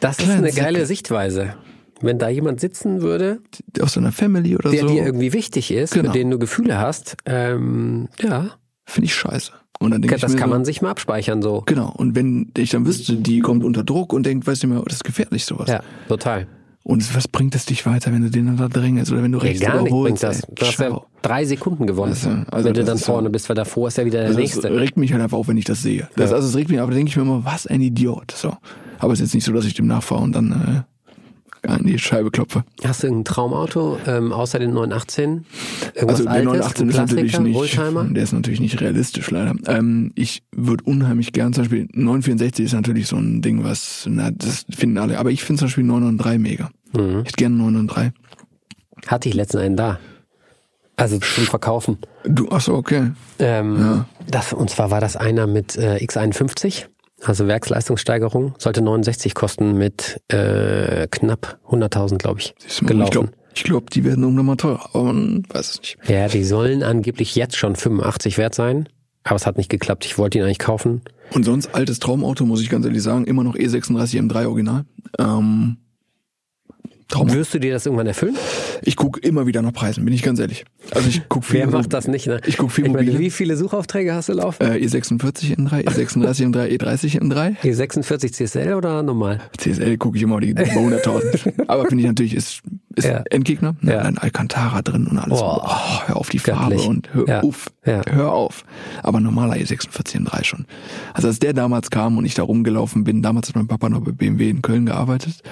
Das 0.01 0.19
ist 0.19 0.25
Kleine 0.25 0.39
eine 0.49 0.53
geile. 0.53 0.87
Sichtweise. 0.87 1.55
Wenn 2.01 2.19
da 2.19 2.29
jemand 2.29 2.61
sitzen 2.61 3.03
würde, 3.03 3.41
Aus 3.81 3.95
so 3.95 4.01
einer 4.01 4.13
Family 4.13 4.55
oder 4.57 4.71
der 4.71 4.81
so, 4.83 4.87
dir 4.89 5.05
irgendwie 5.05 5.33
wichtig 5.33 5.71
ist, 5.73 5.95
Genau. 5.95 6.09
mit 6.11 6.15
dem 6.15 6.31
du 6.31 6.39
Gefühle 6.39 6.79
hast, 6.79 7.17
ähm, 7.27 8.09
ja, 8.21 8.51
finde 8.85 9.07
ich 9.07 9.15
scheiße. 9.15 9.53
Und 9.81 9.93
dann 9.93 10.03
denke 10.03 10.17
ich 10.17 10.21
das 10.23 10.33
mir 10.33 10.39
kann 10.39 10.51
so, 10.51 10.55
man 10.57 10.65
sich 10.65 10.83
mal 10.83 10.91
abspeichern 10.91 11.41
so. 11.43 11.63
Genau. 11.67 11.93
Und 11.97 12.15
wenn 12.17 12.51
ich 12.57 12.71
dann 12.71 12.85
wüsste, 12.87 13.15
die 13.17 13.41
kommt 13.41 13.63
unter 13.65 13.85
Druck 13.85 14.13
und 14.13 14.27
denkt, 14.27 14.47
weißt 14.47 14.65
du 14.65 14.67
mir, 14.69 14.83
das 14.85 14.95
ist 14.95 15.05
gefährlich 15.05 15.45
sowas. 15.45 15.69
Ja, 15.69 15.83
total. 16.09 16.47
Und 16.85 17.15
was 17.15 17.29
bringt 17.29 17.55
es 17.55 17.67
dich 17.67 17.85
weiter, 17.85 18.13
wenn 18.13 18.23
du 18.23 18.31
den 18.31 18.47
dann 18.47 18.57
da 18.57 18.67
drängelst 18.69 19.13
oder 19.13 19.23
wenn 19.23 19.31
du 19.33 19.39
Ja, 19.39 19.45
rechts 19.45 19.61
gar 19.61 19.83
nicht 19.83 19.91
bringt 19.91 19.91
überholst? 19.91 20.23
das. 20.23 20.41
ey? 20.43 20.55
Du 20.55 20.65
hast 20.67 20.79
ja 20.81 21.01
drei 21.23 21.45
Sekunden 21.45 21.87
gewonnen, 21.87 22.13
Also, 22.13 22.31
also 22.51 22.65
wenn 22.69 22.75
du 22.75 22.81
das 22.81 22.87
dann 22.87 22.99
vorne 22.99 23.31
bist, 23.31 23.49
weil 23.49 23.57
davor 23.57 23.89
ist 23.89 23.99
ja 23.99 24.05
wieder 24.07 24.21
der 24.21 24.29
Also 24.29 24.41
nächste. 24.41 24.71
regt 24.75 24.97
mich 24.97 25.13
halt 25.13 25.23
einfach 25.23 25.37
auf, 25.37 25.49
wenn 25.49 25.59
ich 25.59 25.67
das 25.67 25.83
sehe. 25.83 26.09
Das, 26.17 26.31
Ja. 26.31 26.37
Also 26.37 26.49
es 26.49 26.57
regt 26.57 26.71
mich, 26.71 26.81
aber 26.81 26.91
da 26.91 26.97
denke 26.97 27.11
ich 27.11 27.17
mir 27.17 27.23
immer, 27.23 27.45
was 27.45 27.67
ein 27.67 27.81
Idiot. 27.83 28.31
So. 28.33 28.57
Aber 28.99 29.13
es 29.13 29.21
ist 29.21 29.27
jetzt 29.27 29.35
nicht 29.35 29.45
so, 29.45 29.53
dass 29.53 29.65
ich 29.67 29.75
dem 29.75 29.87
nachfahre 29.87 30.23
und 30.23 30.33
dann 30.35 30.53
äh, 30.53 30.83
an 31.69 31.85
die 31.85 31.99
Scheibe 31.99 32.31
klopfe. 32.31 32.65
Hast 32.85 33.03
du 33.03 33.09
ein 33.09 33.25
Traumauto 33.25 33.99
ähm, 34.07 34.33
außer 34.33 34.59
den 34.59 34.73
918? 34.73 35.45
Irgendwas 35.95 36.09
Also 36.09 36.23
der 36.25 36.33
Altes, 36.33 36.45
918 36.47 36.83
ein 36.83 36.89
ist 36.91 36.97
natürlich 36.97 37.41
nicht, 37.41 37.79
der 38.17 38.23
ist 38.23 38.33
natürlich 38.33 38.61
nicht 38.61 38.81
realistisch 38.81 39.31
leider. 39.31 39.55
Ähm, 39.67 40.13
ich 40.15 40.43
würde 40.53 40.85
unheimlich 40.85 41.33
gern, 41.33 41.53
zum 41.53 41.65
Beispiel 41.65 41.89
964 41.93 42.65
ist 42.65 42.73
natürlich 42.73 43.07
so 43.07 43.17
ein 43.17 43.43
Ding, 43.43 43.65
was, 43.65 44.07
na, 44.11 44.31
das 44.31 44.65
finden 44.71 44.99
alle, 44.99 45.19
aber 45.19 45.31
ich 45.31 45.45
finde 45.45 45.61
zum 45.61 45.67
Beispiel 45.67 45.85
993 45.85 46.41
mega. 46.41 46.71
Mhm. 46.93 47.21
Ich 47.21 47.29
hätte 47.29 47.37
gerne 47.37 47.57
993. 47.57 48.13
Hatte 49.07 49.29
ich 49.29 49.35
letztens 49.35 49.63
einen 49.63 49.77
da. 49.77 49.99
Also 50.97 51.19
zum 51.19 51.45
Verkaufen. 51.45 51.99
Du, 52.25 52.49
ach 52.51 52.61
so, 52.61 52.75
okay. 52.75 53.13
Ähm, 53.39 54.05
das, 54.29 54.53
und 54.53 54.69
zwar 54.69 54.91
war 54.91 55.01
das 55.01 55.17
einer 55.17 55.47
mit 55.47 55.77
äh, 55.77 55.97
X51, 56.05 56.87
also 57.25 57.47
Werksleistungssteigerung, 57.47 58.55
sollte 58.59 58.81
69 58.83 59.35
kosten 59.35 59.77
mit 59.77 60.21
äh, 60.29 61.07
knapp 61.11 61.59
100.000, 61.69 62.19
glaube 62.19 62.41
ich, 62.41 62.55
Siehst 62.59 62.81
du 62.81 62.85
mal, 62.85 62.91
Ich 62.91 62.97
gelaufen. 63.11 63.13
glaube, 63.13 63.33
glaub, 63.65 63.91
die 63.91 64.05
werden 64.05 64.23
irgendwann 64.25 64.47
mal 64.47 64.57
teurer, 64.57 64.89
aber 64.93 65.05
man 65.05 65.43
weiß 65.49 65.71
es 65.71 65.81
nicht. 65.81 65.99
Ja, 66.07 66.29
die 66.29 66.45
sollen 66.45 66.83
angeblich 66.83 67.35
jetzt 67.35 67.57
schon 67.57 67.77
85 67.77 68.39
wert 68.39 68.55
sein, 68.55 68.89
aber 69.25 69.37
es 69.37 69.47
hat 69.47 69.57
nicht 69.57 69.69
geklappt. 69.71 70.05
Ich 70.05 70.17
wollte 70.19 70.39
ihn 70.39 70.45
eigentlich 70.45 70.59
kaufen. 70.59 71.03
Und 71.33 71.45
sonst 71.45 71.75
altes 71.75 71.99
Traumauto, 71.99 72.45
muss 72.47 72.63
ich 72.63 72.71
ganz 72.71 72.87
ehrlich 72.87 73.03
sagen, 73.03 73.25
immer 73.27 73.45
noch 73.45 73.55
E36 73.57 74.19
M3 74.21 74.47
Original. 74.47 74.85
Ähm, 75.19 75.77
Traum. 77.09 77.33
Wirst 77.33 77.55
du 77.55 77.59
dir 77.59 77.73
das 77.73 77.87
irgendwann 77.87 78.07
erfüllen? 78.07 78.37
Ich 78.83 78.95
gucke 78.97 79.19
immer 79.21 79.47
wieder 79.47 79.63
nach 79.63 79.73
Preisen, 79.73 80.05
bin 80.05 80.13
ich 80.13 80.23
ganz 80.23 80.39
ehrlich. 80.41 80.67
Also 80.91 81.09
ich 81.09 81.27
gucke 81.29 81.47
viel. 81.47 81.61
Wer 81.61 81.67
macht 81.71 81.93
das 81.95 82.07
nicht? 82.07 82.27
Ne? 82.27 82.41
Ich 82.47 82.59
guck 82.59 82.71
viel 82.71 82.85
meine, 82.85 82.99
mobile. 82.99 83.19
Wie 83.19 83.31
viele 83.31 83.57
Suchaufträge 83.57 84.13
hast 84.15 84.29
du 84.29 84.35
laufen? 84.35 84.63
Äh, 84.63 84.77
E46 84.77 85.57
M3, 85.57 85.87
E36 85.87 86.53
M3, 86.53 86.79
E30 86.79 87.21
M3. 87.23 87.57
E46 87.63 88.33
CSL 88.33 88.75
oder 88.75 89.03
normal? 89.03 89.41
CSL 89.57 89.97
gucke 89.97 90.19
ich 90.19 90.23
immer 90.23 90.39
die 90.41 90.49
über 90.51 90.63
100.000. 90.63 91.65
Aber 91.67 91.87
finde 91.87 92.03
ich 92.03 92.09
natürlich, 92.09 92.35
ist, 92.35 92.61
ist 92.95 93.07
Ja. 93.07 93.23
Endgegner. 93.31 93.75
Ne? 93.81 93.93
Ja. 93.95 94.01
Ein 94.01 94.19
Alcantara 94.19 94.83
drin 94.83 95.07
und 95.07 95.17
alles. 95.19 95.39
Boah. 95.39 95.65
Oh, 95.65 96.09
hör 96.09 96.17
auf 96.19 96.29
die 96.29 96.39
Farbe 96.39 96.73
Göttlich. 96.75 96.89
und 96.89 97.15
hör 97.15 97.27
Ja. 97.27 97.41
auf. 97.43 97.69
Ja. 97.87 98.03
Hör 98.07 98.33
auf. 98.33 98.65
Aber 99.03 99.21
normaler 99.21 99.55
E46 99.55 100.17
M3 100.27 100.45
schon. 100.45 100.67
Also 101.15 101.29
als 101.29 101.39
der 101.39 101.55
damals 101.55 101.91
kam 101.91 102.19
und 102.19 102.27
ich 102.27 102.35
da 102.35 102.43
rumgelaufen 102.43 103.05
bin, 103.05 103.23
damals 103.23 103.49
hat 103.49 103.57
mein 103.57 103.67
Papa 103.67 103.89
noch 103.89 104.01
bei 104.03 104.13
BMW 104.13 104.51
in 104.51 104.61
Köln 104.61 104.85
gearbeitet. 104.87 105.43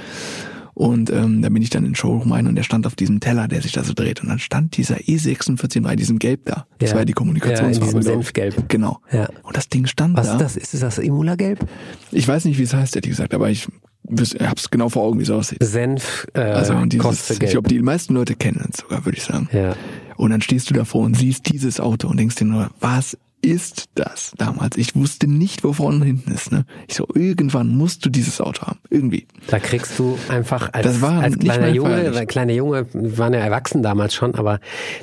Und 0.79 1.09
ähm, 1.09 1.41
da 1.41 1.49
bin 1.49 1.62
ich 1.62 1.70
dann 1.70 1.85
in 1.85 1.93
den 1.93 1.95
Showroom 1.95 2.33
rein 2.33 2.47
und 2.47 2.55
der 2.55 2.62
stand 2.62 2.87
auf 2.87 2.95
diesem 2.95 3.18
Teller, 3.18 3.49
der 3.49 3.62
sich 3.62 3.72
da 3.72 3.83
so 3.83 3.95
dreht. 3.95 4.20
Und 4.22 4.29
dann 4.29 4.39
stand 4.39 4.77
dieser 4.77 4.97
E46 4.97 5.81
M3, 5.81 5.97
diesem 5.97 6.18
Gelb 6.18 6.45
da. 6.45 6.66
Das 6.79 6.91
Ja. 6.91 6.97
war 6.97 7.01
ja 7.01 7.05
die 7.07 7.14
Kommunikationsfarbe. 7.14 7.93
Ja, 7.93 7.93
in 7.93 7.99
ich. 8.01 8.05
Senfgelb. 8.07 8.68
Genau. 8.68 9.01
Ja. 9.11 9.27
Und 9.43 9.57
das 9.57 9.70
Ding 9.70 9.87
stand 9.87 10.18
Was 10.18 10.27
da. 10.27 10.33
ist 10.35 10.43
das? 10.43 10.57
Ist 10.74 10.83
das 10.83 10.99
Imola-Gelb? 10.99 11.66
Ich 12.12 12.29
weiß 12.29 12.45
nicht, 12.45 12.59
wie 12.59 12.62
es 12.64 12.74
heißt, 12.74 12.95
ehrlich 12.95 13.09
gesagt, 13.09 13.33
aber 13.33 13.49
ich 13.49 13.66
hab's 14.39 14.68
genau 14.70 14.91
vor 14.91 15.05
Augen, 15.05 15.18
wie 15.18 15.22
es 15.22 15.31
aussieht. 15.31 15.59
Senf, 15.62 16.27
äh, 16.35 16.41
Also 16.41 16.74
dieses, 16.85 17.31
ich 17.31 17.39
glaube, 17.39 17.68
die 17.70 17.81
meisten 17.81 18.12
Leute 18.12 18.35
kennen 18.35 18.68
es 18.70 18.81
sogar, 18.81 19.03
würde 19.07 19.16
ich 19.16 19.24
sagen. 19.24 19.49
ja. 19.53 19.74
Und 20.18 20.31
dann 20.31 20.43
stehst 20.43 20.68
du 20.70 20.74
davor 20.74 21.05
und 21.05 21.14
siehst 21.16 21.51
dieses 21.53 21.81
Auto 21.81 22.09
und 22.09 22.18
denkst 22.18 22.37
dir 22.37 22.45
nur, 22.47 22.70
was 22.81 23.16
ist 23.47 23.87
das 23.95 24.33
damals? 24.37 24.77
Ich 24.77 24.97
wusste 24.97 25.29
nicht, 25.29 25.63
wo 25.63 25.73
vorne 25.73 25.99
und 25.99 26.03
hinten 26.03 26.33
ist. 26.33 26.51
Ne? 26.51 26.65
Ich 26.89 26.97
so, 26.97 27.07
irgendwann 27.15 27.69
musst 27.69 28.05
du 28.05 28.11
dieses 28.11 28.41
Auto 28.41 28.63
haben. 28.63 28.81
Irgendwie. 28.91 29.27
Da 29.47 29.61
kriegst 29.61 29.99
du 29.99 30.19
einfach 30.29 30.73
als, 30.73 30.85
Das 30.85 31.01
war 31.01 31.23
als 31.23 31.39
kleiner 31.39 31.69
Junge, 31.69 32.15
weil 32.15 32.27
kleine 32.27 32.55
Junge 32.55 32.87
wir 32.93 33.19
waren 33.19 33.33
ja 33.33 33.41
erwachsen 33.41 33.83
damals 33.83 34.15
schon, 34.15 34.35
aber 34.35 34.59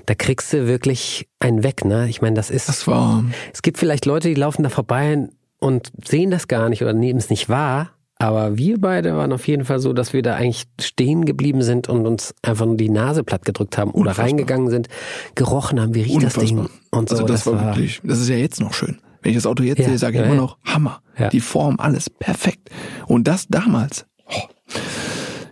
da 0.05 0.13
kriegst 0.13 0.51
du 0.51 0.67
wirklich 0.67 1.27
einen 1.39 1.63
weg, 1.63 1.85
ne? 1.85 2.09
Ich 2.09 2.21
meine, 2.21 2.35
das 2.35 2.49
ist. 2.49 2.67
Das 2.67 2.85
war, 2.85 3.23
es 3.53 3.61
gibt 3.61 3.77
vielleicht 3.77 4.05
Leute, 4.05 4.27
die 4.27 4.35
laufen 4.35 4.63
da 4.63 4.69
vorbei 4.69 5.29
und 5.59 5.91
sehen 6.05 6.29
das 6.29 6.49
gar 6.49 6.67
nicht 6.67 6.81
oder 6.81 6.93
nehmen 6.93 7.19
es 7.19 7.29
nicht 7.29 7.47
wahr. 7.47 7.92
Aber 8.23 8.57
wir 8.57 8.79
beide 8.79 9.17
waren 9.17 9.33
auf 9.33 9.45
jeden 9.49 9.65
Fall 9.65 9.79
so, 9.79 9.91
dass 9.91 10.13
wir 10.13 10.21
da 10.21 10.35
eigentlich 10.35 10.63
stehen 10.79 11.25
geblieben 11.25 11.61
sind 11.61 11.89
und 11.89 12.07
uns 12.07 12.33
einfach 12.41 12.65
nur 12.65 12.77
die 12.77 12.87
Nase 12.87 13.21
platt 13.21 13.43
gedrückt 13.43 13.77
haben 13.77 13.91
oder 13.91 14.11
Unfassbar. 14.11 14.25
reingegangen 14.27 14.69
sind, 14.69 14.87
gerochen 15.35 15.81
haben, 15.81 15.93
wie 15.93 16.03
riecht 16.03 16.23
das 16.23 16.35
Ding 16.35 16.59
unfassbar. 16.59 16.99
und 16.99 17.09
so. 17.09 17.15
also 17.15 17.27
das, 17.27 17.45
war 17.45 17.65
wirklich, 17.65 17.99
das 18.01 18.21
ist 18.21 18.29
ja 18.29 18.37
jetzt 18.37 18.61
noch 18.61 18.73
schön. 18.73 18.99
Wenn 19.21 19.31
ich 19.31 19.37
das 19.37 19.45
Auto 19.45 19.61
jetzt 19.63 19.79
Ja, 19.79 19.89
sehe, 19.89 19.97
sage 19.97 20.15
ich 20.15 20.21
ja, 20.21 20.25
immer 20.25 20.41
noch, 20.41 20.57
Hammer. 20.63 21.01
Ja. 21.17 21.27
Die 21.27 21.41
Form, 21.41 21.81
alles 21.81 22.09
perfekt. 22.09 22.69
Und 23.07 23.27
das 23.27 23.47
damals. 23.49 24.05
Oh. 24.25 24.39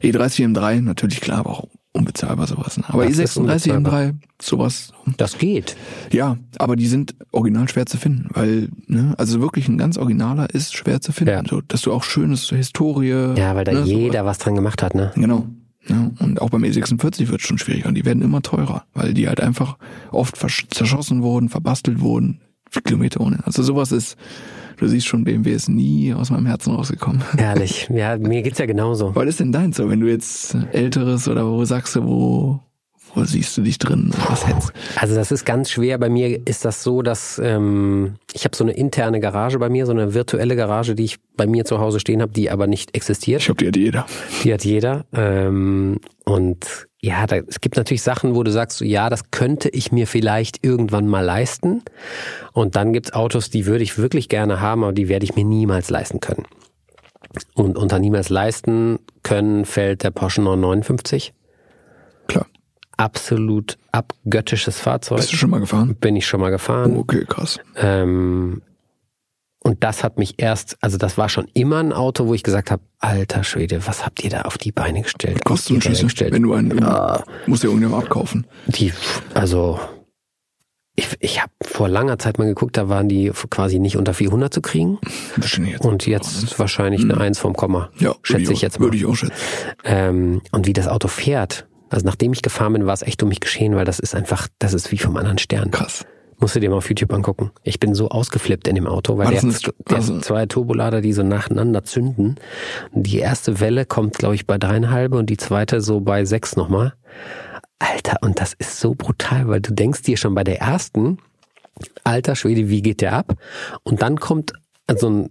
E30 0.01 0.53
M3, 0.55 0.80
natürlich 0.80 1.19
klar, 1.19 1.39
aber 1.39 1.49
auch 1.49 1.67
unbezahlbar 1.94 2.48
sowas. 2.48 2.78
Ne? 2.78 2.86
Aber 2.88 3.06
Das 3.06 3.18
ist 3.18 3.38
E36 3.38 3.39
unbezahlbar. 3.39 3.94
M3, 4.02 4.14
sowas, 4.42 4.94
Das 5.18 5.38
geht. 5.38 5.76
ja, 6.12 6.38
aber 6.58 6.76
die 6.76 6.88
sind 6.88 7.16
original 7.32 7.68
schwer 7.70 7.86
zu 7.86 7.98
finden, 7.98 8.28
weil, 8.34 8.70
ne, 8.88 9.14
also 9.18 9.42
wirklich 9.42 9.68
ein 9.68 9.78
ganz 9.78 9.98
originaler 9.98 10.50
ist 10.54 10.76
schwer 10.76 11.02
zu 11.02 11.12
finden. 11.12 11.34
Ja. 11.34 11.44
So, 11.50 11.62
dass 11.62 11.82
du 11.82 11.92
auch 11.92 12.04
schönes 12.04 12.50
Historie. 12.50 13.34
Ja, 13.36 13.56
weil 13.56 13.66
da 13.66 13.74
ne, 13.74 13.82
jeder 13.84 14.26
was 14.26 14.38
dran 14.38 14.56
gemacht 14.56 14.82
hat, 14.82 14.96
ne? 14.96 15.12
Genau. 15.16 15.48
Ja, 15.88 16.12
und 16.20 16.42
auch 16.42 16.52
beim 16.52 16.64
E46 16.64 17.30
wird 17.30 17.42
es 17.42 17.48
schon 17.48 17.58
schwieriger 17.58 17.89
und 17.89 17.96
die 17.96 18.06
werden 18.06 18.22
immer 18.22 18.42
teurer, 18.44 18.84
weil 18.94 19.14
die 19.16 19.28
halt 19.28 19.42
einfach 19.42 19.78
oft 20.12 20.38
zerschossen 20.70 21.24
wurden, 21.24 21.50
verbastelt 21.50 22.00
wurden, 22.02 22.39
Kilometer 22.86 23.20
ohne. 23.20 23.39
Also 23.46 23.64
sowas 23.64 23.92
ist, 23.92 24.16
du 24.82 24.88
siehst 24.88 25.07
schon, 25.07 25.23
BMW 25.23 25.51
ist 25.51 25.69
nie 25.69 26.13
aus 26.13 26.32
meinem 26.32 26.47
Herzen 26.47 26.73
rausgekommen. 26.73 27.21
Herrlich. 27.38 27.88
Ja, 27.93 28.17
mir 28.17 28.41
geht's 28.41 28.59
ja 28.59 28.65
genauso. 28.65 29.15
Was 29.15 29.27
ist 29.27 29.39
denn 29.39 29.51
dein 29.51 29.73
so, 29.73 29.89
wenn 29.89 29.99
du 29.99 30.07
jetzt 30.07 30.55
älteres 30.71 31.27
oder 31.27 31.47
wo 31.47 31.63
sagst 31.63 31.95
du, 31.95 32.03
wo, 32.03 32.59
wo 33.16 33.24
siehst 33.24 33.57
du 33.57 33.62
dich 33.62 33.78
drin? 33.78 34.12
Also 34.95 35.16
das 35.16 35.32
ist 35.32 35.45
ganz 35.45 35.70
schwer. 35.70 35.97
Bei 35.97 36.09
mir 36.09 36.47
ist 36.47 36.66
das 36.66 36.84
so, 36.84 37.01
dass 37.01 37.39
ähm, 37.43 38.16
ich 38.34 38.45
habe 38.45 38.55
so 38.55 38.64
eine 38.64 38.74
interne 38.74 39.20
Garage 39.20 39.59
bei 39.59 39.70
mir, 39.70 39.86
so 39.86 39.91
eine 39.91 40.14
virtuelle 40.14 40.55
Garage, 40.55 40.95
die 40.95 41.05
ich 41.05 41.18
bei 41.36 41.47
mir 41.47 41.66
zu 41.66 41.80
Hause 41.80 41.99
stehen 41.99 42.22
habe, 42.22 42.32
die 42.32 42.49
aber 42.49 42.68
nicht 42.68 42.95
existiert. 42.95 43.41
Ich 43.41 43.45
glaube, 43.45 43.64
die 43.64 43.68
hat 43.68 43.78
jeder. 43.78 44.05
Die 44.43 44.53
hat 44.53 44.64
jeder. 44.64 45.05
Ähm, 45.14 45.99
und 46.26 46.88
ja, 47.01 47.26
da, 47.26 47.38
es 47.38 47.62
gibt 47.62 47.78
natürlich 47.78 48.03
Sachen, 48.03 48.36
wo 48.36 48.43
du 48.43 48.51
sagst, 48.51 48.78
so, 48.78 48.86
ja, 48.86 49.09
das 49.09 49.32
könnte 49.32 49.70
ich 49.70 49.91
mir 49.91 50.07
vielleicht 50.07 50.64
irgendwann 50.64 51.07
mal 51.07 51.26
leisten. 51.26 51.82
Und 52.53 52.76
dann 52.76 52.93
gibt's 52.93 53.14
Autos, 53.14 53.49
die 53.49 53.66
würde 53.66 53.84
ich 53.84 53.97
wirklich 53.97 54.30
gerne 54.30 54.62
haben, 54.62 54.84
aber 54.84 54.93
die 54.93 55.09
werde 55.09 55.26
ich 55.26 55.36
mir 55.36 55.43
niemals 55.43 55.89
leisten 55.89 56.20
können. 56.20 56.45
Und 57.55 57.78
unter 57.78 57.99
niemals 57.99 58.30
leisten 58.30 58.99
können 59.24 59.66
fällt 59.66 60.03
der 60.03 60.12
Porsche 60.12 60.41
959. 60.41 61.34
Absolut 63.02 63.78
abgöttisches 63.91 64.80
Fahrzeug. 64.80 65.18
Bist 65.18 65.32
du 65.34 65.38
schon 65.38 65.49
mal 65.49 65.60
gefahren? 65.60 65.95
Bin 65.95 66.16
ich 66.16 66.26
schon 66.28 66.39
mal 66.39 66.49
gefahren. 66.52 66.95
Oh, 66.95 66.99
okay, 66.99 67.26
krass. 67.28 67.60
Ähm, 67.76 68.62
und 69.64 69.84
das 69.84 70.04
hat 70.04 70.18
mich 70.18 70.36
erst, 70.38 70.78
also 70.82 70.97
das 70.97 71.18
war 71.18 71.30
schon 71.30 71.47
immer 71.54 71.80
ein 71.80 71.93
Auto, 71.93 72.28
wo 72.28 72.34
ich 72.34 72.43
gesagt 72.43 72.72
habe, 72.72 72.82
alter 72.99 73.43
Schwede, 73.43 73.86
was 73.88 74.06
habt 74.06 74.24
ihr 74.24 74.30
da 74.30 74.41
auf 74.43 74.58
die 74.58 74.72
Beine 74.72 75.02
gestellt? 75.04 75.36
Was 75.38 75.43
kostet 75.43 75.84
die 75.84 75.89
Beine 75.89 76.02
gestellt? 76.04 76.34
Wenn 76.34 76.43
du 76.43 76.54
einen, 76.54 76.78
Ja. 76.80 77.24
musst 77.47 77.64
du 77.64 77.68
ja 77.68 77.72
irgendjemand 77.74 78.04
abkaufen. 78.04 78.47
Die, 78.68 78.91
also 79.34 79.80
ich, 80.95 81.08
ich 81.20 81.41
habe 81.41 81.52
vor 81.64 81.88
langer 81.89 82.20
Zeit 82.20 82.38
mal 82.38 82.45
geguckt, 82.45 82.76
da 82.76 82.89
waren 82.89 83.08
die 83.08 83.32
quasi 83.49 83.80
nicht 83.80 83.97
unter 83.97 84.14
400 84.14 84.54
zu 84.54 84.62
kriegen 84.62 84.99
jetzt. 85.38 85.86
und 85.86 86.06
jetzt 86.06 86.60
wahrscheinlich 86.60 87.02
eine 87.04 87.18
Eins 87.18 87.39
vom 87.39 87.54
Komma, 87.56 87.89
ja, 87.99 88.10
würde 88.10 88.20
schätze 88.24 88.54
ich 88.54 88.60
auch- 88.60 88.62
jetzt 88.64 88.80
mal. 88.80 88.86
Würde 88.86 88.97
ich 88.97 89.06
auch 89.06 89.16
schätzen. 89.16 89.34
Ähm, 89.86 90.41
und 90.52 90.68
wie 90.68 90.74
das 90.74 90.88
Auto 90.88 91.08
fährt, 91.08 91.68
also 91.92 92.06
nachdem 92.06 92.34
ich 92.34 92.42
gefahren 92.42 92.74
bin, 92.74 92.86
war 92.86 92.94
es 92.94 93.02
echt 93.02 93.22
um 93.22 93.30
mich 93.30 93.39
geschehen, 93.39 93.76
weil 93.76 93.86
das 93.86 94.00
ist 94.00 94.16
einfach, 94.16 94.48
das 94.60 94.74
ist 94.74 94.92
wie 94.92 94.98
vom 94.98 95.18
anderen 95.18 95.38
Stern. 95.38 95.72
Krass. 95.72 96.06
Musst 96.39 96.56
du 96.56 96.60
dir 96.60 96.72
mal 96.72 96.78
auf 96.78 96.89
YouTube 96.89 97.14
angucken. 97.14 97.52
Ich 97.64 97.80
bin 97.80 97.94
so 97.94 98.10
ausgeflippt 98.10 98.68
in 98.68 98.74
dem 98.74 98.88
Auto, 98.88 99.18
weil 99.18 99.30
der, 99.30 99.42
der 99.42 99.98
also- 99.98 100.20
zwei 100.22 100.48
Turbolader, 100.48 101.02
die 101.02 101.14
so 101.14 101.22
nacheinander 101.22 101.84
zünden. 101.84 102.38
Die 102.94 103.20
erste 103.20 103.60
Welle 103.60 103.86
kommt, 103.86 104.18
glaube 104.18 104.34
ich, 104.34 104.48
bei 104.48 104.58
dreieinhalb 104.58 105.14
und 105.14 105.30
die 105.30 105.38
zweite 105.38 105.82
so 105.82 106.00
bei 106.00 106.26
sechs 106.26 106.56
nochmal. 106.56 106.94
Alter, 107.78 108.18
und 108.22 108.39
das 108.39 108.54
ist 108.54 108.80
so 108.80 108.96
brutal, 108.96 109.48
weil 109.48 109.62
du 109.62 109.72
denkst 109.74 110.02
dir 110.04 110.18
schon 110.18 110.34
bei 110.34 110.44
der 110.44 110.60
ersten, 110.62 111.20
alter 112.04 112.36
Schwede, 112.36 112.70
wie 112.70 112.82
geht 112.82 113.02
der 113.02 113.14
ab? 113.14 113.36
Und 113.84 114.02
dann 114.02 114.20
kommt 114.20 114.54
so 114.98 115.10
ein 115.10 115.30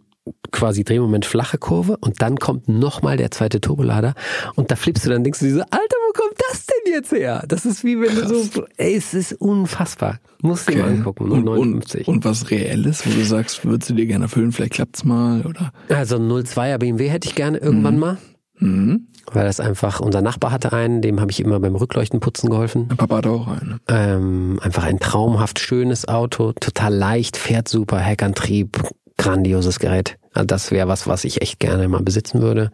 quasi 0.52 0.84
Drehmoment 0.84 1.24
flache 1.24 1.58
Kurve 1.58 1.96
und 1.96 2.22
dann 2.22 2.38
kommt 2.38 2.68
nochmal 2.68 3.16
der 3.16 3.30
zweite 3.30 3.60
Turbolader 3.60 4.14
und 4.54 4.70
da 4.70 4.76
flippst 4.76 5.06
du 5.06 5.10
dann, 5.10 5.24
denkst 5.24 5.40
du 5.40 5.46
dir 5.46 5.54
so, 5.54 5.60
Alter, 5.62 5.96
wo 6.10 6.22
kommt 6.22 6.34
das 6.50 6.66
denn 6.66 6.92
jetzt 6.92 7.12
her? 7.12 7.44
Das 7.46 7.64
ist 7.64 7.84
wie 7.84 8.00
wenn 8.00 8.14
du 8.14 8.42
so, 8.42 8.64
ey, 8.78 8.96
es 8.96 9.14
ist 9.14 9.32
unfassbar. 9.34 10.18
Musst 10.42 10.68
du 10.68 10.72
dir 10.72 10.82
mal 10.82 10.88
angucken, 10.90 11.30
und, 11.30 11.44
59. 11.44 12.08
und, 12.08 12.16
und 12.16 12.24
was 12.24 12.50
Reelles, 12.50 13.06
wo 13.06 13.10
du 13.10 13.24
sagst, 13.24 13.64
würdest 13.64 13.90
du 13.90 13.94
dir 13.94 14.06
gerne 14.06 14.24
erfüllen, 14.24 14.50
vielleicht 14.52 14.72
klappt's 14.72 15.04
mal 15.04 15.42
oder? 15.46 15.72
also 15.88 16.16
ein 16.16 16.22
02er 16.28 16.78
BMW 16.78 17.08
hätte 17.08 17.28
ich 17.28 17.34
gerne 17.34 17.58
irgendwann 17.58 17.98
mal, 17.98 18.18
Mhm. 18.58 19.06
weil 19.32 19.44
das 19.46 19.60
einfach, 19.60 20.00
unser 20.00 20.20
Nachbar 20.20 20.50
hatte 20.52 20.72
einen, 20.72 21.00
dem 21.00 21.20
habe 21.20 21.30
ich 21.30 21.40
immer 21.40 21.60
beim 21.60 21.76
Rückleuchtenputzen 21.76 22.50
geholfen. 22.50 22.86
Mein 22.88 22.96
Papa 22.96 23.16
hat 23.18 23.26
auch 23.26 23.46
einen. 23.48 23.80
Ähm, 23.88 24.58
einfach 24.62 24.82
ein 24.84 24.98
traumhaft 24.98 25.58
schönes 25.60 26.08
Auto, 26.08 26.52
total 26.52 26.94
leicht, 26.94 27.36
fährt 27.36 27.68
super, 27.68 27.98
Heckantrieb, 28.00 28.82
grandioses 29.16 29.78
Gerät. 29.78 30.16
Also 30.32 30.46
das 30.46 30.70
wäre 30.72 30.88
was, 30.88 31.06
was 31.06 31.24
ich 31.24 31.40
echt 31.42 31.58
gerne 31.60 31.88
mal 31.88 32.02
besitzen 32.02 32.40
würde. 32.42 32.70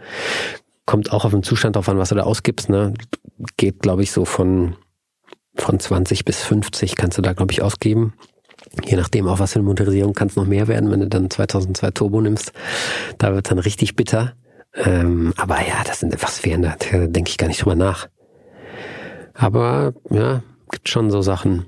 Kommt 0.87 1.13
auch 1.13 1.25
auf 1.25 1.33
den 1.33 1.43
Zustand 1.43 1.77
drauf 1.77 1.89
an, 1.89 1.99
was 1.99 2.11
du 2.11 2.15
da 2.15 2.23
ausgibst. 2.23 2.69
Ne? 2.69 2.95
Geht, 3.57 3.81
glaube 3.81 4.03
ich, 4.03 4.13
so 4.13 4.25
von, 4.25 4.77
von 5.57 5.79
20 5.79 6.25
bis 6.25 6.43
50 6.43 6.97
kannst 6.97 7.19
du 7.19 7.23
da, 7.23 7.33
glaube 7.33 7.53
ich, 7.53 7.63
ausgeben. 7.63 8.15
Je 8.85 8.97
nachdem, 8.97 9.29
auch 9.29 9.39
was 9.39 9.53
für 9.53 9.59
eine 9.59 9.69
Motorisierung 9.69 10.15
kann 10.15 10.29
es 10.29 10.37
noch 10.37 10.47
mehr 10.47 10.69
werden, 10.69 10.91
wenn 10.91 11.01
du 11.01 11.09
dann 11.09 11.31
2002 11.31 11.91
Turbo 11.91 12.21
nimmst. 12.21 12.53
Da 13.19 13.35
wird 13.35 13.51
dann 13.51 13.59
richtig 13.59 13.97
bitter. 13.97 14.35
Ähm, 14.75 15.33
aber 15.37 15.57
ja, 15.67 15.83
das 15.85 16.01
sind 16.01 16.15
wären 16.45 16.63
da, 16.63 16.77
da 16.79 17.07
denke 17.07 17.31
ich 17.31 17.39
gar 17.39 17.49
nicht 17.49 17.63
drüber 17.63 17.75
nach. 17.75 18.09
Aber 19.35 19.95
ja, 20.11 20.43
gibt 20.71 20.89
schon 20.89 21.11
so 21.11 21.23
Sachen, 21.23 21.67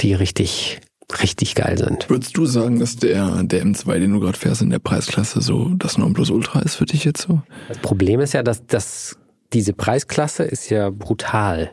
die 0.00 0.14
richtig, 0.14 0.80
richtig 1.22 1.54
geil 1.54 1.76
sind. 1.78 2.08
Würdest 2.08 2.36
du 2.36 2.46
sagen, 2.46 2.78
dass 2.78 2.96
der, 2.96 3.42
der 3.42 3.64
M2, 3.64 3.98
den 3.98 4.12
du 4.12 4.20
gerade 4.20 4.38
fährst, 4.38 4.62
in 4.62 4.70
der 4.70 4.78
Preisklasse 4.78 5.40
so 5.40 5.70
das 5.76 5.98
Nonplusultra 5.98 6.60
ist 6.60 6.76
für 6.76 6.86
dich 6.86 7.04
jetzt 7.04 7.22
so? 7.22 7.42
Das 7.68 7.78
Problem 7.78 8.20
ist 8.20 8.32
ja, 8.34 8.42
dass, 8.42 8.66
dass 8.66 9.16
diese 9.52 9.72
Preisklasse 9.72 10.44
ist 10.44 10.70
ja 10.70 10.90
brutal. 10.90 11.72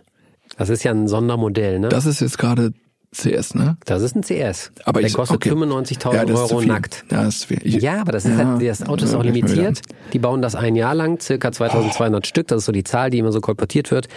Das 0.57 0.69
ist 0.69 0.83
ja 0.83 0.91
ein 0.91 1.07
Sondermodell, 1.07 1.79
ne? 1.79 1.89
Das, 1.89 2.05
Das 2.05 2.13
ist 2.15 2.21
jetzt 2.21 2.38
gerade 2.38 2.73
CS, 3.15 3.55
ne? 3.55 3.77
ist 3.88 4.15
ein 4.15 4.21
CS. 4.23 4.71
Aber 4.83 4.99
Der 4.99 5.07
ich- 5.07 5.13
kostet 5.15 5.38
okay. 5.38 5.51
95.000 5.51 6.13
Ja, 6.13 6.25
das 6.25 6.51
Euro 6.51 6.61
nackt. 6.61 7.05
Ja, 7.09 7.23
das 7.23 7.35
ist 7.38 7.45
viel. 7.45 7.59
Ich, 7.63 7.75
Ja, 7.81 8.01
aber 8.01 8.11
das 8.11 8.25
ist 8.25 8.38
Ja, 8.38 8.45
halt, 8.53 8.67
das 8.67 8.83
Auto 8.83 9.05
ist 9.05 9.13
auch 9.13 9.23
limitiert. 9.23 9.81
Die 10.13 10.19
bauen 10.19 10.41
das 10.41 10.55
ein 10.55 10.75
Jahr 10.75 10.93
lang, 10.93 11.19
circa 11.21 11.51
2200 11.51 12.27
Stück. 12.27 12.47
Das 12.47 12.59
ist 12.59 12.65
so 12.65 12.71
die 12.71 12.83
Zahl, 12.83 13.09
die 13.09 13.19
immer 13.19 13.31
so 13.31 13.39
kolportiert 13.39 13.91
wird. 13.91 14.07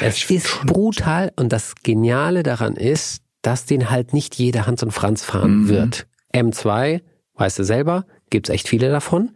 Es 0.00 0.30
ist 0.30 0.64
brutal 0.66 1.32
und 1.36 1.52
das 1.52 1.74
Geniale 1.82 2.42
daran 2.42 2.76
ist, 2.76 3.22
dass 3.42 3.64
den 3.66 3.90
halt 3.90 4.12
nicht 4.14 4.34
jeder 4.36 4.66
Hans 4.66 4.82
und 4.82 4.90
Franz 4.92 5.24
fahren 5.24 5.62
Mhm. 5.64 5.68
wird. 5.68 6.06
M2, 6.34 7.00
weißt 7.36 7.58
du 7.58 7.64
selber, 7.64 8.04
gibt's 8.30 8.50
echt 8.50 8.68
viele 8.68 8.90
davon. 8.90 9.30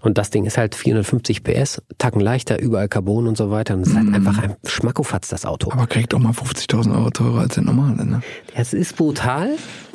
Und 0.00 0.18
das 0.18 0.30
Ding 0.30 0.46
ist 0.46 0.56
halt 0.58 0.74
450 0.74 1.44
PS, 1.44 1.82
Tacken 1.98 2.20
leichter, 2.20 2.58
überall 2.60 2.88
Carbon 2.88 3.28
und 3.28 3.36
so 3.36 3.50
weiter. 3.50 3.74
Und 3.74 3.82
es 3.82 3.88
ist 3.88 3.96
halt 3.96 4.12
einfach 4.14 4.38
ein 4.42 4.56
Schmackofatz, 4.66 5.28
das 5.28 5.44
Auto. 5.44 5.68
Mhm. 5.70 5.78
aber 5.78 5.86
kriegt 5.86 6.14
auch 6.14 6.18
mal 6.18 6.32
50.000 6.32 6.92
Euro 6.96 7.10
teurer 7.10 7.40
als 7.40 7.54
der 7.54 7.62
normale, 7.64 8.04
ne? 8.04 8.22
Es 8.54 8.72
ist 8.72 8.96
brutal. 8.96 9.50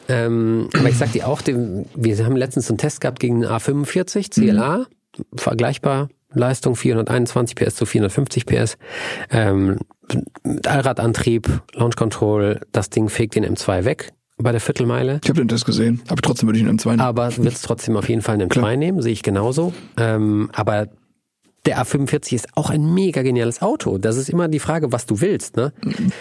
Ähm, 0.08 0.70
aber 0.76 0.90
ich 0.90 0.98
sag 0.98 1.12
dir 1.12 1.28
auch, 1.28 1.42
wir 1.46 2.26
haben 2.26 2.36
letztens 2.36 2.70
einen 2.70 2.78
Test 2.78 3.02
gehabt 3.02 3.20
gegen 3.20 3.44
einen 3.46 3.52
A45 3.54 4.32
CLA, 4.32 4.86
vergleichbar 5.36 6.10
Leistung 6.34 6.76
421 6.76 7.56
PS 7.56 7.76
zu 7.76 7.86
450 7.86 8.46
PS, 8.46 8.78
ähm, 9.32 9.80
mit 10.44 10.68
Allradantrieb, 10.68 11.62
Launch 11.74 11.96
Control, 11.96 12.62
das 12.72 12.90
Ding 12.90 13.10
fegt 13.10 13.36
den 13.36 13.46
M2 13.46 13.86
weg 13.86 14.14
bei 14.38 14.52
der 14.52 14.62
Viertelmeile. 14.62 15.20
Ich 15.24 15.30
habe 15.30 15.40
den 15.42 15.48
Test 15.48 15.66
gesehen, 15.66 16.02
aber 16.08 16.22
trotzdem 16.22 16.48
würde 16.48 16.60
ich 16.60 16.66
einen 16.66 16.80
M2 16.80 16.90
nehmen. 16.90 17.02
Aber 17.02 17.36
wird 17.38 17.54
es 17.54 17.62
trotzdem 17.62 17.98
auf 17.98 18.08
jeden 18.10 18.22
Fall 18.22 18.36
einen 18.36 18.50
M2 18.50 18.76
nehmen, 18.76 19.02
sehe 19.02 19.14
ich 19.14 19.24
genauso. 19.24 19.74
Ähm, 19.98 20.50
aber 20.54 20.88
der 21.70 21.84
A45 21.84 22.34
ist 22.34 22.48
auch 22.56 22.70
ein 22.72 22.94
mega 22.94 23.22
geniales 23.22 23.62
Auto. 23.62 23.98
Das 24.00 24.18
ist 24.18 24.28
immer 24.30 24.48
die 24.48 24.60
Frage, 24.60 24.92
was 24.92 25.06
du 25.06 25.22
willst, 25.22 25.56
ne? 25.56 25.72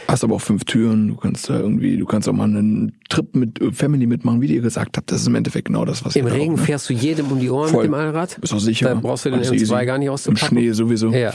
Hast 0.07 0.23
aber 0.25 0.35
auch 0.37 0.41
fünf 0.41 0.65
Türen, 0.65 1.09
du 1.09 1.17
kannst 1.17 1.49
da 1.49 1.59
irgendwie, 1.59 1.97
du 1.97 2.05
kannst 2.05 2.29
auch 2.29 2.35
mal 2.35 2.45
einen 2.45 2.93
Trip 3.09 3.35
mit 3.35 3.61
äh, 3.61 3.73
Family 3.73 4.07
mitmachen, 4.07 4.41
wie 4.43 4.55
ihr 4.55 4.61
gesagt 4.61 4.97
habt. 4.99 5.11
Das 5.11 5.23
ist 5.23 5.27
im 5.27 5.35
Endeffekt 5.35 5.69
genau 5.69 5.85
das, 5.87 6.05
was 6.05 6.17
Im 6.17 6.27
da 6.27 6.33
Regen 6.33 6.55
auch, 6.55 6.59
ne? 6.59 6.63
fährst 6.65 6.89
du 6.91 6.93
jedem 6.93 7.33
um 7.33 7.41
die 7.41 7.49
Ohren 7.51 7.71
Voll. 7.71 7.85
mit 7.85 7.93
dem 7.93 7.95
Allrad. 7.95 8.39
Ist 8.43 8.53
auch 8.53 8.59
sicher. 8.59 8.91
Da 8.91 8.95
brauchst 8.95 9.25
du 9.25 9.31
den 9.31 9.39
Alles 9.39 9.51
M2 9.51 9.55
easy. 9.55 9.87
gar 9.87 9.99
nicht 9.99 10.09
Im 10.09 10.13
auszupacken. 10.13 10.49
Schnee 10.49 10.73
sowieso. 10.73 11.11
Ja. 11.11 11.33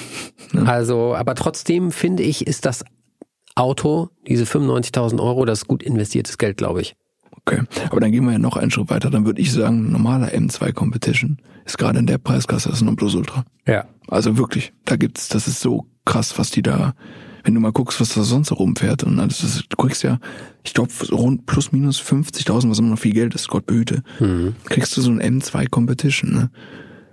Also, 0.66 1.16
aber 1.16 1.34
trotzdem 1.36 1.92
finde 1.92 2.22
ich, 2.24 2.46
ist 2.46 2.66
das 2.66 2.86
Auto, 3.56 4.10
diese 4.28 4.46
95.000 4.46 5.20
Euro, 5.22 5.46
das 5.46 5.60
ist 5.60 5.68
gut 5.68 5.84
investiertes 5.84 6.38
Geld, 6.38 6.58
glaube 6.58 6.82
ich. 6.82 6.96
Okay, 7.46 7.62
aber 7.90 8.00
dann 8.00 8.12
gehen 8.12 8.24
wir 8.26 8.32
ja 8.32 8.40
noch 8.40 8.56
einen 8.56 8.72
Schritt 8.72 8.90
weiter. 8.90 9.10
Dann 9.10 9.26
würde 9.26 9.42
ich 9.42 9.52
sagen, 9.52 9.92
normaler 9.92 10.30
M2 10.30 10.72
Competition 10.72 11.38
ist 11.66 11.78
gerade 11.78 12.00
in 12.00 12.06
der 12.08 12.18
Preiskasse 12.18 12.70
das 12.70 12.82
Nonplusultra. 12.82 13.44
Ja. 13.68 13.86
Also 14.08 14.38
wirklich, 14.38 14.72
da 14.86 14.96
gibt's, 14.96 15.28
das 15.30 15.48
ist 15.48 15.60
so 15.60 15.86
krass, 16.06 16.38
was 16.40 16.52
die 16.52 16.62
da, 16.62 16.94
wenn 17.44 17.54
du 17.54 17.60
mal 17.60 17.72
guckst, 17.74 18.00
was 18.00 18.14
da 18.14 18.24
sonst 18.24 18.48
so 18.50 18.56
rumfährt 18.56 19.04
und 19.04 19.20
alles, 19.20 19.40
das, 19.40 19.62
du 19.68 19.76
kriegst 19.76 20.04
ja, 20.04 20.20
ich 20.64 20.74
glaube, 20.74 20.92
rund 21.12 21.46
plus 21.46 21.72
minus 21.74 22.02
50.000, 22.02 22.70
was 22.70 22.80
immer 22.80 22.90
noch 22.90 23.00
viel 23.00 23.14
Geld 23.14 23.36
ist, 23.36 23.50
Gott 23.50 23.66
behüte, 23.66 24.04
Mhm. 24.20 24.56
kriegst 24.66 24.96
du 24.96 25.02
so 25.02 25.12
ein 25.12 25.22
M2 25.22 25.70
Competition, 25.70 26.34
ne? 26.34 26.50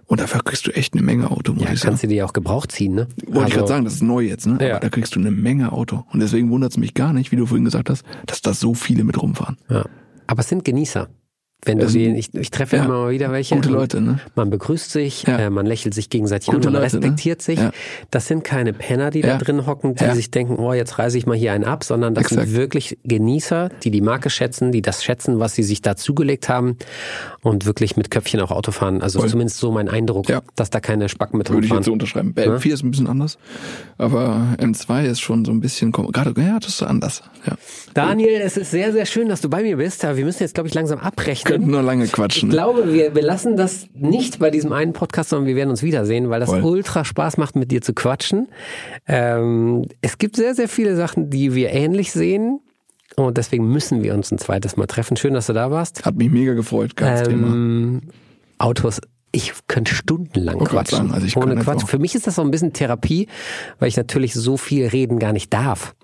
Und 0.07 0.21
dafür 0.21 0.43
kriegst 0.43 0.67
du 0.67 0.73
echt 0.73 0.95
eine 0.95 1.03
Menge 1.03 1.31
Auto, 1.31 1.53
muss 1.53 1.63
Ja, 1.65 1.73
ich 1.73 1.79
sagen. 1.81 1.91
kannst 1.91 2.03
du 2.03 2.09
dir 2.09 2.25
auch 2.27 2.33
gebraucht 2.33 2.73
ziehen, 2.73 2.95
ne? 2.97 3.07
Wollte 3.29 3.51
ich 3.51 3.55
gerade 3.55 3.69
sagen, 3.69 3.85
das 3.85 3.95
ist 3.95 4.03
neu 4.03 4.23
jetzt, 4.23 4.45
ne? 4.47 4.59
Ja. 4.61 4.71
Aber 4.73 4.81
da 4.81 4.89
kriegst 4.89 5.15
du 5.15 5.21
eine 5.21 5.31
Menge 5.31 5.71
Auto. 5.71 6.05
Und 6.13 6.19
deswegen 6.19 6.51
wundert 6.51 6.73
es 6.73 6.79
mich 6.79 6.95
gar 6.95 7.13
nicht, 7.13 7.31
wie 7.31 7.37
du 7.37 7.47
vorhin 7.47 7.65
gesagt 7.65 7.89
hast, 7.91 8.05
dass 8.27 8.41
da 8.43 8.53
so 8.53 8.75
viele 8.75 9.05
mit 9.05 9.23
rumfahren. 9.23 9.57
Ja. 9.69 9.85
Aber 10.31 10.43
es 10.43 10.49
sind 10.49 10.65
Genießer. 10.65 11.09
Wenn 11.65 11.79
du 11.79 11.89
sie, 11.89 12.05
sind- 12.07 12.17
ich, 12.17 12.35
ich 12.35 12.51
treffe 12.51 12.77
ja, 12.77 12.85
immer 12.85 12.99
mal 13.05 13.11
wieder 13.11 13.31
welche. 13.33 13.55
Gute 13.55 13.69
Leute, 13.69 14.01
ne? 14.01 14.19
Man 14.35 14.49
begrüßt 14.51 14.91
sich, 14.91 15.25
Ja. 15.25 15.39
äh, 15.39 15.51
man 15.51 15.67
lächelt 15.67 15.93
sich 15.95 16.09
gegenseitig 16.09 16.47
Gute 16.47 16.69
an, 16.69 16.73
man 16.75 16.83
Leute, 16.83 16.97
ne? 16.97 17.03
respektiert 17.03 17.43
sich. 17.43 17.59
Ja. 17.59 17.71
Das 18.11 18.27
sind 18.27 18.45
keine 18.45 18.73
Penner, 18.73 19.11
die 19.11 19.21
da 19.21 19.37
drin 19.37 19.67
hocken, 19.67 19.95
die 19.95 20.11
sich 20.15 20.31
denken, 20.31 20.57
oh, 20.57 20.73
jetzt 20.73 20.99
reiße 20.99 21.19
ich 21.19 21.27
mal 21.27 21.37
hier 21.37 21.53
einen 21.53 21.65
ab, 21.65 21.85
sondern 21.85 22.15
das 22.15 22.25
Exakt. 22.25 22.47
sind 22.49 22.57
wirklich 22.57 22.99
Genießer, 23.05 23.69
die 23.83 23.91
die 23.91 24.01
Marke 24.01 24.31
schätzen, 24.31 24.73
die 24.73 24.83
das 24.83 25.05
schätzen, 25.05 25.39
was 25.39 25.55
sie 25.55 25.63
sich 25.63 25.83
da 25.83 25.97
zugelegt 25.97 26.49
haben 26.49 26.77
und 27.43 27.67
wirklich 27.67 27.97
mit 27.97 28.11
Köpfchen 28.11 28.41
auch 28.41 28.51
Auto 28.51 28.73
fahren. 28.73 29.03
Also 29.03 29.21
Voll. 29.21 29.29
zumindest 29.29 29.59
so 29.59 29.71
mein 29.71 29.89
Eindruck, 29.89 30.27
dass 30.57 30.71
da 30.71 30.81
keine 30.81 31.09
Spacken 31.09 31.37
mit 31.39 31.51
Würde 31.51 31.67
ich 31.67 31.73
jetzt 31.73 31.85
so 31.85 31.91
rumfahren. 31.93 31.93
unterschreiben. 31.93 32.35
Bei 32.35 32.47
M4 32.47 32.73
ist 32.73 32.83
ein 32.85 32.91
bisschen 32.91 33.07
anders, 33.07 33.37
aber 33.99 34.47
M2 34.59 35.05
ist 35.05 35.21
schon 35.21 35.45
so 35.45 35.53
ein 35.53 35.61
bisschen, 35.61 35.93
gerade, 35.93 36.33
ja, 36.41 36.59
das 36.59 36.71
ist 36.71 36.79
so 36.79 36.87
anders. 36.87 37.23
Ja. 37.47 37.55
Daniel, 37.95 38.41
es 38.43 38.57
ist 38.57 38.71
sehr, 38.71 38.93
sehr 38.93 39.07
schön, 39.07 39.29
dass 39.29 39.41
du 39.41 39.49
bei 39.51 39.63
mir 39.63 39.77
bist. 39.77 40.05
Aber 40.05 40.17
wir 40.17 40.25
müssen 40.25 40.43
jetzt, 40.43 40.55
glaube 40.55 40.69
ich, 40.69 40.75
langsam 40.75 40.99
abrechnen. 40.99 41.50
Könnten 41.51 41.71
nur 41.71 41.83
lange 41.83 42.07
quatschen. 42.07 42.49
Ich 42.49 42.55
glaube, 42.55 42.93
wir, 42.93 43.15
wir 43.15 43.23
lassen 43.23 43.57
das 43.57 43.89
nicht 43.95 44.39
bei 44.39 44.51
diesem 44.51 44.73
einen 44.73 44.93
Podcast, 44.93 45.31
sondern 45.31 45.47
wir 45.47 45.57
werden 45.57 45.71
uns 45.71 45.83
wiedersehen, 45.83 46.31
weil 46.31 46.41
das 46.41 46.51
Voll. 46.51 46.63
ultra 46.63 47.05
Spaß 47.05 47.37
macht, 47.37 47.57
mit 47.57 47.71
dir 47.71 47.83
zu 47.83 47.93
quatschen. 47.93 48.49
Ähm, 49.07 49.87
es 50.01 50.19
gibt 50.19 50.37
sehr, 50.37 50.55
sehr 50.55 50.69
viele 50.69 50.97
Sachen, 50.97 51.31
die 51.31 51.55
wir 51.55 51.71
ähnlich 51.71 52.13
sehen. 52.13 52.61
Und 53.17 53.37
deswegen 53.39 53.69
müssen 53.69 54.03
wir 54.03 54.15
uns 54.15 54.31
ein 54.31 54.39
zweites 54.39 54.77
Mal 54.77 54.87
treffen. 54.87 55.17
Schön, 55.17 55.35
dass 55.35 55.47
du 55.47 55.53
da 55.53 55.71
warst. 55.71 56.05
Hat 56.05 56.17
mich 56.17 56.31
mega 56.31 56.55
gefreut, 56.55 56.97
geiles 56.97 57.29
Thema. 57.29 57.49
Ähm, 57.49 58.01
Autos. 58.59 59.01
Ich 59.33 59.53
könnte 59.69 59.95
stundenlang 59.95 60.59
grad 60.59 60.71
quatschen. 60.71 61.09
sagen, 61.09 61.13
also 61.13 61.41
ohne 61.41 61.57
Quatsch. 61.57 61.87
Für 61.87 61.99
mich 61.99 62.15
ist 62.15 62.27
das 62.27 62.35
so 62.35 62.43
ein 62.43 62.51
bisschen 62.51 62.73
Therapie, 62.73 63.29
weil 63.79 63.89
ich 63.89 63.97
natürlich 63.97 64.35
so 64.35 64.57
viel 64.57 64.87
reden 64.87 65.19
gar 65.19 65.33
nicht 65.33 65.53
darf. 65.53 65.95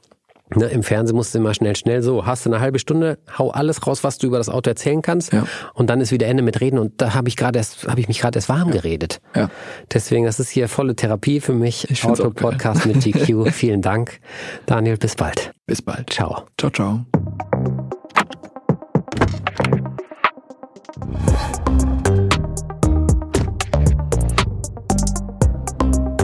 Ne, 0.55 0.67
Im 0.67 0.85
Fernsehen 0.85 1.17
musst 1.17 1.35
du 1.35 1.39
immer 1.39 1.55
schnell, 1.55 1.75
schnell 1.75 2.03
so. 2.03 2.25
Hast 2.25 2.47
du 2.47 2.51
eine 2.51 2.61
halbe 2.61 2.79
Stunde, 2.79 3.19
hau 3.37 3.51
alles 3.51 3.85
raus, 3.85 4.05
was 4.05 4.19
du 4.19 4.29
über 4.29 4.39
das 4.39 4.49
Auto 4.49 4.71
erzählen 4.71 5.03
kannst. 5.03 5.33
Ja. 5.33 5.45
Und 5.75 5.91
dann 5.91 6.01
ist 6.01 6.13
wieder 6.13 6.29
Ende 6.29 6.43
mit 6.43 6.61
Reden. 6.61 6.79
Und 6.79 7.01
da 7.01 7.15
habe 7.15 7.29
ich 7.29 7.37
gerade 7.37 7.59
erst, 7.59 7.89
habe 7.89 8.01
ich 8.01 8.07
mich 8.07 8.21
gerade 8.21 8.39
erst 8.39 8.49
warm 8.49 8.71
geredet. 8.71 9.21
Ja. 9.35 9.51
Deswegen, 9.93 10.25
das 10.25 10.39
ist 10.39 10.51
hier 10.51 10.69
volle 10.69 10.95
Therapie 10.95 11.41
für 11.41 11.53
mich. 11.53 11.89
Auto-Podcast 12.05 12.87
mit 12.87 13.01
GQ. 13.03 13.51
Vielen 13.51 13.83
Dank. 13.83 14.21
Daniel, 14.67 14.97
bis 14.97 15.17
bald. 15.17 15.53
Bis 15.67 15.83
bald. 15.83 16.11
Ciao. 16.11 16.45
Ciao, 16.57 16.71
ciao. 16.71 17.86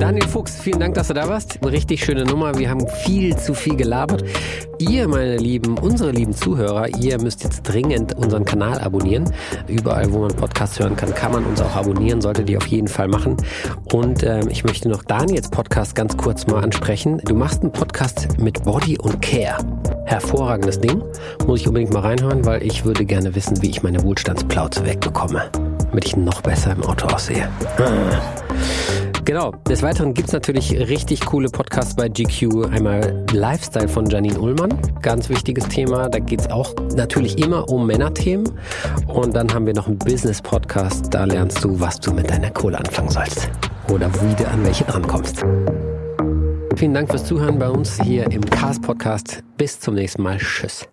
Daniel 0.02 0.26
Fuchs, 0.26 0.56
vielen 0.56 0.80
Dank, 0.80 0.94
dass 0.94 1.06
du 1.06 1.14
da 1.14 1.28
warst. 1.28 1.60
Eine 1.62 1.70
richtig 1.70 2.04
schöne 2.04 2.24
Nummer. 2.24 2.58
Wir 2.58 2.68
haben 2.68 2.88
viel 3.04 3.36
zu 3.36 3.54
viel 3.54 3.76
gelabert. 3.76 4.24
Ihr, 4.80 5.06
meine 5.06 5.36
Lieben, 5.36 5.78
unsere 5.78 6.10
lieben 6.10 6.34
Zuhörer, 6.34 6.88
ihr 6.98 7.22
müsst 7.22 7.44
jetzt 7.44 7.62
dringend 7.62 8.16
unseren 8.16 8.44
Kanal 8.44 8.80
abonnieren. 8.80 9.32
Überall, 9.68 10.12
wo 10.12 10.18
man 10.18 10.34
Podcasts 10.34 10.80
hören 10.80 10.96
kann, 10.96 11.14
kann 11.14 11.30
man 11.30 11.44
uns 11.44 11.60
auch 11.60 11.76
abonnieren. 11.76 12.20
Solltet 12.20 12.50
ihr 12.50 12.58
auf 12.58 12.66
jeden 12.66 12.88
Fall 12.88 13.06
machen. 13.06 13.36
Und 13.92 14.24
ähm, 14.24 14.48
ich 14.50 14.64
möchte 14.64 14.88
noch 14.88 15.04
Daniels 15.04 15.48
Podcast 15.48 15.94
ganz 15.94 16.16
kurz 16.16 16.48
mal 16.48 16.64
ansprechen. 16.64 17.18
Du 17.24 17.36
machst 17.36 17.62
einen 17.62 17.70
Podcast 17.70 18.40
mit 18.40 18.64
Body 18.64 18.98
und 18.98 19.22
Care. 19.22 19.58
Hervorragendes 20.06 20.80
Ding. 20.80 21.00
Muss 21.46 21.60
ich 21.60 21.68
unbedingt 21.68 21.92
mal 21.92 22.00
reinhören, 22.00 22.44
weil 22.44 22.64
ich 22.64 22.84
würde 22.84 23.04
gerne 23.04 23.36
wissen, 23.36 23.62
wie 23.62 23.70
ich 23.70 23.84
meine 23.84 24.02
Wohlstandsplauze 24.02 24.84
wegbekomme. 24.84 25.48
Damit 25.52 26.06
ich 26.06 26.16
noch 26.16 26.40
besser 26.40 26.72
im 26.72 26.82
Auto 26.82 27.06
aussehe. 27.06 27.48
Genau. 29.24 29.52
Des 29.68 29.82
Weiteren 29.82 30.14
gibt's 30.14 30.32
natürlich 30.32 30.72
richtig 30.72 31.24
coole 31.24 31.48
Podcasts 31.48 31.94
bei 31.94 32.08
GQ. 32.08 32.66
Einmal 32.72 33.24
Lifestyle 33.32 33.88
von 33.88 34.06
Janine 34.06 34.38
Ullmann. 34.38 34.70
Ganz 35.00 35.28
wichtiges 35.28 35.68
Thema. 35.68 36.08
Da 36.08 36.18
geht's 36.18 36.50
auch 36.50 36.74
natürlich 36.96 37.38
immer 37.38 37.68
um 37.68 37.86
Männerthemen. 37.86 38.50
Und 39.06 39.34
dann 39.36 39.52
haben 39.54 39.66
wir 39.66 39.74
noch 39.74 39.86
einen 39.86 39.98
Business-Podcast. 39.98 41.14
Da 41.14 41.24
lernst 41.24 41.62
du, 41.62 41.78
was 41.78 42.00
du 42.00 42.12
mit 42.12 42.30
deiner 42.30 42.50
Kohle 42.50 42.78
anfangen 42.78 43.10
sollst. 43.10 43.48
Oder 43.88 44.12
wie 44.14 44.34
du 44.34 44.48
an 44.48 44.64
welche 44.64 44.84
drankommst. 44.84 45.44
Vielen 46.76 46.94
Dank 46.94 47.10
fürs 47.10 47.24
Zuhören 47.24 47.58
bei 47.58 47.68
uns 47.68 48.00
hier 48.02 48.28
im 48.32 48.44
Cast 48.44 48.82
Podcast. 48.82 49.44
Bis 49.56 49.78
zum 49.78 49.94
nächsten 49.94 50.22
Mal. 50.22 50.38
Tschüss. 50.38 50.88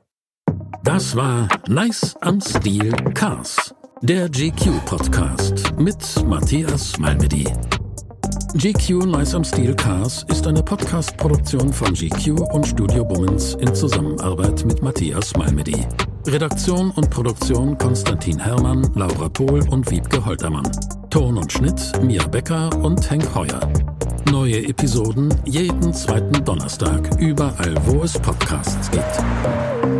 Das 0.84 1.15
war 1.15 1.47
Nice 1.67 2.15
am 2.21 2.39
Stil 2.41 2.91
Cars, 3.13 3.73
der 4.01 4.30
GQ 4.30 4.86
Podcast 4.86 5.73
mit 5.77 5.97
Matthias 6.25 6.97
Malmedy. 6.99 7.45
GQ 8.56 9.06
Nice 9.06 9.36
am 9.36 9.43
Stil 9.43 9.76
Cars 9.76 10.26
ist 10.28 10.47
eine 10.47 10.64
Podcast-Produktion 10.64 11.72
von 11.72 11.93
GQ 11.93 12.41
und 12.52 12.68
Studio 12.68 13.06
Bummens 13.06 13.54
in 13.54 13.76
Zusammenarbeit 13.76 14.66
mit 14.66 14.82
Matthias 14.82 15.36
Malmedy. 15.38 15.86
Redaktion 16.26 16.89
und 16.91 17.12
Produktion 17.12 17.78
Konstantin 17.78 18.39
Herrmann, 18.39 18.89
Laura 18.95 19.30
Pohl 19.30 19.62
und 19.70 19.89
Wiebke 19.91 20.26
Holtermann. 20.26 20.70
Ton 21.12 21.38
und 21.38 21.52
Schnitt 21.52 21.91
Mia 22.02 22.26
Becker 22.28 22.76
und 22.82 23.10
Henk 23.10 23.36
Heuer. 23.36 23.60
Neue 24.32 24.68
Episoden 24.68 25.32
jeden 25.45 25.93
zweiten 25.93 26.43
Donnerstag, 26.43 27.08
überall 27.20 27.76
wo 27.86 28.02
es 28.04 28.18
Podcasts 28.18 28.89
gibt. 28.89 29.99